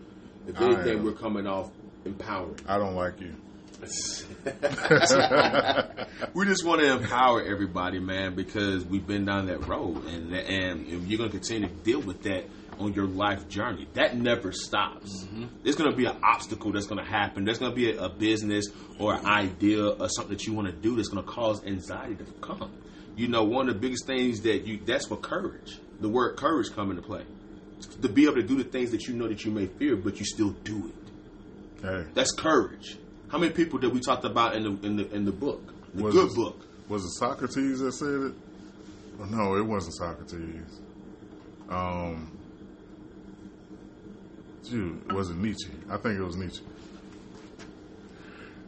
If 0.49 0.61
anything, 0.61 1.05
we're 1.05 1.13
coming 1.13 1.47
off 1.47 1.71
empowered. 2.05 2.63
I 2.67 2.79
don't 2.79 2.95
like 2.95 3.21
you. 3.21 3.35
we 6.35 6.47
just 6.47 6.65
want 6.65 6.81
to 6.81 6.93
empower 6.93 7.43
everybody, 7.43 7.99
man, 7.99 8.35
because 8.35 8.85
we've 8.85 9.07
been 9.07 9.25
down 9.25 9.47
that 9.47 9.67
road, 9.67 10.05
and 10.07 10.35
and 10.35 10.87
you're 11.09 11.19
going 11.19 11.31
to 11.31 11.37
continue 11.37 11.69
to 11.69 11.75
deal 11.75 12.01
with 12.01 12.23
that 12.23 12.45
on 12.79 12.95
your 12.95 13.07
life 13.07 13.49
journey. 13.49 13.87
That 13.95 14.17
never 14.17 14.53
stops. 14.53 15.25
Mm-hmm. 15.25 15.47
There's 15.63 15.77
going 15.77 15.91
to 15.91 15.97
be 15.97 16.07
an 16.07 16.17
obstacle 16.23 16.73
that's 16.73 16.87
going 16.87 17.05
to 17.05 17.11
happen. 17.11 17.45
There's 17.45 17.59
going 17.59 17.73
to 17.73 17.77
be 17.77 17.93
a, 17.93 18.05
a 18.05 18.09
business 18.09 18.69
or 18.99 19.15
an 19.15 19.27
idea 19.27 19.87
or 19.87 20.09
something 20.09 20.37
that 20.37 20.47
you 20.47 20.55
want 20.55 20.69
to 20.69 20.73
do 20.73 20.97
that's 20.97 21.09
going 21.09 21.25
to 21.25 21.31
cause 21.31 21.65
anxiety 21.65 22.17
to 22.17 22.25
come. 22.41 22.71
You 23.17 23.29
know, 23.29 23.45
one 23.45 23.69
of 23.69 23.75
the 23.75 23.81
biggest 23.81 24.07
things 24.07 24.41
that 24.43 24.67
you 24.67 24.81
that's 24.85 25.11
what 25.11 25.23
courage. 25.23 25.79
The 26.01 26.09
word 26.09 26.37
courage 26.37 26.73
come 26.75 26.91
into 26.91 27.03
play. 27.03 27.25
To 28.03 28.09
be 28.09 28.25
able 28.25 28.37
to 28.37 28.43
do 28.43 28.57
the 28.57 28.65
things 28.65 28.91
that 28.93 29.07
you 29.07 29.15
know 29.15 29.29
that 29.29 29.45
you 29.45 29.51
may 29.51 29.67
fear, 29.67 29.97
but 29.97 30.19
you 30.19 30.25
still 30.25 30.51
do 30.51 30.89
it. 30.89 31.83
hey, 31.83 32.05
That's 32.15 32.33
courage. 32.33 32.97
How 33.31 33.39
many 33.39 33.53
people 33.53 33.79
did 33.79 33.93
we 33.93 34.01
talked 34.01 34.25
about 34.25 34.55
in 34.57 34.63
the 34.65 34.87
in 34.87 34.97
the 34.97 35.11
in 35.15 35.25
the 35.25 35.33
book, 35.33 35.63
the 35.95 36.03
Was 36.05 36.15
good 36.15 36.31
it- 36.31 36.35
book? 36.37 36.67
was 36.89 37.05
it 37.05 37.11
Socrates 37.11 37.79
that 37.81 37.93
said 37.93 38.09
it? 38.09 38.33
Oh, 39.21 39.25
no, 39.27 39.55
it 39.57 39.65
wasn't 39.65 39.95
Socrates. 39.97 40.81
Um, 41.69 42.37
shoot, 44.69 45.13
was 45.13 45.31
it 45.31 45.37
Nietzsche? 45.37 45.71
I 45.89 45.97
think 45.99 46.19
it 46.19 46.23
was 46.23 46.37
Nietzsche. 46.37 46.63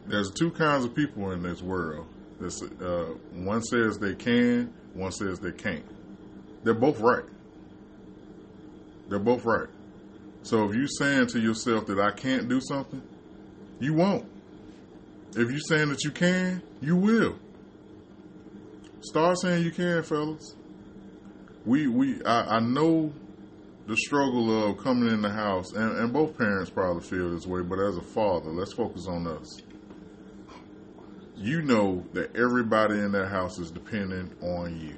There's 0.07 0.31
two 0.31 0.51
kinds 0.51 0.85
of 0.85 0.95
people 0.95 1.31
in 1.31 1.43
this 1.43 1.61
world. 1.61 2.07
This, 2.39 2.61
uh, 2.61 3.13
one 3.33 3.61
says 3.63 3.97
they 3.99 4.15
can, 4.15 4.73
one 4.93 5.11
says 5.11 5.39
they 5.39 5.51
can't. 5.51 5.83
They're 6.63 6.73
both 6.73 6.99
right. 6.99 7.23
They're 9.09 9.19
both 9.19 9.43
right. 9.45 9.67
So 10.43 10.69
if 10.69 10.75
you're 10.75 10.87
saying 10.87 11.27
to 11.27 11.39
yourself 11.39 11.87
that 11.87 11.99
I 11.99 12.11
can't 12.11 12.47
do 12.47 12.59
something, 12.61 13.01
you 13.79 13.93
won't. 13.93 14.25
If 15.35 15.49
you're 15.49 15.59
saying 15.59 15.89
that 15.89 16.03
you 16.03 16.11
can, 16.11 16.61
you 16.79 16.95
will. 16.95 17.35
Start 19.01 19.39
saying 19.39 19.63
you 19.63 19.71
can, 19.71 20.03
fellas. 20.03 20.55
We 21.65 21.87
we 21.87 22.23
I, 22.23 22.57
I 22.57 22.59
know 22.59 23.11
the 23.87 23.97
struggle 23.97 24.69
of 24.69 24.77
coming 24.77 25.09
in 25.09 25.21
the 25.21 25.29
house, 25.29 25.73
and, 25.73 25.97
and 25.97 26.13
both 26.13 26.37
parents 26.37 26.69
probably 26.69 27.01
feel 27.01 27.31
this 27.31 27.47
way. 27.47 27.61
But 27.61 27.79
as 27.79 27.97
a 27.97 28.01
father, 28.01 28.51
let's 28.51 28.73
focus 28.73 29.07
on 29.07 29.27
us. 29.27 29.61
You 31.35 31.63
know 31.63 32.05
that 32.13 32.35
everybody 32.35 32.99
in 32.99 33.11
that 33.13 33.27
house 33.27 33.57
is 33.57 33.71
dependent 33.71 34.41
on 34.41 34.79
you. 34.79 34.95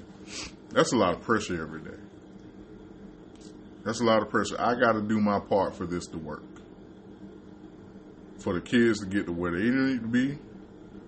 That's 0.69 0.91
a 0.91 0.97
lot 0.97 1.15
of 1.15 1.21
pressure 1.21 1.61
every 1.61 1.81
day. 1.81 1.97
That's 3.85 4.01
a 4.01 4.03
lot 4.03 4.21
of 4.21 4.29
pressure. 4.29 4.55
I 4.59 4.75
got 4.75 4.93
to 4.93 5.01
do 5.01 5.19
my 5.19 5.39
part 5.39 5.75
for 5.75 5.85
this 5.85 6.07
to 6.07 6.17
work. 6.17 6.43
For 8.45 8.53
the 8.53 8.61
kids 8.61 8.99
to 8.99 9.07
get 9.07 9.25
to 9.25 9.31
where 9.31 9.53
they 9.53 9.71
need 9.71 10.01
to 10.01 10.07
be, 10.07 10.37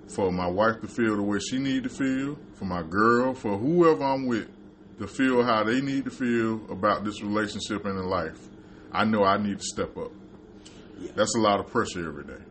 for 0.07 0.31
my 0.31 0.47
wife 0.47 0.81
to 0.81 0.87
feel 0.87 1.15
the 1.15 1.21
way 1.21 1.37
she 1.37 1.59
need 1.59 1.83
to 1.83 1.89
feel, 1.89 2.35
for 2.55 2.65
my 2.65 2.81
girl, 2.81 3.35
for 3.35 3.59
whoever 3.59 4.03
I'm 4.03 4.25
with 4.25 4.49
to 4.97 5.05
feel 5.05 5.43
how 5.43 5.63
they 5.63 5.79
need 5.79 6.05
to 6.05 6.09
feel 6.09 6.59
about 6.71 7.05
this 7.05 7.21
relationship 7.21 7.85
and 7.85 7.99
in 7.99 8.09
life. 8.09 8.39
I 8.91 9.05
know 9.05 9.23
I 9.23 9.37
need 9.37 9.59
to 9.59 9.63
step 9.63 9.95
up. 9.97 10.11
Yeah. 10.97 11.11
That's 11.15 11.35
a 11.35 11.39
lot 11.39 11.59
of 11.59 11.67
pressure 11.67 12.07
every 12.07 12.23
day. 12.23 12.43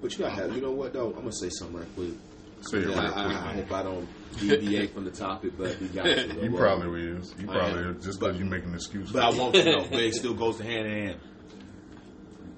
But 0.00 0.12
you 0.12 0.18
gotta 0.20 0.34
have. 0.36 0.54
You 0.54 0.62
know 0.62 0.70
what 0.70 0.92
though? 0.92 1.08
I'm 1.08 1.22
gonna 1.22 1.32
say 1.32 1.48
something 1.50 1.78
right 1.78 1.94
quick. 1.96 2.14
Say 2.60 2.78
it 2.78 2.90
Yeah, 2.90 2.90
real 2.90 2.98
I, 3.00 3.10
quick. 3.10 3.16
I, 3.16 3.50
I 3.50 3.52
hope 3.54 3.72
I 3.72 3.82
don't 3.82 4.08
deviate 4.38 4.94
from 4.94 5.04
the 5.04 5.10
topic, 5.10 5.58
but 5.58 5.80
we 5.80 5.88
got 5.88 6.04
to. 6.04 6.38
You 6.44 6.56
probably 6.56 7.08
is. 7.08 7.34
You 7.40 7.48
probably 7.48 7.96
is 7.96 8.04
just 8.04 8.20
because 8.20 8.38
you're 8.38 8.46
making 8.46 8.72
excuses. 8.72 9.10
But 9.10 9.24
I 9.24 9.36
want 9.36 9.54
to 9.56 9.64
know. 9.64 9.80
But 9.90 9.98
it 9.98 10.14
still 10.14 10.34
goes 10.34 10.58
to 10.58 10.62
hand 10.62 10.86
in 10.86 11.06
hand. 11.08 11.20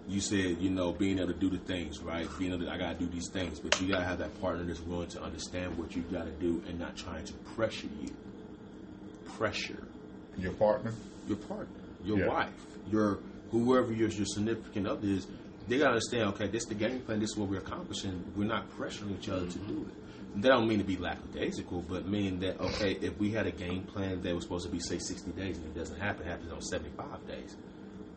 You 0.06 0.20
said, 0.20 0.58
you 0.60 0.68
know, 0.70 0.92
being 0.92 1.18
able 1.18 1.32
to 1.32 1.38
do 1.38 1.48
the 1.48 1.58
things, 1.58 2.00
right? 2.00 2.28
Being 2.38 2.52
able 2.52 2.66
to, 2.66 2.70
I 2.70 2.76
gotta 2.76 2.98
do 2.98 3.06
these 3.06 3.30
things, 3.30 3.58
but 3.58 3.80
you 3.80 3.88
gotta 3.88 4.04
have 4.04 4.18
that 4.18 4.38
partner 4.40 4.64
that's 4.64 4.80
willing 4.80 5.08
to 5.08 5.22
understand 5.22 5.78
what 5.78 5.96
you 5.96 6.02
gotta 6.02 6.30
do 6.32 6.62
and 6.68 6.78
not 6.78 6.94
trying 6.96 7.24
to 7.24 7.32
pressure 7.56 7.88
you. 8.02 8.10
Pressure 9.36 9.82
Your 10.38 10.52
partner. 10.52 10.92
your 11.26 11.38
partner, 11.38 11.80
your 12.04 12.18
Yeah. 12.18 12.28
wife, 12.28 12.66
your 12.90 13.18
whoever 13.50 13.92
your 13.92 14.08
your 14.10 14.26
significant 14.26 14.86
other 14.86 15.06
is. 15.08 15.26
They 15.68 15.78
gotta 15.78 15.90
understand. 15.92 16.24
Okay, 16.34 16.48
this 16.48 16.64
is 16.64 16.68
the 16.68 16.74
game 16.74 17.00
plan. 17.00 17.20
This 17.20 17.30
is 17.30 17.36
what 17.38 17.48
we're 17.48 17.60
accomplishing. 17.60 18.22
We're 18.36 18.44
not 18.44 18.70
pressuring 18.76 19.18
each 19.18 19.28
other 19.30 19.46
to 19.46 19.58
do 19.60 19.86
it. 19.88 20.42
That 20.42 20.48
don't 20.48 20.68
mean 20.68 20.78
to 20.78 20.84
be 20.84 20.96
lackadaisical, 20.96 21.82
but 21.88 22.06
mean 22.06 22.40
that 22.40 22.60
okay, 22.60 22.92
if 23.00 23.18
we 23.18 23.30
had 23.30 23.46
a 23.46 23.52
game 23.52 23.84
plan 23.84 24.20
that 24.22 24.34
was 24.34 24.44
supposed 24.44 24.66
to 24.66 24.72
be 24.72 24.80
say 24.80 24.98
sixty 24.98 25.30
days 25.32 25.56
and 25.56 25.66
it 25.66 25.74
doesn't 25.74 25.98
happen, 25.98 26.26
it 26.26 26.30
happens 26.30 26.52
on 26.52 26.60
seventy 26.60 26.90
five 26.90 27.26
days. 27.26 27.56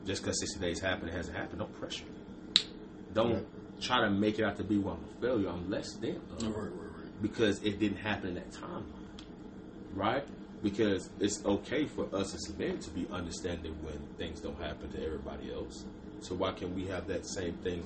Just 0.08 0.24
because 0.24 0.40
sixty 0.40 0.60
days 0.60 0.80
happened, 0.80 1.10
it 1.10 1.16
hasn't 1.16 1.36
happened. 1.38 1.60
Don't 1.60 1.74
pressure. 1.80 2.06
Don't 3.14 3.32
Yeah. 3.32 3.40
try 3.82 4.02
to 4.02 4.10
make 4.10 4.40
it 4.40 4.46
out 4.46 4.56
to 4.58 4.64
be 4.64 4.78
well, 4.78 4.98
a 5.18 5.22
failure. 5.22 5.50
I'm 5.50 5.70
less 5.70 5.94
than. 5.96 6.22
Right, 6.42 6.44
right, 6.44 6.56
right. 6.56 7.22
because 7.22 7.62
it 7.64 7.78
didn't 7.80 7.98
happen 7.98 8.30
in 8.30 8.36
that 8.36 8.52
timeline, 8.52 8.86
right? 9.94 10.24
Because 10.64 11.10
it's 11.20 11.44
okay 11.46 11.86
for 11.86 12.06
us 12.16 12.34
as 12.34 12.58
men 12.58 12.80
to 12.80 12.90
be 12.92 13.06
understanding 13.12 13.76
when 13.84 13.98
things 14.18 14.40
don't 14.40 14.58
happen 14.62 14.90
to 14.94 15.04
everybody 15.06 15.52
else. 15.54 15.86
So 16.22 16.36
why 16.36 16.54
can't 16.54 16.74
we 16.74 16.86
have 16.88 17.06
that 17.08 17.28
same 17.28 17.54
thing 17.58 17.84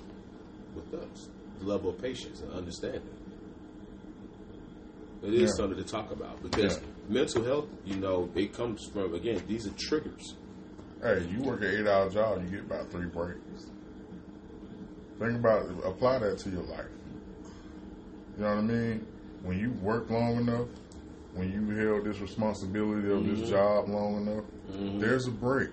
with 0.76 0.94
us? 0.94 1.30
The 1.60 1.66
level 1.66 1.90
of 1.90 2.02
patience 2.02 2.42
and 2.42 2.52
understanding. 2.54 3.02
It 5.24 5.34
is 5.34 5.42
Yeah. 5.42 5.48
something 5.56 5.78
to 5.78 5.84
talk 5.90 6.12
about 6.12 6.42
because 6.44 6.78
Yeah. 6.78 6.84
mental 7.10 7.44
health, 7.44 7.68
you 7.86 7.96
know, 7.98 8.30
it 8.36 8.54
comes 8.54 8.86
from 8.88 9.14
again. 9.16 9.42
These 9.48 9.68
are 9.68 9.74
triggers. 9.78 10.36
Hey, 11.02 11.26
you 11.32 11.42
work 11.42 11.62
an 11.62 11.68
eight 11.68 11.88
hour 11.88 12.10
job, 12.10 12.44
you 12.44 12.50
get 12.50 12.66
about 12.66 12.92
three 12.92 13.08
breaks. 13.08 13.66
Think 15.18 15.36
about 15.36 15.66
it, 15.66 15.72
apply 15.84 16.20
that 16.20 16.38
to 16.40 16.50
your 16.50 16.62
life. 16.64 16.86
You 18.38 18.44
know 18.44 18.50
what 18.50 18.58
I 18.58 18.62
mean? 18.62 19.08
When 19.42 19.58
you 19.58 19.72
work 19.72 20.12
long 20.12 20.38
enough, 20.38 20.68
when 21.34 21.52
you 21.52 21.76
held 21.76 22.06
this 22.06 22.20
responsibility 22.20 23.12
of 23.12 23.26
this 23.26 23.40
mm-hmm. 23.40 23.50
job 23.50 23.90
long 23.90 24.28
enough, 24.28 24.46
mm-hmm. 24.72 25.00
there's 25.00 25.26
a 25.28 25.32
break. 25.32 25.72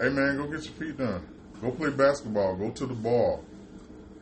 Hey 0.00 0.08
man, 0.08 0.36
go 0.36 0.44
get 0.44 0.64
your 0.64 0.74
feet 0.74 0.98
done. 0.98 1.26
Go 1.60 1.72
play 1.72 1.90
basketball. 1.90 2.56
Go 2.56 2.70
to 2.70 2.86
the 2.86 2.94
bar. 2.94 3.40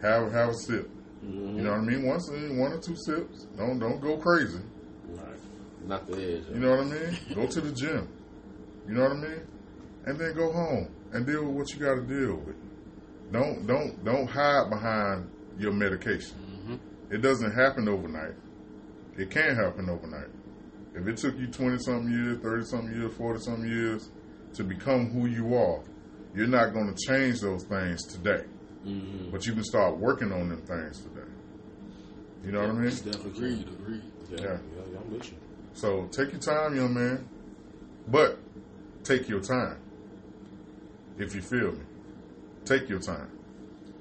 Have 0.00 0.32
have 0.32 0.48
a 0.50 0.54
sip. 0.54 0.88
Mm-hmm. 1.24 1.56
You 1.56 1.62
know 1.62 1.72
what 1.72 1.80
I 1.80 1.82
mean? 1.82 2.06
Once 2.06 2.30
one 2.30 2.72
or 2.72 2.78
two 2.78 2.96
sips. 2.96 3.46
Don't 3.56 3.78
don't 3.78 4.00
go 4.00 4.16
crazy. 4.16 4.60
Right. 5.08 5.40
Not 5.86 6.06
the 6.06 6.14
edge. 6.14 6.44
You 6.52 6.60
know 6.60 6.70
what 6.70 6.80
I 6.80 6.84
mean? 6.84 7.18
Go 7.34 7.46
to 7.46 7.60
the 7.60 7.72
gym. 7.72 8.08
You 8.88 8.94
know 8.94 9.02
what 9.02 9.12
I 9.12 9.14
mean? 9.16 9.40
And 10.06 10.18
then 10.18 10.34
go 10.34 10.50
home 10.52 10.88
and 11.12 11.26
deal 11.26 11.44
with 11.44 11.54
what 11.56 11.70
you 11.72 11.78
got 11.80 11.94
to 11.96 12.02
deal 12.06 12.36
with. 12.36 12.56
Don't 13.32 13.66
don't 13.66 14.04
don't 14.04 14.26
hide 14.28 14.70
behind 14.70 15.30
your 15.58 15.72
medication. 15.72 16.36
It 17.10 17.22
doesn't 17.22 17.52
happen 17.52 17.88
overnight. 17.88 18.34
It 19.18 19.30
can't 19.30 19.56
happen 19.56 19.90
overnight. 19.90 20.28
If 20.94 21.06
it 21.06 21.16
took 21.16 21.36
you 21.38 21.48
twenty 21.48 21.78
something 21.78 22.10
years, 22.10 22.38
thirty 22.40 22.64
something 22.64 22.94
years, 22.94 23.12
forty 23.14 23.40
something 23.40 23.68
years 23.68 24.08
to 24.54 24.64
become 24.64 25.10
who 25.10 25.26
you 25.26 25.54
are, 25.56 25.82
you're 26.34 26.46
not 26.48 26.72
going 26.72 26.92
to 26.92 27.06
change 27.06 27.40
those 27.40 27.64
things 27.64 28.04
today. 28.06 28.44
Mm-hmm. 28.86 29.30
But 29.30 29.46
you 29.46 29.52
can 29.52 29.64
start 29.64 29.98
working 29.98 30.32
on 30.32 30.48
them 30.48 30.62
things 30.62 31.00
today. 31.02 31.28
You 32.44 32.52
know 32.52 32.60
what 32.60 32.70
I 32.70 32.72
mean? 32.72 32.90
Definitely 32.90 33.30
Agreed, 33.30 33.68
agreed. 33.68 34.02
Yeah, 34.30 34.36
Yeah. 34.38 34.44
yeah, 34.46 34.58
yeah, 34.92 34.98
I'm 34.98 35.12
with 35.12 35.30
you. 35.30 35.36
So 35.74 36.06
take 36.10 36.32
your 36.32 36.40
time, 36.40 36.74
young 36.74 36.94
man. 36.94 37.28
But 38.08 38.38
take 39.04 39.28
your 39.28 39.40
time. 39.40 39.76
If 41.20 41.34
you 41.34 41.42
feel 41.42 41.72
me. 41.72 41.80
Take 42.64 42.88
your 42.88 42.98
time. 42.98 43.30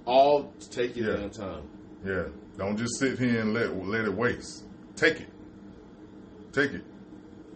All 0.06 0.54
take 0.72 0.96
your 0.96 1.12
Yeah. 1.12 1.18
damn 1.18 1.30
time. 1.30 1.64
Yeah. 2.06 2.24
Don't 2.58 2.78
just 2.78 2.98
sit 2.98 3.20
here 3.20 3.42
and 3.42 3.54
let 3.54 3.76
let 3.86 4.06
it 4.06 4.14
waste. 4.14 4.64
Take 4.96 5.20
it. 5.22 5.30
Take 6.54 6.72
it. 6.72 6.84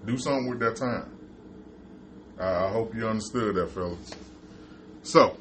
Do 0.05 0.17
something 0.17 0.49
with 0.49 0.59
that 0.59 0.75
time. 0.75 1.09
I, 2.39 2.65
I 2.65 2.69
hope 2.69 2.93
you 2.93 3.07
understood 3.07 3.55
that, 3.55 3.67
fellas. 3.71 4.11
So 5.03 5.37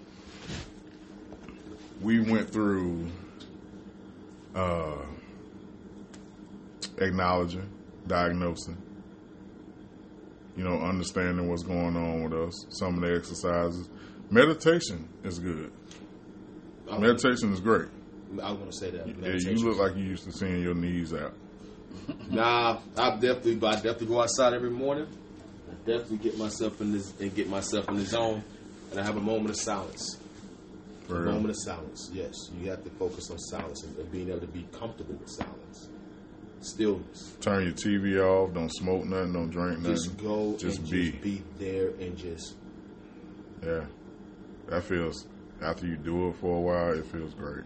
we 2.01 2.21
went 2.21 2.51
through 2.51 3.07
uh, 4.55 4.99
acknowledging, 6.99 7.69
diagnosing, 8.07 8.77
you 10.57 10.65
know, 10.65 10.79
understanding 10.81 11.49
what's 11.49 11.63
going 11.63 11.97
on 11.97 12.25
with 12.25 12.33
us, 12.33 12.67
some 12.71 12.97
of 12.97 13.01
the 13.09 13.17
exercises. 13.17 13.89
Meditation 14.33 15.09
is 15.25 15.39
good. 15.39 15.71
I 16.89 16.93
was- 16.93 17.01
Meditation 17.01 17.53
is 17.53 17.61
great. 17.61 17.89
I 18.43 18.51
was 18.51 18.59
gonna 18.61 18.73
say 18.73 18.91
that. 18.91 19.07
Yeah, 19.07 19.51
you 19.53 19.57
look 19.69 19.77
like 19.79 19.95
you 19.95 20.05
used 20.05 20.25
to 20.25 20.33
seeing 20.33 20.63
your 20.63 20.75
knees 20.75 21.13
out. 21.13 21.35
Nah, 22.31 22.81
I 22.97 23.11
definitely, 23.17 23.57
but 23.57 23.73
I 23.75 23.75
definitely 23.77 24.07
go 24.07 24.23
outside 24.23 24.55
every 24.55 24.71
morning. 24.71 25.07
I 25.71 25.75
definitely 25.87 26.17
get 26.17 26.39
myself 26.39 26.81
in 26.81 26.91
this 26.93 27.13
and 27.21 27.35
get 27.35 27.49
myself 27.51 27.87
in 27.91 27.97
the 27.97 28.07
zone, 28.07 28.43
and 28.91 28.99
I 28.99 29.05
have 29.05 29.19
a 29.19 29.21
moment 29.21 29.51
of 29.51 29.57
silence. 29.57 30.17
For 31.07 31.19
A 31.19 31.23
real. 31.25 31.33
moment 31.33 31.51
of 31.51 31.57
silence. 31.59 32.11
Yes, 32.15 32.33
you 32.59 32.71
have 32.71 32.83
to 32.85 32.91
focus 32.91 33.31
on 33.31 33.39
silence 33.39 33.85
and, 33.85 33.95
and 33.99 34.11
being 34.11 34.31
able 34.31 34.41
to 34.41 34.47
be 34.47 34.67
comfortable 34.73 35.15
with 35.15 35.29
silence, 35.29 35.91
stillness. 36.61 37.35
Turn 37.43 37.65
your 37.65 37.73
TV 37.75 38.19
off. 38.19 38.55
Don't 38.55 38.73
smoke 38.73 39.05
nothing. 39.05 39.35
Don't 39.35 39.51
drink 39.51 39.81
nothing. 39.81 39.95
Just 39.95 40.17
go 40.17 40.57
Just 40.57 40.79
and 40.81 40.91
be. 40.91 41.11
just 41.11 41.23
be 41.23 41.43
there 41.59 41.91
and 42.01 42.17
just 42.17 42.55
Yeah, 43.63 43.85
that 44.69 44.85
feels. 44.85 45.27
After 45.61 45.87
you 45.87 45.97
do 45.97 46.29
it 46.29 46.37
for 46.37 46.57
a 46.57 46.61
while, 46.61 46.99
it 46.99 47.07
feels 47.07 47.35
great. 47.35 47.65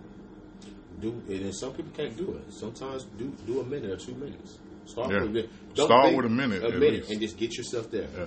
Do 1.01 1.11
and 1.29 1.45
then 1.45 1.53
some 1.53 1.73
people 1.73 1.93
can't 1.97 2.17
do 2.17 2.33
it. 2.35 2.53
Sometimes 2.53 3.05
do 3.19 3.33
do 3.47 3.61
a 3.61 3.65
minute 3.65 3.91
or 3.91 3.97
two 3.97 4.15
minutes. 4.15 4.59
Start 4.87 5.11
Yeah. 5.11 5.21
with 5.21 5.31
a 5.31 5.33
minute. 5.33 5.51
Start 5.75 6.05
think 6.05 6.17
with 6.17 6.27
a 6.27 6.29
minute, 6.35 6.63
a 6.65 6.71
minute, 6.71 6.81
least. 6.81 7.11
and 7.11 7.21
just 7.21 7.37
get 7.39 7.57
yourself 7.57 7.91
there. 7.91 8.09
Yeah. 8.17 8.27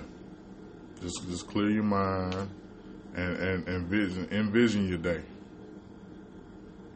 Just 1.02 1.28
just 1.28 1.46
clear 1.48 1.70
your 1.70 1.82
mind 1.84 2.48
and 3.14 3.36
and 3.36 3.68
envision 3.68 4.28
envision 4.30 4.88
your 4.88 4.98
day. 4.98 5.22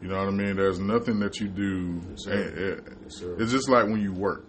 You 0.03 0.09
know 0.09 0.19
what 0.19 0.29
I 0.29 0.33
mean? 0.33 0.57
There's 0.57 0.79
nothing 0.81 1.19
that 1.21 1.41
you 1.41 1.49
do. 1.49 2.01
Yes, 2.11 2.27
Yes, 2.27 3.23
it's 3.39 3.53
just 3.53 3.69
like 3.69 3.85
when 3.87 4.01
you 4.01 4.13
work. 4.13 4.45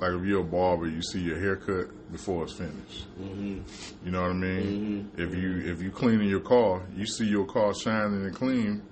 Like 0.00 0.12
if 0.12 0.24
you're 0.24 0.40
a 0.40 0.44
barber, 0.44 0.86
you 0.86 1.02
see 1.02 1.20
your 1.20 1.38
haircut 1.38 2.10
before 2.10 2.44
it's 2.44 2.54
finished. 2.54 3.06
Mm-hmm. 3.20 4.06
You 4.06 4.10
know 4.10 4.22
what 4.22 4.30
I 4.30 4.34
mean? 4.34 5.10
If 5.18 5.34
you 5.34 5.58
if 5.58 5.82
you 5.82 5.90
cleaning 5.90 6.26
your 6.26 6.40
car, 6.40 6.86
you 6.96 7.04
see 7.04 7.26
your 7.26 7.44
car 7.44 7.74
shining 7.74 8.24
and 8.24 8.34
clean 8.34 8.82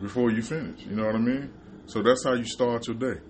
before 0.00 0.30
you 0.30 0.40
finish. 0.40 0.80
You 0.86 0.96
know 0.96 1.04
what 1.04 1.16
I 1.16 1.18
mean? 1.18 1.52
So 1.84 2.02
that's 2.02 2.24
how 2.24 2.32
you 2.32 2.46
start 2.46 2.86
your 2.86 2.96
day. 2.96 3.20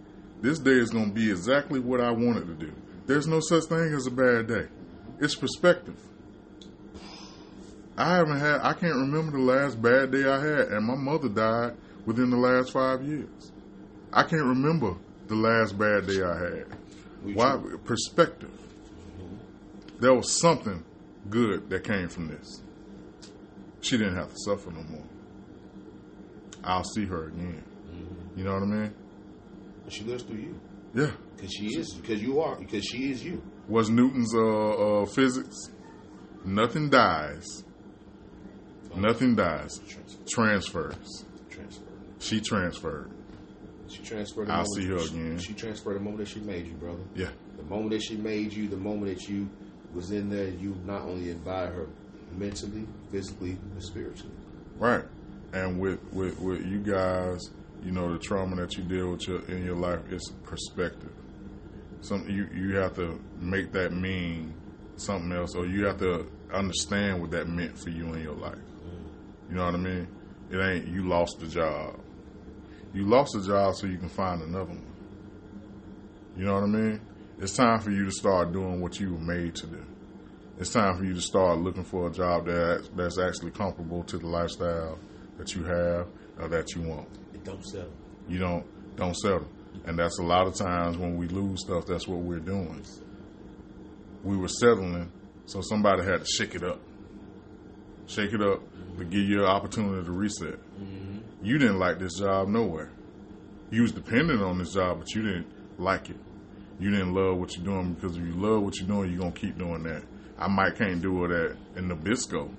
This 0.43 0.61
day 0.61 0.79
is 0.79 0.91
going 0.91 1.09
to 1.09 1.13
be 1.13 1.29
exactly 1.29 1.81
what 1.81 2.01
I 2.01 2.13
wanted 2.13 2.47
to 2.47 2.55
do. 2.55 2.73
There's 3.07 3.27
no 3.27 3.41
such 3.41 3.65
thing 3.65 3.93
as 3.97 4.07
a 4.07 4.13
bad 4.13 4.47
day. 4.47 4.69
It's 5.19 5.35
perspective. 5.35 6.01
I 7.97 8.15
haven't 8.15 8.39
had. 8.39 8.61
I 8.63 8.75
can't 8.75 8.95
remember 8.95 9.33
the 9.33 9.43
last 9.43 9.83
bad 9.83 10.13
day 10.13 10.25
I 10.25 10.39
had, 10.39 10.69
and 10.69 10.87
my 10.87 10.95
mother 10.95 11.29
died 11.29 11.77
within 12.07 12.31
the 12.31 12.37
last 12.37 12.73
five 12.73 13.03
years. 13.03 13.51
I 14.13 14.23
can't 14.23 14.45
remember 14.45 14.95
the 15.27 15.35
last 15.35 15.77
bad 15.77 16.07
day 16.07 16.23
I 16.23 16.39
had. 16.39 16.67
We 17.25 17.35
Why 17.35 17.57
tr- 17.57 17.77
perspective? 17.79 18.51
There 20.01 20.15
was 20.15 20.39
something 20.41 20.85
good 21.31 21.71
that 21.71 21.85
came 21.85 22.09
from 22.09 22.29
this. 22.29 22.61
She 23.81 23.97
didn't 23.97 24.17
have 24.17 24.29
to 24.31 24.37
suffer 24.45 24.71
no 24.71 24.83
more. 24.83 25.05
I'll 26.63 26.85
see 26.85 27.05
her 27.07 27.29
again. 27.29 27.63
You 28.37 28.45
know 28.45 28.55
what 28.55 28.63
I 28.63 28.67
mean? 28.67 28.95
She 29.89 30.03
lives 30.05 30.23
through 30.25 30.39
you 30.39 30.61
Yeah. 30.95 31.11
because 31.37 31.53
she 31.53 31.67
is 31.77 31.95
because 31.95 32.23
you 32.23 32.41
are 32.41 32.57
because 32.57 32.85
she 32.85 33.11
is 33.11 33.25
you. 33.25 33.43
Was 33.69 33.89
Newton's 33.91 34.35
uh, 34.35 35.03
uh, 35.03 35.07
physics? 35.07 35.71
Nothing 36.45 36.91
dies. 36.91 37.65
Nothing 38.97 39.35
dies. 39.35 39.79
Transfer. 39.79 40.25
Transfers. 40.29 41.25
Transfer. 41.51 41.85
She 42.19 42.41
transferred. 42.41 43.11
She 43.95 44.03
transferred. 44.03 44.49
The 44.49 44.53
I'll 44.53 44.65
moment 44.65 44.75
see 44.77 44.87
her 44.89 44.99
she- 45.01 45.15
again. 45.15 45.39
She 45.39 45.53
transferred 45.55 45.95
the 45.97 46.01
moment 46.01 46.19
that 46.19 46.29
she 46.29 46.41
made 46.41 46.67
you, 46.67 46.75
brother. 46.75 47.03
Yeah. 47.15 47.31
The 47.57 47.63
moment 47.65 47.91
that 47.91 48.03
she 48.03 48.17
made 48.17 48.53
you, 48.53 48.69
the 48.69 48.77
moment 48.77 49.17
that 49.17 49.29
you 49.29 49.49
was 49.95 50.11
in 50.11 50.29
there, 50.29 50.49
you 50.49 50.77
not 50.85 51.03
only 51.03 51.31
invited 51.31 51.75
her 51.75 51.87
mentally, 52.37 52.87
physically, 53.11 53.53
and 53.53 53.83
spiritually. 53.83 54.35
Right. 54.77 55.05
And 55.53 55.79
with, 55.79 56.01
with, 56.13 56.41
with 56.41 56.67
you 56.67 56.81
guys, 56.81 57.41
you 57.85 57.93
know, 57.93 58.13
the 58.13 58.19
trauma 58.19 58.57
that 58.57 58.77
you 58.77 58.83
deal 58.83 59.13
with 59.13 59.29
your, 59.29 59.43
in 59.47 59.65
your 59.65 59.77
life 59.77 60.01
is 60.11 60.33
perspective. 60.43 61.13
Some 62.01 62.29
you, 62.29 62.49
you 62.53 62.77
have 62.77 62.95
to 62.97 63.21
make 63.39 63.73
that 63.73 63.93
mean 63.93 64.53
something 64.97 65.31
else, 65.33 65.55
or 65.55 65.67
you 65.67 65.87
have 65.87 65.99
to 66.01 66.27
understand 66.53 67.21
what 67.21 67.31
that 67.31 67.49
meant 67.49 67.79
for 67.79 67.91
you 67.91 68.13
in 68.15 68.23
your 68.23 68.35
life. 68.35 68.55
Mm. 68.57 69.51
You 69.51 69.57
know 69.57 69.65
what 69.67 69.75
I 69.75 69.79
mean? 69.79 70.09
It 70.51 70.59
ain't 70.59 70.89
you 70.89 71.09
lost 71.09 71.39
the 71.41 71.47
job. 71.47 72.01
You 72.95 73.05
lost 73.05 73.35
a 73.35 73.45
job 73.45 73.75
so 73.75 73.89
you 73.89 73.99
can 73.99 74.09
find 74.09 74.41
another 74.41 74.71
one. 74.71 74.87
You 76.37 76.45
know 76.45 76.55
what 76.55 76.63
I 76.63 76.67
mean? 76.67 77.01
It's 77.41 77.57
time 77.57 77.81
for 77.81 77.91
you 77.91 78.05
to 78.05 78.13
start 78.13 78.53
doing 78.53 78.81
what 78.81 79.01
you 79.01 79.15
were 79.15 79.21
made 79.21 79.57
to 79.57 79.67
do. 79.67 79.85
It's 80.59 80.73
time 80.73 80.97
for 80.97 81.05
you 81.05 81.15
to 81.15 81.21
start 81.21 81.59
looking 81.59 81.83
for 81.83 82.07
a 82.07 82.13
job 82.13 82.47
that 82.47 82.89
that's 82.95 83.19
actually 83.19 83.51
comparable 83.51 84.05
to 84.05 84.19
the 84.19 84.27
lifestyle 84.29 84.99
that 85.37 85.55
you 85.57 85.65
have 85.65 86.07
or 86.39 86.49
that 86.49 86.77
you 86.77 86.83
want. 86.83 87.09
It 87.35 87.43
don't 87.45 87.65
settle. 87.65 87.93
You 88.29 88.39
don't 88.39 88.97
don't 88.97 89.17
settle. 89.17 89.49
And 89.85 89.99
that's 89.99 90.21
a 90.21 90.23
lot 90.23 90.47
of 90.47 90.55
times 90.55 90.97
when 90.97 91.17
we 91.17 91.27
lose 91.27 91.63
stuff, 91.63 91.87
that's 91.87 92.07
what 92.07 92.21
we're 92.21 92.39
doing. 92.39 92.85
We 94.23 94.37
were 94.37 94.49
settling, 94.49 95.11
so 95.47 95.61
somebody 95.61 96.05
had 96.05 96.21
to 96.21 96.27
shake 96.27 96.55
it 96.55 96.63
up. 96.63 96.81
Shake 98.07 98.33
it 98.33 98.41
up 98.41 98.61
to 98.99 99.05
give 99.05 99.23
you 99.23 99.41
an 99.41 99.51
opportunity 99.51 100.05
to 100.05 100.13
reset. 100.13 100.61
You 101.45 101.59
didn't 101.59 101.79
like 101.79 101.99
this 101.99 102.19
job 102.19 102.49
nowhere. 102.49 102.91
You 103.71 103.83
was 103.83 103.93
dependent 103.93 104.43
on 104.43 104.59
this 104.59 104.73
job, 104.73 104.99
but 105.01 105.15
you 105.15 105.23
didn't 105.23 105.47
like 105.79 106.09
it. 106.09 106.17
You 106.81 106.91
didn't 106.91 107.15
love 107.15 107.37
what 107.39 107.55
you're 107.55 107.65
doing 107.65 107.93
because 107.93 108.17
if 108.17 108.23
you 108.25 108.33
love 108.33 108.63
what 108.63 108.79
you're 108.79 108.89
doing, 108.89 109.11
you're 109.11 109.19
gonna 109.21 109.33
keep 109.33 109.59
doing 109.59 109.83
that. 109.85 110.03
I 110.39 110.49
might 110.49 110.77
can't 110.77 111.03
do 111.03 111.25
it 111.27 111.31
at 111.31 111.57
in 111.77 111.89
Nabisco, 111.91 112.51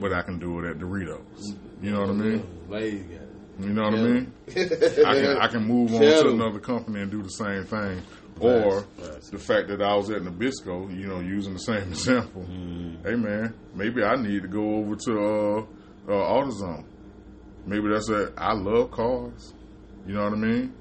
but 0.00 0.12
I 0.12 0.22
can 0.22 0.38
do 0.38 0.58
it 0.58 0.68
at 0.68 0.78
Doritos. 0.78 1.56
You 1.80 1.92
know 1.92 2.00
what 2.00 2.10
I 2.10 2.12
mean? 2.12 2.46
Lady 2.68 2.98
got 2.98 3.22
it. 3.22 3.28
You 3.60 3.68
know 3.72 3.82
what 3.84 3.94
I 3.94 4.02
mean? 4.02 4.32
I 4.48 5.14
can 5.14 5.36
I 5.38 5.46
can 5.46 5.64
move 5.64 5.94
on 5.94 6.00
Tell 6.00 6.24
to 6.24 6.30
another 6.30 6.58
company 6.58 7.02
and 7.02 7.10
do 7.10 7.22
the 7.22 7.28
same 7.30 7.64
thing. 7.64 8.02
Or 8.40 8.80
Facts. 8.98 9.30
the 9.30 9.38
fact 9.38 9.68
that 9.68 9.80
I 9.80 9.94
was 9.94 10.10
at 10.10 10.22
Nabisco, 10.22 10.90
you 10.90 11.06
know, 11.06 11.20
using 11.20 11.52
the 11.52 11.60
same 11.60 11.76
example. 11.92 12.44
Hey 12.44 13.14
man, 13.14 13.54
maybe 13.74 14.02
I 14.02 14.16
need 14.16 14.42
to 14.42 14.48
go 14.48 14.74
over 14.76 14.96
to 14.96 15.12
uh, 15.20 15.60
uh, 16.08 16.42
AutoZone. 16.42 16.84
Maybe 17.66 17.88
that's 17.88 18.08
a 18.10 18.32
I 18.36 18.52
love 18.52 18.90
cars. 18.90 19.54
You 20.06 20.14
know 20.14 20.24
what 20.24 20.32
I 20.34 20.36
mean? 20.36 20.74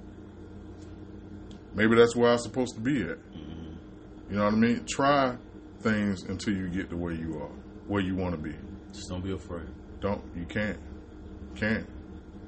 Maybe 1.76 1.96
that's 1.96 2.16
where 2.16 2.32
I'm 2.32 2.38
supposed 2.40 2.76
to 2.76 2.82
be 2.82 3.02
at. 3.02 3.18
Mm-hmm. 3.18 4.32
You 4.32 4.38
know 4.38 4.46
what 4.46 4.54
I 4.54 4.58
mean? 4.58 4.86
Try 4.86 5.36
things 5.82 6.24
until 6.24 6.54
you 6.54 6.70
get 6.70 6.90
to 6.90 6.98
where 6.98 7.14
you 7.14 7.40
are, 7.42 7.52
where 7.88 8.02
you 8.02 8.16
want 8.16 8.36
to 8.36 8.42
be. 8.42 8.56
Just 8.94 9.10
don't 9.10 9.24
be 9.24 9.32
afraid. 9.32 9.68
Don't 10.02 10.22
you 10.36 10.46
can't 10.46 10.80
can't. 11.56 11.88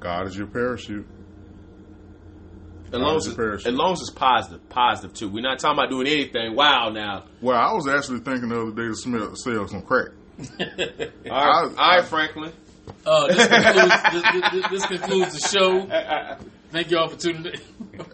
God 0.00 0.26
is 0.26 0.36
your 0.36 0.46
parachute. 0.46 1.06
As 2.92 2.92
long 3.00 3.16
as, 3.16 3.24
Positive 3.24 3.36
parachute. 3.36 3.66
as 3.66 3.74
long 3.74 3.92
as 3.94 4.00
it's 4.02 4.10
positive, 4.10 4.68
positive 4.68 5.12
too. 5.14 5.28
We're 5.28 5.42
not 5.42 5.58
talking 5.58 5.76
about 5.78 5.90
doing 5.90 6.06
anything. 6.06 6.54
Wow, 6.54 6.90
now. 6.90 7.24
Well, 7.40 7.56
I 7.58 7.72
was 7.72 7.88
actually 7.88 8.20
thinking 8.20 8.48
the 8.50 8.60
other 8.60 8.70
day 8.70 8.86
to 8.88 8.94
smell, 8.94 9.34
sell 9.34 9.66
some 9.66 9.82
crack. 9.82 10.10
All 10.38 10.66
right, 10.66 11.10
I- 11.30 11.62
all 11.62 11.70
right, 11.76 12.04
Franklin. 12.04 12.52
Uh, 13.04 13.26
this, 13.28 13.46
concludes, 13.46 14.02
this, 14.12 14.50
this, 14.52 14.70
this 14.70 14.86
concludes 14.86 15.32
the 15.32 15.48
show. 15.48 16.38
Thank 16.70 16.90
y'all 16.90 17.08
for 17.08 17.16
tuning 17.16 17.46
in. 17.46 17.60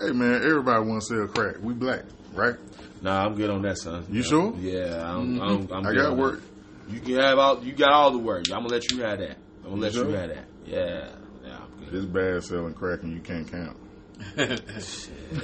Hey 0.01 0.13
man, 0.13 0.35
everybody 0.35 0.85
want 0.85 1.03
to 1.03 1.07
sell 1.07 1.27
crack. 1.27 1.57
We 1.61 1.75
black, 1.75 2.03
right? 2.33 2.55
Nah, 3.01 3.25
I'm 3.27 3.35
good 3.35 3.51
on 3.51 3.63
that, 3.63 3.79
son. 3.79 4.07
You 4.11 4.23
sure? 4.23 4.55
Yeah, 4.59 5.03
I'm. 5.05 5.41
I'm, 5.41 5.73
I'm 5.73 5.87
I 5.87 5.91
good 5.91 5.97
got 5.97 6.13
on 6.13 6.19
work. 6.19 6.41
that. 6.41 6.93
You 6.93 7.01
can 7.01 7.15
have 7.17 7.39
all. 7.39 7.65
You 7.65 7.73
got 7.73 7.93
all 7.93 8.11
the 8.13 8.19
work. 8.19 8.45
I'm 8.51 8.63
gonna 8.63 8.69
let 8.69 8.91
you 8.91 9.03
have 9.03 9.19
that. 9.19 9.37
I'm 9.65 9.71
gonna 9.71 9.83
let 9.83 9.93
sure? 9.95 10.09
you 10.09 10.15
have 10.15 10.29
that. 10.29 10.45
Yeah, 10.67 11.09
yeah, 11.45 11.57
I'm 11.59 11.85
good. 11.85 11.95
It's 11.95 12.05
bad 12.07 12.45
selling 12.45 12.75
crack 12.75 13.03
and 13.03 13.13
you 13.13 13.21
can't 13.21 13.51
count. 13.51 13.77
Yeah, 14.37 14.57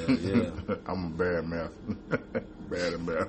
yeah. 0.08 0.50
I'm 0.86 1.06
a 1.06 1.10
bad 1.10 1.46
math. 1.46 1.72
bad 2.70 2.92
at 2.92 3.00
math. 3.00 3.28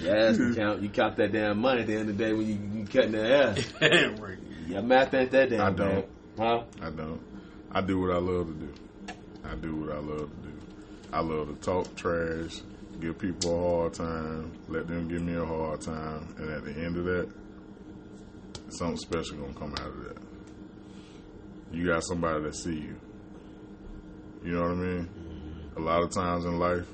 yeah 0.00 0.30
you 0.30 0.54
count. 0.54 0.82
You 0.82 0.88
count 0.88 1.16
that 1.18 1.32
damn 1.32 1.60
money 1.60 1.82
at 1.82 1.86
the 1.86 1.94
end 1.94 2.10
of 2.10 2.18
the 2.18 2.24
day 2.24 2.32
when 2.32 2.46
you, 2.46 2.80
you 2.80 2.86
cutting 2.86 3.12
the 3.12 3.22
hair. 3.22 3.54
Yeah, 4.72 4.80
math 4.80 5.12
ain't 5.12 5.30
that 5.32 5.50
damn 5.50 5.60
I 5.60 5.70
don't. 5.70 6.06
Huh? 6.38 6.62
I 6.80 6.88
don't. 6.88 7.20
I 7.72 7.82
do 7.82 8.00
what 8.00 8.10
I 8.10 8.18
love 8.18 8.46
to 8.46 8.54
do. 8.54 8.74
I 9.44 9.54
do 9.56 9.76
what 9.76 9.92
I 9.94 9.98
love 9.98 10.30
to 10.30 10.48
do. 10.48 10.52
I 11.12 11.20
love 11.20 11.48
to 11.48 11.54
talk 11.56 11.94
trash, 11.94 12.62
give 12.98 13.18
people 13.18 13.54
a 13.54 13.80
hard 13.80 13.92
time, 13.92 14.52
let 14.68 14.86
them 14.86 15.08
give 15.08 15.20
me 15.20 15.34
a 15.34 15.44
hard 15.44 15.82
time, 15.82 16.34
and 16.38 16.50
at 16.50 16.64
the 16.64 16.72
end 16.72 16.96
of 16.96 17.04
that, 17.04 17.30
something 18.70 18.96
special 18.96 19.36
gonna 19.36 19.52
come 19.52 19.72
out 19.72 19.88
of 19.88 20.04
that. 20.04 20.16
You 21.70 21.86
got 21.86 22.02
somebody 22.04 22.42
that 22.44 22.54
see 22.54 22.76
you. 22.76 22.96
You 24.42 24.52
know 24.52 24.62
what 24.62 24.70
I 24.70 24.74
mean? 24.74 25.04
Mm-hmm. 25.04 25.82
A 25.82 25.84
lot 25.84 26.02
of 26.02 26.12
times 26.12 26.46
in 26.46 26.58
life, 26.58 26.86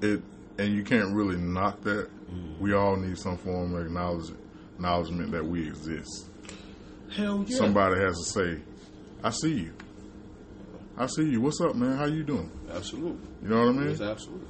it 0.00 0.22
and 0.56 0.74
you 0.74 0.84
can't 0.84 1.14
really 1.14 1.36
knock 1.36 1.82
that. 1.82 2.08
We 2.60 2.70
mm-hmm. 2.70 2.78
all 2.78 2.96
need 2.96 3.18
some 3.18 3.36
form 3.36 3.74
of 3.74 3.84
acknowledge, 3.84 4.30
acknowledgement 4.74 5.30
that 5.32 5.44
we 5.44 5.66
exist 5.66 6.26
Hell 7.14 7.44
yeah. 7.46 7.56
somebody 7.56 8.00
has 8.00 8.16
to 8.16 8.24
say, 8.24 8.60
"I 9.22 9.30
see 9.30 9.52
you. 9.52 9.72
I 10.96 11.06
see 11.06 11.24
you. 11.24 11.40
What's 11.42 11.60
up, 11.60 11.74
man? 11.74 11.96
How 11.98 12.06
you 12.06 12.22
doing?" 12.22 12.50
Absolutely. 12.72 13.28
You 13.42 13.48
know 13.48 13.66
what 13.66 13.68
I 13.68 13.72
mean? 13.72 13.90
Yes, 13.90 14.00
absolutely. 14.00 14.48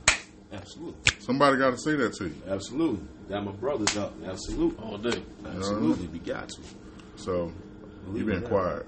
Absolutely. 0.53 1.13
Somebody 1.19 1.57
got 1.59 1.71
to 1.71 1.79
say 1.79 1.97
that 1.97 2.13
to 2.15 2.27
you. 2.27 2.37
Absolutely. 2.49 3.07
Got 3.29 3.45
my 3.47 3.53
brothers 3.53 3.97
up. 3.97 4.15
Absolutely. 4.25 4.85
All 4.85 4.99
day. 4.99 5.23
Absolutely. 5.45 6.07
We 6.07 6.19
got 6.21 6.51
to. 6.51 6.61
So 7.17 7.51
Believe 8.05 8.19
you've 8.19 8.27
been 8.27 8.43
it 8.43 8.45
or 8.45 8.49
quiet. 8.49 8.87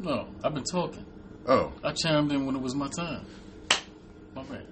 No, 0.00 0.28
I've 0.44 0.54
been 0.54 0.64
talking. 0.64 1.06
Oh, 1.46 1.72
I 1.82 1.92
chimed 1.92 2.30
in 2.32 2.44
when 2.46 2.56
it 2.56 2.62
was 2.62 2.74
my 2.74 2.88
time. 2.88 3.24
My 4.34 4.42
man. 4.44 4.66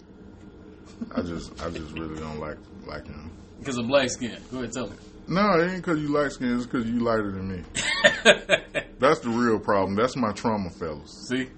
I 1.14 1.22
just, 1.22 1.53
I 1.62 1.70
just 1.70 1.93
really 1.93 2.18
don't 2.20 2.39
like 2.39 2.59
like 2.87 3.07
him. 3.07 3.31
Because 3.59 3.78
I'm 3.78 3.89
light 3.89 4.11
skinned. 4.11 4.43
Go 4.51 4.59
ahead, 4.59 4.72
tell 4.72 4.89
me. 4.89 4.97
No, 5.31 5.61
it 5.61 5.70
ain't 5.70 5.76
because 5.76 6.01
you 6.01 6.09
light 6.09 6.33
skin. 6.33 6.57
It's 6.57 6.66
because 6.66 6.87
you 6.87 6.99
lighter 6.99 7.31
than 7.31 7.49
me. 7.49 7.62
That's 8.99 9.20
the 9.20 9.31
real 9.31 9.61
problem. 9.61 9.95
That's 9.95 10.16
my 10.16 10.33
trauma, 10.33 10.70
fellas. 10.70 11.28
See? 11.28 11.49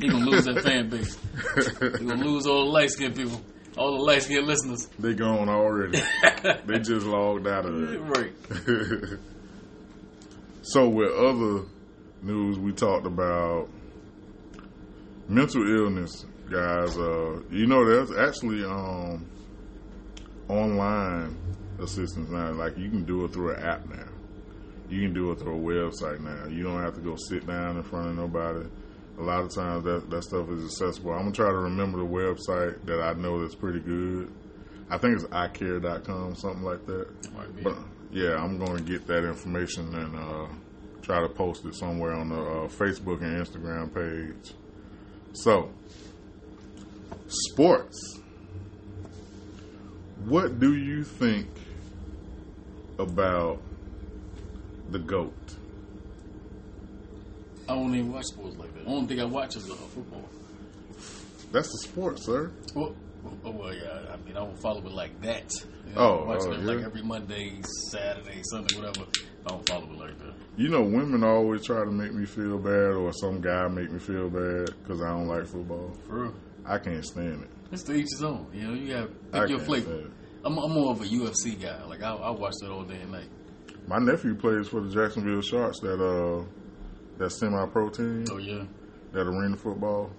He 0.00 0.08
gonna 0.08 0.24
lose 0.24 0.46
that 0.46 0.62
fan 0.62 0.88
base. 0.88 1.18
He 2.00 2.06
gonna 2.06 2.24
lose 2.24 2.46
all 2.46 2.64
the 2.64 2.70
light 2.70 2.90
skinned 2.90 3.16
people. 3.16 3.38
All 3.76 3.98
the 3.98 4.02
light 4.02 4.22
skinned 4.22 4.46
listeners. 4.46 4.86
they 4.98 5.12
gone 5.12 5.50
already. 5.50 6.00
they 6.66 6.78
just 6.78 7.04
logged 7.04 7.46
out 7.46 7.66
of 7.66 7.82
it. 7.82 8.00
Right. 8.00 8.32
so 10.62 10.88
with 10.88 11.12
other 11.12 11.66
news, 12.22 12.58
we 12.58 12.72
talked 12.72 13.06
about 13.06 13.68
mental 15.28 15.68
illness, 15.68 16.24
guys. 16.50 16.96
Uh, 16.96 17.42
you 17.50 17.66
know, 17.66 17.84
there's 17.84 18.10
actually 18.16 18.64
um, 18.64 19.26
online 20.48 21.36
assistance 21.80 22.30
now. 22.30 22.52
Like 22.52 22.76
you 22.78 22.88
can 22.88 23.04
do 23.04 23.24
it 23.24 23.32
through 23.32 23.54
an 23.54 23.62
app 23.62 23.88
now. 23.88 24.08
You 24.88 25.00
can 25.02 25.14
do 25.14 25.32
it 25.32 25.38
through 25.38 25.56
a 25.56 25.90
website 25.90 26.20
now. 26.20 26.46
You 26.48 26.62
don't 26.62 26.82
have 26.82 26.94
to 26.94 27.00
go 27.00 27.16
sit 27.16 27.46
down 27.46 27.76
in 27.76 27.82
front 27.82 28.08
of 28.08 28.16
nobody. 28.16 28.68
A 29.18 29.22
lot 29.22 29.44
of 29.44 29.54
times 29.54 29.84
that 29.84 30.10
that 30.10 30.22
stuff 30.22 30.48
is 30.50 30.64
accessible. 30.64 31.12
I'm 31.12 31.20
gonna 31.20 31.32
try 31.32 31.48
to 31.48 31.56
remember 31.56 31.98
the 31.98 32.04
website 32.04 32.84
that 32.86 33.00
I 33.00 33.12
know 33.14 33.40
that's 33.40 33.54
pretty 33.54 33.80
good. 33.80 34.32
I 34.90 34.98
think 34.98 35.14
it's 35.14 35.24
iCare.com, 35.24 36.34
something 36.36 36.62
like 36.62 36.84
that. 36.86 37.06
But 37.62 37.76
yeah, 38.14 38.36
I'm 38.36 38.58
going 38.58 38.76
to 38.76 38.82
get 38.82 39.06
that 39.06 39.24
information 39.24 39.92
and 39.94 40.16
uh, 40.16 40.46
try 41.02 41.20
to 41.20 41.28
post 41.28 41.64
it 41.64 41.74
somewhere 41.74 42.12
on 42.12 42.28
the 42.28 42.40
uh, 42.40 42.68
Facebook 42.68 43.22
and 43.22 43.44
Instagram 43.44 43.92
page. 43.92 44.54
So, 45.32 45.70
sports. 47.26 48.20
What 50.26 50.60
do 50.60 50.76
you 50.76 51.02
think 51.04 51.48
about 52.98 53.60
the 54.90 54.98
goat? 54.98 55.34
I 57.68 57.74
don't 57.74 57.94
even 57.94 58.12
watch 58.12 58.26
sports 58.26 58.56
like 58.56 58.74
that. 58.74 58.84
The 58.84 58.90
only 58.90 59.06
thing 59.06 59.20
I 59.20 59.24
watch 59.24 59.56
is 59.56 59.70
uh, 59.70 59.74
football. 59.74 60.28
That's 61.50 61.68
the 61.68 61.78
sport, 61.88 62.18
sir. 62.20 62.50
Well, 62.74 62.94
oh, 63.44 63.50
well, 63.50 63.72
yeah. 63.74 64.12
I 64.12 64.16
mean, 64.18 64.36
I 64.36 64.40
don't 64.40 64.60
follow 64.60 64.80
it 64.80 64.92
like 64.92 65.18
that. 65.22 65.50
You 65.86 65.92
Oh, 65.96 66.24
I 66.24 66.26
watch 66.26 66.42
oh, 66.42 66.52
it 66.52 66.60
like 66.60 66.84
every 66.84 67.02
Monday, 67.02 67.60
Saturday, 67.90 68.42
Sunday, 68.50 68.76
whatever. 68.76 69.06
I 69.46 69.50
don't 69.50 69.68
follow 69.68 69.84
it 69.84 69.98
like 69.98 70.18
that. 70.18 70.34
You 70.56 70.68
know, 70.68 70.82
women 70.82 71.24
always 71.24 71.64
try 71.64 71.84
to 71.84 71.90
make 71.90 72.12
me 72.12 72.26
feel 72.26 72.58
bad, 72.58 72.94
or 72.94 73.12
some 73.12 73.40
guy 73.40 73.66
make 73.68 73.90
me 73.90 73.98
feel 73.98 74.28
bad 74.28 74.70
because 74.82 75.00
I 75.00 75.08
don't 75.10 75.28
like 75.28 75.46
football. 75.46 75.96
For 76.06 76.24
real. 76.24 76.34
I 76.66 76.78
can't 76.78 77.04
stand 77.04 77.44
it. 77.44 77.50
It's 77.72 77.82
to 77.84 77.94
each 77.94 78.08
his 78.10 78.22
own. 78.22 78.46
You 78.52 78.68
know, 78.68 78.74
you 78.74 78.94
have 78.94 79.10
I 79.32 79.40
pick 79.40 79.50
your 79.50 79.58
can't 79.58 79.68
flavor. 79.68 80.10
I'm, 80.44 80.58
I'm 80.58 80.72
more 80.72 80.92
of 80.92 81.00
a 81.00 81.04
UFC 81.04 81.60
guy. 81.60 81.82
Like 81.84 82.02
I, 82.02 82.12
I 82.14 82.30
watch 82.30 82.54
that 82.60 82.70
all 82.70 82.84
day 82.84 83.00
and 83.00 83.12
night. 83.12 83.28
My 83.86 83.98
nephew 83.98 84.34
plays 84.34 84.68
for 84.68 84.80
the 84.80 84.90
Jacksonville 84.90 85.42
Sharks, 85.42 85.80
that 85.80 86.00
uh, 86.00 86.44
that 87.18 87.30
semi-pro 87.30 87.90
team, 87.90 88.24
Oh 88.30 88.38
yeah. 88.38 88.64
that 89.12 89.20
arena 89.26 89.56
football. 89.56 90.10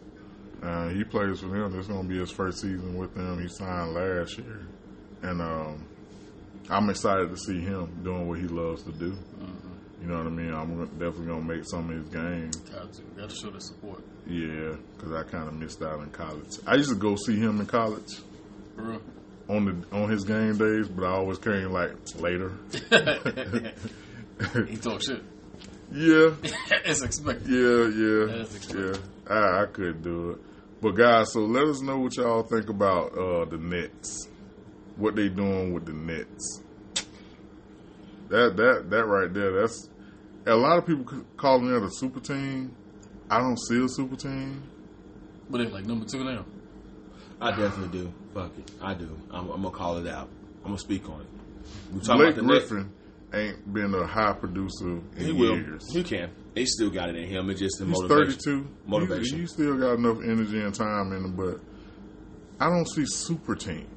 Uh, 0.64 0.90
he 0.90 1.04
plays 1.04 1.40
for 1.40 1.48
them. 1.48 1.72
This 1.72 1.88
gonna 1.88 2.08
be 2.08 2.18
his 2.20 2.32
first 2.32 2.60
season 2.62 2.96
with 2.98 3.14
them. 3.14 3.42
He 3.42 3.48
signed 3.48 3.94
last 3.94 4.38
year, 4.38 4.68
and 5.24 5.42
um, 5.42 5.86
I'm 6.70 6.90
excited 6.90 7.30
to 7.30 7.38
see 7.38 7.60
him 7.60 8.02
doing 8.04 8.28
what 8.28 8.40
he 8.40 8.48
loves 8.48 8.84
to 8.84 8.92
do. 8.92 9.18
You 10.02 10.08
know 10.12 10.18
what 10.18 10.28
I 10.28 10.30
mean? 10.30 10.54
I'm 10.54 10.86
definitely 11.00 11.26
gonna 11.28 11.42
make 11.44 11.64
some 11.66 11.90
of 11.90 11.96
his 11.98 12.10
games. 12.10 12.56
Got 12.58 12.94
to, 12.94 13.02
got 13.18 13.30
to 13.30 13.36
show 13.36 13.50
the 13.50 13.60
support. 13.60 14.04
Yeah, 14.28 14.76
because 14.96 15.12
I 15.14 15.24
kind 15.24 15.48
of 15.48 15.54
missed 15.56 15.82
out 15.82 16.00
in 16.02 16.10
college. 16.12 16.48
I 16.68 16.76
used 16.76 16.90
to 16.90 16.96
go 16.96 17.16
see 17.16 17.38
him 17.38 17.60
in 17.60 17.66
college 17.66 18.20
For 18.76 18.82
real. 18.84 19.02
On 19.48 19.66
the 19.66 19.96
on 19.96 20.10
his 20.10 20.24
game 20.24 20.58
days, 20.58 20.88
but 20.88 21.06
I 21.06 21.12
always 21.12 21.38
came 21.38 21.72
like 21.72 21.92
later. 22.20 22.52
he 24.68 24.78
talk 24.78 25.02
shit. 25.02 25.24
yeah, 25.92 26.32
it's 26.86 27.02
expected. 27.02 27.48
Yeah, 27.48 27.88
yeah, 27.88 28.26
That's 28.38 28.74
yeah. 28.74 28.96
I, 29.30 29.64
I 29.64 29.66
could 29.68 30.04
do 30.04 30.32
it, 30.32 30.40
but 30.82 30.92
guys, 30.92 31.32
so 31.34 31.42
let 31.42 31.66
us 31.66 31.82
know 31.82 32.00
what 32.00 32.16
y'all 32.18 32.44
think 32.44 32.70
about 32.70 33.18
uh, 33.18 33.46
the 33.46 33.58
Nets. 33.58 34.28
What 34.98 35.16
they 35.16 35.30
doing 35.30 35.74
with 35.74 35.86
the 35.86 35.94
Nets? 35.94 36.62
That 38.30 38.56
that 38.58 38.90
that 38.90 39.06
right 39.06 39.32
there. 39.34 39.62
That's 39.62 39.90
a 40.48 40.56
lot 40.56 40.78
of 40.78 40.86
people 40.88 41.24
calling 41.38 41.74
it 41.74 41.84
a 41.84 41.90
super 41.92 42.20
team. 42.20 42.76
I 43.30 43.40
don't 43.40 43.60
see 43.60 43.84
a 43.84 43.88
super 43.88 44.16
team. 44.16 44.64
But 45.50 45.60
they're 45.60 45.70
like 45.70 45.86
number 45.86 46.06
two 46.06 46.24
now. 46.24 46.46
I 47.42 47.50
definitely 47.52 48.00
do. 48.00 48.14
Fuck 48.34 48.52
it, 48.58 48.72
I 48.82 48.94
do. 48.94 49.10
I'm, 49.32 49.50
I'm 49.50 49.62
gonna 49.62 49.72
call 49.72 49.98
it 49.98 50.08
out. 50.08 50.30
I'm 50.64 50.70
gonna 50.72 50.78
speak 50.80 51.08
on 51.10 51.22
it. 51.22 51.28
We 51.94 52.00
talking 52.00 52.18
Blake 52.18 52.38
about 52.38 52.48
the 52.48 52.54
Nets. 52.54 52.70
Griffin 52.70 52.92
ain't 53.34 53.74
been 53.74 53.94
a 53.94 54.06
high 54.08 54.34
producer 54.34 55.00
in 55.18 55.26
He 55.26 55.32
will. 55.32 55.56
years. 55.58 55.92
He 55.94 56.04
can. 56.04 56.32
He 56.56 56.66
still 56.66 56.90
got 56.90 57.10
it 57.10 57.16
in 57.16 57.28
him. 57.28 57.50
It's 57.50 57.60
just 57.60 57.80
the 57.80 57.86
motivation. 57.86 58.34
He's 58.34 58.46
motivation. 58.48 58.64
32. 58.64 58.88
Motivation. 58.88 59.36
You, 59.38 59.42
you 59.42 59.48
still 59.48 59.78
got 59.78 59.94
enough 59.96 60.18
energy 60.24 60.62
and 60.62 60.74
time 60.74 61.12
in 61.12 61.26
him, 61.26 61.36
but 61.36 61.60
I 62.60 62.70
don't 62.70 62.88
see 62.88 63.06
super 63.06 63.56
team 63.56 63.88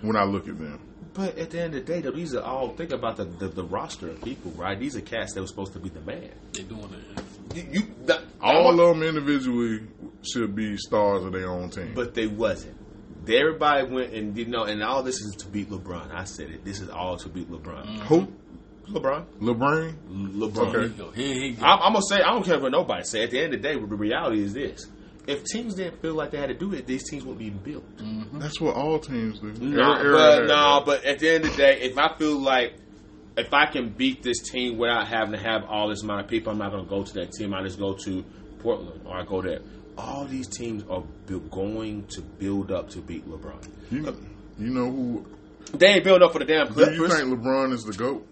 when 0.00 0.16
I 0.16 0.24
look 0.24 0.48
at 0.48 0.58
them. 0.58 0.80
But 1.12 1.38
at 1.38 1.50
the 1.50 1.60
end 1.60 1.74
of 1.74 1.86
the 1.86 1.92
day, 1.92 2.00
though, 2.02 2.10
these 2.10 2.34
are 2.34 2.42
all 2.42 2.70
think 2.70 2.92
about 2.92 3.16
the, 3.16 3.24
the, 3.24 3.48
the 3.48 3.64
roster 3.64 4.10
of 4.10 4.22
people, 4.22 4.50
right? 4.52 4.78
These 4.78 4.96
are 4.96 5.00
cats 5.00 5.32
that 5.34 5.40
were 5.40 5.46
supposed 5.46 5.72
to 5.74 5.78
be 5.78 5.88
the 5.88 6.00
man. 6.00 6.30
They're 6.52 6.64
doing 6.64 6.92
it. 6.92 7.22
You, 7.56 7.66
you 7.72 7.82
the, 8.04 8.22
All 8.40 8.70
of 8.70 8.76
them 8.98 9.02
individually 9.02 9.80
should 10.22 10.54
be 10.54 10.76
stars 10.76 11.24
of 11.24 11.32
their 11.32 11.48
own 11.48 11.70
team. 11.70 11.92
but 11.94 12.14
they 12.14 12.26
wasn't. 12.26 12.76
Everybody 13.28 13.92
went 13.92 14.12
and 14.12 14.36
you 14.38 14.44
know, 14.46 14.64
and 14.64 14.82
all 14.84 15.02
this 15.02 15.20
is 15.20 15.34
to 15.40 15.48
beat 15.48 15.68
LeBron. 15.70 16.14
I 16.14 16.24
said 16.24 16.50
it. 16.50 16.64
This 16.64 16.80
is 16.80 16.88
all 16.88 17.16
to 17.18 17.28
beat 17.28 17.50
LeBron. 17.50 17.84
Mm-hmm. 17.86 18.02
Who? 18.06 18.28
LeBron. 18.92 19.24
LeBron? 19.40 19.94
LeBron. 20.08 20.58
Okay. 20.58 20.70
Here 20.70 20.82
you 20.82 20.88
go. 20.90 21.10
Here 21.10 21.34
he 21.34 21.50
go. 21.52 21.66
I'm, 21.66 21.78
I'm 21.82 21.92
gonna 21.94 22.02
say 22.08 22.16
I 22.22 22.30
don't 22.32 22.44
care 22.44 22.60
what 22.60 22.70
nobody 22.70 23.02
say. 23.02 23.24
At 23.24 23.30
the 23.32 23.40
end 23.42 23.54
of 23.54 23.62
the 23.62 23.68
day, 23.68 23.74
the 23.74 23.84
reality 23.84 24.42
is 24.44 24.52
this: 24.52 24.86
if 25.26 25.42
teams 25.44 25.74
didn't 25.74 26.00
feel 26.02 26.14
like 26.14 26.30
they 26.30 26.38
had 26.38 26.50
to 26.50 26.54
do 26.54 26.72
it, 26.72 26.86
these 26.86 27.02
teams 27.08 27.24
wouldn't 27.24 27.40
be 27.40 27.50
built. 27.50 27.96
Mm-hmm. 27.96 28.38
That's 28.38 28.60
what 28.60 28.76
all 28.76 29.00
teams 29.00 29.40
do. 29.40 29.52
No, 29.54 29.92
Every- 29.94 30.06
every 30.06 30.12
but 30.12 30.32
had 30.38 30.42
no, 30.48 30.54
that. 30.76 30.82
but 30.86 31.04
at 31.04 31.18
the 31.18 31.28
end 31.30 31.44
of 31.46 31.50
the 31.50 31.56
day, 31.56 31.80
if 31.80 31.98
I 31.98 32.16
feel 32.16 32.38
like 32.38 32.74
if 33.36 33.52
I 33.52 33.66
can 33.66 33.90
beat 33.90 34.22
this 34.22 34.40
team 34.40 34.78
without 34.78 35.06
having 35.08 35.32
to 35.32 35.38
have 35.38 35.64
all 35.64 35.88
this 35.88 36.02
amount 36.02 36.20
of 36.22 36.28
people, 36.28 36.52
I'm 36.52 36.58
not 36.58 36.70
going 36.72 36.84
to 36.84 36.88
go 36.90 37.02
to 37.04 37.14
that 37.14 37.32
team. 37.32 37.52
I 37.54 37.62
just 37.62 37.78
go 37.78 37.94
to 37.94 38.24
Portland 38.60 39.02
or 39.06 39.16
I 39.16 39.24
go 39.24 39.42
there. 39.42 39.60
All 39.98 40.24
these 40.24 40.46
teams 40.48 40.84
are 40.90 41.02
bu- 41.26 41.40
going 41.50 42.06
to 42.08 42.20
build 42.22 42.70
up 42.72 42.90
to 42.90 43.00
beat 43.00 43.26
LeBron. 43.28 43.66
you, 43.90 44.04
you 44.58 44.70
know 44.70 44.90
who? 44.90 45.26
They 45.74 45.86
ain't 45.88 46.04
build 46.04 46.22
up 46.22 46.32
for 46.32 46.38
the 46.38 46.44
damn 46.44 46.66
Do 46.72 46.80
you 46.80 46.86
Clippers. 46.86 47.14
think 47.18 47.30
LeBron 47.40 47.72
is 47.72 47.82
the 47.84 47.92
goat? 47.92 48.26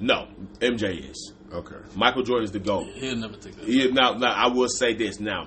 no, 0.00 0.28
MJ 0.60 1.10
is. 1.10 1.32
Okay. 1.52 1.76
Michael 1.94 2.22
Jordan 2.22 2.44
is 2.44 2.52
the 2.52 2.58
goat. 2.58 2.86
He'll 2.94 3.16
never 3.16 3.36
take 3.36 3.54
that. 3.56 3.68
Yeah, 3.68 3.86
now, 3.92 4.12
now, 4.14 4.32
I 4.32 4.48
will 4.48 4.68
say 4.68 4.94
this. 4.94 5.20
Now, 5.20 5.46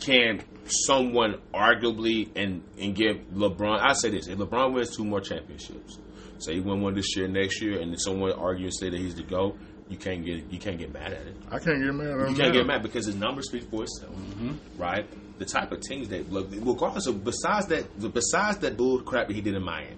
can 0.00 0.42
someone 0.64 1.38
arguably 1.52 2.30
and 2.34 2.62
and 2.80 2.94
give 2.94 3.18
LeBron? 3.34 3.80
I 3.80 3.92
say 3.92 4.10
this: 4.10 4.28
if 4.28 4.38
LeBron 4.38 4.72
wins 4.72 4.96
two 4.96 5.04
more 5.04 5.20
championships, 5.20 5.98
say 6.42 6.54
he 6.54 6.60
win 6.60 6.80
one 6.80 6.94
this 6.94 7.16
year, 7.16 7.28
next 7.28 7.60
year, 7.62 7.80
and 7.80 7.98
someone 8.00 8.32
argue 8.32 8.66
and 8.66 8.74
say 8.74 8.90
that 8.90 8.98
he's 8.98 9.14
the 9.14 9.22
GOAT, 9.22 9.58
you 9.88 9.96
can't 9.96 10.24
get 10.24 10.50
you 10.50 10.58
can't 10.58 10.78
get 10.78 10.92
mad 10.92 11.12
at 11.12 11.26
it. 11.26 11.36
I 11.50 11.58
can't 11.58 11.82
get 11.82 11.92
mad 11.94 12.08
at 12.08 12.20
him. 12.20 12.28
You 12.30 12.36
can't 12.36 12.52
get 12.52 12.66
mad 12.66 12.82
because 12.82 13.06
his 13.06 13.16
numbers 13.16 13.48
speak 13.48 13.64
for 13.70 13.82
itself, 13.82 14.14
mm-hmm. 14.14 14.52
right? 14.78 15.06
The 15.38 15.44
type 15.44 15.72
of 15.72 15.80
teams 15.80 16.08
they 16.08 16.22
look, 16.22 16.48
regardless 16.52 17.06
of 17.06 17.24
besides 17.24 17.66
that, 17.66 18.12
besides 18.12 18.58
that 18.58 18.76
bull 18.76 19.00
crap 19.00 19.28
that 19.28 19.34
he 19.34 19.40
did 19.40 19.54
in 19.54 19.64
Miami, 19.64 19.96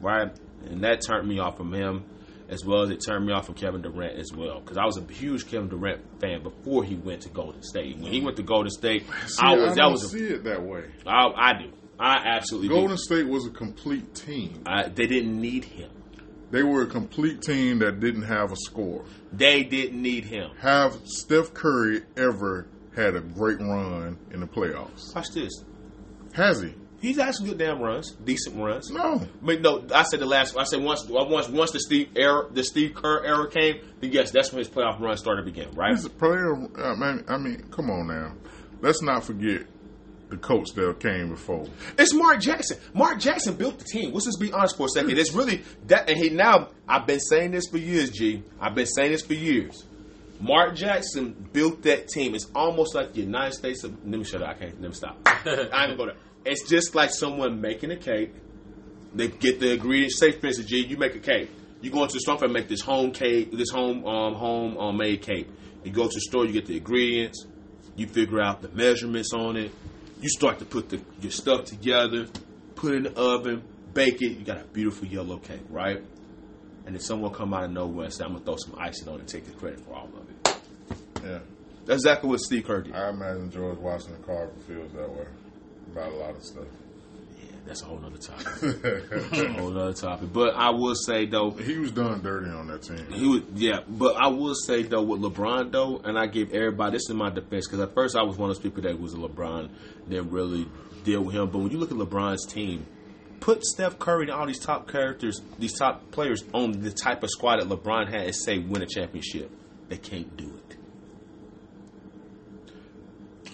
right? 0.00 0.30
And 0.66 0.82
that 0.84 1.00
turned 1.04 1.28
me 1.28 1.40
off 1.40 1.56
from 1.56 1.72
him, 1.72 2.04
as 2.48 2.64
well 2.64 2.82
as 2.82 2.90
it 2.90 3.02
turned 3.04 3.26
me 3.26 3.32
off 3.32 3.46
from 3.46 3.56
Kevin 3.56 3.82
Durant 3.82 4.18
as 4.18 4.32
well, 4.32 4.60
because 4.60 4.76
I 4.76 4.84
was 4.84 4.96
a 4.96 5.12
huge 5.12 5.50
Kevin 5.50 5.68
Durant 5.68 6.02
fan 6.20 6.42
before 6.42 6.84
he 6.84 6.94
went 6.94 7.22
to 7.22 7.30
Golden 7.30 7.62
State. 7.62 7.98
When 7.98 8.12
he 8.12 8.20
went 8.20 8.36
to 8.36 8.42
Golden 8.42 8.70
State, 8.70 9.06
See, 9.26 9.42
I 9.42 9.54
was 9.56 9.72
I 9.72 9.74
that 9.74 9.76
don't 9.76 9.92
was 9.92 10.04
a, 10.04 10.08
see 10.08 10.26
it 10.26 10.44
that 10.44 10.62
way. 10.62 10.84
I, 11.06 11.32
I 11.34 11.52
do, 11.62 11.72
I 12.02 12.16
absolutely 12.26 12.68
Golden 12.68 12.96
do. 12.96 13.02
State 13.02 13.28
was 13.28 13.46
a 13.46 13.50
complete 13.50 14.12
team. 14.12 14.64
I, 14.66 14.88
they 14.88 15.06
didn't 15.06 15.40
need 15.40 15.64
him. 15.64 15.90
They 16.50 16.64
were 16.64 16.82
a 16.82 16.86
complete 16.86 17.40
team 17.42 17.78
that 17.78 18.00
didn't 18.00 18.24
have 18.24 18.50
a 18.50 18.56
score. 18.56 19.04
They 19.32 19.62
didn't 19.62 20.02
need 20.02 20.24
him. 20.24 20.50
Have 20.60 20.98
Steph 21.04 21.54
Curry 21.54 22.02
ever 22.16 22.66
had 22.96 23.14
a 23.14 23.20
great 23.20 23.60
run 23.60 24.18
in 24.32 24.40
the 24.40 24.46
playoffs? 24.46 25.14
Watch 25.14 25.28
this. 25.32 25.52
Has 26.34 26.60
he? 26.60 26.74
He's 27.00 27.18
had 27.18 27.34
some 27.34 27.46
good 27.46 27.58
damn 27.58 27.80
runs, 27.80 28.12
decent 28.12 28.56
runs. 28.56 28.90
No. 28.90 29.22
But 29.40 29.60
no, 29.60 29.86
I 29.94 30.02
said 30.02 30.20
the 30.20 30.26
last. 30.26 30.56
I 30.56 30.64
said 30.64 30.82
once, 30.82 31.06
once, 31.08 31.48
once 31.48 31.70
the 31.70 31.80
Steve 31.80 32.10
era, 32.16 32.48
the 32.50 32.64
Steve 32.64 32.94
Kerr 32.94 33.24
era 33.24 33.48
came. 33.48 33.80
Then 34.00 34.12
yes, 34.12 34.32
that's 34.32 34.52
when 34.52 34.58
his 34.58 34.68
playoff 34.68 35.00
run 35.00 35.16
started 35.16 35.42
to 35.42 35.50
begin. 35.50 35.70
Right? 35.72 35.94
He's 35.94 36.04
a 36.04 36.10
player. 36.10 36.54
I 36.54 36.94
mean, 36.94 37.24
I 37.28 37.38
mean, 37.38 37.64
come 37.70 37.90
on 37.90 38.08
now. 38.08 38.34
Let's 38.80 39.02
not 39.02 39.24
forget 39.24 39.62
the 40.32 40.38
coach 40.38 40.70
that 40.72 40.98
came 40.98 41.28
before. 41.28 41.66
It's 41.98 42.14
Mark 42.14 42.40
Jackson. 42.40 42.78
Mark 42.94 43.20
Jackson 43.20 43.54
built 43.54 43.78
the 43.78 43.84
team. 43.84 44.12
Let's 44.12 44.24
just 44.24 44.40
be 44.40 44.50
honest 44.50 44.76
for 44.76 44.86
a 44.86 44.88
second. 44.88 45.18
It's 45.18 45.32
really 45.32 45.62
that, 45.86 46.08
and 46.08 46.18
he 46.18 46.30
now. 46.30 46.70
I've 46.88 47.06
been 47.06 47.20
saying 47.20 47.52
this 47.52 47.68
for 47.68 47.78
years, 47.78 48.10
G. 48.10 48.42
I've 48.58 48.74
been 48.74 48.86
saying 48.86 49.12
this 49.12 49.22
for 49.22 49.34
years. 49.34 49.84
Mark 50.40 50.74
Jackson 50.74 51.48
built 51.52 51.82
that 51.82 52.08
team. 52.08 52.34
It's 52.34 52.50
almost 52.54 52.94
like 52.94 53.12
the 53.12 53.20
United 53.20 53.52
States 53.52 53.84
of. 53.84 53.92
Let 54.04 54.18
me 54.18 54.24
shut 54.24 54.42
up. 54.42 54.48
I 54.48 54.54
can't. 54.54 54.80
Let 54.80 54.90
me 54.90 54.94
stop. 54.94 55.18
I 55.26 55.50
ain't 55.50 55.70
gonna 55.70 55.96
go 55.96 56.06
there. 56.06 56.16
It's 56.44 56.68
just 56.68 56.94
like 56.94 57.10
someone 57.10 57.60
making 57.60 57.90
a 57.90 57.96
cake. 57.96 58.34
They 59.14 59.28
get 59.28 59.60
the 59.60 59.74
ingredients. 59.74 60.18
Say, 60.18 60.32
for 60.32 60.46
instance, 60.46 60.68
G, 60.68 60.78
you 60.78 60.96
make 60.96 61.14
a 61.14 61.20
cake. 61.20 61.50
You 61.82 61.90
go 61.90 62.02
into 62.02 62.14
the 62.14 62.20
store 62.20 62.42
and 62.42 62.52
make 62.52 62.68
this 62.68 62.80
home 62.80 63.12
cake, 63.12 63.52
this 63.52 63.70
home 63.70 64.06
um, 64.06 64.34
home 64.34 64.78
um, 64.78 64.96
made 64.96 65.20
cake. 65.20 65.48
You 65.84 65.92
go 65.92 66.04
to 66.04 66.14
the 66.14 66.20
store, 66.20 66.46
you 66.46 66.52
get 66.52 66.66
the 66.66 66.78
ingredients. 66.78 67.44
You 67.96 68.06
figure 68.06 68.40
out 68.40 68.62
the 68.62 68.70
measurements 68.70 69.34
on 69.34 69.58
it. 69.58 69.72
You 70.22 70.28
start 70.28 70.60
to 70.60 70.64
put 70.64 70.88
the, 70.88 71.00
your 71.20 71.32
stuff 71.32 71.64
together, 71.64 72.28
put 72.76 72.94
it 72.94 72.96
in 72.98 73.02
the 73.02 73.16
oven, 73.18 73.62
bake 73.92 74.22
it. 74.22 74.38
You 74.38 74.44
got 74.44 74.58
a 74.60 74.64
beautiful 74.64 75.06
yellow 75.06 75.38
cake, 75.38 75.62
right? 75.68 76.00
And 76.86 76.94
then 76.94 77.00
someone 77.00 77.32
come 77.34 77.52
out 77.52 77.64
of 77.64 77.72
nowhere 77.72 78.04
and 78.04 78.14
say, 78.14 78.24
"I'm 78.24 78.32
gonna 78.32 78.44
throw 78.44 78.56
some 78.56 78.76
icing 78.78 79.08
on 79.08 79.16
it 79.16 79.20
and 79.20 79.28
take 79.28 79.44
the 79.46 79.52
credit 79.52 79.80
for 79.80 79.94
all 79.94 80.08
of 80.16 80.30
it." 80.30 80.56
Yeah. 81.24 81.38
That's 81.84 82.02
exactly 82.04 82.30
what 82.30 82.40
Steve 82.40 82.64
Kerr 82.64 82.82
did. 82.82 82.94
I 82.94 83.10
imagine 83.10 83.50
George 83.50 83.78
Washington 83.78 84.22
Carver 84.24 84.52
feels 84.66 84.92
that 84.92 85.10
way 85.10 85.26
about 85.90 86.12
a 86.12 86.16
lot 86.16 86.36
of 86.36 86.44
stuff. 86.44 86.66
That's 87.72 87.80
a 87.80 87.86
whole 87.86 88.04
other 88.04 88.18
topic. 88.18 88.84
a 89.32 89.52
whole 89.54 89.78
other 89.78 89.94
topic. 89.94 90.30
But 90.30 90.54
I 90.54 90.68
will 90.72 90.94
say 90.94 91.24
though, 91.24 91.52
he 91.52 91.78
was 91.78 91.90
done 91.90 92.20
dirty 92.20 92.50
on 92.50 92.66
that 92.66 92.82
team. 92.82 93.10
He 93.10 93.26
would, 93.26 93.46
yeah. 93.54 93.80
But 93.88 94.16
I 94.16 94.26
will 94.26 94.54
say 94.54 94.82
though, 94.82 95.00
with 95.00 95.22
LeBron 95.22 95.72
though, 95.72 96.02
and 96.04 96.18
I 96.18 96.26
give 96.26 96.52
everybody 96.52 96.96
this 96.96 97.08
in 97.08 97.16
my 97.16 97.30
defense 97.30 97.66
because 97.66 97.80
at 97.80 97.94
first 97.94 98.14
I 98.14 98.24
was 98.24 98.36
one 98.36 98.50
of 98.50 98.56
those 98.56 98.62
people 98.62 98.82
that 98.82 99.00
was 99.00 99.14
a 99.14 99.16
LeBron, 99.16 99.70
didn't 100.06 100.30
really 100.30 100.68
deal 101.02 101.22
with 101.22 101.34
him. 101.34 101.48
But 101.48 101.60
when 101.60 101.70
you 101.70 101.78
look 101.78 101.90
at 101.90 101.96
LeBron's 101.96 102.44
team, 102.44 102.84
put 103.40 103.64
Steph 103.64 103.98
Curry 103.98 104.24
and 104.24 104.32
all 104.32 104.46
these 104.46 104.58
top 104.58 104.86
characters, 104.86 105.40
these 105.58 105.72
top 105.78 106.10
players 106.10 106.44
on 106.52 106.72
the 106.72 106.90
type 106.90 107.22
of 107.22 107.30
squad 107.30 107.56
that 107.60 107.70
LeBron 107.70 108.10
had, 108.10 108.26
and 108.26 108.34
say 108.34 108.58
win 108.58 108.82
a 108.82 108.86
championship, 108.86 109.50
they 109.88 109.96
can't 109.96 110.36
do 110.36 110.44
it. 110.68 110.71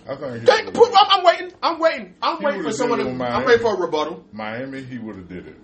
I 0.09 0.17
think 0.17 0.41
he 0.41 0.47
Dang, 0.47 0.65
would've- 0.67 0.75
put- 0.75 0.91
I'm, 0.93 1.19
I'm 1.21 1.25
waiting. 1.25 1.53
I'm 1.63 1.79
waiting. 1.79 2.15
I'm 2.23 2.39
He 2.39 2.45
waiting 2.45 2.61
for 2.61 2.65
would've 2.67 2.77
someone. 2.79 2.99
did 2.99 3.05
To, 3.05 3.11
with 3.13 3.23
I'm 3.23 3.45
waiting 3.45 3.61
for 3.63 3.75
a 3.75 3.81
rebuttal. 3.81 4.25
Miami, 4.33 4.83
he 4.83 4.99
would 4.99 5.17
have 5.17 5.29
did 5.29 5.47
it. 5.49 5.57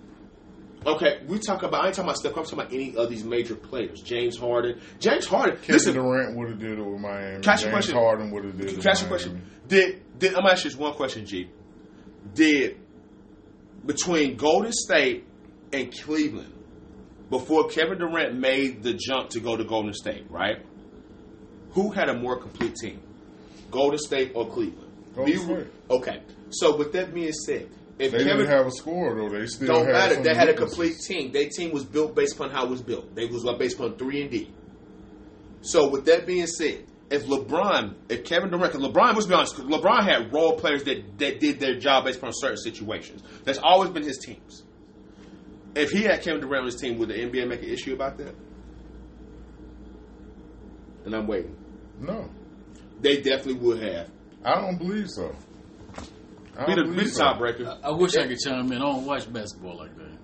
Okay, 0.85 1.21
we 1.27 1.39
talk 1.39 1.63
about. 1.63 1.83
I 1.83 1.87
ain't 1.87 1.95
talking 1.95 2.09
about 2.09 2.17
Steph. 2.17 2.37
I'm 2.37 2.43
talking 2.43 2.59
about 2.59 2.71
any 2.73 2.95
of 2.95 3.09
these 3.09 3.23
major 3.23 3.55
players. 3.55 4.01
James 4.01 4.37
Harden. 4.37 4.79
James 4.99 5.25
Harden. 5.25 5.55
Kevin 5.57 5.73
listen, 5.73 5.93
Durant 5.95 6.37
would 6.37 6.49
have 6.49 6.59
did 6.59 6.77
it 6.77 6.85
with 6.85 6.99
Miami. 7.01 7.41
Can 7.41 7.49
I 7.49 7.53
ask 7.53 7.63
you 7.63 7.69
a 7.69 7.71
James 7.71 7.73
question? 7.73 7.95
Harden 7.95 8.29
would 8.31 8.43
have 8.45 8.55
did 8.57 8.65
it. 8.65 8.67
Can 8.69 8.77
with 8.77 8.87
I 8.87 8.91
ask 8.91 9.01
you 9.01 9.07
a 9.07 9.09
Miami. 9.09 9.23
question? 9.31 9.51
Did 9.67 10.19
did 10.19 10.29
I'm 10.35 10.41
gonna 10.41 10.51
ask 10.51 10.63
you 10.63 10.69
this 10.69 10.79
one 10.79 10.93
question, 10.93 11.25
G? 11.25 11.49
Did 12.35 12.77
between 13.83 14.35
Golden 14.37 14.71
State 14.71 15.25
and 15.73 15.91
Cleveland 15.91 16.53
before 17.31 17.67
Kevin 17.69 17.97
Durant 17.97 18.35
made 18.35 18.83
the 18.83 18.93
jump 18.93 19.29
to 19.31 19.39
go 19.39 19.57
to 19.57 19.63
Golden 19.63 19.93
State, 19.93 20.29
right? 20.29 20.63
Who 21.71 21.89
had 21.91 22.09
a 22.09 22.13
more 22.17 22.39
complete 22.39 22.75
team, 22.75 23.01
Golden 23.71 23.99
State 23.99 24.31
or 24.35 24.47
Cleveland? 24.49 24.91
Golden 25.15 25.39
State. 25.39 25.67
Okay, 25.89 26.21
so 26.49 26.75
with 26.75 26.91
that 26.93 27.13
being 27.13 27.31
said, 27.31 27.69
if 27.97 28.11
They 28.11 28.17
Kevin 28.19 28.37
didn't 28.39 28.51
have 28.51 28.67
a 28.67 28.71
score 28.71 29.15
though. 29.15 29.29
They 29.29 29.45
still 29.47 29.67
don't 29.67 29.91
matter. 29.91 30.21
They 30.21 30.35
had 30.35 30.49
a 30.49 30.53
complete 30.53 30.97
team. 30.99 31.31
Their 31.31 31.47
team 31.49 31.71
was 31.71 31.85
built 31.85 32.13
based 32.13 32.35
upon 32.35 32.51
how 32.51 32.65
it 32.65 32.69
was 32.69 32.81
built. 32.81 33.15
They 33.15 33.25
was 33.25 33.45
based 33.57 33.75
upon 33.75 33.97
three 33.97 34.21
and 34.21 34.31
D. 34.31 34.51
So 35.61 35.89
with 35.89 36.05
that 36.05 36.25
being 36.25 36.45
said, 36.45 36.85
if 37.09 37.25
LeBron, 37.25 37.95
if 38.09 38.25
Kevin 38.25 38.49
Durant, 38.49 38.73
because 38.73 38.85
LeBron, 38.87 39.13
let's 39.13 39.27
be 39.27 39.33
honest, 39.33 39.55
LeBron 39.55 40.03
had 40.03 40.33
role 40.33 40.57
players 40.57 40.83
that, 40.83 41.17
that 41.19 41.39
did 41.39 41.59
their 41.59 41.79
job 41.79 42.05
based 42.05 42.17
upon 42.17 42.31
certain 42.33 42.57
situations. 42.57 43.23
That's 43.43 43.59
always 43.59 43.91
been 43.91 44.03
his 44.03 44.17
teams. 44.17 44.63
If 45.75 45.91
he 45.91 46.03
had 46.03 46.21
Kevin 46.21 46.41
Durant 46.41 46.61
on 46.61 46.65
his 46.65 46.75
team, 46.75 46.97
would 46.97 47.09
the 47.09 47.13
NBA 47.13 47.47
make 47.47 47.61
an 47.61 47.69
issue 47.69 47.93
about 47.93 48.17
that? 48.17 48.35
And 51.05 51.13
I'm 51.15 51.27
waiting. 51.27 51.55
No, 51.99 52.29
They 53.01 53.17
definitely 53.21 53.55
would 53.55 53.81
have. 53.83 54.09
I 54.43 54.55
don't 54.61 54.77
believe 54.77 55.09
so. 55.09 55.35
I 56.57 56.65
Be 56.65 56.75
don't 56.75 56.77
the, 56.77 56.83
be 56.83 56.89
believe 56.97 57.07
the 57.09 57.15
so. 57.15 57.23
tiebreaker. 57.25 57.79
I 57.83 57.91
wish 57.91 58.15
I 58.15 58.27
could 58.27 58.39
chime 58.39 58.71
in. 58.71 58.77
I 58.81 58.85
don't 58.85 59.05
watch 59.05 59.31
basketball 59.31 59.77
like 59.77 59.95
that. 59.97 60.17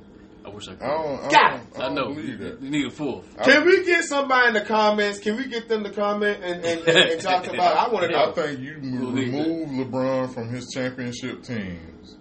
I 0.45 0.49
wish 0.49 0.67
I 0.67 0.73
could. 0.75 0.83
I 0.83 0.87
don't. 0.87 1.19
I 1.19 1.29
don't, 1.29 1.33
I 1.33 1.59
I 1.75 1.79
don't 1.87 1.95
know. 1.95 2.07
believe 2.13 2.29
You, 2.29 2.37
that. 2.37 2.61
you 2.61 2.69
need 2.71 2.85
a 2.87 2.89
fourth. 2.91 3.37
Can 3.43 3.65
we 3.65 3.85
get 3.85 4.05
somebody 4.05 4.47
in 4.47 4.53
the 4.53 4.61
comments? 4.61 5.19
Can 5.19 5.35
we 5.37 5.47
get 5.47 5.67
them 5.67 5.83
to 5.83 5.91
comment 5.91 6.39
and, 6.43 6.63
and, 6.65 6.79
and, 6.87 6.97
and 7.11 7.21
talk 7.21 7.45
about? 7.47 7.77
I 7.77 7.91
want 7.91 8.05
to 8.05 8.11
know. 8.11 8.29
I 8.29 8.31
think 8.33 8.59
you 8.59 8.73
m- 8.75 8.99
Believe 9.01 9.33
it. 9.33 9.37
remove 9.37 9.69
LeBron 9.87 10.33
from 10.33 10.49
his 10.49 10.69
championship 10.73 11.43
teams 11.43 12.17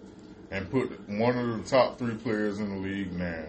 and 0.51 0.69
put 0.69 0.91
one 1.09 1.37
of 1.37 1.63
the 1.63 1.69
top 1.69 1.97
three 1.97 2.15
players 2.15 2.59
in 2.59 2.69
the 2.69 2.77
league 2.77 3.13
now. 3.13 3.45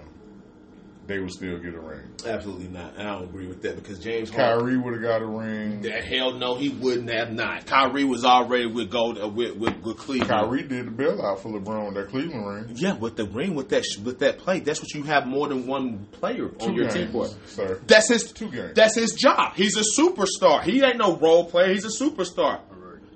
They 1.07 1.19
would 1.19 1.33
still 1.33 1.59
get 1.59 1.75
a 1.75 1.81
ring. 1.81 2.13
Absolutely 2.25 2.69
not. 2.69 2.95
And 2.97 3.09
I 3.09 3.15
don't 3.15 3.25
agree 3.25 3.49
with 3.49 3.61
that 3.63 3.75
because 3.77 3.99
James. 3.99 4.31
Kyrie 4.31 4.77
would 4.77 4.93
have 4.95 5.03
got 5.03 5.21
a 5.21 5.27
ring. 5.27 5.83
The 5.83 5.91
hell 5.91 6.33
no, 6.33 6.55
he 6.55 6.69
wouldn't 6.69 7.11
have 7.11 7.33
not. 7.33 7.67
Kyrie 7.67 8.05
was 8.05 8.25
already 8.25 8.67
with 8.67 8.91
gold 8.91 9.19
uh, 9.21 9.29
with, 9.29 9.57
with 9.57 9.77
with 9.83 9.97
Cleveland. 9.97 10.31
Kyrie 10.31 10.63
did 10.63 10.87
the 10.87 10.91
bailout 10.91 11.41
for 11.41 11.49
LeBron 11.49 11.87
with 11.87 11.95
that 11.95 12.09
Cleveland 12.09 12.47
ring. 12.47 12.77
Yeah, 12.77 12.95
with 12.95 13.17
the 13.17 13.25
ring 13.27 13.55
with 13.55 13.69
that 13.71 13.85
with 14.05 14.21
that 14.21 14.39
play, 14.39 14.61
that's 14.61 14.81
what 14.81 14.95
you 14.95 15.03
have 15.03 15.27
more 15.27 15.49
than 15.49 15.67
one 15.67 16.07
player 16.13 16.51
on 16.61 16.75
your 16.75 16.85
games, 16.85 16.95
team 16.95 17.13
for. 17.13 17.29
sir. 17.47 17.81
That's 17.87 18.09
his 18.09 18.33
Two 18.33 18.51
games. 18.51 18.75
That's 18.75 18.95
his 18.95 19.13
job. 19.15 19.55
He's 19.57 19.77
a 19.77 20.01
superstar. 20.01 20.63
He 20.63 20.83
ain't 20.85 20.99
no 20.99 21.17
role 21.17 21.47
player. 21.51 21.73
He's 21.73 21.85
a 21.85 22.05
superstar. 22.05 22.61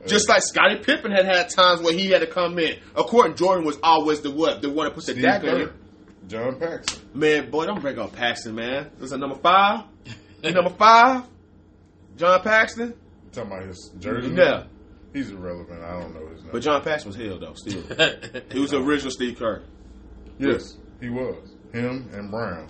Just 0.07 0.29
like 0.29 0.43
Scottie 0.43 0.79
Pippen 0.83 1.11
had 1.11 1.25
had 1.25 1.49
times 1.51 1.81
where 1.83 1.93
he 1.93 2.11
had 2.11 2.21
to 2.21 2.29
come 2.29 2.59
in. 2.59 2.79
Of 2.95 3.07
course, 3.07 3.37
Jordan 3.39 3.65
was 3.65 3.79
always 3.83 4.21
the 4.21 4.31
what 4.31 4.63
the 4.63 4.71
one 4.71 4.87
that 4.87 4.95
put 4.95 5.07
the 5.07 5.15
dagger 5.15 5.63
in. 5.63 5.71
John 6.27 6.59
Paxson. 6.59 7.03
Man, 7.15 7.51
boy, 7.51 7.67
don't 7.67 7.81
break 7.81 7.99
up 7.99 8.13
Paxson, 8.13 8.55
man. 8.55 8.91
This 8.97 9.05
Is 9.05 9.11
that 9.11 9.19
number 9.19 9.37
five? 9.37 9.85
He 10.43 10.51
number 10.51 10.71
five? 10.71 11.23
John 12.17 12.41
Paxson? 12.43 12.95
talking 13.33 13.53
about 13.53 13.67
his 13.67 13.91
jersey. 13.99 14.31
Yeah. 14.35 14.65
He's 15.13 15.31
irrelevant. 15.31 15.83
I 15.83 16.01
don't 16.01 16.15
know 16.15 16.29
his 16.31 16.43
name. 16.43 16.51
But 16.53 16.61
John 16.63 16.83
Paxson 16.83 17.09
was 17.11 17.17
hell 17.17 17.39
though, 17.39 17.55
still. 17.55 17.83
he 18.53 18.59
was 18.61 18.71
the 18.71 18.83
original 18.83 19.11
Steve 19.11 19.39
Kerr. 19.39 19.63
yes, 20.39 20.77
he 21.01 21.09
was. 21.11 21.55
Him 21.73 22.09
and 22.13 22.31
Brown. 22.31 22.69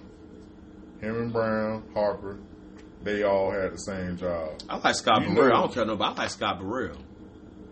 Him 1.01 1.17
and 1.17 1.33
Brown, 1.33 1.85
Harper, 1.95 2.39
they 3.03 3.23
all 3.23 3.51
had 3.53 3.73
the 3.73 3.79
same 3.79 4.17
job. 4.17 4.61
I 4.69 4.79
like 4.79 4.95
Scott 4.97 5.23
You 5.23 5.35
Burrell. 5.35 5.49
know- 5.49 5.55
I 5.55 5.61
don't 5.61 5.75
care 5.75 5.85
nobody. 5.85 6.15
I 6.15 6.23
like 6.23 6.31
Scott 6.31 6.61
Burrell. 6.61 6.97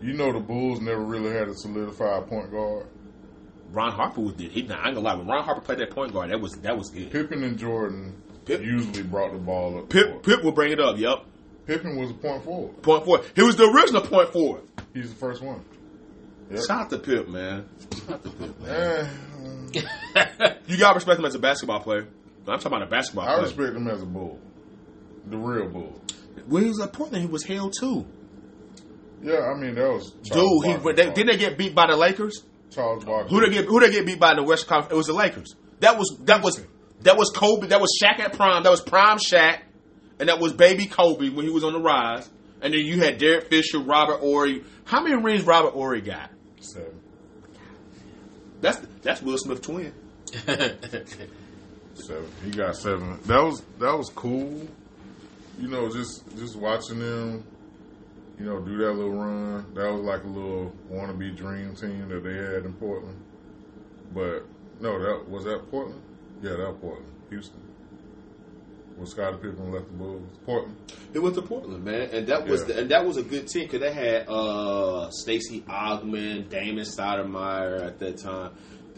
You 0.01 0.13
know 0.13 0.31
the 0.31 0.39
Bulls 0.39 0.79
never 0.81 1.01
really 1.03 1.31
had 1.33 1.47
a 1.47 1.53
solidified 1.55 2.27
point 2.27 2.51
guard. 2.51 2.87
Ron 3.75 3.91
Harper 3.91 4.21
was 4.21 4.33
did. 4.33 4.51
He 4.51 4.61
I 4.61 4.87
ain't 4.87 4.95
gonna 4.95 4.99
lie. 5.01 5.13
When 5.15 5.27
Ron 5.27 5.43
Harper 5.43 5.61
played 5.61 5.79
that 5.79 5.91
point 5.91 6.13
guard, 6.13 6.31
that 6.31 6.39
was 6.39 6.53
that 6.63 6.77
was 6.77 6.89
good. 6.89 7.11
Pippen 7.11 7.43
and 7.43 7.57
Jordan 7.57 8.15
Pip- 8.45 8.61
usually 8.61 9.03
brought 9.03 9.33
the 9.33 9.37
ball 9.39 9.77
up. 9.79 9.89
Pip 9.89 10.09
court. 10.11 10.23
Pip 10.23 10.43
will 10.43 10.51
bring 10.53 10.71
it 10.71 10.79
up. 10.79 10.97
Yep. 10.97 11.25
Pippen 11.67 11.97
was 11.97 12.11
a 12.11 12.13
point 12.13 12.43
forward. 12.43 12.81
Point 12.81 13.03
forward. 13.05 13.25
He 13.35 13.41
was 13.43 13.55
the 13.55 13.65
original 13.69 14.01
point 14.01 14.29
forward. 14.29 14.61
He's 14.93 15.09
the 15.09 15.15
first 15.15 15.41
one. 15.41 15.63
Yep. 16.51 16.59
Shout 16.67 16.81
out 16.81 16.89
to 16.91 16.99
Pip, 16.99 17.27
man. 17.27 17.67
Eh, 18.67 19.07
You 20.67 20.77
gotta 20.77 20.95
respect 20.95 21.19
him 21.19 21.25
as 21.25 21.35
a 21.35 21.39
basketball 21.39 21.79
player. 21.81 22.07
I'm 22.47 22.59
talking 22.59 22.67
about 22.67 22.83
a 22.83 22.85
basketball 22.89 23.25
I 23.27 23.33
player. 23.33 23.41
respect 23.43 23.75
him 23.75 23.87
as 23.87 24.01
a 24.03 24.05
bull, 24.05 24.39
the 25.27 25.37
real 25.37 25.67
bull. 25.67 26.01
When 26.47 26.63
he 26.63 26.69
was 26.69 26.79
at 26.79 26.93
Portland, 26.93 27.23
he 27.23 27.27
was 27.29 27.43
hell 27.43 27.71
too. 27.71 28.05
Yeah, 29.23 29.39
I 29.51 29.55
mean 29.59 29.73
that 29.75 29.91
was 29.91 30.11
Dude, 30.11 30.35
he 30.65 30.73
Barkley. 30.73 30.93
they, 30.93 31.05
didn't 31.11 31.27
they 31.27 31.37
get 31.37 31.57
beat 31.57 31.73
by 31.73 31.87
the 31.87 31.95
Lakers? 31.97 32.43
Charles 32.71 33.03
Barkley. 33.05 33.29
Who 33.29 33.45
they 33.45 33.53
get? 33.53 33.65
Who 33.65 33.79
they 33.79 33.91
get 33.91 34.05
beat 34.05 34.19
by 34.19 34.31
in 34.31 34.37
the 34.37 34.43
West 34.43 34.67
Conference? 34.67 34.93
It 34.93 34.97
was 34.97 35.07
the 35.07 35.13
Lakers. 35.13 35.55
That 35.79 35.97
was 35.97 36.17
that 36.23 36.43
was 36.43 36.61
that 37.01 37.17
was 37.17 37.31
Kobe. 37.35 37.67
That 37.67 37.81
was 37.81 37.97
Shaq 38.01 38.19
at 38.19 38.33
prime. 38.33 38.63
That 38.63 38.71
was 38.71 38.81
prime 38.81 39.17
Shaq, 39.17 39.59
and 40.19 40.29
that 40.29 40.39
was 40.39 40.53
baby 40.53 40.85
Kobe 40.85 41.29
when 41.29 41.45
he 41.45 41.51
was 41.51 41.63
on 41.63 41.73
the 41.73 41.79
rise. 41.79 42.29
And 42.61 42.73
then 42.73 42.81
you 42.81 43.01
had 43.01 43.17
Derek 43.17 43.49
Fisher, 43.49 43.79
Robert 43.79 44.19
Horry. 44.19 44.63
How 44.85 45.03
many 45.03 45.15
rings 45.21 45.43
Robert 45.43 45.73
Horry 45.73 46.01
got? 46.01 46.31
Seven. 46.59 46.99
That's 48.61 48.79
that's 49.01 49.21
Will 49.21 49.37
Smith 49.37 49.61
twin. 49.61 49.93
Seven. 51.95 52.29
He 52.43 52.51
got 52.51 52.75
seven. 52.75 53.19
That 53.25 53.41
was 53.41 53.61
that 53.79 53.97
was 53.97 54.09
cool. 54.15 54.67
You 55.59 55.67
know, 55.69 55.89
just 55.89 56.23
just 56.37 56.55
watching 56.57 56.99
them, 56.99 57.45
you 58.39 58.45
know, 58.45 58.59
do 58.59 58.77
that 58.77 58.91
little 58.93 59.13
run. 59.13 59.73
That 59.75 59.91
was 59.91 60.01
like 60.03 60.23
a 60.23 60.27
little 60.27 60.73
wannabe 60.91 61.35
dream 61.35 61.75
team 61.75 62.09
that 62.09 62.23
they 62.23 62.35
had 62.35 62.65
in 62.65 62.73
Portland. 62.73 63.19
But 64.13 64.45
no, 64.81 64.99
that 65.01 65.29
was 65.29 65.45
that 65.45 65.69
Portland. 65.71 66.01
Yeah, 66.41 66.51
that 66.51 66.67
was 66.69 66.77
Portland, 66.81 67.11
Houston. 67.29 67.61
When 68.97 69.05
Scottie 69.07 69.35
Pippen 69.37 69.73
left 69.73 69.87
the 69.87 69.93
Bulls, 69.97 70.23
Portland. 70.45 70.77
It 71.13 71.19
went 71.19 71.35
to 71.35 71.41
Portland, 71.41 71.83
man, 71.83 72.09
and 72.13 72.27
that 72.27 72.47
was 72.47 72.61
Yeah. 72.61 72.67
the, 72.67 72.79
and 72.81 72.91
that 72.91 73.05
was 73.05 73.17
a 73.17 73.23
good 73.23 73.47
team 73.47 73.63
because 73.63 73.81
they 73.81 73.91
had 73.91 74.25
uh, 74.29 75.09
Stacey 75.11 75.61
Augmon, 75.67 76.47
Damon 76.49 76.85
Stoudemire 76.85 77.85
at 77.85 77.99
that 77.99 78.17
time, 78.19 78.51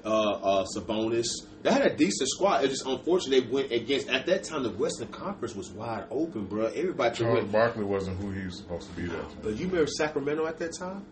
uh, 0.08 0.32
uh, 0.62 0.66
Sabonis. 0.76 1.28
They 1.64 1.72
had 1.72 1.86
a 1.86 1.96
decent 1.96 2.30
squad. 2.30 2.64
It's 2.64 2.74
just 2.76 2.86
unfortunate 2.88 3.44
they 3.46 3.50
went 3.52 3.72
against 3.72 4.08
at 4.10 4.26
that 4.28 4.44
time 4.44 4.64
the 4.64 4.70
Western 4.72 5.10
Conference 5.10 5.56
was 5.56 5.70
wide 5.72 6.06
open, 6.10 6.46
bro. 6.46 6.68
Everybody 6.68 7.16
Charles 7.18 7.44
win. 7.44 7.52
Barkley 7.52 7.84
wasn't 7.84 8.18
who 8.20 8.32
he 8.32 8.46
was 8.46 8.58
supposed 8.58 8.90
to 8.90 8.96
be 8.96 9.08
that. 9.08 9.42
But 9.44 9.56
you 9.58 9.68
remember 9.68 9.88
Sacramento 9.88 10.46
at 10.48 10.58
that 10.60 10.74
time 10.78 11.06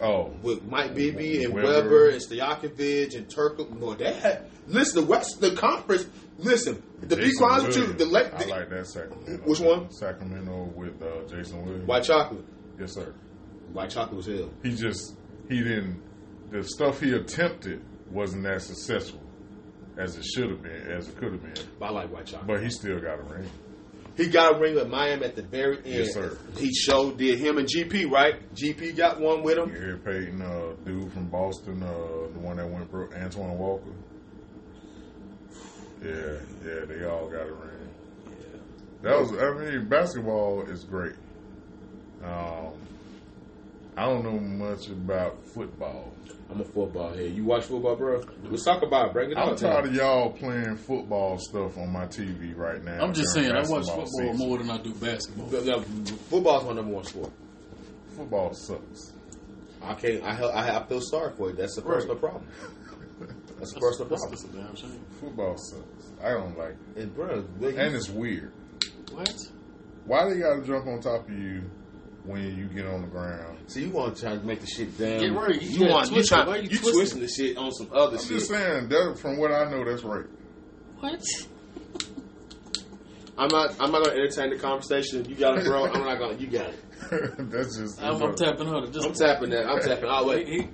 Oh, 0.00 0.34
with 0.42 0.64
Mike 0.64 0.94
Bibby 0.94 1.44
and 1.44 1.54
Webber. 1.54 1.68
Webber, 1.68 2.08
and 2.10 2.20
Stojakovic 2.20 3.16
and 3.16 3.30
Turkle. 3.30 3.74
No, 3.74 3.94
they 3.94 4.12
had 4.12 4.44
listen. 4.66 5.02
The 5.02 5.06
Western 5.10 5.56
Conference. 5.56 6.06
Listen, 6.36 6.82
the 7.00 7.16
be 7.16 7.32
honest 7.42 7.66
with 7.68 7.76
you, 7.76 7.92
the 7.94 8.04
late 8.04 8.26
I 8.32 8.44
like 8.44 8.70
that 8.70 8.86
Sacramento. 8.86 9.42
Which 9.48 9.60
one? 9.60 9.90
Sacramento 9.90 10.72
with 10.76 11.00
uh, 11.02 11.26
Jason 11.28 11.64
Williams. 11.64 11.86
White 11.88 12.04
Chocolate. 12.04 12.44
Yes, 12.78 12.92
sir. 12.92 13.14
White 13.72 13.90
Chocolate 13.90 14.16
was 14.16 14.26
hell. 14.26 14.50
he 14.62 14.74
just 14.76 15.16
he 15.48 15.62
didn't 15.62 16.00
the 16.50 16.62
stuff 16.62 17.00
he 17.00 17.12
attempted 17.14 17.82
wasn't 18.10 18.46
as 18.46 18.66
successful 18.66 19.20
as 19.98 20.16
it 20.16 20.24
should 20.24 20.50
have 20.50 20.62
been 20.62 20.86
as 20.90 21.08
it 21.08 21.16
could 21.16 21.32
have 21.32 21.42
been 21.42 21.54
But 21.78 21.86
I 21.86 21.90
like 21.90 22.12
White 22.12 22.26
Chocolate. 22.26 22.46
but 22.46 22.62
he 22.62 22.70
still 22.70 23.00
got 23.00 23.18
a 23.18 23.22
ring 23.22 23.48
He 24.16 24.28
got 24.28 24.56
a 24.56 24.58
ring 24.58 24.74
with 24.76 24.88
Miami 24.88 25.24
at 25.24 25.36
the 25.36 25.42
very 25.42 25.76
end. 25.78 25.86
Yes, 25.86 26.14
sir. 26.14 26.38
He 26.56 26.72
showed 26.72 27.18
did 27.18 27.38
him 27.38 27.58
and 27.58 27.68
GP 27.68 28.10
right. 28.10 28.34
GP 28.54 28.96
got 28.96 29.20
one 29.20 29.42
with 29.42 29.58
him. 29.58 29.70
Gary 29.70 29.98
Payton 29.98 30.40
uh 30.42 30.72
dude 30.84 31.12
from 31.12 31.26
Boston 31.28 31.82
uh 31.82 31.88
the 32.32 32.38
one 32.40 32.56
that 32.56 32.68
went 32.68 32.90
broke 32.90 33.14
Antoine 33.14 33.58
Walker 33.58 33.92
yeah 36.02 36.36
yeah 36.64 36.84
they 36.86 37.04
all 37.04 37.28
got 37.28 37.46
a 37.48 37.52
ring 37.52 37.88
Yeah. 38.40 38.58
that 39.02 39.18
was 39.18 39.32
I 39.32 39.50
mean 39.70 39.88
basketball 39.88 40.62
is 40.68 40.84
great 40.84 41.14
Um, 42.24 42.72
I 43.98 44.02
don't 44.06 44.22
know 44.22 44.38
much 44.38 44.88
about 44.90 45.44
football. 45.44 46.12
I'm 46.50 46.60
a 46.60 46.64
football 46.64 47.12
head. 47.12 47.32
You 47.32 47.44
watch 47.44 47.64
football, 47.64 47.96
bro? 47.96 48.22
Let's 48.44 48.64
talk 48.64 48.82
about 48.82 49.08
it. 49.08 49.12
Break 49.12 49.30
it 49.32 49.36
I'm 49.36 49.48
out. 49.50 49.58
tired 49.58 49.86
of 49.86 49.94
y'all 49.94 50.30
playing 50.30 50.76
football 50.76 51.36
stuff 51.38 51.76
on 51.76 51.92
my 51.92 52.06
TV 52.06 52.56
right 52.56 52.82
now. 52.84 53.02
I'm 53.04 53.12
just 53.12 53.34
saying, 53.34 53.50
I 53.50 53.62
watch 53.62 53.86
football 53.86 54.06
season. 54.06 54.36
more 54.36 54.58
than 54.58 54.70
I 54.70 54.78
do 54.78 54.94
basketball. 54.94 55.48
Football's 56.30 56.64
my 56.64 56.72
number 56.74 56.92
one 56.94 57.04
sport. 57.04 57.32
Football 58.16 58.54
sucks. 58.54 59.12
I 59.82 59.94
can't. 59.94 60.22
I 60.22 60.40
I, 60.42 60.78
I 60.80 60.86
feel 60.86 61.00
sorry 61.00 61.32
for 61.36 61.50
you. 61.50 61.56
That's 61.56 61.76
a 61.78 61.82
Right. 61.82 61.94
personal 61.94 62.16
problem. 62.16 62.44
That's 63.58 63.72
a 63.76 63.80
personal 63.80 64.06
problem. 64.08 64.30
that's 64.30 64.44
a 64.44 64.48
damn 64.48 64.76
shame. 64.76 65.00
Football 65.20 65.56
sucks. 65.58 66.12
I 66.22 66.30
don't 66.30 66.56
like 66.56 66.76
it. 66.96 67.02
And 67.02 67.14
bro, 67.16 67.44
And 67.60 67.94
it's 67.96 68.08
weird. 68.08 68.52
What? 69.10 69.34
Why 70.06 70.28
they 70.30 70.38
gotta 70.38 70.62
jump 70.62 70.86
on 70.86 71.00
top 71.00 71.28
of 71.28 71.34
you 71.34 71.62
when 72.28 72.56
you 72.56 72.66
get 72.66 72.86
on 72.86 73.00
the 73.02 73.08
ground? 73.08 73.58
so 73.66 73.80
you 73.80 73.90
want 73.90 74.14
to 74.16 74.22
try 74.22 74.36
to 74.36 74.44
make 74.44 74.60
the 74.60 74.66
shit 74.66 74.96
down? 74.98 75.18
Get 75.20 75.32
right. 75.32 75.60
You 75.60 75.68
You, 75.70 75.78
gotta 75.80 75.92
want 75.92 76.06
you 76.08 76.12
twist 76.16 76.30
it. 76.32 76.34
try 76.34 76.46
Why 76.46 76.56
you, 76.56 76.62
you 76.62 76.68
twisting? 76.78 76.92
twisting 76.94 77.20
the 77.22 77.28
shit 77.28 77.56
on 77.56 77.72
some 77.72 77.88
other 77.92 78.16
I'm 78.16 78.22
shit. 78.22 78.28
just 78.38 78.48
saying 78.48 78.88
that 78.88 79.18
from 79.18 79.38
what 79.38 79.50
I 79.52 79.70
know, 79.70 79.84
that's 79.84 80.02
right. 80.04 80.26
What? 81.00 81.22
I'm 83.36 83.48
not. 83.48 83.74
I'm 83.80 83.92
not 83.92 84.04
gonna 84.04 84.16
entertain 84.20 84.50
the 84.50 84.58
conversation. 84.58 85.24
You 85.28 85.36
got 85.36 85.58
it, 85.58 85.64
bro. 85.64 85.86
I'm 85.86 86.04
not 86.04 86.18
gonna. 86.18 86.36
You 86.38 86.48
got 86.48 86.70
it. 86.70 86.80
that's 87.50 87.78
just. 87.78 88.02
I'm, 88.02 88.20
I'm 88.20 88.34
tapping 88.34 88.66
out. 88.68 88.92
Just 88.92 89.06
I'm 89.06 89.14
tapping 89.14 89.50
that. 89.50 89.66
I'm 89.66 89.80
tapping. 89.80 90.08
Oh 90.08 90.26
wait. 90.26 90.48
He- 90.48 90.68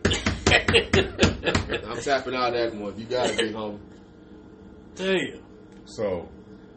I'm 1.87 2.01
tapping 2.01 2.35
out 2.35 2.53
that 2.55 2.75
one. 2.75 2.99
You 2.99 3.05
got 3.05 3.29
it, 3.31 3.37
big 3.39 3.53
homie. 3.55 3.79
Damn. 4.95 5.43
So, 5.85 6.29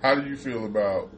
how 0.02 0.16
do 0.16 0.28
you 0.30 0.36
feel 0.36 0.66
about? 0.66 1.10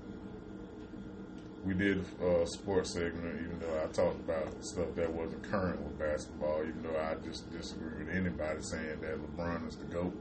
We 1.69 1.75
did 1.75 2.03
a 2.19 2.47
sports 2.47 2.93
segment, 2.93 3.41
even 3.43 3.59
though 3.59 3.83
I 3.83 3.85
talked 3.93 4.19
about 4.21 4.47
stuff 4.65 4.87
that 4.95 5.13
wasn't 5.13 5.43
current 5.43 5.79
with 5.79 5.99
basketball. 5.99 6.63
Even 6.63 6.81
though 6.81 6.97
I 6.99 7.13
just 7.23 7.47
disagree 7.51 8.05
with 8.05 8.09
anybody 8.15 8.59
saying 8.61 9.01
that 9.01 9.19
LeBron 9.21 9.67
is 9.67 9.75
the 9.75 9.85
goat. 9.85 10.19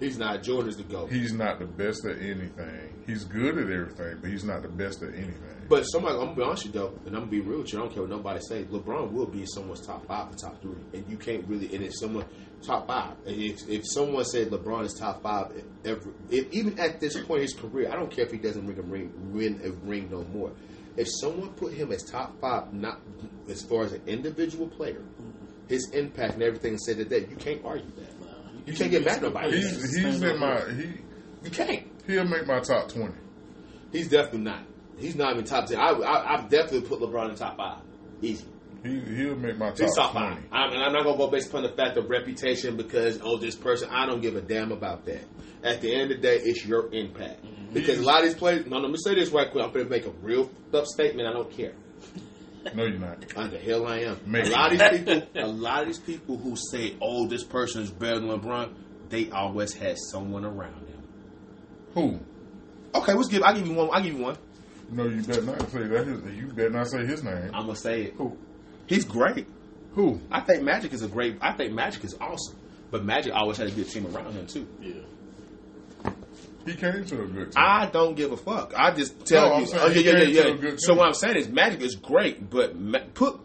He's 0.00 0.18
not. 0.18 0.42
Jordan's 0.42 0.78
the 0.78 0.82
goat. 0.82 1.12
He's 1.12 1.32
not 1.32 1.60
the 1.60 1.66
best 1.66 2.04
at 2.06 2.18
anything. 2.18 3.04
He's 3.06 3.22
good 3.22 3.56
at 3.56 3.70
everything, 3.70 4.18
but 4.20 4.30
he's 4.30 4.42
not 4.42 4.62
the 4.62 4.68
best 4.68 5.00
at 5.04 5.14
anything. 5.14 5.68
But 5.68 5.84
somebody, 5.84 6.16
I'm 6.16 6.24
gonna 6.24 6.34
be 6.34 6.42
honest 6.42 6.66
with 6.66 6.74
you 6.74 6.80
though, 6.80 6.98
and 7.06 7.14
I'm 7.14 7.20
gonna 7.20 7.26
be 7.26 7.40
real 7.40 7.60
with 7.60 7.72
you. 7.72 7.78
I 7.78 7.82
don't 7.82 7.94
care 7.94 8.02
what 8.02 8.10
nobody 8.10 8.40
say. 8.40 8.64
LeBron 8.64 9.12
will 9.12 9.26
be 9.26 9.42
in 9.42 9.46
someone's 9.46 9.86
top 9.86 10.04
five 10.08 10.32
or 10.32 10.34
top 10.34 10.60
three, 10.60 10.74
and 10.92 11.08
you 11.08 11.16
can't 11.16 11.46
really. 11.46 11.72
And 11.72 11.84
if 11.84 11.92
someone 11.94 12.24
top 12.66 12.88
five, 12.88 13.14
if 13.26 13.68
if 13.68 13.82
someone 13.86 14.24
said 14.24 14.48
LeBron 14.48 14.86
is 14.86 14.94
top 14.94 15.22
five, 15.22 15.52
ever, 15.84 16.10
if, 16.30 16.52
even 16.52 16.76
at 16.80 16.98
this 16.98 17.16
point 17.20 17.36
in 17.36 17.42
his 17.42 17.54
career, 17.54 17.92
I 17.92 17.94
don't 17.94 18.10
care 18.10 18.24
if 18.24 18.32
he 18.32 18.38
doesn't 18.38 18.66
win 18.66 18.76
a 18.76 18.82
ring, 18.82 19.12
win 19.32 19.60
a 19.62 19.70
ring 19.86 20.08
no 20.10 20.24
more. 20.24 20.50
If 20.96 21.08
someone 21.20 21.50
put 21.50 21.72
him 21.72 21.92
as 21.92 22.02
top 22.02 22.40
five, 22.40 22.72
not 22.72 23.00
as 23.48 23.62
far 23.62 23.84
as 23.84 23.92
an 23.92 24.02
individual 24.06 24.68
player, 24.68 25.02
his 25.68 25.90
impact 25.90 26.34
and 26.34 26.42
everything 26.42 26.78
said 26.78 26.98
that, 26.98 27.10
that 27.10 27.30
you 27.30 27.36
can't 27.36 27.64
argue 27.64 27.90
that. 27.96 28.10
You 28.66 28.74
can't 28.74 28.90
get 28.90 29.04
mad 29.04 29.16
at 29.16 29.22
nobody. 29.22 29.56
He's 29.56 29.96
he's 29.96 30.22
in 30.22 30.38
my 30.38 30.60
he 30.72 30.88
You 31.44 31.50
can't. 31.50 31.86
he'll 32.06 32.24
make 32.24 32.46
my 32.46 32.60
top 32.60 32.88
twenty. 32.88 33.14
He's 33.92 34.08
definitely 34.08 34.40
not. 34.40 34.62
He's 34.98 35.16
not 35.16 35.32
even 35.32 35.44
top 35.44 35.66
ten. 35.66 35.78
I, 35.78 35.88
I, 35.90 36.34
I've 36.34 36.48
definitely 36.50 36.82
put 36.82 37.00
LeBron 37.00 37.30
in 37.30 37.34
top 37.36 37.56
five. 37.56 37.78
Easy. 38.20 38.44
He 38.82 39.00
he'll 39.00 39.36
make 39.36 39.56
my 39.58 39.70
top, 39.70 39.78
He's 39.78 39.94
top 39.96 40.12
twenty. 40.12 40.34
five. 40.36 40.44
I'm, 40.52 40.72
and 40.72 40.82
I'm 40.82 40.92
not 40.92 41.04
gonna 41.04 41.16
go 41.16 41.28
based 41.28 41.48
upon 41.48 41.62
the 41.62 41.70
fact 41.70 41.96
of 41.96 42.10
reputation 42.10 42.76
because 42.76 43.18
oh 43.22 43.38
this 43.38 43.56
person. 43.56 43.88
I 43.90 44.06
don't 44.06 44.20
give 44.20 44.36
a 44.36 44.42
damn 44.42 44.72
about 44.72 45.04
that. 45.06 45.22
At 45.62 45.80
the 45.80 45.94
end 45.94 46.10
of 46.10 46.18
the 46.20 46.22
day, 46.22 46.36
it's 46.42 46.64
your 46.66 46.92
impact. 46.92 47.44
Because 47.72 47.98
a 47.98 48.02
lot 48.02 48.18
of 48.20 48.24
these 48.24 48.34
players. 48.34 48.66
No, 48.66 48.78
let 48.78 48.90
me 48.90 48.96
say 48.98 49.14
this 49.14 49.30
right 49.30 49.50
quick. 49.50 49.64
I'm 49.64 49.72
gonna 49.72 49.84
make 49.86 50.06
a 50.06 50.10
real 50.10 50.50
up 50.74 50.86
statement. 50.86 51.28
I 51.28 51.32
don't 51.32 51.50
care. 51.50 51.72
No, 52.74 52.84
you're 52.84 52.98
not. 52.98 53.24
Under 53.36 53.58
hell 53.58 53.86
I 53.86 54.00
am. 54.00 54.20
Maybe. 54.26 54.48
A 54.48 54.52
lot 54.52 54.72
of 54.72 54.78
these 54.78 54.98
people. 54.98 55.22
a 55.36 55.46
lot 55.46 55.80
of 55.82 55.86
these 55.88 55.98
people 55.98 56.36
who 56.36 56.56
say 56.56 56.96
oh 57.00 57.26
this 57.26 57.44
person 57.44 57.82
is 57.82 57.90
better 57.90 58.20
than 58.20 58.28
LeBron. 58.28 58.74
They 59.08 59.30
always 59.30 59.72
had 59.72 59.96
someone 59.98 60.44
around 60.44 60.86
them. 60.86 61.02
Who? 61.94 62.20
Okay, 62.94 63.14
let's 63.14 63.28
give. 63.28 63.42
I'll 63.42 63.54
give 63.54 63.66
you 63.66 63.74
one. 63.74 63.88
I'll 63.92 64.02
give 64.02 64.14
you 64.14 64.22
one. 64.22 64.36
No, 64.90 65.06
you 65.06 65.22
better 65.22 65.42
not 65.42 65.70
say 65.70 65.84
that. 65.84 66.06
His, 66.06 66.34
you 66.36 66.46
better 66.48 66.70
not 66.70 66.88
say 66.88 67.06
his 67.06 67.22
name. 67.22 67.50
I'm 67.54 67.66
gonna 67.66 67.76
say 67.76 68.02
it. 68.02 68.14
Who? 68.14 68.36
He's 68.86 69.04
great. 69.04 69.46
Who? 69.94 70.20
I 70.30 70.40
think 70.40 70.62
Magic 70.62 70.92
is 70.92 71.02
a 71.02 71.08
great. 71.08 71.38
I 71.40 71.52
think 71.52 71.72
Magic 71.72 72.04
is 72.04 72.16
awesome. 72.20 72.58
But 72.90 73.04
Magic 73.04 73.32
always 73.32 73.56
had 73.56 73.68
a 73.68 73.70
good 73.70 73.88
team 73.88 74.06
around 74.14 74.32
him 74.32 74.46
too. 74.46 74.66
Yeah. 74.80 74.94
He 76.66 76.74
came 76.74 77.04
to 77.04 77.22
a 77.22 77.26
good 77.26 77.52
team. 77.52 77.54
I 77.56 77.86
don't 77.86 78.14
give 78.14 78.32
a 78.32 78.36
fuck. 78.36 78.72
I 78.76 78.92
just 78.94 79.24
tell 79.26 79.48
No, 79.48 79.54
I'm 79.54 79.60
you. 79.62 79.66
saying 79.66 79.82
Oh, 79.82 79.86
yeah, 79.88 79.92
he 79.94 80.02
yeah, 80.04 80.12
came 80.12 80.34
yeah, 80.34 80.42
to 80.60 80.68
yeah. 80.70 80.74
So 80.78 80.94
what 80.94 81.06
I'm 81.06 81.14
saying 81.14 81.36
is 81.36 81.48
Magic 81.48 81.80
is 81.80 81.94
great, 81.96 82.48
but 82.50 82.76
ma- 82.76 82.98
put 83.14 83.40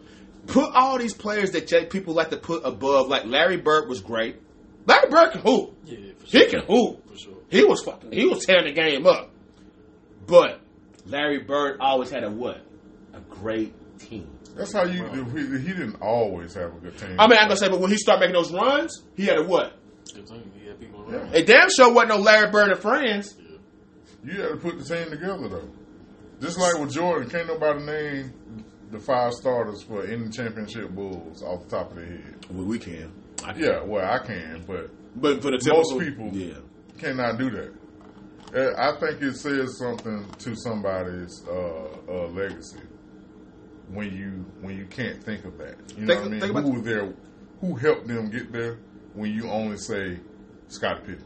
put 0.46 0.72
all 0.74 0.98
these 0.98 1.14
players 1.14 1.50
that 1.52 1.66
J- 1.66 1.86
people 1.86 2.14
like 2.14 2.30
to 2.30 2.36
put 2.36 2.64
above, 2.64 3.08
like 3.08 3.24
Larry 3.24 3.56
Bird 3.56 3.88
was 3.88 4.00
great. 4.00 4.36
Larry 4.86 5.08
Bird 5.10 5.32
can 5.32 5.40
hoop. 5.40 5.76
Yeah, 5.84 5.98
for 6.18 6.26
He 6.26 6.46
can 6.46 6.60
hoop. 6.60 7.08
For 7.10 7.16
sure. 7.16 7.34
He 7.48 7.64
was 7.64 7.82
fucking. 7.82 8.12
He 8.12 8.26
was 8.26 8.44
tearing 8.44 8.64
the 8.66 8.72
game 8.72 9.06
up. 9.06 9.30
But 10.26 10.60
Larry 11.06 11.38
Bird 11.40 11.78
always 11.80 12.10
had 12.10 12.22
a 12.24 12.30
what? 12.30 12.60
A 13.14 13.20
great 13.20 13.72
team. 13.98 14.30
That's 14.56 14.72
how 14.72 14.84
you. 14.84 15.04
He, 15.06 15.58
he 15.58 15.68
didn't 15.72 15.96
always 16.00 16.54
have 16.54 16.74
a 16.74 16.78
good 16.80 16.96
team. 16.98 17.16
I 17.18 17.26
mean, 17.28 17.38
I'm 17.38 17.48
gonna 17.48 17.56
say, 17.56 17.68
but 17.68 17.80
when 17.80 17.90
he 17.90 17.96
started 17.96 18.20
making 18.20 18.34
those 18.34 18.52
runs, 18.52 19.02
he 19.16 19.26
had 19.26 19.38
a 19.38 19.44
what? 19.44 19.72
I'm 20.14 20.24
telling 20.24 20.42
you, 20.54 20.60
he 20.62 20.66
had 20.68 20.78
people 20.80 21.02
around. 21.02 21.34
A 21.34 21.42
damn 21.44 21.68
sure 21.70 21.92
wasn't 21.92 22.10
no 22.10 22.16
Larry 22.18 22.50
Bird 22.50 22.70
and 22.72 22.80
friends. 22.80 23.34
you 24.24 24.40
had 24.40 24.50
to 24.50 24.56
put 24.56 24.78
the 24.78 24.84
team 24.84 25.10
together 25.10 25.48
though. 25.48 25.70
Just 26.40 26.58
like 26.58 26.78
with 26.78 26.92
Jordan, 26.92 27.28
can't 27.30 27.46
nobody 27.46 27.82
name 27.84 28.64
the 28.90 28.98
five 29.00 29.32
starters 29.32 29.82
for 29.82 30.04
any 30.06 30.28
championship 30.28 30.90
Bulls 30.90 31.42
off 31.42 31.64
the 31.64 31.70
top 31.76 31.90
of 31.90 31.96
their 31.96 32.06
head. 32.06 32.46
Well, 32.50 32.66
we 32.66 32.78
can. 32.78 33.12
I 33.44 33.52
can. 33.52 33.62
Yeah, 33.62 33.82
well, 33.82 34.04
I 34.04 34.18
can, 34.24 34.64
but 34.66 34.90
But 35.16 35.42
for 35.42 35.50
the 35.50 35.60
Most 35.72 35.98
people- 35.98 36.30
yeah. 36.32 36.58
cannot 36.98 37.38
do 37.38 37.50
that. 37.50 37.72
Uh, 38.54 38.74
I 38.78 38.98
think 39.00 39.20
it 39.22 39.34
says 39.36 39.76
something 39.78 40.24
to 40.38 40.54
somebody's 40.54 41.42
uh, 41.48 41.88
uh, 42.08 42.28
legacy 42.28 42.78
when 43.88 44.12
you 44.14 44.44
when 44.60 44.76
you 44.76 44.86
can't 44.86 45.22
think 45.24 45.44
of 45.44 45.58
that. 45.58 45.76
You 45.96 46.04
know 46.06 46.14
Think- 46.14 46.42
what 46.42 46.44
I 46.44 46.52
mean? 46.62 46.64
who 46.64 46.70
was 46.78 46.82
there? 46.84 47.14
Who 47.60 47.74
helped 47.74 48.06
them 48.06 48.30
get 48.30 48.52
there? 48.52 48.78
When 49.16 49.32
you 49.32 49.48
only 49.50 49.78
say 49.78 50.18
Scottie 50.68 51.00
Pippen, 51.00 51.24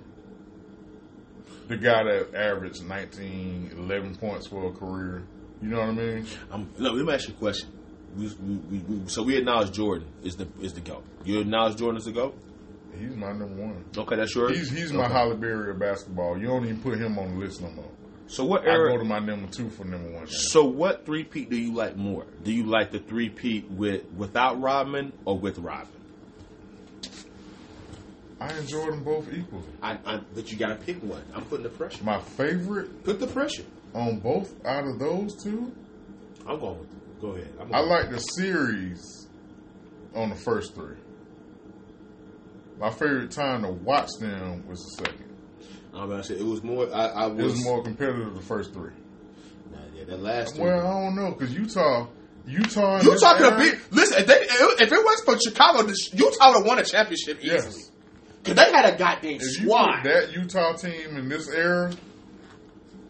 the 1.66 1.76
guy 1.76 2.04
that 2.04 2.34
averaged 2.34 2.84
19, 2.84 3.72
11 3.76 4.16
points 4.16 4.46
for 4.46 4.68
a 4.68 4.72
career. 4.72 5.24
You 5.60 5.68
know 5.68 5.80
what 5.80 5.88
I 5.88 5.92
mean? 5.92 6.26
Um, 6.50 6.68
I'm, 6.78 6.82
no, 6.82 6.92
let 6.92 7.04
me 7.04 7.12
ask 7.12 7.28
you 7.28 7.34
a 7.34 7.36
question. 7.36 7.68
We, 8.16 8.28
we, 8.70 8.78
we, 8.78 9.08
so 9.08 9.22
we 9.22 9.36
acknowledge 9.36 9.72
Jordan 9.72 10.06
is 10.22 10.36
the 10.36 10.48
is 10.60 10.72
the 10.72 10.80
goat. 10.80 11.04
You 11.24 11.40
acknowledge 11.40 11.76
Jordan 11.76 11.98
is 11.98 12.04
the 12.04 12.12
goat. 12.12 12.36
He's 12.98 13.14
my 13.14 13.28
number 13.32 13.46
one. 13.62 13.84
Okay, 13.96 14.16
that's 14.16 14.34
yours. 14.34 14.56
He's 14.56 14.70
he's 14.70 14.92
my 14.92 15.04
Okay. 15.04 15.12
Halle 15.12 15.36
Berry 15.36 15.70
of 15.70 15.78
basketball. 15.78 16.38
You 16.38 16.46
don't 16.46 16.64
even 16.64 16.80
put 16.80 16.98
him 16.98 17.18
on 17.18 17.32
the 17.32 17.44
list 17.44 17.60
no 17.60 17.70
more. 17.70 17.90
So 18.26 18.44
what 18.44 18.62
I 18.62 18.76
go 18.76 18.96
to 18.96 19.04
my 19.04 19.18
number 19.18 19.48
two 19.48 19.68
for 19.70 19.84
number 19.84 20.10
one. 20.10 20.26
so 20.28 20.64
what 20.64 21.04
three 21.04 21.24
peat 21.24 21.50
do 21.50 21.56
you 21.56 21.74
like 21.74 21.96
more? 21.96 22.24
Do 22.44 22.52
you 22.52 22.64
like 22.64 22.92
the 22.92 23.00
three 23.00 23.28
peat 23.28 23.68
with 23.70 24.04
without 24.16 24.60
Rodman 24.60 25.12
or 25.24 25.38
with 25.38 25.58
Rodman? 25.58 25.99
I 28.40 28.56
enjoy 28.56 28.86
them 28.86 29.04
both 29.04 29.30
equally. 29.32 29.64
I, 29.82 29.98
I 30.06 30.20
but 30.34 30.50
you 30.50 30.56
got 30.56 30.68
to 30.68 30.76
pick 30.76 31.02
one. 31.02 31.22
I'm 31.34 31.44
putting 31.44 31.64
the 31.64 31.68
pressure. 31.70 32.02
My 32.04 32.20
favorite 32.20 33.04
Put 33.04 33.20
the 33.20 33.26
pressure. 33.26 33.64
on 33.94 34.18
both 34.20 34.54
out 34.64 34.86
of 34.86 34.98
those 34.98 35.42
two, 35.42 35.72
I'm 36.46 36.58
going. 36.58 36.78
With, 36.78 37.20
go 37.20 37.28
ahead. 37.32 37.52
I'm 37.60 37.74
I 37.74 37.80
like 37.80 38.10
the 38.10 38.18
series 38.18 39.28
on 40.14 40.30
the 40.30 40.36
first 40.36 40.74
three. 40.74 40.96
My 42.78 42.90
favorite 42.90 43.30
time 43.30 43.62
to 43.62 43.70
watch 43.70 44.08
them 44.20 44.66
was 44.66 44.78
the 44.96 45.04
second. 45.04 45.26
I'm 45.92 46.04
about 46.04 46.24
to 46.24 46.34
say 46.34 46.40
it 46.40 46.46
was 46.46 46.62
more. 46.62 46.88
I, 46.94 47.06
I 47.08 47.26
It 47.28 47.34
was, 47.34 47.52
was 47.52 47.64
more 47.64 47.82
competitive 47.82 48.34
the 48.34 48.40
first 48.40 48.72
three. 48.72 48.92
Nah, 49.70 49.78
yeah, 49.94 50.04
that 50.04 50.20
last. 50.20 50.56
Well, 50.58 50.78
I 50.86 51.00
don't 51.04 51.14
know 51.16 51.32
because 51.32 51.52
Utah, 51.54 52.06
Utah, 52.46 53.02
You 53.02 53.10
this 53.10 53.20
talking 53.20 53.44
a 53.44 53.50
era- 53.50 53.76
listen? 53.90 54.20
If, 54.20 54.26
they, 54.26 54.34
if 54.84 54.92
it 54.92 55.04
was 55.04 55.20
for 55.24 55.38
Chicago, 55.38 55.86
Utah 56.14 56.48
would 56.48 56.56
have 56.58 56.64
won 56.66 56.78
a 56.78 56.84
championship 56.84 57.40
easily. 57.42 57.52
Yes. 57.64 57.89
Cause 58.44 58.54
they 58.54 58.72
had 58.72 58.94
a 58.94 58.96
goddamn 58.98 59.32
If 59.34 59.42
you 59.42 59.48
squad. 59.66 60.02
put 60.02 60.04
that 60.04 60.32
Utah 60.32 60.72
team 60.74 61.16
in 61.16 61.28
this 61.28 61.48
era, 61.48 61.92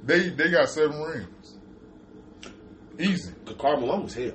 they 0.05 0.29
they 0.31 0.51
got 0.51 0.69
seven 0.69 1.01
rings. 1.01 1.57
Easy. 2.99 3.33
Cause 3.45 3.57
Karl 3.59 3.81
Malone 3.81 4.03
was 4.05 4.15
hell. 4.15 4.33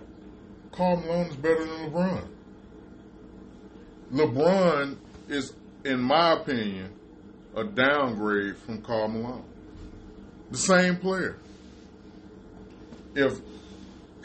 Karl 0.72 0.98
Malone 0.98 1.28
is 1.28 1.36
better 1.36 1.66
than 1.66 1.92
LeBron. 1.92 2.28
LeBron 4.14 4.98
is, 5.30 5.54
in 5.84 6.00
my 6.00 6.34
opinion, 6.34 6.94
a 7.56 7.64
downgrade 7.64 8.58
from 8.58 8.82
Karl 8.82 9.08
Malone. 9.08 9.46
The 10.52 10.58
same 10.58 10.98
player. 10.98 11.38
If 13.16 13.40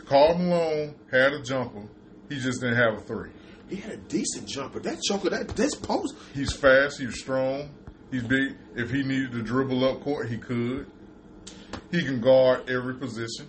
Karl 0.06 0.36
Malone 0.36 0.94
had 1.10 1.32
a 1.32 1.42
jumper, 1.42 1.88
he 2.28 2.38
just 2.38 2.60
didn't 2.60 2.76
have 2.76 2.94
a 2.94 3.00
three. 3.00 3.30
He 3.70 3.76
had 3.76 3.92
a 3.92 3.96
decent 3.96 4.48
jumper. 4.48 4.80
That 4.80 5.00
jumper, 5.08 5.30
that 5.30 5.48
this 5.50 5.74
post. 5.76 6.14
He's 6.34 6.52
fast, 6.52 7.00
he's 7.00 7.18
strong, 7.20 7.70
he's 8.10 8.24
big. 8.24 8.56
If 8.74 8.90
he 8.90 9.04
needed 9.04 9.30
to 9.32 9.42
dribble 9.42 9.84
up 9.84 10.02
court, 10.02 10.28
he 10.28 10.36
could. 10.36 10.90
He 11.92 12.02
can 12.02 12.20
guard 12.20 12.68
every 12.68 12.94
position. 12.94 13.46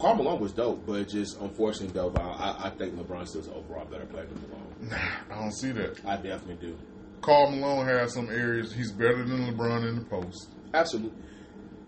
Karl 0.00 0.14
Malone 0.14 0.40
was 0.40 0.52
dope, 0.52 0.86
but 0.86 1.08
just 1.08 1.38
unfortunately, 1.40 1.92
though, 1.92 2.12
I, 2.16 2.22
I, 2.22 2.66
I 2.66 2.70
think 2.70 2.94
LeBron 2.94 3.28
still 3.28 3.42
is 3.42 3.48
overall 3.48 3.84
better 3.84 4.06
player 4.06 4.26
than 4.26 4.40
Malone. 4.48 5.00
I 5.30 5.34
don't 5.34 5.52
see 5.52 5.72
that. 5.72 6.00
I 6.06 6.16
definitely 6.16 6.68
do. 6.68 6.78
Karl 7.20 7.50
Malone 7.50 7.86
has 7.86 8.14
some 8.14 8.30
areas. 8.30 8.72
He's 8.72 8.92
better 8.92 9.24
than 9.24 9.52
LeBron 9.52 9.88
in 9.88 9.96
the 9.96 10.04
post. 10.04 10.48
Absolutely. 10.72 11.18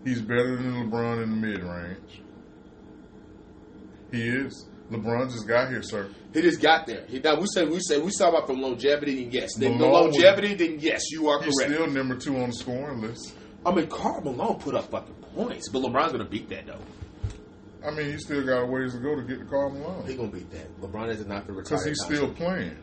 He's 0.03 0.21
better 0.21 0.55
than 0.57 0.73
LeBron 0.73 1.23
in 1.23 1.29
the 1.29 1.47
mid 1.47 1.63
range. 1.63 2.21
He 4.11 4.27
is. 4.27 4.65
LeBron 4.91 5.31
just 5.31 5.47
got 5.47 5.69
here, 5.69 5.81
sir. 5.81 6.09
He 6.33 6.41
just 6.41 6.61
got 6.61 6.85
there. 6.85 7.05
He, 7.07 7.19
now 7.19 7.39
we 7.39 7.47
say 7.47 7.65
we 7.65 7.79
say 7.79 7.99
we 7.99 8.11
saw 8.11 8.29
about 8.29 8.47
from 8.47 8.61
longevity, 8.61 9.23
then 9.23 9.31
yes. 9.31 9.55
Then 9.55 9.77
the 9.77 9.85
longevity, 9.87 10.53
then 10.55 10.77
yes, 10.79 11.09
you 11.11 11.29
are 11.29 11.41
He's 11.41 11.55
correct. 11.55 11.71
still 11.73 11.87
number 11.87 12.15
two 12.17 12.37
on 12.37 12.49
the 12.49 12.55
scoring 12.55 13.01
list. 13.01 13.33
I 13.65 13.73
mean, 13.73 13.87
Karl 13.87 14.21
Malone 14.21 14.59
put 14.59 14.75
up 14.75 14.89
fucking 14.91 15.15
points, 15.35 15.69
but 15.69 15.81
LeBron's 15.81 16.11
gonna 16.11 16.25
beat 16.25 16.49
that 16.49 16.65
though. 16.67 16.79
I 17.87 17.91
mean, 17.91 18.11
he 18.11 18.17
still 18.17 18.45
got 18.45 18.63
a 18.63 18.65
ways 18.65 18.93
to 18.93 18.99
go 18.99 19.15
to 19.15 19.23
get 19.23 19.39
to 19.39 19.45
Karl 19.45 19.71
He 19.71 19.79
Malone 19.79 20.17
gonna 20.17 20.27
beat 20.31 20.51
that. 20.51 20.81
LeBron 20.81 21.09
is 21.09 21.25
not 21.25 21.47
the 21.47 21.53
because 21.53 21.85
he's 21.85 22.01
still 22.03 22.27
contract. 22.27 22.37
playing. 22.37 22.77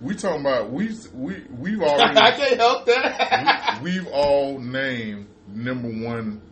We 0.00 0.14
talking 0.14 0.40
about 0.40 0.70
we 0.70 0.90
we 1.14 1.44
we've 1.50 1.80
I 1.82 2.32
can't 2.36 2.58
help 2.58 2.86
that. 2.86 3.80
we, 3.82 3.92
we've 3.92 4.06
all 4.08 4.58
named 4.58 5.26
number 5.48 5.88
one 5.88 6.42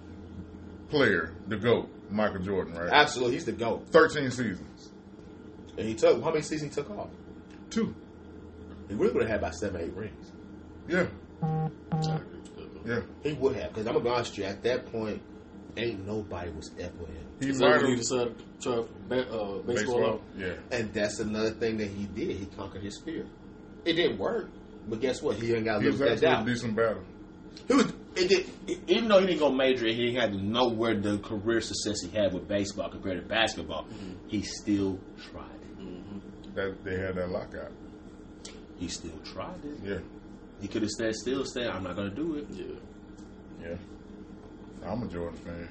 player, 0.88 1.34
the 1.48 1.56
goat, 1.56 1.90
Michael 2.10 2.40
Jordan, 2.40 2.74
right? 2.74 2.90
Absolutely, 2.92 3.34
he's 3.34 3.44
the 3.44 3.52
goat. 3.52 3.86
Thirteen 3.90 4.30
seasons, 4.30 4.90
And 5.78 5.86
he 5.88 5.94
took 5.94 6.22
how 6.22 6.30
many 6.30 6.42
seasons 6.42 6.74
he 6.74 6.82
took 6.82 6.90
off? 6.96 7.08
two. 7.70 7.94
He 8.88 8.94
really 8.94 9.12
would 9.12 9.22
have 9.22 9.30
had 9.30 9.38
about 9.40 9.54
seven, 9.54 9.80
eight 9.80 9.94
rings. 9.94 10.30
Yeah, 10.86 11.06
I 11.42 11.46
agree 11.66 11.70
with 11.92 12.56
that. 12.84 12.86
yeah. 12.86 13.00
He 13.22 13.32
would 13.32 13.56
have, 13.56 13.70
because 13.70 13.86
I'm 13.86 13.94
gonna 13.94 14.04
be 14.04 14.10
honest 14.10 14.30
with 14.32 14.38
you. 14.38 14.44
At 14.44 14.62
that 14.64 14.92
point, 14.92 15.22
ain't 15.76 16.06
nobody 16.06 16.50
was 16.50 16.70
ever 16.78 16.90
him. 17.06 17.26
He 17.40 17.48
Is 17.50 17.58
might 17.60 17.72
that 17.72 17.76
when 17.78 17.86
he 17.86 17.90
have 17.92 18.00
decided 18.00 18.38
to 18.38 18.44
try 18.62 18.72
uh, 18.74 18.82
baseball, 19.08 19.62
baseball. 19.64 20.04
out? 20.06 20.22
Yeah, 20.36 20.52
And 20.70 20.92
that's 20.92 21.18
another 21.18 21.50
thing 21.50 21.78
that 21.78 21.88
he 21.88 22.04
did. 22.04 22.36
He 22.36 22.46
conquered 22.46 22.82
his 22.82 23.00
fear. 23.00 23.26
It 23.84 23.94
didn't 23.94 24.18
work, 24.18 24.50
but 24.88 25.00
guess 25.00 25.20
what? 25.22 25.36
He 25.36 25.52
ain't 25.54 25.64
got 25.64 25.76
to 25.76 25.80
he 25.80 25.86
live 25.86 25.94
was 25.98 26.00
with 26.10 26.20
that 26.20 26.28
actually 26.30 26.52
a 26.52 26.54
decent 26.54 26.76
batter. 26.76 27.00
He 27.68 27.74
was, 27.74 27.92
it 28.16 28.28
did, 28.28 28.80
even 28.88 29.08
though 29.08 29.20
he 29.20 29.26
didn't 29.26 29.40
go 29.40 29.50
major, 29.50 29.86
he 29.86 30.06
didn't 30.06 30.20
have 30.20 30.30
to 30.32 30.42
know 30.42 30.68
where 30.68 30.94
the 30.98 31.18
career 31.18 31.60
success 31.60 31.96
he 32.02 32.16
had 32.16 32.32
with 32.32 32.46
baseball 32.46 32.88
compared 32.90 33.22
to 33.22 33.28
basketball. 33.28 33.84
Mm-hmm. 33.84 34.28
He 34.28 34.42
still 34.42 34.98
tried 35.30 35.46
it. 35.62 35.78
Mm-hmm. 35.78 36.54
That 36.54 36.84
they 36.84 36.98
had 36.98 37.16
that 37.16 37.30
lockout. 37.30 37.72
He 38.78 38.88
still 38.88 39.18
tried 39.24 39.64
it. 39.64 39.78
Yeah, 39.82 39.98
He 40.60 40.68
could 40.68 40.82
have 40.82 40.90
stayed 40.90 41.14
still, 41.14 41.44
said, 41.44 41.68
"I'm 41.68 41.84
not 41.84 41.96
going 41.96 42.10
to 42.10 42.16
do 42.16 42.36
it." 42.36 42.46
Yeah. 42.50 43.68
yeah. 43.68 43.76
I'm 44.86 45.02
a 45.02 45.06
Jordan 45.08 45.38
fan. 45.38 45.68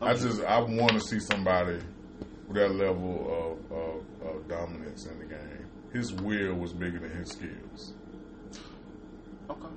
I 0.00 0.12
just 0.14 0.42
I 0.42 0.60
want 0.60 0.92
to 0.92 1.00
see 1.00 1.18
somebody 1.18 1.78
with 2.46 2.56
that 2.56 2.70
level 2.70 3.58
of, 3.72 3.76
of, 3.76 4.36
of 4.36 4.48
dominance 4.48 5.06
in 5.06 5.18
the 5.18 5.24
game. 5.24 5.66
His 5.92 6.12
will 6.12 6.54
was 6.54 6.72
bigger 6.72 6.98
than 6.98 7.16
his 7.16 7.30
skills. 7.30 7.94
Okay. 9.50 9.64
Okay. 9.66 9.74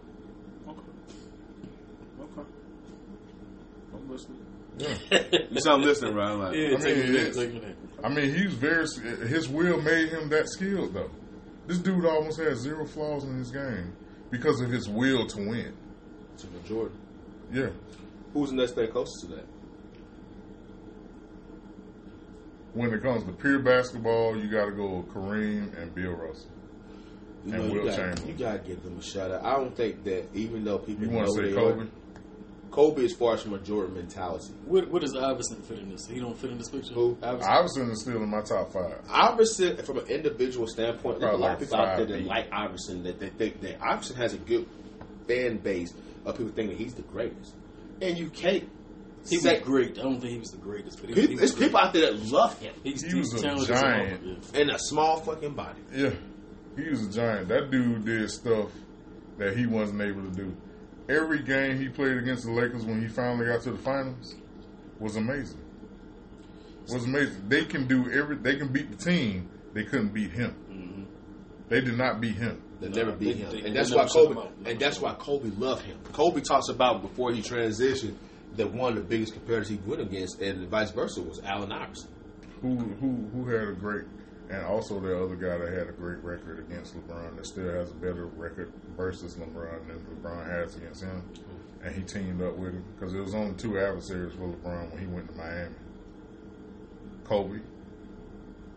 I'm 4.07 4.13
listening. 4.13 4.39
Yeah. 4.77 5.23
you 5.51 5.59
sound 5.59 5.83
listening, 5.83 6.13
right? 6.15 6.31
I'm 6.31 6.39
like, 6.39 6.55
Yeah, 6.55 6.65
I 6.65 6.69
mean, 6.69 6.79
take 6.81 6.97
me 7.09 7.17
it 7.17 7.33
take 7.33 7.53
me. 7.53 7.61
I 8.03 8.09
mean, 8.09 8.33
he 8.33 8.45
was 8.45 8.53
very. 8.53 8.85
His 9.27 9.49
will 9.49 9.81
made 9.81 10.09
him 10.09 10.29
that 10.29 10.47
skilled, 10.49 10.93
though. 10.93 11.09
This 11.65 11.79
dude 11.79 12.05
almost 12.05 12.39
had 12.39 12.55
zero 12.57 12.85
flaws 12.85 13.23
in 13.25 13.37
his 13.37 13.51
game 13.51 13.93
because 14.29 14.61
of 14.61 14.69
his 14.69 14.87
will 14.87 15.25
to 15.27 15.37
win. 15.37 15.73
To 16.37 16.47
the 16.47 16.59
Jordan. 16.67 16.97
Yeah, 17.51 17.69
Who's 18.33 18.51
the 18.51 18.55
next 18.57 18.73
thing 18.75 18.91
closest 18.91 19.21
to 19.29 19.35
that? 19.35 19.45
when 22.73 22.93
it 22.93 23.01
comes 23.01 23.23
to 23.23 23.31
pure 23.31 23.59
basketball, 23.59 24.37
you 24.37 24.47
got 24.51 24.65
to 24.65 24.71
go 24.71 24.97
with 24.97 25.07
Kareem 25.07 25.75
and 25.81 25.95
Bill 25.95 26.11
Russell. 26.11 26.51
You 27.45 27.53
And 27.53 27.63
know, 27.63 27.73
you 27.73 27.79
Will 27.79 27.85
gotta, 27.85 27.97
Chamberlain. 27.97 28.27
you 28.27 28.33
gotta 28.35 28.59
give 28.59 28.83
them 28.83 28.99
a 28.99 29.01
shout 29.01 29.31
out. 29.31 29.43
I 29.45 29.55
don't 29.55 29.75
think 29.75 30.03
that 30.03 30.27
even 30.35 30.63
though 30.63 30.77
people 30.77 31.05
You 31.05 31.09
want 31.11 31.27
to 31.27 31.33
say 31.33 31.53
Kobe? 31.53 31.81
are, 31.83 31.87
Kobe 32.77 33.01
is 33.05 33.15
far 33.15 33.37
from 33.37 33.55
a 33.55 33.57
Jordan 33.57 33.95
mentality. 33.95 34.53
Where, 34.67 34.83
where 34.85 34.99
does 35.01 35.15
Iverson 35.15 35.63
fit 35.63 35.79
in 35.79 35.89
this? 35.89 36.05
He 36.05 36.19
don't 36.19 36.37
fit 36.37 36.51
in 36.51 36.59
this 36.59 36.69
picture. 36.69 36.93
Who? 36.93 37.17
Iverson. 37.23 37.49
Iverson 37.51 37.89
is 37.89 38.01
still 38.01 38.21
in 38.21 38.29
my 38.29 38.41
top 38.41 38.71
five. 38.71 38.99
Iverson, 39.09 39.77
from 39.77 39.97
an 39.97 40.05
individual 40.07 40.67
standpoint, 40.67 41.19
there's 41.19 41.33
a 41.33 41.37
Probably 41.37 41.41
lot 41.47 41.53
of 41.53 41.59
people 41.59 41.77
out 41.77 41.97
there 41.97 42.05
that 42.05 42.17
feet. 42.19 42.27
like 42.27 42.47
Iverson 42.53 43.01
that 43.01 43.19
they 43.19 43.29
think 43.29 43.61
that 43.61 43.81
Iverson 43.83 44.15
has 44.17 44.35
a 44.35 44.37
good 44.37 44.67
fan 45.27 45.57
base 45.57 45.91
of 46.23 46.37
people 46.37 46.53
thinking 46.53 46.77
he's 46.77 46.93
the 46.93 47.01
greatest, 47.01 47.55
and 47.99 48.15
you 48.15 48.29
can't. 48.29 48.69
he 49.27 49.37
say- 49.37 49.53
was 49.57 49.63
great. 49.67 49.97
I 49.97 50.03
don't 50.03 50.21
think 50.21 50.33
he 50.33 50.37
was 50.39 50.51
the 50.51 50.57
greatest, 50.57 50.99
but 51.01 51.09
he, 51.09 51.15
People, 51.15 51.29
he 51.29 51.33
was 51.33 51.39
there's 51.39 51.55
great. 51.55 51.65
people 51.69 51.79
out 51.79 51.93
there 51.93 52.11
that 52.13 52.31
love 52.31 52.59
him 52.59 52.75
He's, 52.83 53.01
He 53.01 53.07
he's 53.07 53.33
was 53.33 53.41
a 53.41 53.43
talented 53.43 53.71
as 53.71 53.81
giant. 53.81 54.21
hell, 54.21 54.35
yeah. 54.53 54.59
in 54.61 54.69
a 54.69 54.77
small 54.77 55.19
fucking 55.21 55.55
body. 55.55 55.79
Yeah, 55.91 56.11
he 56.77 56.89
was 56.89 57.07
a 57.07 57.11
giant. 57.11 57.47
That 57.47 57.71
dude 57.71 58.05
did 58.05 58.29
stuff 58.29 58.69
that 59.39 59.57
he 59.57 59.65
wasn't 59.65 60.01
able 60.03 60.21
to 60.23 60.31
do. 60.31 60.55
Every 61.09 61.41
game 61.41 61.77
he 61.79 61.87
played 61.89 62.17
against 62.17 62.43
the 62.45 62.51
Lakers 62.51 62.85
when 62.85 63.01
he 63.01 63.07
finally 63.07 63.45
got 63.45 63.61
to 63.63 63.71
the 63.71 63.77
finals 63.77 64.35
was 64.99 65.15
amazing. 65.15 65.59
Was 66.89 67.05
amazing. 67.05 67.47
They 67.47 67.65
can 67.65 67.87
do 67.87 68.09
every. 68.11 68.37
They 68.37 68.55
can 68.57 68.71
beat 68.71 68.89
the 68.91 68.97
team. 68.97 69.49
They 69.73 69.83
couldn't 69.83 70.13
beat 70.13 70.31
him. 70.31 70.55
Mm-hmm. 70.69 71.03
They 71.69 71.81
did 71.81 71.97
not 71.97 72.21
beat 72.21 72.35
him. 72.35 72.61
They 72.79 72.89
No, 72.89 72.95
never 72.97 73.11
beat 73.13 73.33
they- 73.33 73.39
him, 73.39 73.51
they- 73.51 73.61
and 73.67 73.75
that's 73.75 73.93
why 73.93 74.05
Kobe. 74.07 74.47
And 74.65 74.79
that's 74.79 74.99
why 75.01 75.13
Kobe 75.15 75.49
loved 75.57 75.83
him. 75.83 75.97
Kobe 76.13 76.41
talks 76.41 76.69
about 76.69 77.01
before 77.01 77.33
he 77.33 77.41
transitioned 77.41 78.15
that 78.55 78.73
one 78.73 78.91
of 78.91 78.97
the 78.97 79.03
biggest 79.03 79.33
competitors 79.33 79.67
he 79.69 79.79
went 79.85 80.01
against, 80.01 80.41
and 80.41 80.67
vice 80.69 80.91
versa, 80.91 81.21
was 81.21 81.41
Allen 81.43 81.71
Iverson. 81.71 82.09
Who 82.61 82.75
who 82.77 83.29
who 83.33 83.45
had 83.49 83.67
a 83.69 83.73
great 83.73 84.05
and 84.49 84.63
also 84.65 84.99
the 84.99 85.21
other 85.23 85.35
guy 85.35 85.57
that 85.57 85.73
had 85.73 85.87
a 85.89 85.91
great 85.91 86.23
record 86.23 86.59
against 86.59 86.95
LeBron 86.95 87.35
that 87.35 87.45
still 87.45 87.69
has 87.71 87.91
a 87.91 87.95
better 87.95 88.27
record 88.27 88.71
versus 88.95 89.35
LeBron 89.35 89.87
than 89.87 89.99
LeBron 90.15 90.49
has 90.49 90.75
against 90.75 91.03
him, 91.03 91.21
and 91.83 91.93
he 91.95 92.01
teamed 92.03 92.41
up 92.41 92.55
with 92.55 92.73
him 92.73 92.83
because 92.95 93.13
it 93.13 93.19
was 93.19 93.35
only 93.35 93.53
two 93.55 93.77
adversaries 93.79 94.33
for 94.35 94.47
LeBron 94.47 94.91
when 94.91 94.99
he 94.99 95.07
went 95.07 95.27
to 95.29 95.35
Miami. 95.35 95.75
Kobe, 97.25 97.59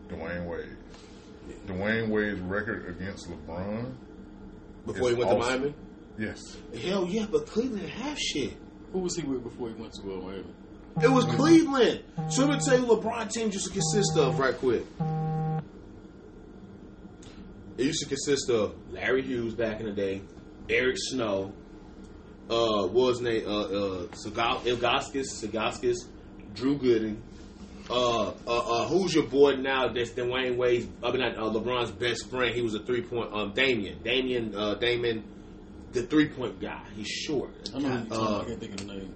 Dwyane 0.09 0.45
Wade. 0.45 0.77
Dwyane 1.67 2.09
Wade's 2.09 2.39
record 2.41 2.87
against 2.89 3.29
LeBron, 3.29 3.93
Before 4.85 5.09
he 5.09 5.15
went 5.15 5.29
awesome. 5.31 5.41
to 5.41 5.47
Miami. 5.59 5.73
yes, 6.19 6.57
Hell 6.83 7.05
yeah, 7.05 7.25
but 7.31 7.47
Cleveland 7.47 7.87
have 7.89 8.17
shit. 8.19 8.53
Who 8.91 8.99
was 8.99 9.15
he 9.15 9.23
with 9.23 9.43
before 9.43 9.69
he 9.69 9.75
went 9.75 9.93
to 9.93 10.01
uh, 10.01 10.17
Miami? 10.17 10.43
It 11.01 11.09
was 11.09 11.23
Cleveland. 11.23 12.03
So 12.29 12.45
let 12.45 12.59
me 12.59 12.65
tell 12.65 12.77
you 12.77 12.85
what 12.85 12.99
LeBron 13.01 13.31
team 13.31 13.49
just 13.49 13.67
to 13.67 13.71
consist 13.71 14.17
of 14.17 14.37
right 14.37 14.53
quick. 14.57 14.83
It 17.81 17.85
used 17.85 18.01
to 18.03 18.05
consist 18.09 18.47
of 18.51 18.75
Larry 18.91 19.23
Hughes 19.23 19.55
back 19.55 19.79
in 19.79 19.87
the 19.87 19.91
day, 19.91 20.21
Eric 20.69 20.97
Snow, 20.99 21.51
uh, 22.47 22.83
what 22.87 22.93
was 22.93 23.19
his 23.19 23.27
name? 23.27 23.47
Uh, 23.47 23.61
uh, 23.61 24.05
Sagal- 24.09 24.61
Ilgaskis, 24.65 25.25
Sagaskis, 25.43 25.95
Drew 26.53 26.77
Gooden. 26.77 27.17
Uh, 27.89 28.27
uh, 28.29 28.31
uh, 28.47 28.87
who's 28.87 29.15
your 29.15 29.25
boy 29.25 29.55
now? 29.55 29.87
That's 29.91 30.11
Dwyane 30.11 30.57
Wade's, 30.57 30.87
I 31.03 31.09
mean, 31.11 31.21
not, 31.21 31.37
uh, 31.37 31.41
LeBron's 31.49 31.89
best 31.89 32.29
friend. 32.29 32.53
He 32.53 32.61
was 32.61 32.75
a 32.75 32.79
three 32.79 33.01
point. 33.01 33.33
Um, 33.33 33.53
Damian, 33.53 33.97
Damian, 34.03 34.53
uh, 34.55 34.75
Damon, 34.75 35.23
the 35.93 36.03
three 36.03 36.27
point 36.29 36.61
guy. 36.61 36.83
He's 36.95 37.07
short. 37.07 37.49
I 37.73 37.79
know 37.79 37.89
who 37.89 38.13
Uh. 38.13 38.41
I 38.41 38.45
can't 38.45 38.59
think 38.59 38.71
of 38.73 38.87
the 38.87 38.93
name. 38.93 39.13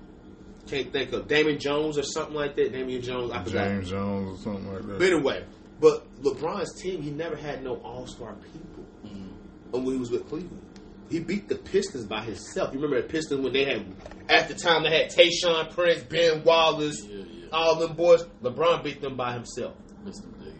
can't 0.67 0.91
think 0.91 1.13
of 1.13 1.27
Damon 1.27 1.59
Jones 1.59 1.99
or 1.99 2.03
something 2.03 2.33
like 2.35 2.55
that. 2.55 2.71
Damian 2.73 3.03
Jones, 3.03 3.31
I 3.31 3.43
forgot. 3.43 3.67
James 3.67 3.89
Jones 3.91 4.39
or 4.39 4.43
something 4.43 4.73
like 4.73 4.87
that. 4.87 4.97
But 4.97 5.07
anyway, 5.13 5.43
but 5.80 6.07
LeBron's 6.22 6.81
team, 6.81 7.02
he 7.02 7.11
never 7.11 7.35
had 7.35 7.64
no 7.64 7.76
All 7.77 8.07
Star 8.07 8.34
people. 8.52 8.85
Mm-hmm. 9.06 9.76
And 9.76 9.85
when 9.85 9.93
he 9.95 9.99
was 9.99 10.11
with 10.11 10.27
Cleveland, 10.30 10.61
he 11.10 11.19
beat 11.19 11.47
the 11.47 11.56
Pistons 11.56 12.06
by 12.06 12.23
himself. 12.23 12.73
You 12.73 12.80
remember 12.80 13.02
the 13.02 13.07
Pistons 13.07 13.41
when 13.43 13.53
they 13.53 13.65
had 13.65 13.85
at 14.30 14.47
the 14.47 14.56
time 14.56 14.84
they 14.84 14.89
had 14.89 15.11
Tayshaun 15.11 15.72
Prince, 15.72 16.03
Ben 16.03 16.43
Wallace, 16.43 17.03
Yeah, 17.06 17.23
yeah. 17.30 17.45
all 17.52 17.76
them 17.76 17.95
boys. 17.95 18.23
LeBron 18.41 18.84
beat 18.84 19.02
them 19.02 19.15
by 19.15 19.34
himself. 19.34 19.76
Missed 20.03 20.22
them 20.23 20.31
days. 20.43 20.52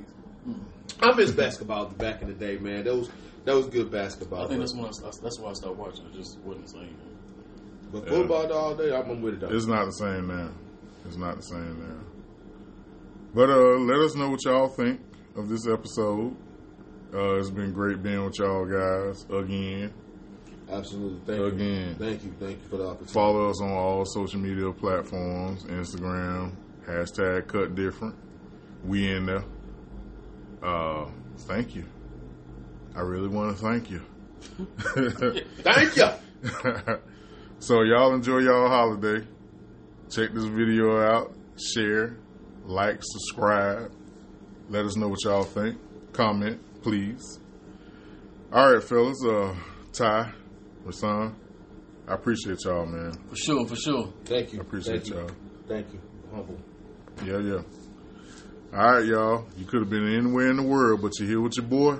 I 1.02 1.14
miss 1.16 1.32
basketball 1.32 1.88
back 1.88 2.22
in 2.22 2.28
the 2.28 2.34
day, 2.34 2.58
man. 2.58 2.84
That 2.84 2.96
was 2.96 3.10
that 3.46 3.56
was 3.56 3.68
good 3.68 3.92
basketball. 3.92 4.46
I 4.46 4.48
think 4.48 4.60
that's 4.60 4.74
when 4.76 4.86
I, 4.86 4.90
that's 5.22 5.40
why 5.40 5.50
I 5.50 5.54
stopped 5.54 5.78
watching. 5.78 6.06
It 6.08 6.14
just 6.16 6.40
wasn't 6.40 6.66
the 6.66 6.72
same. 6.72 6.98
but 7.92 8.08
football 8.08 8.52
all 8.54 8.76
day, 8.76 8.96
I'm 8.96 9.22
with 9.22 9.36
it 9.36 9.40
though. 9.42 9.50
It's 9.56 9.66
not 9.68 9.86
the 9.86 9.92
same 9.92 10.28
now. 10.28 10.52
It's 11.06 11.18
not 11.18 11.38
the 11.38 11.44
same 11.44 11.80
now. 11.80 12.02
But 13.34 13.50
uh, 13.50 13.78
let 13.80 14.00
us 14.00 14.16
know 14.16 14.30
what 14.30 14.44
y'all 14.46 14.70
think 14.70 15.02
of 15.36 15.49
this 15.49 15.68
episode. 15.68 16.36
Uh, 17.14 17.36
it's 17.36 17.49
been 17.49 17.72
great 17.74 18.02
being 18.02 18.24
with 18.26 18.40
y'all 18.40 18.66
guys 18.66 19.26
again. 19.30 19.94
Absolutely. 20.70 21.20
Thank 21.26 21.40
you. 21.40 21.45
Again. 21.45 21.95
Thank 21.95 22.24
you. 22.24 22.34
Thank 22.40 22.62
you 22.64 22.70
for 22.70 22.78
the 22.78 22.88
opportunity. 22.88 23.14
Follow 23.14 23.49
us 23.49 23.62
on 23.62 23.72
all 23.72 24.06
social 24.06 24.40
media 24.40 24.72
platforms 24.72 25.64
Instagram, 25.66 26.53
hashtag 26.88 27.48
cut 27.48 27.76
different. 27.76 28.16
We 28.84 29.12
in 29.12 29.26
there. 29.26 29.44
Uh, 30.64 31.07
thank 31.40 31.76
you. 31.76 31.86
I 32.95 33.02
really 33.02 33.28
want 33.28 33.56
to 33.56 33.64
thank 33.64 33.90
you. 33.91 34.02
Thank 35.64 35.98
you. 35.98 36.10
so 37.60 37.82
y'all 37.82 38.14
enjoy 38.14 38.40
y'all 38.40 38.70
holiday. 38.70 39.26
Check 40.10 40.34
this 40.34 40.45
video 40.45 41.02
out, 41.02 41.34
share, 41.57 42.18
like, 42.66 42.99
subscribe. 43.02 43.91
Let 44.70 44.86
us 44.86 44.96
know 44.96 45.10
what 45.10 45.24
y'all 45.24 45.44
think. 45.44 45.78
Comment, 46.14 46.60
please. 46.82 47.40
All 48.52 48.74
right, 48.74 48.84
fellas. 48.84 49.18
Uh, 49.26 49.54
Ty, 49.94 50.32
Rasan, 50.86 51.34
I 52.08 52.14
appreciate 52.14 52.64
y'all, 52.66 52.86
man. 52.86 53.14
For 53.30 53.36
sure, 53.36 53.66
for 53.68 53.76
sure. 53.76 54.14
Thank 54.26 54.54
you. 54.54 54.60
I 54.60 54.62
appreciate 54.64 55.04
Thank 55.04 55.08
you. 55.10 55.16
y'all. 55.20 55.30
Thank 55.68 55.94
you. 55.94 56.02
Humble. 56.34 56.58
Yeah, 57.24 57.40
yeah. 57.40 57.62
All 58.78 58.92
right, 58.94 59.06
y'all. 59.06 59.46
You 59.58 59.66
could 59.66 59.82
have 59.82 59.90
been 59.90 60.08
anywhere 60.08 60.50
in 60.50 60.58
the 60.58 60.64
world, 60.64 61.02
but 61.02 61.12
you're 61.20 61.28
here 61.30 61.42
with 61.42 61.58
your 61.58 61.66
boy. 61.66 61.98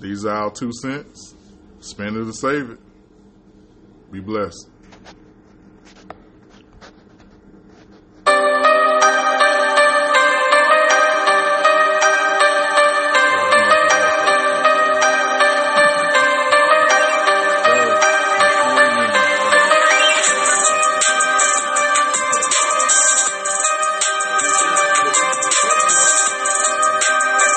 These 0.00 0.24
are 0.24 0.34
our 0.34 0.50
two 0.50 0.72
cents. 0.82 1.34
Spend 1.80 2.16
it 2.16 2.26
or 2.26 2.32
save 2.32 2.70
it. 2.70 2.78
Be 4.10 4.20
blessed. 4.20 4.68